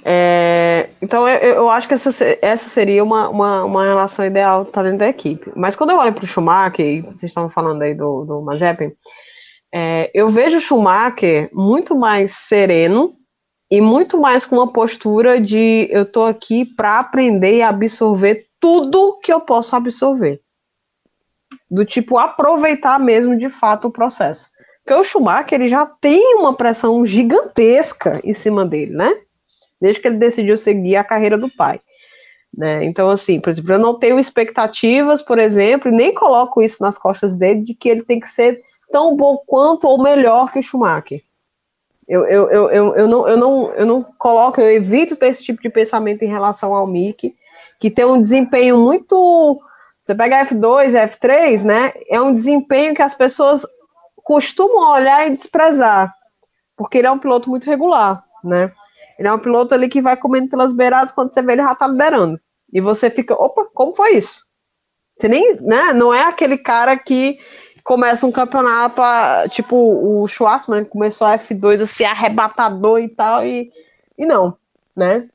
É, 0.03 0.89
então 1.01 1.27
eu, 1.27 1.53
eu, 1.53 1.69
acho 1.69 1.87
que 1.87 1.93
essa, 1.93 2.09
essa 2.41 2.69
seria 2.69 3.03
uma, 3.03 3.29
uma, 3.29 3.63
uma 3.63 3.83
relação 3.83 4.25
ideal 4.25 4.65
tá 4.65 4.81
dentro 4.81 4.99
da 4.99 5.07
equipe. 5.07 5.51
Mas 5.55 5.75
quando 5.75 5.91
eu 5.91 5.97
olho 5.97 6.13
para 6.13 6.23
o 6.23 6.27
Schumacher, 6.27 7.01
vocês 7.01 7.23
estavam 7.23 7.49
falando 7.49 7.81
aí 7.81 7.93
do, 7.93 8.25
do 8.25 8.41
Mazepin, 8.41 8.91
é, 9.73 10.11
eu 10.13 10.29
vejo 10.29 10.57
o 10.57 10.61
Schumacher 10.61 11.49
muito 11.53 11.95
mais 11.95 12.33
sereno 12.33 13.15
e 13.69 13.79
muito 13.79 14.19
mais 14.19 14.45
com 14.45 14.57
uma 14.57 14.71
postura 14.71 15.39
de 15.39 15.87
eu 15.89 16.05
tô 16.05 16.25
aqui 16.25 16.65
para 16.65 16.99
aprender 16.99 17.57
e 17.57 17.61
absorver 17.61 18.47
tudo 18.59 19.19
que 19.23 19.31
eu 19.31 19.39
posso 19.39 19.75
absorver. 19.75 20.41
Do 21.69 21.85
tipo 21.85 22.17
aproveitar 22.17 22.99
mesmo 22.99 23.37
de 23.37 23.49
fato 23.49 23.87
o 23.87 23.91
processo. 23.91 24.49
Porque 24.83 24.99
o 24.99 25.03
Schumacher 25.03 25.61
ele 25.61 25.69
já 25.69 25.85
tem 25.85 26.35
uma 26.35 26.53
pressão 26.53 27.05
gigantesca 27.05 28.19
em 28.25 28.33
cima 28.33 28.65
dele, 28.65 28.91
né? 28.91 29.09
Desde 29.79 30.01
que 30.01 30.07
ele 30.07 30.17
decidiu 30.17 30.57
seguir 30.57 30.97
a 30.97 31.03
carreira 31.03 31.37
do 31.37 31.49
pai. 31.49 31.79
Né? 32.55 32.83
Então, 32.83 33.09
assim, 33.09 33.39
por 33.39 33.49
exemplo, 33.49 33.73
eu 33.73 33.79
não 33.79 33.97
tenho 33.97 34.19
expectativas, 34.19 35.21
por 35.21 35.39
exemplo, 35.39 35.89
e 35.89 35.95
nem 35.95 36.13
coloco 36.13 36.61
isso 36.61 36.83
nas 36.83 36.97
costas 36.97 37.37
dele 37.37 37.61
de 37.61 37.73
que 37.73 37.87
ele 37.87 38.03
tem 38.03 38.19
que 38.19 38.27
ser 38.27 38.61
tão 38.91 39.15
bom 39.15 39.37
quanto 39.45 39.87
ou 39.87 40.01
melhor 40.01 40.51
que 40.51 40.61
Schumacher. 40.61 41.23
Eu, 42.07 42.25
eu, 42.25 42.49
eu, 42.49 42.71
eu, 42.71 42.95
eu, 42.95 43.07
não, 43.07 43.29
eu, 43.29 43.37
não, 43.37 43.73
eu 43.73 43.85
não 43.85 44.03
coloco, 44.17 44.59
eu 44.59 44.69
evito 44.69 45.15
ter 45.15 45.27
esse 45.27 45.43
tipo 45.43 45.61
de 45.61 45.69
pensamento 45.69 46.23
em 46.23 46.27
relação 46.27 46.73
ao 46.73 46.85
Mickey, 46.85 47.33
que 47.79 47.89
tem 47.89 48.03
um 48.03 48.19
desempenho 48.19 48.77
muito. 48.77 49.61
Você 50.03 50.13
pega 50.13 50.45
F2 50.45 50.93
e 50.93 51.07
F3, 51.07 51.63
né? 51.63 51.93
É 52.09 52.19
um 52.19 52.33
desempenho 52.33 52.93
que 52.93 53.01
as 53.01 53.15
pessoas 53.15 53.65
costumam 54.17 54.91
olhar 54.91 55.25
e 55.27 55.31
desprezar, 55.31 56.13
porque 56.75 56.97
ele 56.97 57.07
é 57.07 57.11
um 57.11 57.19
piloto 57.19 57.49
muito 57.49 57.69
regular, 57.69 58.23
né? 58.43 58.71
Ele 59.17 59.27
é 59.27 59.33
um 59.33 59.39
piloto 59.39 59.73
ali 59.73 59.87
que 59.87 60.01
vai 60.01 60.17
comendo 60.17 60.49
pelas 60.49 60.73
beiradas, 60.73 61.11
quando 61.11 61.31
você 61.31 61.41
vê 61.41 61.53
ele 61.53 61.63
já 61.63 61.75
tá 61.75 61.87
liderando. 61.87 62.39
E 62.73 62.81
você 62.81 63.09
fica, 63.09 63.35
opa, 63.35 63.67
como 63.73 63.93
foi 63.93 64.15
isso? 64.15 64.41
Você 65.15 65.27
nem, 65.27 65.55
né? 65.61 65.93
Não 65.93 66.13
é 66.13 66.23
aquele 66.23 66.57
cara 66.57 66.97
que 66.97 67.37
começa 67.83 68.25
um 68.25 68.31
campeonato, 68.31 69.01
a, 69.01 69.45
tipo, 69.49 69.75
o 69.75 70.27
Schwarzman 70.27 70.85
começou 70.85 71.27
a 71.27 71.37
F2 71.37 71.81
assim, 71.81 72.03
arrebatador 72.03 72.99
e 72.99 73.09
tal, 73.09 73.45
e, 73.45 73.71
e 74.17 74.25
não, 74.25 74.57
né? 74.95 75.27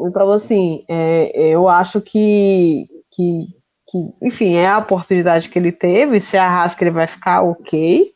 Então, 0.00 0.30
assim, 0.32 0.84
é, 0.88 1.48
eu 1.48 1.68
acho 1.68 2.00
que, 2.00 2.88
que, 3.10 3.46
que, 3.86 3.98
enfim, 4.22 4.54
é 4.54 4.66
a 4.66 4.78
oportunidade 4.78 5.48
que 5.48 5.58
ele 5.58 5.72
teve, 5.72 6.20
se 6.20 6.36
arrasca 6.36 6.82
ele 6.82 6.90
vai 6.90 7.06
ficar 7.06 7.42
ok, 7.42 8.12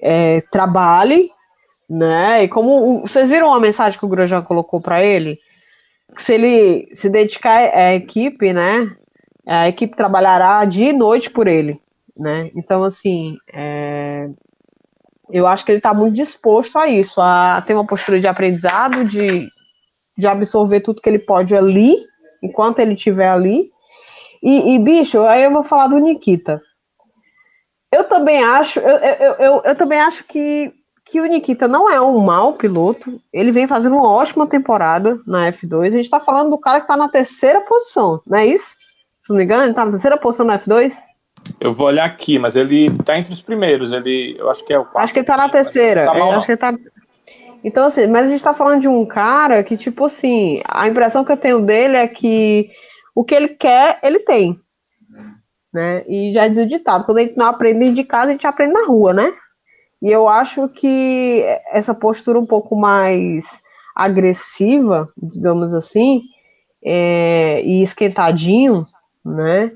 é, 0.00 0.40
trabalhe, 0.50 1.30
né? 1.88 2.44
E 2.44 2.48
como 2.48 3.00
vocês 3.00 3.30
viram 3.30 3.52
a 3.52 3.60
mensagem 3.60 3.98
que 3.98 4.04
o 4.06 4.08
Grosjean 4.08 4.42
colocou 4.42 4.80
para 4.80 5.04
ele, 5.04 5.38
que 6.14 6.22
se 6.22 6.34
ele 6.34 6.88
se 6.94 7.10
dedicar 7.10 7.58
à 7.58 7.94
equipe, 7.94 8.52
né? 8.52 8.90
A 9.46 9.68
equipe 9.68 9.94
trabalhará 9.94 10.64
dia 10.64 10.88
e 10.90 10.92
noite 10.92 11.28
por 11.28 11.46
ele 11.46 11.83
né? 12.16 12.50
Então, 12.54 12.84
assim, 12.84 13.36
é... 13.52 14.28
eu 15.30 15.46
acho 15.46 15.64
que 15.64 15.72
ele 15.72 15.78
está 15.78 15.92
muito 15.92 16.14
disposto 16.14 16.78
a 16.78 16.86
isso, 16.86 17.20
a 17.20 17.62
ter 17.66 17.74
uma 17.74 17.86
postura 17.86 18.20
de 18.20 18.26
aprendizado, 18.26 19.04
de, 19.04 19.48
de 20.16 20.26
absorver 20.26 20.80
tudo 20.80 21.00
que 21.00 21.08
ele 21.08 21.18
pode 21.18 21.54
ali, 21.56 21.96
enquanto 22.42 22.78
ele 22.78 22.94
estiver 22.94 23.28
ali. 23.28 23.70
E, 24.42 24.74
e, 24.74 24.78
bicho, 24.78 25.22
aí 25.22 25.42
eu 25.44 25.50
vou 25.50 25.64
falar 25.64 25.86
do 25.86 25.98
Nikita. 25.98 26.60
Eu 27.90 28.04
também 28.04 28.42
acho, 28.44 28.78
eu, 28.80 28.96
eu, 28.98 29.34
eu, 29.34 29.62
eu 29.64 29.76
também 29.76 30.00
acho 30.00 30.24
que, 30.24 30.72
que 31.06 31.20
o 31.20 31.26
Nikita 31.26 31.66
não 31.66 31.88
é 31.88 32.00
um 32.00 32.18
mau 32.18 32.52
piloto. 32.54 33.20
Ele 33.32 33.52
vem 33.52 33.66
fazendo 33.66 33.96
uma 33.96 34.10
ótima 34.10 34.46
temporada 34.46 35.18
na 35.26 35.50
F2. 35.52 35.86
A 35.86 35.90
gente 35.90 36.04
está 36.04 36.20
falando 36.20 36.50
do 36.50 36.58
cara 36.58 36.80
que 36.80 36.84
está 36.84 36.96
na 36.96 37.08
terceira 37.08 37.60
posição, 37.62 38.20
não 38.26 38.38
é 38.38 38.46
isso? 38.46 38.74
Se 39.22 39.30
não 39.30 39.36
me 39.36 39.44
engano, 39.44 39.62
ele 39.62 39.70
está 39.70 39.84
na 39.84 39.92
terceira 39.92 40.18
posição 40.18 40.44
na 40.44 40.58
F2. 40.58 40.92
Eu 41.60 41.72
vou 41.72 41.86
olhar 41.86 42.04
aqui, 42.04 42.38
mas 42.38 42.56
ele 42.56 42.90
tá 42.98 43.18
entre 43.18 43.32
os 43.32 43.42
primeiros. 43.42 43.92
Ele, 43.92 44.36
eu 44.38 44.50
acho 44.50 44.64
que 44.64 44.72
é 44.72 44.78
o 44.78 44.84
quarto. 44.84 45.04
Acho 45.04 45.12
que 45.12 45.18
ele 45.20 45.26
tá 45.26 45.36
na 45.36 45.48
terceira. 45.48 46.04
Tá 46.04 46.14
mal, 46.14 46.32
acho 46.32 46.46
que 46.46 46.56
tá... 46.56 46.74
Então, 47.62 47.86
assim, 47.86 48.06
mas 48.06 48.28
a 48.28 48.30
gente 48.30 48.44
tá 48.44 48.52
falando 48.52 48.82
de 48.82 48.88
um 48.88 49.06
cara 49.06 49.62
que, 49.64 49.76
tipo 49.76 50.04
assim, 50.04 50.60
a 50.66 50.86
impressão 50.86 51.24
que 51.24 51.32
eu 51.32 51.36
tenho 51.36 51.62
dele 51.62 51.96
é 51.96 52.06
que 52.06 52.70
o 53.14 53.24
que 53.24 53.34
ele 53.34 53.48
quer, 53.48 53.98
ele 54.02 54.18
tem. 54.18 54.54
Né? 55.72 56.04
E 56.06 56.30
já 56.32 56.46
diz 56.46 56.58
o 56.58 56.66
ditado, 56.66 57.04
quando 57.04 57.18
a 57.18 57.22
gente 57.22 57.36
não 57.36 57.46
aprende 57.46 57.92
de 57.92 58.04
casa, 58.04 58.28
a 58.28 58.32
gente 58.32 58.46
aprende 58.46 58.74
na 58.74 58.86
rua, 58.86 59.14
né? 59.14 59.32
E 60.02 60.10
eu 60.10 60.28
acho 60.28 60.68
que 60.68 61.42
essa 61.72 61.94
postura 61.94 62.38
um 62.38 62.44
pouco 62.44 62.76
mais 62.76 63.62
agressiva, 63.96 65.08
digamos 65.16 65.72
assim, 65.72 66.22
é, 66.84 67.62
e 67.64 67.82
esquentadinho, 67.82 68.86
né? 69.24 69.72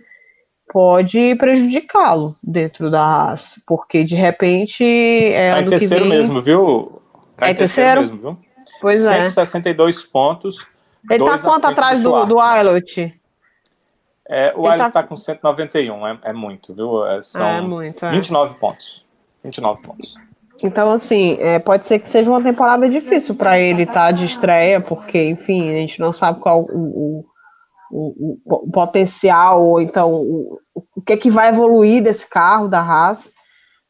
Pode 0.71 1.35
prejudicá-lo 1.37 2.37
dentro 2.43 2.91
da 2.91 3.05
raça, 3.05 3.61
porque 3.67 4.05
de 4.05 4.15
repente 4.15 4.85
é 4.85 5.51
tá 5.51 5.61
em 5.61 5.67
terceiro 5.67 6.05
vem... 6.05 6.13
mesmo, 6.13 6.43
viu? 6.43 7.03
Tá 7.37 7.49
é 7.49 7.53
em 7.53 7.55
terceiro, 7.55 8.01
mesmo, 8.01 8.19
viu? 8.19 8.39
Pois 8.81 9.01
162 9.01 10.05
é. 10.05 10.07
pontos. 10.13 10.67
Ele 11.11 11.25
tá 11.25 11.39
quanto 11.39 11.67
atrás 11.67 12.03
do, 12.03 12.25
do 12.27 12.39
Ailot? 12.39 13.15
É, 14.29 14.53
o 14.57 14.67
Ailot 14.67 14.93
tá... 14.93 15.03
tá 15.03 15.03
com 15.03 15.17
191, 15.17 16.07
é, 16.07 16.19
é 16.25 16.33
muito, 16.33 16.75
viu? 16.75 17.07
É, 17.07 17.23
são 17.23 17.47
é 17.47 17.61
muito, 17.61 18.05
é. 18.05 18.11
29 18.11 18.59
pontos. 18.61 19.05
29 19.43 19.83
pontos. 19.83 20.17
Então, 20.63 20.91
assim, 20.91 21.39
é, 21.41 21.59
pode 21.59 21.87
ser 21.87 22.01
que 22.01 22.09
seja 22.09 22.29
uma 22.29 22.43
temporada 22.43 22.89
difícil 22.89 23.35
para 23.35 23.59
ele 23.59 23.83
estar 23.85 24.07
tá 24.07 24.11
de 24.11 24.25
estreia, 24.25 24.81
porque, 24.81 25.23
enfim, 25.23 25.71
a 25.71 25.75
gente 25.75 26.01
não 26.01 26.13
sabe 26.13 26.41
qual 26.41 26.63
o, 26.63 27.21
o 27.21 27.25
o, 27.91 28.39
o, 28.45 28.71
potencial, 28.71 29.65
ou 29.65 29.81
então 29.81 30.13
o, 30.13 30.59
o 30.95 31.03
que 31.03 31.13
é 31.13 31.17
que 31.17 31.31
vai 31.31 31.49
evoluir 31.49 32.03
desse 32.03 32.29
carro 32.29 32.69
da 32.69 32.81
Haas, 32.81 33.33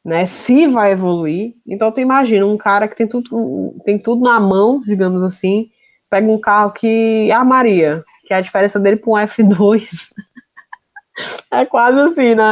né? 0.05 0.27
Se 0.27 0.67
vai 0.67 0.93
evoluir. 0.93 1.55
Então 1.67 1.93
tu 1.93 2.01
imagina 2.01 2.47
um 2.47 2.57
cara 2.57 2.89
que 2.89 2.97
tem 2.97 3.07
tudo, 3.07 3.75
tem 3.85 3.99
tudo 3.99 4.23
na 4.23 4.39
mão, 4.41 4.81
digamos 4.81 5.23
assim, 5.23 5.69
pega 6.09 6.31
um 6.31 6.41
carro 6.41 6.73
que 6.73 7.31
a 7.33 7.45
Maria, 7.45 8.05
que 8.27 8.33
é 8.33 8.37
a 8.37 8.41
diferença 8.41 8.79
dele 8.79 8.97
para 8.97 9.11
um 9.11 9.15
F2 9.15 10.11
é 11.51 11.67
quase 11.67 12.01
assim, 12.01 12.35
né? 12.35 12.45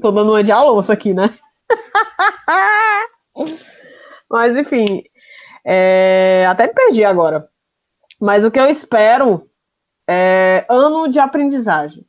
Tô 0.00 0.10
dando 0.10 0.32
uma 0.32 0.42
de 0.42 0.52
Alonso 0.52 0.92
aqui, 0.92 1.14
né? 1.14 1.32
Mas 4.30 4.56
enfim, 4.56 5.02
é... 5.64 6.46
até 6.48 6.66
me 6.66 6.74
perdi 6.74 7.04
agora. 7.04 7.48
Mas 8.20 8.44
o 8.44 8.50
que 8.50 8.60
eu 8.60 8.68
espero 8.68 9.49
é, 10.12 10.66
ano 10.68 11.06
de 11.06 11.20
aprendizagem. 11.20 12.04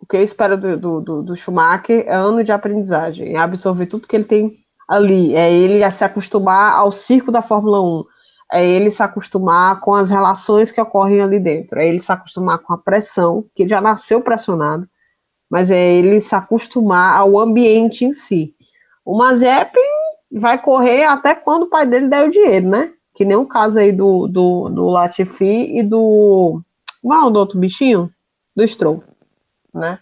O 0.00 0.06
que 0.06 0.16
eu 0.16 0.22
espero 0.22 0.56
do, 0.56 0.78
do, 0.78 1.00
do, 1.02 1.22
do 1.22 1.36
Schumacher 1.36 2.04
é 2.06 2.14
ano 2.14 2.42
de 2.42 2.52
aprendizagem, 2.52 3.34
é 3.34 3.38
absorver 3.38 3.84
tudo 3.84 4.06
que 4.06 4.16
ele 4.16 4.24
tem 4.24 4.56
ali, 4.88 5.36
é 5.36 5.52
ele 5.52 5.88
se 5.90 6.02
acostumar 6.04 6.72
ao 6.72 6.90
circo 6.90 7.30
da 7.30 7.42
Fórmula 7.42 7.82
1, 7.82 8.04
é 8.54 8.66
ele 8.66 8.90
se 8.90 9.02
acostumar 9.02 9.78
com 9.80 9.92
as 9.92 10.08
relações 10.08 10.72
que 10.72 10.80
ocorrem 10.80 11.20
ali 11.20 11.38
dentro, 11.38 11.78
é 11.78 11.86
ele 11.86 12.00
se 12.00 12.10
acostumar 12.10 12.58
com 12.60 12.72
a 12.72 12.78
pressão, 12.78 13.44
que 13.54 13.68
já 13.68 13.78
nasceu 13.78 14.22
pressionado, 14.22 14.88
mas 15.50 15.70
é 15.70 15.94
ele 15.94 16.18
se 16.18 16.34
acostumar 16.34 17.14
ao 17.14 17.38
ambiente 17.38 18.06
em 18.06 18.14
si. 18.14 18.54
O 19.04 19.18
Mazepin 19.18 19.80
vai 20.32 20.56
correr 20.56 21.04
até 21.04 21.34
quando 21.34 21.64
o 21.64 21.70
pai 21.70 21.84
dele 21.84 22.08
der 22.08 22.26
o 22.26 22.30
dinheiro, 22.30 22.70
né? 22.70 22.90
Que 23.14 23.24
nem 23.24 23.36
o 23.36 23.46
caso 23.46 23.78
aí 23.78 23.92
do, 23.92 24.26
do, 24.26 24.70
do 24.70 24.86
Latifi 24.86 25.78
e 25.78 25.82
do 25.82 26.62
o 27.02 27.30
do 27.30 27.38
outro 27.38 27.58
bichinho? 27.58 28.12
Do 28.54 28.66
Stroll, 28.66 29.02
né? 29.72 29.98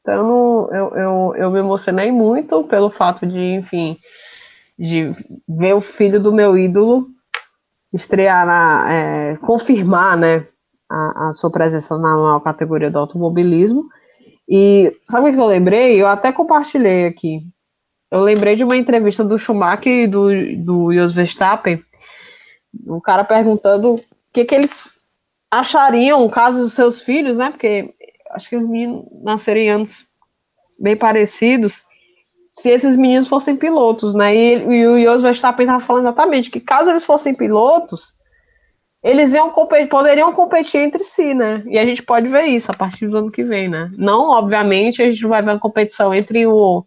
Então 0.00 0.68
eu, 0.72 0.94
eu, 0.94 1.34
eu 1.36 1.50
me 1.50 1.58
emocionei 1.58 2.12
muito 2.12 2.62
pelo 2.64 2.90
fato 2.90 3.26
de, 3.26 3.40
enfim, 3.54 3.98
de 4.78 5.12
ver 5.48 5.74
o 5.74 5.80
filho 5.80 6.20
do 6.20 6.32
meu 6.32 6.56
ídolo 6.56 7.08
estrear 7.92 8.46
na, 8.46 8.92
é, 8.92 9.36
confirmar, 9.38 10.16
né, 10.16 10.46
a, 10.88 11.28
a, 11.28 11.32
sua 11.32 11.50
presença 11.50 11.96
na 11.98 12.14
maior 12.16 12.40
categoria 12.40 12.90
do 12.90 12.98
automobilismo. 12.98 13.88
E 14.48 14.96
sabe 15.10 15.30
o 15.30 15.34
que 15.34 15.40
eu 15.40 15.46
lembrei? 15.46 16.00
Eu 16.00 16.06
até 16.06 16.30
compartilhei 16.30 17.06
aqui. 17.06 17.40
Eu 18.10 18.20
lembrei 18.20 18.54
de 18.54 18.62
uma 18.62 18.76
entrevista 18.76 19.24
do 19.24 19.38
Schumacher 19.38 20.04
e 20.04 20.06
do, 20.06 20.28
do 20.58 20.94
Jos 20.94 21.12
Verstappen, 21.12 21.82
o 22.86 23.00
cara 23.00 23.24
perguntando 23.24 23.94
o 23.94 24.00
que, 24.32 24.44
que 24.44 24.54
eles 24.54 24.95
achariam, 25.50 26.28
caso 26.28 26.62
os 26.62 26.72
seus 26.72 27.00
filhos, 27.00 27.36
né? 27.36 27.50
Porque 27.50 27.94
acho 28.30 28.48
que 28.48 28.56
os 28.56 28.68
meninos 28.68 29.04
nasceram 29.22 29.60
em 29.60 29.70
anos 29.70 30.06
bem 30.78 30.96
parecidos, 30.96 31.84
se 32.50 32.70
esses 32.70 32.96
meninos 32.96 33.28
fossem 33.28 33.54
pilotos, 33.54 34.14
né? 34.14 34.34
E, 34.34 34.54
e 34.56 34.86
o 34.86 35.02
Jos 35.02 35.22
Verstappen 35.22 35.64
estava 35.64 35.80
falando 35.80 36.04
exatamente 36.04 36.50
que 36.50 36.60
caso 36.60 36.90
eles 36.90 37.04
fossem 37.04 37.34
pilotos, 37.34 38.14
eles 39.02 39.34
iam 39.34 39.50
competir, 39.50 39.88
poderiam 39.88 40.32
competir 40.32 40.80
entre 40.80 41.04
si, 41.04 41.34
né? 41.34 41.62
E 41.66 41.78
a 41.78 41.84
gente 41.84 42.02
pode 42.02 42.28
ver 42.28 42.46
isso 42.46 42.70
a 42.72 42.74
partir 42.74 43.08
do 43.08 43.18
ano 43.18 43.30
que 43.30 43.44
vem, 43.44 43.68
né? 43.68 43.90
Não, 43.96 44.30
obviamente, 44.30 45.02
a 45.02 45.10
gente 45.10 45.24
vai 45.26 45.42
ver 45.42 45.50
uma 45.50 45.58
competição 45.58 46.14
entre 46.14 46.46
o, 46.46 46.84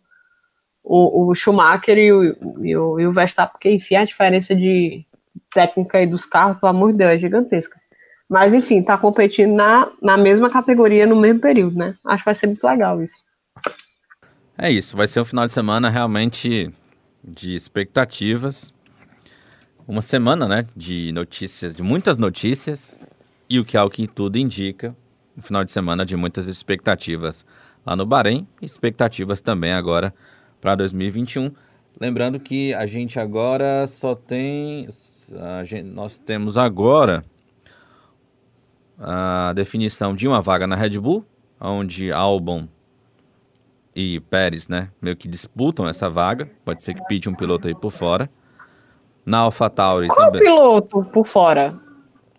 o, 0.84 1.30
o 1.30 1.36
Schumacher 1.36 1.98
e 1.98 2.12
o, 2.12 2.24
e 2.64 2.76
o, 2.76 3.00
e 3.00 3.08
o 3.08 3.14
Verstappen, 3.14 3.54
porque, 3.54 3.72
enfim, 3.72 3.96
a 3.96 4.06
diferença 4.06 4.56
de 4.56 5.06
técnica 5.54 6.00
aí 6.00 6.08
dos 6.08 6.26
carros, 6.26 6.60
pelo 6.60 6.72
amor 6.72 6.92
de 6.92 6.98
Deus, 6.98 7.12
é 7.12 7.18
gigantesca. 7.20 7.79
Mas, 8.30 8.54
enfim, 8.54 8.84
tá 8.84 8.96
competindo 8.96 9.56
na, 9.56 9.92
na 10.00 10.16
mesma 10.16 10.52
categoria 10.52 11.08
no 11.08 11.16
mesmo 11.16 11.40
período, 11.40 11.76
né? 11.76 11.96
Acho 12.06 12.24
que 12.24 12.26
vai 12.26 12.36
ser 12.36 12.48
muito 12.48 12.64
legal 12.64 13.02
isso. 13.04 13.16
É 14.56 14.70
isso, 14.70 14.96
vai 14.96 15.08
ser 15.08 15.20
um 15.20 15.26
final 15.26 15.48
de 15.48 15.54
semana 15.54 15.90
realmente 15.90 16.72
de 17.24 17.56
expectativas. 17.56 18.72
Uma 19.88 20.02
semana, 20.02 20.48
né, 20.48 20.68
de 20.76 21.12
notícias, 21.12 21.74
de 21.74 21.82
muitas 21.82 22.20
notícias. 22.20 23.00
E 23.50 23.60
o 23.60 23.66
que 23.66 23.76
é 23.76 23.82
o 23.82 23.90
que 23.90 24.08
tudo 24.08 24.38
indica, 24.38 24.96
um 25.36 25.42
final 25.42 25.64
de 25.64 25.72
semana 25.72 26.06
de 26.06 26.16
muitas 26.16 26.46
expectativas 26.46 27.44
lá 27.84 27.96
no 27.96 28.06
Bahrein, 28.06 28.48
expectativas 28.62 29.42
também 29.42 29.74
agora 29.74 30.14
para 30.62 30.76
2021. 30.76 31.52
Lembrando 32.00 32.40
que 32.40 32.74
a 32.76 32.86
gente 32.86 33.20
agora 33.20 33.88
só 33.88 34.14
tem. 34.14 34.88
Gente, 35.64 35.90
nós 35.90 36.20
temos 36.20 36.58
agora 36.58 37.24
a 39.00 39.54
definição 39.54 40.16
de 40.16 40.28
uma 40.28 40.42
vaga 40.42 40.68
na 40.68 40.76
Red 40.76 41.00
Bull, 41.00 41.26
onde 41.60 42.12
Albon 42.12 42.68
e 43.96 44.20
Pérez, 44.20 44.68
né, 44.68 44.90
meio 45.02 45.16
que 45.16 45.28
disputam 45.28 45.88
essa 45.88 46.10
vaga. 46.10 46.50
Pode 46.66 46.84
ser 46.84 46.94
que 46.94 47.06
pide 47.08 47.30
um 47.30 47.34
piloto 47.34 47.68
aí 47.68 47.76
por 47.76 47.92
fora. 47.92 48.30
Na 49.26 49.40
AlphaTauri 49.40 50.08
Qual 50.08 50.32
também. 50.32 50.42
piloto 50.42 51.04
por 51.12 51.26
fora? 51.26 51.76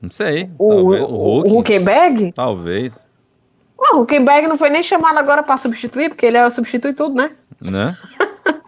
Não 0.00 0.10
sei. 0.10 0.50
O, 0.58 0.68
talvez, 0.68 1.02
o, 1.02 1.06
o 1.06 1.58
Huckenberg? 1.58 2.32
Talvez. 2.32 3.08
O 3.78 3.98
Huckenberg 3.98 4.48
não 4.48 4.56
foi 4.56 4.70
nem 4.70 4.82
chamado 4.82 5.18
agora 5.18 5.42
para 5.42 5.56
substituir, 5.58 6.08
porque 6.08 6.26
ele 6.26 6.36
é 6.36 6.50
substitui 6.50 6.92
tudo, 6.92 7.14
né? 7.14 7.32
Né? 7.60 7.96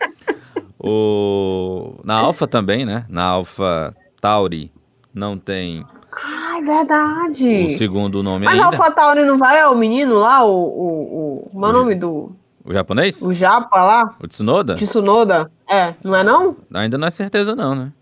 o... 0.78 1.94
Na 2.05 2.16
Alfa 2.16 2.47
também, 2.47 2.85
né? 2.85 3.05
Na 3.09 3.24
Alpha 3.24 3.94
Tauri 4.20 4.70
não 5.14 5.39
tem 5.39 5.85
ah, 6.14 6.59
é 6.59 6.62
verdade. 6.62 7.64
O 7.66 7.70
segundo 7.70 8.22
nome 8.22 8.44
Mas 8.44 8.55
ainda. 8.55 8.76
Mas 8.76 8.80
AlphaTauri 8.80 9.24
não 9.24 9.39
vai, 9.39 9.59
é 9.59 9.66
o 9.66 9.74
menino 9.74 10.16
lá, 10.16 10.44
o... 10.44 10.52
o, 10.52 11.44
o 11.44 11.51
como 11.51 11.66
é 11.66 11.68
o 11.68 11.72
nome 11.72 11.94
do... 11.94 12.32
O 12.64 12.72
japonês? 12.72 13.20
O 13.22 13.34
japa 13.34 13.82
lá. 13.82 14.16
O 14.22 14.28
Tsunoda? 14.28 14.76
Tsunoda, 14.76 15.51
é. 15.68 15.94
Não 16.05 16.14
é 16.14 16.22
não? 16.22 16.56
Ainda 16.72 16.97
não 16.97 17.09
é 17.09 17.10
certeza 17.10 17.56
não, 17.56 17.74
né? 17.74 17.93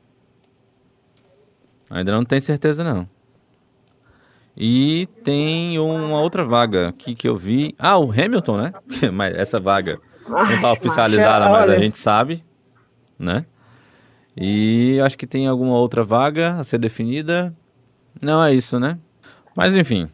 Ainda 1.88 2.12
não 2.12 2.24
tem 2.24 2.38
certeza 2.38 2.84
não. 2.84 3.08
E 4.56 5.08
tem 5.24 5.78
uma 5.78 6.20
outra 6.20 6.44
vaga 6.44 6.88
aqui 6.88 7.14
que 7.14 7.26
eu 7.26 7.36
vi. 7.36 7.74
Ah, 7.78 7.98
o 7.98 8.10
Hamilton, 8.12 8.58
né? 8.58 8.72
mas 9.12 9.34
essa 9.34 9.58
vaga 9.58 9.98
não 10.28 10.54
está 10.54 10.72
oficializada, 10.72 11.48
mas 11.48 11.70
a 11.70 11.76
gente 11.78 11.96
sabe, 11.96 12.44
né? 13.18 13.46
E 14.36 15.00
acho 15.04 15.16
que 15.16 15.26
tem 15.26 15.46
alguma 15.46 15.76
outra 15.76 16.04
vaga 16.04 16.56
a 16.58 16.64
ser 16.64 16.78
definida. 16.78 17.54
Não 18.22 18.42
é 18.42 18.54
isso, 18.54 18.78
né? 18.78 18.98
Mas 19.56 19.76
enfim, 19.76 20.08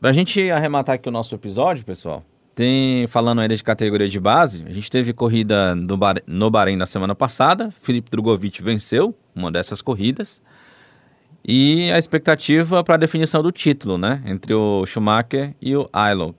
pra 0.00 0.12
gente 0.12 0.50
arrematar 0.50 0.96
aqui 0.96 1.08
o 1.08 1.12
nosso 1.12 1.34
episódio, 1.34 1.84
pessoal, 1.84 2.24
tem, 2.54 3.06
falando 3.06 3.40
ainda 3.40 3.56
de 3.56 3.64
categoria 3.64 4.08
de 4.08 4.20
base, 4.20 4.64
a 4.66 4.70
gente 4.70 4.90
teve 4.90 5.12
corrida 5.12 5.74
no, 5.74 5.96
Bahrein, 5.96 6.22
no 6.26 6.50
Bahrein 6.50 6.76
na 6.76 6.86
semana 6.86 7.14
passada, 7.14 7.70
Felipe 7.70 8.10
Drogovic 8.10 8.62
venceu 8.62 9.14
uma 9.34 9.50
dessas 9.50 9.80
corridas, 9.80 10.42
e 11.46 11.90
a 11.90 11.98
expectativa 11.98 12.84
para 12.84 12.94
a 12.94 12.98
definição 12.98 13.42
do 13.42 13.50
título, 13.50 13.96
né, 13.96 14.22
entre 14.26 14.54
o 14.54 14.84
Schumacher 14.86 15.54
e 15.60 15.74
o 15.74 15.88
Aylot. 15.92 16.36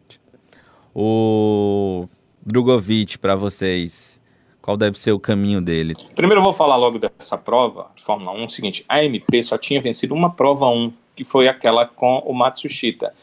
O 0.96 2.08
Drogovic, 2.46 3.18
para 3.18 3.36
vocês, 3.36 4.22
qual 4.62 4.78
deve 4.78 5.00
ser 5.00 5.12
o 5.12 5.20
caminho 5.20 5.60
dele? 5.60 5.96
Primeiro 6.16 6.40
eu 6.40 6.44
vou 6.44 6.54
falar 6.54 6.76
logo 6.76 7.00
dessa 7.00 7.38
prova 7.38 7.88
de 7.96 8.04
Fórmula 8.04 8.32
1, 8.32 8.46
o 8.46 8.50
seguinte, 8.50 8.86
a 8.88 9.04
MP 9.04 9.42
só 9.42 9.58
tinha 9.58 9.82
vencido 9.82 10.14
uma 10.14 10.32
prova 10.32 10.68
1, 10.68 10.94
que 11.16 11.24
foi 11.24 11.48
aquela 11.48 11.86
com 11.86 12.20
o 12.26 12.34
Matsushita, 12.34 13.14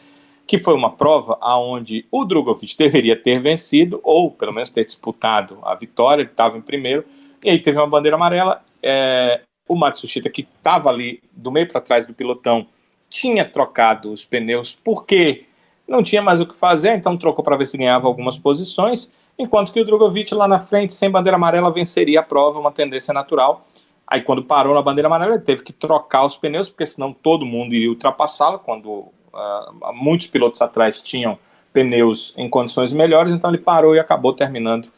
que 0.46 0.58
foi 0.58 0.74
uma 0.74 0.90
prova 0.90 1.38
aonde 1.40 2.06
o 2.10 2.24
Drogovic 2.24 2.76
deveria 2.76 3.16
ter 3.16 3.40
vencido, 3.40 4.00
ou 4.02 4.30
pelo 4.30 4.52
menos 4.52 4.70
ter 4.70 4.84
disputado 4.84 5.58
a 5.62 5.74
vitória, 5.74 6.22
ele 6.22 6.30
estava 6.30 6.58
em 6.58 6.60
primeiro, 6.60 7.04
e 7.44 7.50
aí 7.50 7.58
teve 7.58 7.78
uma 7.78 7.86
bandeira 7.86 8.16
amarela, 8.16 8.62
é, 8.82 9.42
o 9.68 9.76
Matsushita, 9.76 10.28
que 10.28 10.42
estava 10.42 10.90
ali 10.90 11.22
do 11.32 11.52
meio 11.52 11.68
para 11.68 11.80
trás 11.80 12.06
do 12.06 12.12
pilotão, 12.12 12.66
tinha 13.08 13.44
trocado 13.44 14.12
os 14.12 14.24
pneus 14.24 14.76
porque 14.84 15.44
não 15.86 16.02
tinha 16.02 16.22
mais 16.22 16.40
o 16.40 16.46
que 16.46 16.54
fazer, 16.54 16.94
então 16.94 17.16
trocou 17.16 17.44
para 17.44 17.56
ver 17.56 17.66
se 17.66 17.76
ganhava 17.76 18.06
algumas 18.06 18.38
posições, 18.38 19.12
enquanto 19.38 19.72
que 19.72 19.80
o 19.80 19.84
Drogovic 19.84 20.34
lá 20.34 20.46
na 20.46 20.58
frente, 20.58 20.92
sem 20.92 21.10
bandeira 21.10 21.36
amarela, 21.36 21.70
venceria 21.72 22.20
a 22.20 22.22
prova, 22.22 22.60
uma 22.60 22.70
tendência 22.70 23.12
natural. 23.12 23.66
Aí 24.11 24.20
quando 24.20 24.43
parou 24.43 24.74
na 24.74 24.82
bandeira 24.82 25.07
amarela, 25.07 25.35
ele 25.35 25.43
teve 25.43 25.62
que 25.62 25.73
trocar 25.73 26.27
os 26.27 26.37
pneus, 26.37 26.69
porque 26.69 26.85
senão 26.85 27.12
todo 27.12 27.47
mundo 27.47 27.73
iria 27.73 27.89
ultrapassá-lo, 27.89 28.59
quando 28.59 28.89
uh, 28.89 29.95
muitos 29.95 30.27
pilotos 30.27 30.61
atrás 30.61 31.01
tinham 31.01 31.39
pneus 31.73 32.35
em 32.37 32.51
condições 32.51 32.93
melhores, 32.93 33.32
então 33.32 33.49
ele 33.49 33.59
parou 33.59 33.95
e 33.95 34.01
acabou 34.01 34.32
terminando, 34.32 34.89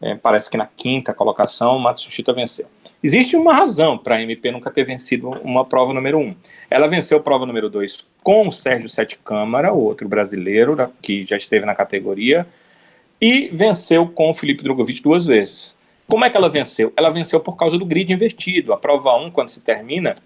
é, 0.00 0.14
parece 0.14 0.48
que 0.48 0.56
na 0.56 0.66
quinta 0.66 1.12
colocação, 1.12 1.76
o 1.76 1.80
Matsushita 1.80 2.32
venceu. 2.32 2.66
Existe 3.02 3.34
uma 3.34 3.52
razão 3.52 3.98
para 3.98 4.14
a 4.14 4.22
MP 4.22 4.52
nunca 4.52 4.70
ter 4.70 4.84
vencido 4.84 5.30
uma 5.42 5.64
prova 5.64 5.92
número 5.92 6.18
um. 6.18 6.34
Ela 6.70 6.86
venceu 6.86 7.18
a 7.18 7.20
prova 7.20 7.44
número 7.44 7.68
dois 7.68 8.08
com 8.22 8.46
o 8.46 8.52
Sérgio 8.52 8.88
Sete 8.88 9.18
Câmara, 9.18 9.72
outro 9.72 10.08
brasileiro 10.08 10.76
que 11.00 11.24
já 11.24 11.36
esteve 11.36 11.66
na 11.66 11.74
categoria, 11.74 12.46
e 13.20 13.48
venceu 13.52 14.06
com 14.06 14.30
o 14.30 14.34
Felipe 14.34 14.62
Drogovic 14.62 15.02
duas 15.02 15.26
vezes. 15.26 15.76
Como 16.08 16.24
é 16.24 16.30
que 16.30 16.36
ela 16.36 16.48
venceu? 16.48 16.92
Ela 16.96 17.10
venceu 17.10 17.40
por 17.40 17.56
causa 17.56 17.78
do 17.78 17.86
grid 17.86 18.12
invertido. 18.12 18.72
A 18.72 18.76
prova 18.76 19.14
1, 19.16 19.30
quando 19.30 19.48
se 19.48 19.62
termina, 19.62 20.16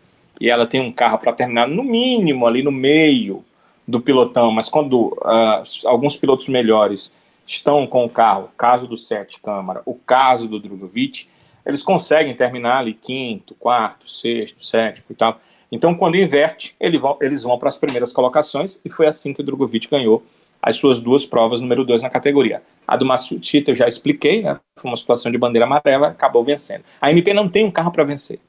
e 0.41 0.51
ela 0.51 0.67
tem 0.67 0.81
um 0.81 0.93
carro 0.93 1.19
para 1.19 1.33
terminar 1.33 1.69
no 1.69 1.83
mínimo 1.83 2.47
ali 2.47 2.63
no 2.63 2.73
meio 2.73 3.45
do 3.87 4.01
pilotão, 4.01 4.51
mas 4.51 4.69
quando 4.69 5.09
uh, 5.09 5.63
alguns 5.85 6.17
pilotos 6.17 6.49
melhores 6.49 7.15
estão 7.47 7.87
com 7.87 8.05
o 8.05 8.11
carro, 8.11 8.51
caso 8.57 8.87
do 8.89 8.97
Sete 8.97 9.41
Câmara, 9.41 9.81
o 9.87 9.95
caso 9.95 10.49
do 10.49 10.59
Drogovic, 10.59 11.29
eles 11.65 11.83
conseguem 11.83 12.35
terminar 12.35 12.79
ali 12.79 12.93
quinto, 12.93 13.55
quarto, 13.55 14.11
sexto, 14.11 14.65
sétimo 14.65 15.07
e 15.11 15.15
tal. 15.15 15.39
Então, 15.71 15.95
quando 15.95 16.17
inverte, 16.17 16.77
vão, 17.01 17.17
eles 17.21 17.43
vão 17.43 17.59
para 17.59 17.69
as 17.69 17.77
primeiras 17.77 18.13
colocações 18.13 18.81
e 18.85 18.91
foi 18.91 19.07
assim 19.07 19.33
que 19.33 19.41
o 19.41 19.45
Drogovic 19.45 19.89
ganhou 19.89 20.23
as 20.67 20.75
suas 20.75 20.99
duas 20.99 21.25
provas 21.25 21.61
número 21.61 21.85
dois 21.85 22.03
na 22.03 22.11
categoria. 22.11 22.61
A 22.89 22.97
do 22.97 23.07
Massuchita 23.07 23.71
eu 23.71 23.77
já 23.77 23.87
expliquei, 23.87 24.43
né? 24.43 24.59
Foi 24.75 24.91
uma 24.91 24.97
situação 24.97 25.31
de 25.31 25.39
bandeira 25.39 25.65
amarela, 25.65 26.09
acabou 26.09 26.43
vencendo. 26.43 26.83
A 27.01 27.09
MP 27.09 27.33
não 27.33 27.49
tem 27.49 27.65
um 27.65 27.71
carro 27.71 27.93
para 27.93 28.03
vencer. 28.03 28.41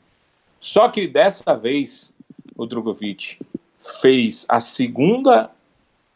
Só 0.60 0.90
que 0.90 1.08
dessa 1.08 1.56
vez 1.56 2.12
o 2.58 2.66
Drogovic 2.66 3.38
fez 4.02 4.48
a 4.50 4.60
segunda 4.60 5.52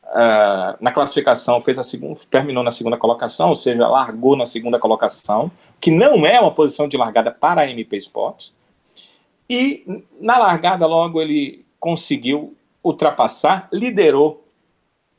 uh, 0.05 0.75
na 0.81 0.91
classificação, 0.91 1.61
fez 1.61 1.77
a 1.77 1.83
segunda, 1.83 2.19
terminou 2.31 2.63
na 2.63 2.71
segunda 2.71 2.97
colocação, 2.97 3.49
ou 3.49 3.55
seja, 3.55 3.87
largou 3.87 4.35
na 4.35 4.47
segunda 4.47 4.79
colocação, 4.79 5.51
que 5.79 5.91
não 5.91 6.25
é 6.25 6.39
uma 6.39 6.51
posição 6.51 6.87
de 6.87 6.97
largada 6.97 7.29
para 7.29 7.61
a 7.61 7.69
MP 7.69 7.97
Sports. 7.97 8.55
E 9.47 10.01
na 10.19 10.39
largada 10.39 10.87
logo 10.87 11.21
ele 11.21 11.63
conseguiu 11.79 12.55
ultrapassar, 12.83 13.69
liderou 13.71 14.40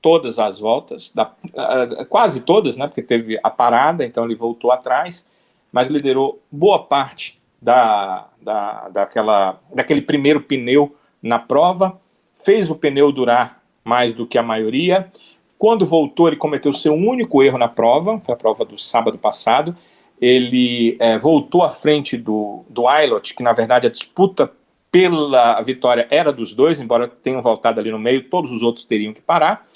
todas 0.03 0.39
as 0.39 0.59
voltas, 0.59 1.12
da, 1.12 1.33
uh, 1.55 2.05
quase 2.07 2.43
todas, 2.43 2.77
né, 2.77 2.89
porque 2.89 3.03
teve 3.03 3.39
a 3.43 3.49
parada, 3.49 4.05
então 4.05 4.24
ele 4.24 4.35
voltou 4.35 4.73
atrás, 4.73 5.27
mas 5.73 5.89
liderou 5.89 6.43
boa 6.51 6.81
parte 6.81 7.41
da, 7.62 8.27
da, 8.43 8.89
daquela, 8.89 9.61
daquele 9.73 10.03
primeiro 10.03 10.41
pneu 10.43 10.95
na 11.23 11.39
prova, 11.39 11.99
fez 12.35 12.69
o 12.69 12.74
pneu 12.74 13.12
durar 13.12 13.62
mais 13.85 14.12
do 14.12 14.27
que 14.27 14.37
a 14.37 14.43
maioria. 14.43 15.11
Quando 15.57 15.87
voltou, 15.87 16.27
ele 16.27 16.37
cometeu 16.37 16.73
seu 16.73 16.93
único 16.93 17.43
erro 17.43 17.57
na 17.57 17.69
prova, 17.69 18.20
foi 18.24 18.35
a 18.35 18.37
prova 18.37 18.65
do 18.65 18.77
sábado 18.77 19.16
passado. 19.16 19.77
Ele 20.20 20.97
é, 21.01 21.16
voltou 21.19 21.62
à 21.62 21.69
frente 21.69 22.16
do, 22.16 22.65
do 22.69 22.85
Ilot, 22.91 23.35
que 23.35 23.43
na 23.43 23.53
verdade 23.53 23.87
a 23.87 23.91
disputa 23.91 24.53
pela 24.91 25.61
vitória 25.62 26.07
era 26.11 26.33
dos 26.33 26.53
dois, 26.53 26.81
embora 26.81 27.09
tenham 27.09 27.41
voltado 27.41 27.81
ali 27.81 27.91
no 27.91 27.99
meio, 27.99 28.29
todos 28.29 28.53
os 28.53 28.62
outros 28.62 28.85
teriam 28.85 29.15
que 29.15 29.23
parar. 29.23 29.66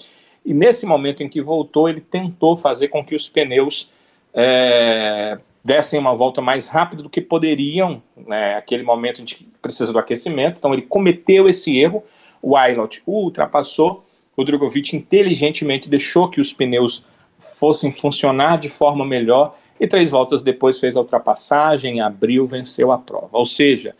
E 0.46 0.54
nesse 0.54 0.86
momento 0.86 1.24
em 1.24 1.28
que 1.28 1.42
voltou, 1.42 1.88
ele 1.88 2.00
tentou 2.00 2.56
fazer 2.56 2.86
com 2.86 3.04
que 3.04 3.16
os 3.16 3.28
pneus 3.28 3.92
é, 4.32 5.36
dessem 5.64 5.98
uma 5.98 6.14
volta 6.14 6.40
mais 6.40 6.68
rápida 6.68 7.02
do 7.02 7.10
que 7.10 7.20
poderiam, 7.20 8.00
né, 8.16 8.54
aquele 8.54 8.84
momento 8.84 9.20
em 9.20 9.24
que 9.24 9.48
precisa 9.60 9.92
do 9.92 9.98
aquecimento. 9.98 10.58
Então 10.58 10.72
ele 10.72 10.82
cometeu 10.82 11.48
esse 11.48 11.76
erro, 11.76 12.04
o 12.40 12.56
Ailot 12.56 13.02
o 13.04 13.24
ultrapassou, 13.24 14.04
o 14.36 14.44
Drogovic 14.44 14.94
inteligentemente 14.94 15.90
deixou 15.90 16.30
que 16.30 16.40
os 16.40 16.52
pneus 16.52 17.04
fossem 17.40 17.90
funcionar 17.90 18.58
de 18.58 18.68
forma 18.68 19.04
melhor 19.04 19.56
e 19.80 19.86
três 19.88 20.12
voltas 20.12 20.42
depois 20.42 20.78
fez 20.78 20.96
a 20.96 21.00
ultrapassagem, 21.00 22.00
abriu, 22.00 22.46
venceu 22.46 22.92
a 22.92 22.98
prova. 22.98 23.36
Ou 23.36 23.44
seja, 23.44 23.96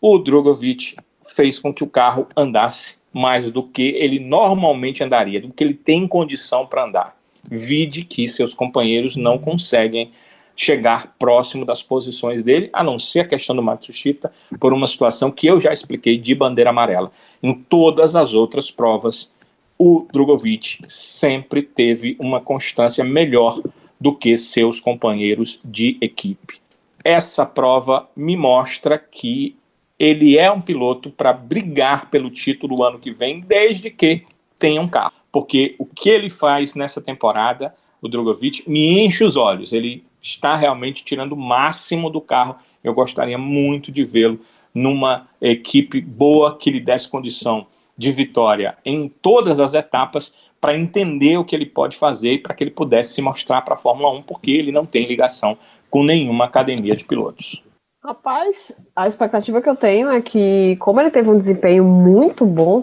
o 0.00 0.16
Drogovic 0.16 0.96
fez 1.26 1.58
com 1.58 1.74
que 1.74 1.84
o 1.84 1.88
carro 1.88 2.26
andasse 2.34 3.01
mais 3.12 3.50
do 3.50 3.62
que 3.62 3.82
ele 3.82 4.18
normalmente 4.18 5.04
andaria, 5.04 5.40
do 5.40 5.52
que 5.52 5.62
ele 5.62 5.74
tem 5.74 6.06
condição 6.08 6.66
para 6.66 6.84
andar. 6.84 7.16
Vide 7.50 8.04
que 8.04 8.26
seus 8.26 8.54
companheiros 8.54 9.16
não 9.16 9.38
conseguem 9.38 10.10
chegar 10.54 11.14
próximo 11.18 11.64
das 11.64 11.82
posições 11.82 12.42
dele, 12.42 12.70
a 12.72 12.84
não 12.84 12.98
ser 12.98 13.20
a 13.20 13.28
questão 13.28 13.56
do 13.56 13.62
Matsushita, 13.62 14.32
por 14.60 14.72
uma 14.72 14.86
situação 14.86 15.30
que 15.30 15.46
eu 15.46 15.58
já 15.58 15.72
expliquei 15.72 16.18
de 16.18 16.34
bandeira 16.34 16.70
amarela. 16.70 17.10
Em 17.42 17.54
todas 17.54 18.14
as 18.14 18.34
outras 18.34 18.70
provas, 18.70 19.34
o 19.78 20.06
Drogovic 20.12 20.78
sempre 20.86 21.62
teve 21.62 22.16
uma 22.20 22.40
constância 22.40 23.02
melhor 23.02 23.60
do 24.00 24.14
que 24.14 24.36
seus 24.36 24.78
companheiros 24.78 25.60
de 25.64 25.96
equipe. 26.00 26.60
Essa 27.04 27.44
prova 27.44 28.08
me 28.14 28.36
mostra 28.36 28.98
que 28.98 29.56
ele 30.02 30.36
é 30.36 30.50
um 30.50 30.60
piloto 30.60 31.10
para 31.10 31.32
brigar 31.32 32.10
pelo 32.10 32.28
título 32.28 32.74
do 32.74 32.82
ano 32.82 32.98
que 32.98 33.12
vem, 33.12 33.38
desde 33.38 33.88
que 33.88 34.24
tenha 34.58 34.80
um 34.80 34.88
carro. 34.88 35.12
Porque 35.30 35.76
o 35.78 35.86
que 35.86 36.10
ele 36.10 36.28
faz 36.28 36.74
nessa 36.74 37.00
temporada, 37.00 37.72
o 38.00 38.08
Drogovic, 38.08 38.68
me 38.68 38.98
enche 38.98 39.22
os 39.22 39.36
olhos. 39.36 39.72
Ele 39.72 40.04
está 40.20 40.56
realmente 40.56 41.04
tirando 41.04 41.34
o 41.34 41.36
máximo 41.36 42.10
do 42.10 42.20
carro. 42.20 42.56
Eu 42.82 42.92
gostaria 42.92 43.38
muito 43.38 43.92
de 43.92 44.04
vê-lo 44.04 44.40
numa 44.74 45.28
equipe 45.40 46.00
boa 46.00 46.58
que 46.58 46.72
lhe 46.72 46.80
desse 46.80 47.08
condição 47.08 47.68
de 47.96 48.10
vitória 48.10 48.76
em 48.84 49.08
todas 49.08 49.60
as 49.60 49.72
etapas 49.72 50.34
para 50.60 50.76
entender 50.76 51.36
o 51.36 51.44
que 51.44 51.54
ele 51.54 51.66
pode 51.66 51.96
fazer 51.96 52.32
e 52.32 52.38
para 52.38 52.54
que 52.56 52.64
ele 52.64 52.72
pudesse 52.72 53.14
se 53.14 53.22
mostrar 53.22 53.62
para 53.62 53.74
a 53.74 53.78
Fórmula 53.78 54.10
1, 54.18 54.22
porque 54.22 54.50
ele 54.50 54.72
não 54.72 54.84
tem 54.84 55.06
ligação 55.06 55.56
com 55.88 56.02
nenhuma 56.02 56.46
academia 56.46 56.96
de 56.96 57.04
pilotos. 57.04 57.62
Rapaz, 58.04 58.76
a 58.96 59.06
expectativa 59.06 59.62
que 59.62 59.68
eu 59.68 59.76
tenho 59.76 60.10
é 60.10 60.20
que, 60.20 60.74
como 60.76 61.00
ele 61.00 61.10
teve 61.10 61.30
um 61.30 61.38
desempenho 61.38 61.84
muito 61.84 62.44
bom 62.44 62.82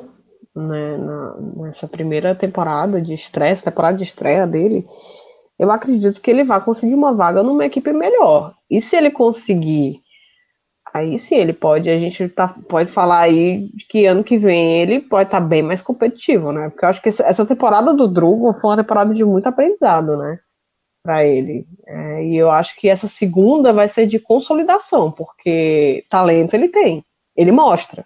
né, 0.55 0.97
na, 0.97 1.35
nessa 1.57 1.87
primeira 1.89 2.33
temporada 2.33 3.01
de 3.01 3.13
estreia, 3.13 3.53
temporada 3.57 3.97
de 3.97 4.03
estreia 4.05 4.47
dele, 4.47 4.85
eu 5.59 5.69
acredito 5.71 6.21
que 6.21 6.31
ele 6.31 6.45
vai 6.45 6.63
conseguir 6.63 6.93
uma 6.93 7.13
vaga 7.13 7.43
numa 7.43 7.65
equipe 7.65 7.91
melhor. 7.91 8.55
E 8.71 8.79
se 8.79 8.95
ele 8.95 9.11
conseguir, 9.11 9.99
aí 10.93 11.17
sim 11.19 11.35
ele 11.35 11.51
pode, 11.51 11.89
a 11.89 11.97
gente 11.97 12.29
tá, 12.29 12.47
pode 12.69 12.89
falar 12.89 13.19
aí 13.19 13.69
que 13.89 14.05
ano 14.05 14.23
que 14.23 14.37
vem 14.37 14.81
ele 14.81 15.01
pode 15.01 15.27
estar 15.27 15.41
tá 15.41 15.45
bem 15.45 15.61
mais 15.61 15.81
competitivo, 15.81 16.53
né? 16.53 16.69
Porque 16.69 16.85
eu 16.85 16.89
acho 16.89 17.01
que 17.01 17.09
essa 17.09 17.45
temporada 17.45 17.93
do 17.93 18.07
Drugo 18.07 18.53
foi 18.53 18.69
uma 18.69 18.77
temporada 18.77 19.13
de 19.13 19.25
muito 19.25 19.47
aprendizado, 19.47 20.15
né? 20.15 20.39
Para 21.03 21.25
ele. 21.25 21.65
É, 21.87 22.25
e 22.25 22.37
eu 22.37 22.49
acho 22.49 22.75
que 22.75 22.89
essa 22.89 23.07
segunda 23.07 23.71
vai 23.71 23.87
ser 23.87 24.05
de 24.05 24.19
consolidação, 24.19 25.11
porque 25.11 26.05
talento 26.09 26.53
ele 26.53 26.67
tem, 26.67 27.03
ele 27.35 27.51
mostra. 27.51 28.05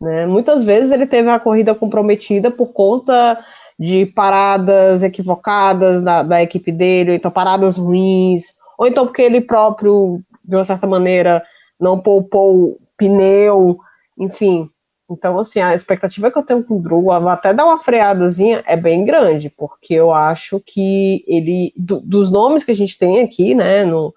Né? 0.00 0.26
Muitas 0.26 0.62
vezes 0.62 0.92
ele 0.92 1.06
teve 1.06 1.28
a 1.28 1.40
corrida 1.40 1.74
comprometida 1.74 2.50
por 2.50 2.72
conta 2.72 3.44
de 3.78 4.06
paradas 4.06 5.02
equivocadas 5.02 6.02
da, 6.02 6.22
da 6.22 6.42
equipe 6.42 6.72
dele, 6.72 7.10
ou 7.10 7.16
então 7.16 7.30
paradas 7.30 7.76
ruins, 7.76 8.54
ou 8.78 8.86
então 8.86 9.06
porque 9.06 9.22
ele 9.22 9.40
próprio, 9.40 10.20
de 10.44 10.56
uma 10.56 10.64
certa 10.64 10.86
maneira, 10.86 11.42
não 11.78 11.98
poupou 12.00 12.78
pneu, 12.96 13.78
enfim. 14.18 14.68
Então, 15.10 15.38
assim, 15.38 15.60
a 15.60 15.74
expectativa 15.74 16.30
que 16.30 16.38
eu 16.38 16.42
tenho 16.42 16.62
com 16.62 16.76
o 16.76 16.82
Drugo, 16.82 17.10
até 17.10 17.54
dar 17.54 17.64
uma 17.64 17.78
freadazinha, 17.78 18.62
é 18.66 18.76
bem 18.76 19.06
grande, 19.06 19.48
porque 19.48 19.94
eu 19.94 20.12
acho 20.12 20.60
que 20.60 21.24
ele, 21.26 21.72
do, 21.76 22.00
dos 22.00 22.30
nomes 22.30 22.62
que 22.62 22.70
a 22.70 22.76
gente 22.76 22.98
tem 22.98 23.22
aqui, 23.22 23.54
né, 23.54 23.86
no, 23.86 24.14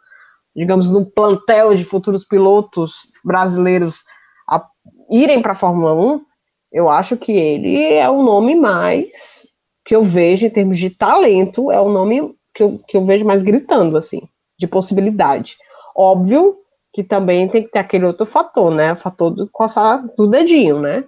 digamos, 0.54 0.90
no 0.90 1.06
plantel 1.06 1.74
de 1.76 1.86
futuros 1.86 2.26
pilotos 2.26 3.10
brasileiros 3.24 4.04
a 4.48 4.68
irem 5.10 5.42
para 5.42 5.54
a 5.54 5.56
Fórmula 5.56 5.94
1, 5.94 6.22
eu 6.74 6.90
acho 6.90 7.16
que 7.16 7.32
ele 7.32 7.94
é 7.94 8.10
o 8.10 8.22
nome 8.22 8.56
mais 8.56 9.48
que 9.86 9.96
eu 9.96 10.04
vejo 10.04 10.46
em 10.46 10.50
termos 10.50 10.78
de 10.78 10.90
talento, 10.90 11.72
é 11.72 11.80
o 11.80 11.90
nome 11.90 12.36
que 12.54 12.64
eu, 12.64 12.80
que 12.86 12.98
eu 12.98 13.06
vejo 13.06 13.26
mais 13.26 13.44
gritando, 13.44 13.98
assim, 13.98 14.22
de 14.60 14.68
possibilidade. 14.68 15.56
Óbvio 15.96 16.61
que 16.94 17.04
também 17.04 17.48
tem 17.48 17.64
que 17.64 17.72
ter 17.72 17.80
aquele 17.80 18.06
outro 18.06 18.26
fator, 18.26 18.72
né? 18.72 18.94
O 18.94 18.98
fator 18.98 19.30
do 19.32 19.50
coçar 19.50 20.04
do 20.18 20.28
dedinho, 20.28 20.80
né? 20.80 21.04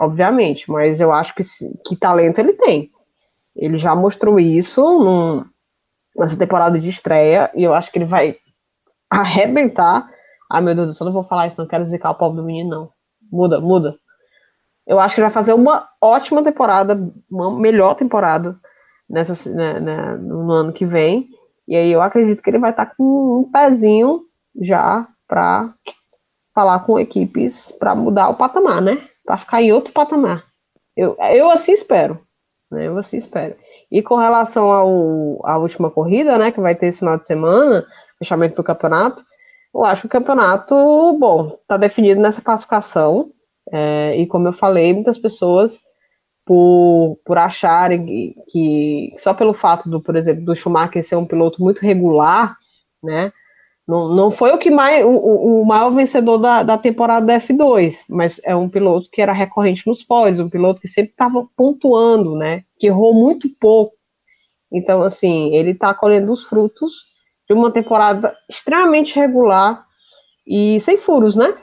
Obviamente, 0.00 0.70
mas 0.70 1.00
eu 1.00 1.12
acho 1.12 1.34
que, 1.34 1.42
que 1.86 1.96
talento 1.96 2.38
ele 2.38 2.52
tem. 2.52 2.90
Ele 3.56 3.76
já 3.76 3.94
mostrou 3.96 4.38
isso 4.38 4.80
num, 4.80 5.44
nessa 6.16 6.38
temporada 6.38 6.78
de 6.78 6.88
estreia, 6.88 7.50
e 7.54 7.64
eu 7.64 7.74
acho 7.74 7.90
que 7.90 7.98
ele 7.98 8.04
vai 8.04 8.36
arrebentar. 9.10 10.08
Ai, 10.50 10.62
meu 10.62 10.74
Deus 10.74 10.88
do 10.88 10.94
céu, 10.94 11.06
não 11.06 11.12
vou 11.12 11.24
falar 11.24 11.48
isso, 11.48 11.60
não 11.60 11.66
quero 11.66 11.84
zicar 11.84 12.10
o 12.10 12.14
pobre 12.14 12.36
do 12.36 12.46
menino, 12.46 12.70
não. 12.70 12.90
Muda, 13.30 13.60
muda. 13.60 13.96
Eu 14.86 15.00
acho 15.00 15.14
que 15.14 15.20
ele 15.20 15.26
vai 15.26 15.34
fazer 15.34 15.52
uma 15.52 15.86
ótima 16.00 16.42
temporada, 16.42 16.98
uma 17.28 17.58
melhor 17.58 17.94
temporada 17.94 18.56
nessa, 19.10 19.50
né, 19.52 19.80
né, 19.80 20.16
no 20.16 20.50
ano 20.52 20.72
que 20.72 20.86
vem. 20.86 21.28
E 21.66 21.76
aí 21.76 21.90
eu 21.90 22.00
acredito 22.00 22.42
que 22.42 22.48
ele 22.48 22.58
vai 22.58 22.70
estar 22.70 22.86
tá 22.86 22.94
com 22.96 23.40
um 23.40 23.50
pezinho 23.50 24.27
já 24.60 25.06
para 25.26 25.74
falar 26.54 26.80
com 26.80 26.98
equipes 26.98 27.72
para 27.72 27.94
mudar 27.94 28.28
o 28.28 28.34
patamar, 28.34 28.82
né? 28.82 28.98
Para 29.24 29.38
ficar 29.38 29.62
em 29.62 29.72
outro 29.72 29.92
patamar. 29.92 30.44
Eu, 30.96 31.16
eu 31.32 31.50
assim 31.50 31.72
espero. 31.72 32.20
Né? 32.70 32.88
Eu 32.88 32.98
assim 32.98 33.16
espero. 33.16 33.56
E 33.90 34.02
com 34.02 34.16
relação 34.16 34.70
ao, 34.70 35.46
à 35.46 35.58
última 35.58 35.90
corrida, 35.90 36.36
né, 36.36 36.50
que 36.50 36.60
vai 36.60 36.74
ter 36.74 36.86
esse 36.86 36.98
final 36.98 37.16
de 37.16 37.24
semana, 37.24 37.86
fechamento 38.18 38.56
do 38.56 38.64
campeonato, 38.64 39.22
eu 39.74 39.84
acho 39.84 40.06
o 40.06 40.10
campeonato, 40.10 40.74
bom, 41.18 41.58
está 41.62 41.76
definido 41.76 42.20
nessa 42.20 42.42
classificação. 42.42 43.30
É, 43.72 44.16
e 44.16 44.26
como 44.26 44.48
eu 44.48 44.52
falei, 44.52 44.92
muitas 44.92 45.18
pessoas, 45.18 45.82
por, 46.44 47.18
por 47.24 47.36
acharem 47.36 48.06
que, 48.06 48.34
que, 48.48 49.14
só 49.18 49.34
pelo 49.34 49.52
fato 49.52 49.88
do, 49.90 50.00
por 50.00 50.16
exemplo, 50.16 50.44
do 50.44 50.56
Schumacher 50.56 51.04
ser 51.04 51.16
um 51.16 51.26
piloto 51.26 51.62
muito 51.62 51.80
regular, 51.80 52.56
né? 53.02 53.30
Não, 53.88 54.14
não 54.14 54.30
foi 54.30 54.50
o 54.52 54.58
que 54.58 54.70
mais 54.70 55.02
o, 55.02 55.08
o 55.08 55.64
maior 55.64 55.88
vencedor 55.88 56.36
da, 56.36 56.62
da 56.62 56.76
temporada 56.76 57.24
da 57.24 57.40
F2, 57.40 58.04
mas 58.10 58.38
é 58.44 58.54
um 58.54 58.68
piloto 58.68 59.08
que 59.10 59.22
era 59.22 59.32
recorrente 59.32 59.86
nos 59.86 60.02
pódios, 60.02 60.40
um 60.40 60.50
piloto 60.50 60.78
que 60.78 60.86
sempre 60.86 61.12
estava 61.12 61.48
pontuando, 61.56 62.36
né? 62.36 62.64
Que 62.78 62.88
errou 62.88 63.14
muito 63.14 63.48
pouco. 63.58 63.96
Então, 64.70 65.02
assim, 65.02 65.54
ele 65.54 65.70
está 65.70 65.94
colhendo 65.94 66.30
os 66.30 66.44
frutos 66.44 66.92
de 67.48 67.54
uma 67.54 67.70
temporada 67.70 68.36
extremamente 68.46 69.16
regular 69.18 69.86
e 70.46 70.78
sem 70.80 70.98
furos, 70.98 71.34
né? 71.34 71.56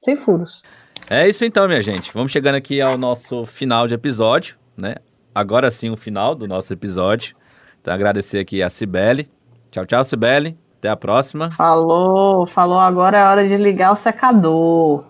Sem 0.00 0.16
furos. 0.16 0.62
É 1.08 1.28
isso 1.28 1.44
então, 1.44 1.68
minha 1.68 1.80
gente. 1.80 2.12
Vamos 2.12 2.32
chegando 2.32 2.56
aqui 2.56 2.80
ao 2.80 2.98
nosso 2.98 3.46
final 3.46 3.86
de 3.86 3.94
episódio, 3.94 4.58
né? 4.76 4.96
Agora 5.32 5.70
sim 5.70 5.88
o 5.88 5.96
final 5.96 6.34
do 6.34 6.48
nosso 6.48 6.72
episódio. 6.72 7.36
Então 7.80 7.94
agradecer 7.94 8.40
aqui 8.40 8.60
a 8.60 8.68
Cibele. 8.68 9.30
Tchau, 9.70 9.86
tchau, 9.86 10.04
Cibele. 10.04 10.58
Até 10.78 10.88
a 10.88 10.96
próxima. 10.96 11.50
Falou, 11.50 12.46
falou. 12.46 12.78
Agora 12.78 13.18
é 13.18 13.24
hora 13.24 13.48
de 13.48 13.56
ligar 13.56 13.92
o 13.92 13.96
secador. 13.96 15.04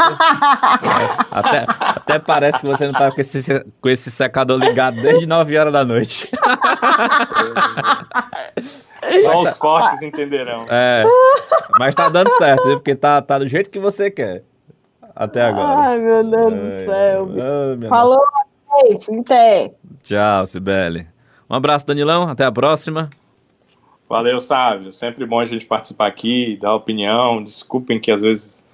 até, 1.30 1.66
até 1.68 2.18
parece 2.18 2.60
que 2.60 2.66
você 2.66 2.86
não 2.86 2.92
tá 2.92 3.10
com 3.10 3.20
esse, 3.20 3.64
com 3.80 3.88
esse 3.88 4.10
secador 4.10 4.58
ligado 4.58 5.00
desde 5.00 5.26
9 5.26 5.58
horas 5.58 5.72
da 5.72 5.84
noite. 5.84 6.30
Só 9.24 9.40
os 9.40 9.56
fortes 9.56 10.02
entenderão. 10.02 10.66
É, 10.68 11.04
mas 11.78 11.94
tá 11.94 12.08
dando 12.08 12.30
certo, 12.36 12.68
viu? 12.68 12.76
Porque 12.76 12.94
tá, 12.94 13.20
tá 13.22 13.38
do 13.38 13.48
jeito 13.48 13.70
que 13.70 13.78
você 13.78 14.10
quer 14.10 14.42
até 15.16 15.42
agora. 15.42 15.90
Ai, 15.90 15.98
meu 15.98 16.24
Deus 16.24 16.52
do 16.52 16.86
céu. 16.86 17.28
Ai, 17.80 17.88
Falou, 17.88 18.22
gente. 18.86 19.20
Até. 19.20 19.72
Tchau, 20.02 20.46
Sibeli. 20.46 21.06
Um 21.48 21.54
abraço, 21.54 21.86
Danilão. 21.86 22.28
Até 22.28 22.44
a 22.44 22.52
próxima. 22.52 23.10
Valeu, 24.10 24.40
Sávio. 24.40 24.90
Sempre 24.90 25.24
bom 25.24 25.38
a 25.38 25.46
gente 25.46 25.64
participar 25.64 26.08
aqui, 26.08 26.58
dar 26.60 26.74
opinião. 26.74 27.44
Desculpem 27.44 28.00
que 28.00 28.10
às 28.10 28.22
vezes 28.22 28.66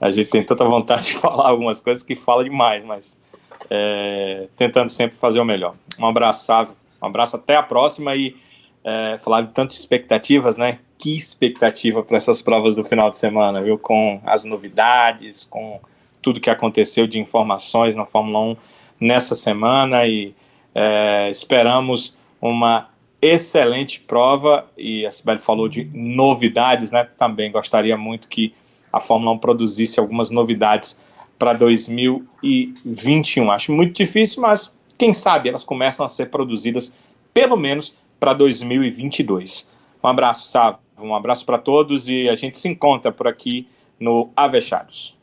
a 0.00 0.10
gente 0.10 0.30
tem 0.30 0.42
tanta 0.42 0.64
vontade 0.64 1.08
de 1.08 1.12
falar 1.20 1.46
algumas 1.50 1.78
coisas 1.78 2.02
que 2.02 2.16
fala 2.16 2.42
demais, 2.42 2.82
mas 2.82 3.20
é, 3.68 4.48
tentando 4.56 4.88
sempre 4.88 5.18
fazer 5.18 5.40
o 5.40 5.44
melhor. 5.44 5.74
Um 5.98 6.06
abraço, 6.06 6.46
Sávio. 6.46 6.74
Um 7.02 7.06
abraço, 7.06 7.36
até 7.36 7.54
a 7.54 7.62
próxima 7.62 8.16
e 8.16 8.34
é, 8.82 9.18
falar 9.18 9.42
de 9.42 9.52
tantas 9.52 9.78
expectativas, 9.78 10.56
né? 10.56 10.78
que 10.96 11.14
expectativa 11.14 12.02
para 12.02 12.16
essas 12.16 12.40
provas 12.40 12.74
do 12.74 12.82
final 12.82 13.10
de 13.10 13.18
semana, 13.18 13.62
viu? 13.62 13.78
Com 13.78 14.22
as 14.24 14.44
novidades, 14.44 15.44
com 15.44 15.78
tudo 16.22 16.40
que 16.40 16.48
aconteceu 16.48 17.06
de 17.06 17.20
informações 17.20 17.94
na 17.94 18.06
Fórmula 18.06 18.40
1 18.40 18.56
nessa 19.00 19.36
semana 19.36 20.06
e 20.06 20.34
é, 20.74 21.28
esperamos 21.28 22.16
uma 22.40 22.88
excelente 23.20 24.00
prova 24.00 24.66
e 24.76 25.04
a 25.04 25.10
Sibeli 25.10 25.40
falou 25.40 25.68
de 25.68 25.90
novidades, 25.92 26.92
né? 26.92 27.08
Também 27.16 27.50
gostaria 27.50 27.96
muito 27.96 28.28
que 28.28 28.54
a 28.92 29.00
Fórmula 29.00 29.32
1 29.32 29.38
produzisse 29.38 29.98
algumas 29.98 30.30
novidades 30.30 31.00
para 31.38 31.52
2021. 31.52 33.50
Acho 33.50 33.72
muito 33.72 33.96
difícil, 33.96 34.42
mas 34.42 34.76
quem 34.96 35.12
sabe 35.12 35.48
elas 35.48 35.64
começam 35.64 36.04
a 36.04 36.08
ser 36.08 36.26
produzidas 36.26 36.94
pelo 37.32 37.56
menos 37.56 37.96
para 38.18 38.32
2022. 38.32 39.70
Um 40.02 40.08
abraço, 40.08 40.48
Sávio. 40.48 40.80
Um 41.00 41.14
abraço 41.14 41.46
para 41.46 41.58
todos 41.58 42.08
e 42.08 42.28
a 42.28 42.34
gente 42.34 42.58
se 42.58 42.68
encontra 42.68 43.12
por 43.12 43.28
aqui 43.28 43.68
no 44.00 44.30
Avechados. 44.36 45.16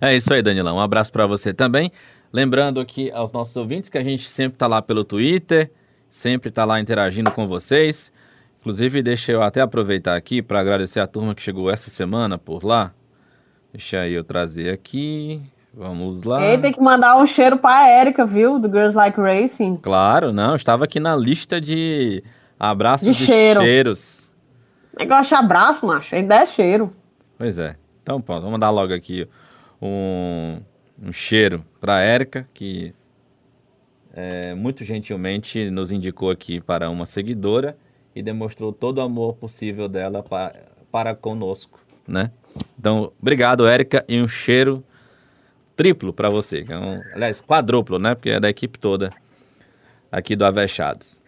É 0.00 0.14
isso 0.14 0.32
aí, 0.32 0.42
Danilão. 0.42 0.76
Um 0.76 0.80
abraço 0.80 1.10
para 1.10 1.26
você 1.26 1.52
também. 1.52 1.90
Lembrando 2.32 2.80
aqui 2.80 3.10
aos 3.10 3.32
nossos 3.32 3.56
ouvintes 3.56 3.90
que 3.90 3.98
a 3.98 4.04
gente 4.04 4.28
sempre 4.28 4.56
está 4.56 4.66
lá 4.66 4.80
pelo 4.82 5.04
Twitter, 5.04 5.70
sempre 6.16 6.48
está 6.48 6.64
lá 6.64 6.80
interagindo 6.80 7.30
com 7.30 7.46
vocês. 7.46 8.10
Inclusive, 8.58 9.02
deixa 9.02 9.32
eu 9.32 9.42
até 9.42 9.60
aproveitar 9.60 10.16
aqui 10.16 10.40
para 10.40 10.58
agradecer 10.58 10.98
a 10.98 11.06
turma 11.06 11.34
que 11.34 11.42
chegou 11.42 11.70
essa 11.70 11.90
semana 11.90 12.38
por 12.38 12.64
lá. 12.64 12.92
Deixa 13.70 14.00
aí 14.00 14.14
eu 14.14 14.24
trazer 14.24 14.72
aqui. 14.72 15.42
Vamos 15.74 16.22
lá. 16.22 16.42
Ei, 16.42 16.56
tem 16.56 16.72
que 16.72 16.80
mandar 16.80 17.18
um 17.18 17.26
cheiro 17.26 17.58
pra 17.58 17.86
Érica, 17.86 18.24
viu? 18.24 18.58
Do 18.58 18.66
Girls 18.66 18.96
Like 18.96 19.20
Racing. 19.20 19.76
Claro, 19.76 20.32
não. 20.32 20.56
Estava 20.56 20.84
aqui 20.84 20.98
na 20.98 21.14
lista 21.14 21.60
de 21.60 22.24
abraços 22.58 23.14
de, 23.14 23.26
cheiro. 23.26 23.60
cheiros. 23.60 24.34
Negócio 24.98 25.36
de 25.36 25.44
abraço, 25.44 25.84
macho. 25.84 26.14
Ainda 26.14 26.36
é 26.36 26.46
cheiro. 26.46 26.90
Pois 27.36 27.58
é. 27.58 27.76
Então, 28.02 28.22
pronto. 28.22 28.40
Vamos 28.40 28.52
mandar 28.52 28.70
logo 28.70 28.94
aqui 28.94 29.28
um, 29.82 30.62
um 31.00 31.12
cheiro 31.12 31.62
pra 31.78 32.00
Érica, 32.00 32.48
que 32.54 32.94
é, 34.16 34.54
muito 34.54 34.82
gentilmente 34.82 35.70
nos 35.70 35.92
indicou 35.92 36.30
aqui 36.30 36.58
para 36.58 36.88
uma 36.88 37.04
seguidora 37.04 37.76
e 38.14 38.22
demonstrou 38.22 38.72
todo 38.72 38.96
o 38.96 39.02
amor 39.02 39.34
possível 39.34 39.90
dela 39.90 40.22
para, 40.22 40.52
para 40.90 41.14
conosco, 41.14 41.78
né? 42.08 42.30
Então, 42.78 43.12
obrigado, 43.20 43.66
Érica, 43.66 44.02
e 44.08 44.18
um 44.18 44.26
cheiro 44.26 44.82
triplo 45.76 46.14
para 46.14 46.30
você. 46.30 46.64
É 46.66 46.78
um, 46.78 47.02
aliás, 47.12 47.42
quadruplo, 47.42 47.98
né? 47.98 48.14
Porque 48.14 48.30
é 48.30 48.40
da 48.40 48.48
equipe 48.48 48.78
toda 48.78 49.10
aqui 50.10 50.34
do 50.34 50.46
Avechados. 50.46 51.20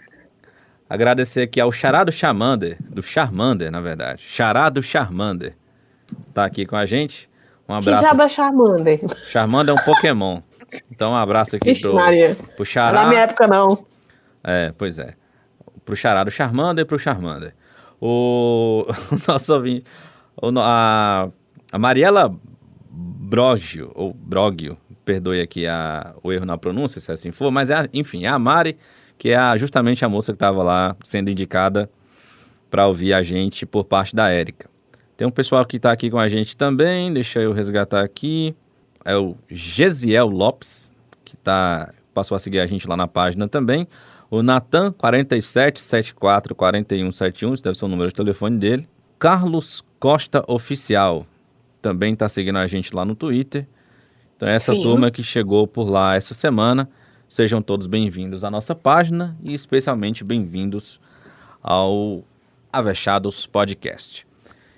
Agradecer 0.89 1.43
aqui 1.43 1.61
ao 1.61 1.71
Charado 1.71 2.11
Charmander, 2.11 2.79
do 2.81 3.03
Charmander, 3.03 3.71
na 3.71 3.83
verdade. 3.83 4.23
Charado 4.23 4.83
Charmander. 4.83 5.55
Tá 6.33 6.47
aqui 6.47 6.65
com 6.65 6.77
a 6.77 6.87
gente. 6.87 7.29
Um 7.69 7.75
abraço. 7.75 8.03
Que 8.03 8.09
diabo 8.09 8.23
é 8.23 8.29
Charmander? 8.31 9.01
Charmander 9.27 9.77
é 9.77 9.79
um 9.79 9.85
Pokémon. 9.85 10.41
Então, 10.91 11.13
um 11.13 11.17
abraço 11.17 11.57
aqui 11.57 11.69
Vixe, 11.69 11.83
pro, 11.83 11.95
Maria. 11.95 12.37
pro 12.57 12.65
Chará. 12.65 13.03
Na 13.03 13.09
minha 13.09 13.23
época, 13.23 13.47
não. 13.47 13.87
É, 14.45 14.73
pois 14.77 14.99
é. 14.99 15.15
Pro 15.85 15.97
Charado 15.97 16.31
Charmander 16.31 16.83
e 16.83 16.87
pro 16.87 16.99
Charmander. 16.99 17.55
O, 18.01 18.87
o 19.11 19.31
nosso 19.31 19.55
ouvinte, 19.55 19.85
o, 20.41 20.51
a, 20.59 21.29
a 21.73 21.79
Mariela 21.79 22.35
Brogio, 22.91 23.91
ou 23.95 24.13
Brogio, 24.15 24.79
perdoe 25.05 25.41
aqui 25.41 25.67
a, 25.67 26.15
o 26.23 26.33
erro 26.33 26.45
na 26.45 26.59
pronúncia, 26.59 27.01
se 27.01 27.11
assim 27.11 27.33
for, 27.33 27.51
mas 27.51 27.71
é, 27.71 27.89
enfim, 27.93 28.25
é 28.25 28.29
a 28.29 28.39
Mari, 28.39 28.77
que 29.17 29.31
é 29.31 29.37
a, 29.37 29.57
justamente 29.57 30.05
a 30.05 30.09
moça 30.09 30.33
que 30.33 30.37
estava 30.37 30.63
lá 30.63 30.97
sendo 31.03 31.31
indicada 31.31 31.91
para 32.71 32.87
ouvir 32.87 33.13
a 33.13 33.23
gente 33.23 33.67
por 33.67 33.85
parte 33.85 34.15
da 34.15 34.29
Érica. 34.29 34.69
Tem 35.17 35.27
um 35.27 35.31
pessoal 35.31 35.65
que 35.65 35.77
está 35.77 35.91
aqui 35.91 36.11
com 36.11 36.19
a 36.19 36.29
gente 36.29 36.57
também, 36.57 37.13
deixa 37.13 37.41
eu 37.41 37.53
resgatar 37.53 38.03
aqui. 38.03 38.55
É 39.09 39.17
o 39.17 39.35
Gesiel 39.49 40.29
Lopes, 40.29 40.93
que 41.25 41.35
tá, 41.35 41.95
passou 42.13 42.37
a 42.37 42.39
seguir 42.39 42.61
a 42.61 42.67
gente 42.67 42.87
lá 42.87 42.95
na 42.95 43.09
página 43.09 43.49
também. 43.49 43.89
O 44.31 44.43
Natan, 44.43 44.93
47744171, 44.93 47.55
esse 47.55 47.63
deve 47.63 47.79
ser 47.79 47.87
o 47.87 47.89
número 47.89 48.11
de 48.11 48.15
telefone 48.15 48.59
dele. 48.59 48.87
Carlos 49.19 49.83
Costa 49.99 50.45
Oficial, 50.47 51.27
também 51.81 52.13
está 52.13 52.29
seguindo 52.29 52.59
a 52.59 52.67
gente 52.67 52.95
lá 52.95 53.03
no 53.03 53.15
Twitter. 53.15 53.67
Então, 54.37 54.47
essa 54.47 54.75
Sim. 54.75 54.83
turma 54.83 55.11
que 55.11 55.23
chegou 55.23 55.67
por 55.67 55.89
lá 55.89 56.15
essa 56.15 56.35
semana, 56.35 56.87
sejam 57.27 57.63
todos 57.63 57.87
bem-vindos 57.87 58.45
à 58.45 58.51
nossa 58.51 58.75
página 58.75 59.35
e 59.43 59.55
especialmente 59.55 60.23
bem-vindos 60.23 61.01
ao 61.63 62.23
Avechados 62.71 63.47
Podcast. 63.47 64.27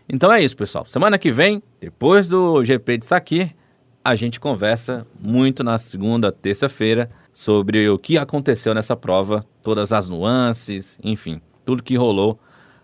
Então 0.08 0.32
é 0.32 0.40
isso, 0.40 0.56
pessoal. 0.56 0.86
Semana 0.86 1.18
que 1.18 1.32
vem, 1.32 1.60
depois 1.80 2.28
do 2.28 2.64
GP 2.64 2.98
de 2.98 3.06
Sakir, 3.06 3.56
a 4.04 4.14
gente 4.14 4.40
conversa 4.40 5.06
muito 5.20 5.62
na 5.62 5.78
segunda, 5.78 6.32
terça-feira 6.32 7.10
sobre 7.32 7.88
o 7.88 7.98
que 7.98 8.18
aconteceu 8.18 8.74
nessa 8.74 8.96
prova, 8.96 9.44
todas 9.62 9.92
as 9.92 10.08
nuances, 10.08 10.98
enfim, 11.02 11.40
tudo 11.64 11.82
que 11.82 11.96
rolou 11.96 12.38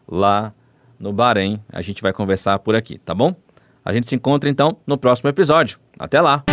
lá 0.07 0.53
no 0.99 1.13
Bahrein. 1.13 1.61
A 1.73 1.83
gente 1.83 2.03
vai 2.03 2.13
conversar 2.13 2.59
por 2.59 2.75
aqui, 2.75 2.99
tá 2.99 3.15
bom? 3.15 3.35
A 3.85 3.93
gente 3.93 4.07
se 4.07 4.15
encontra 4.15 4.49
então 4.51 4.77
no 4.87 4.99
próximo 4.99 5.31
episódio. 5.31 5.79
Até 5.99 6.21
lá! 6.21 6.45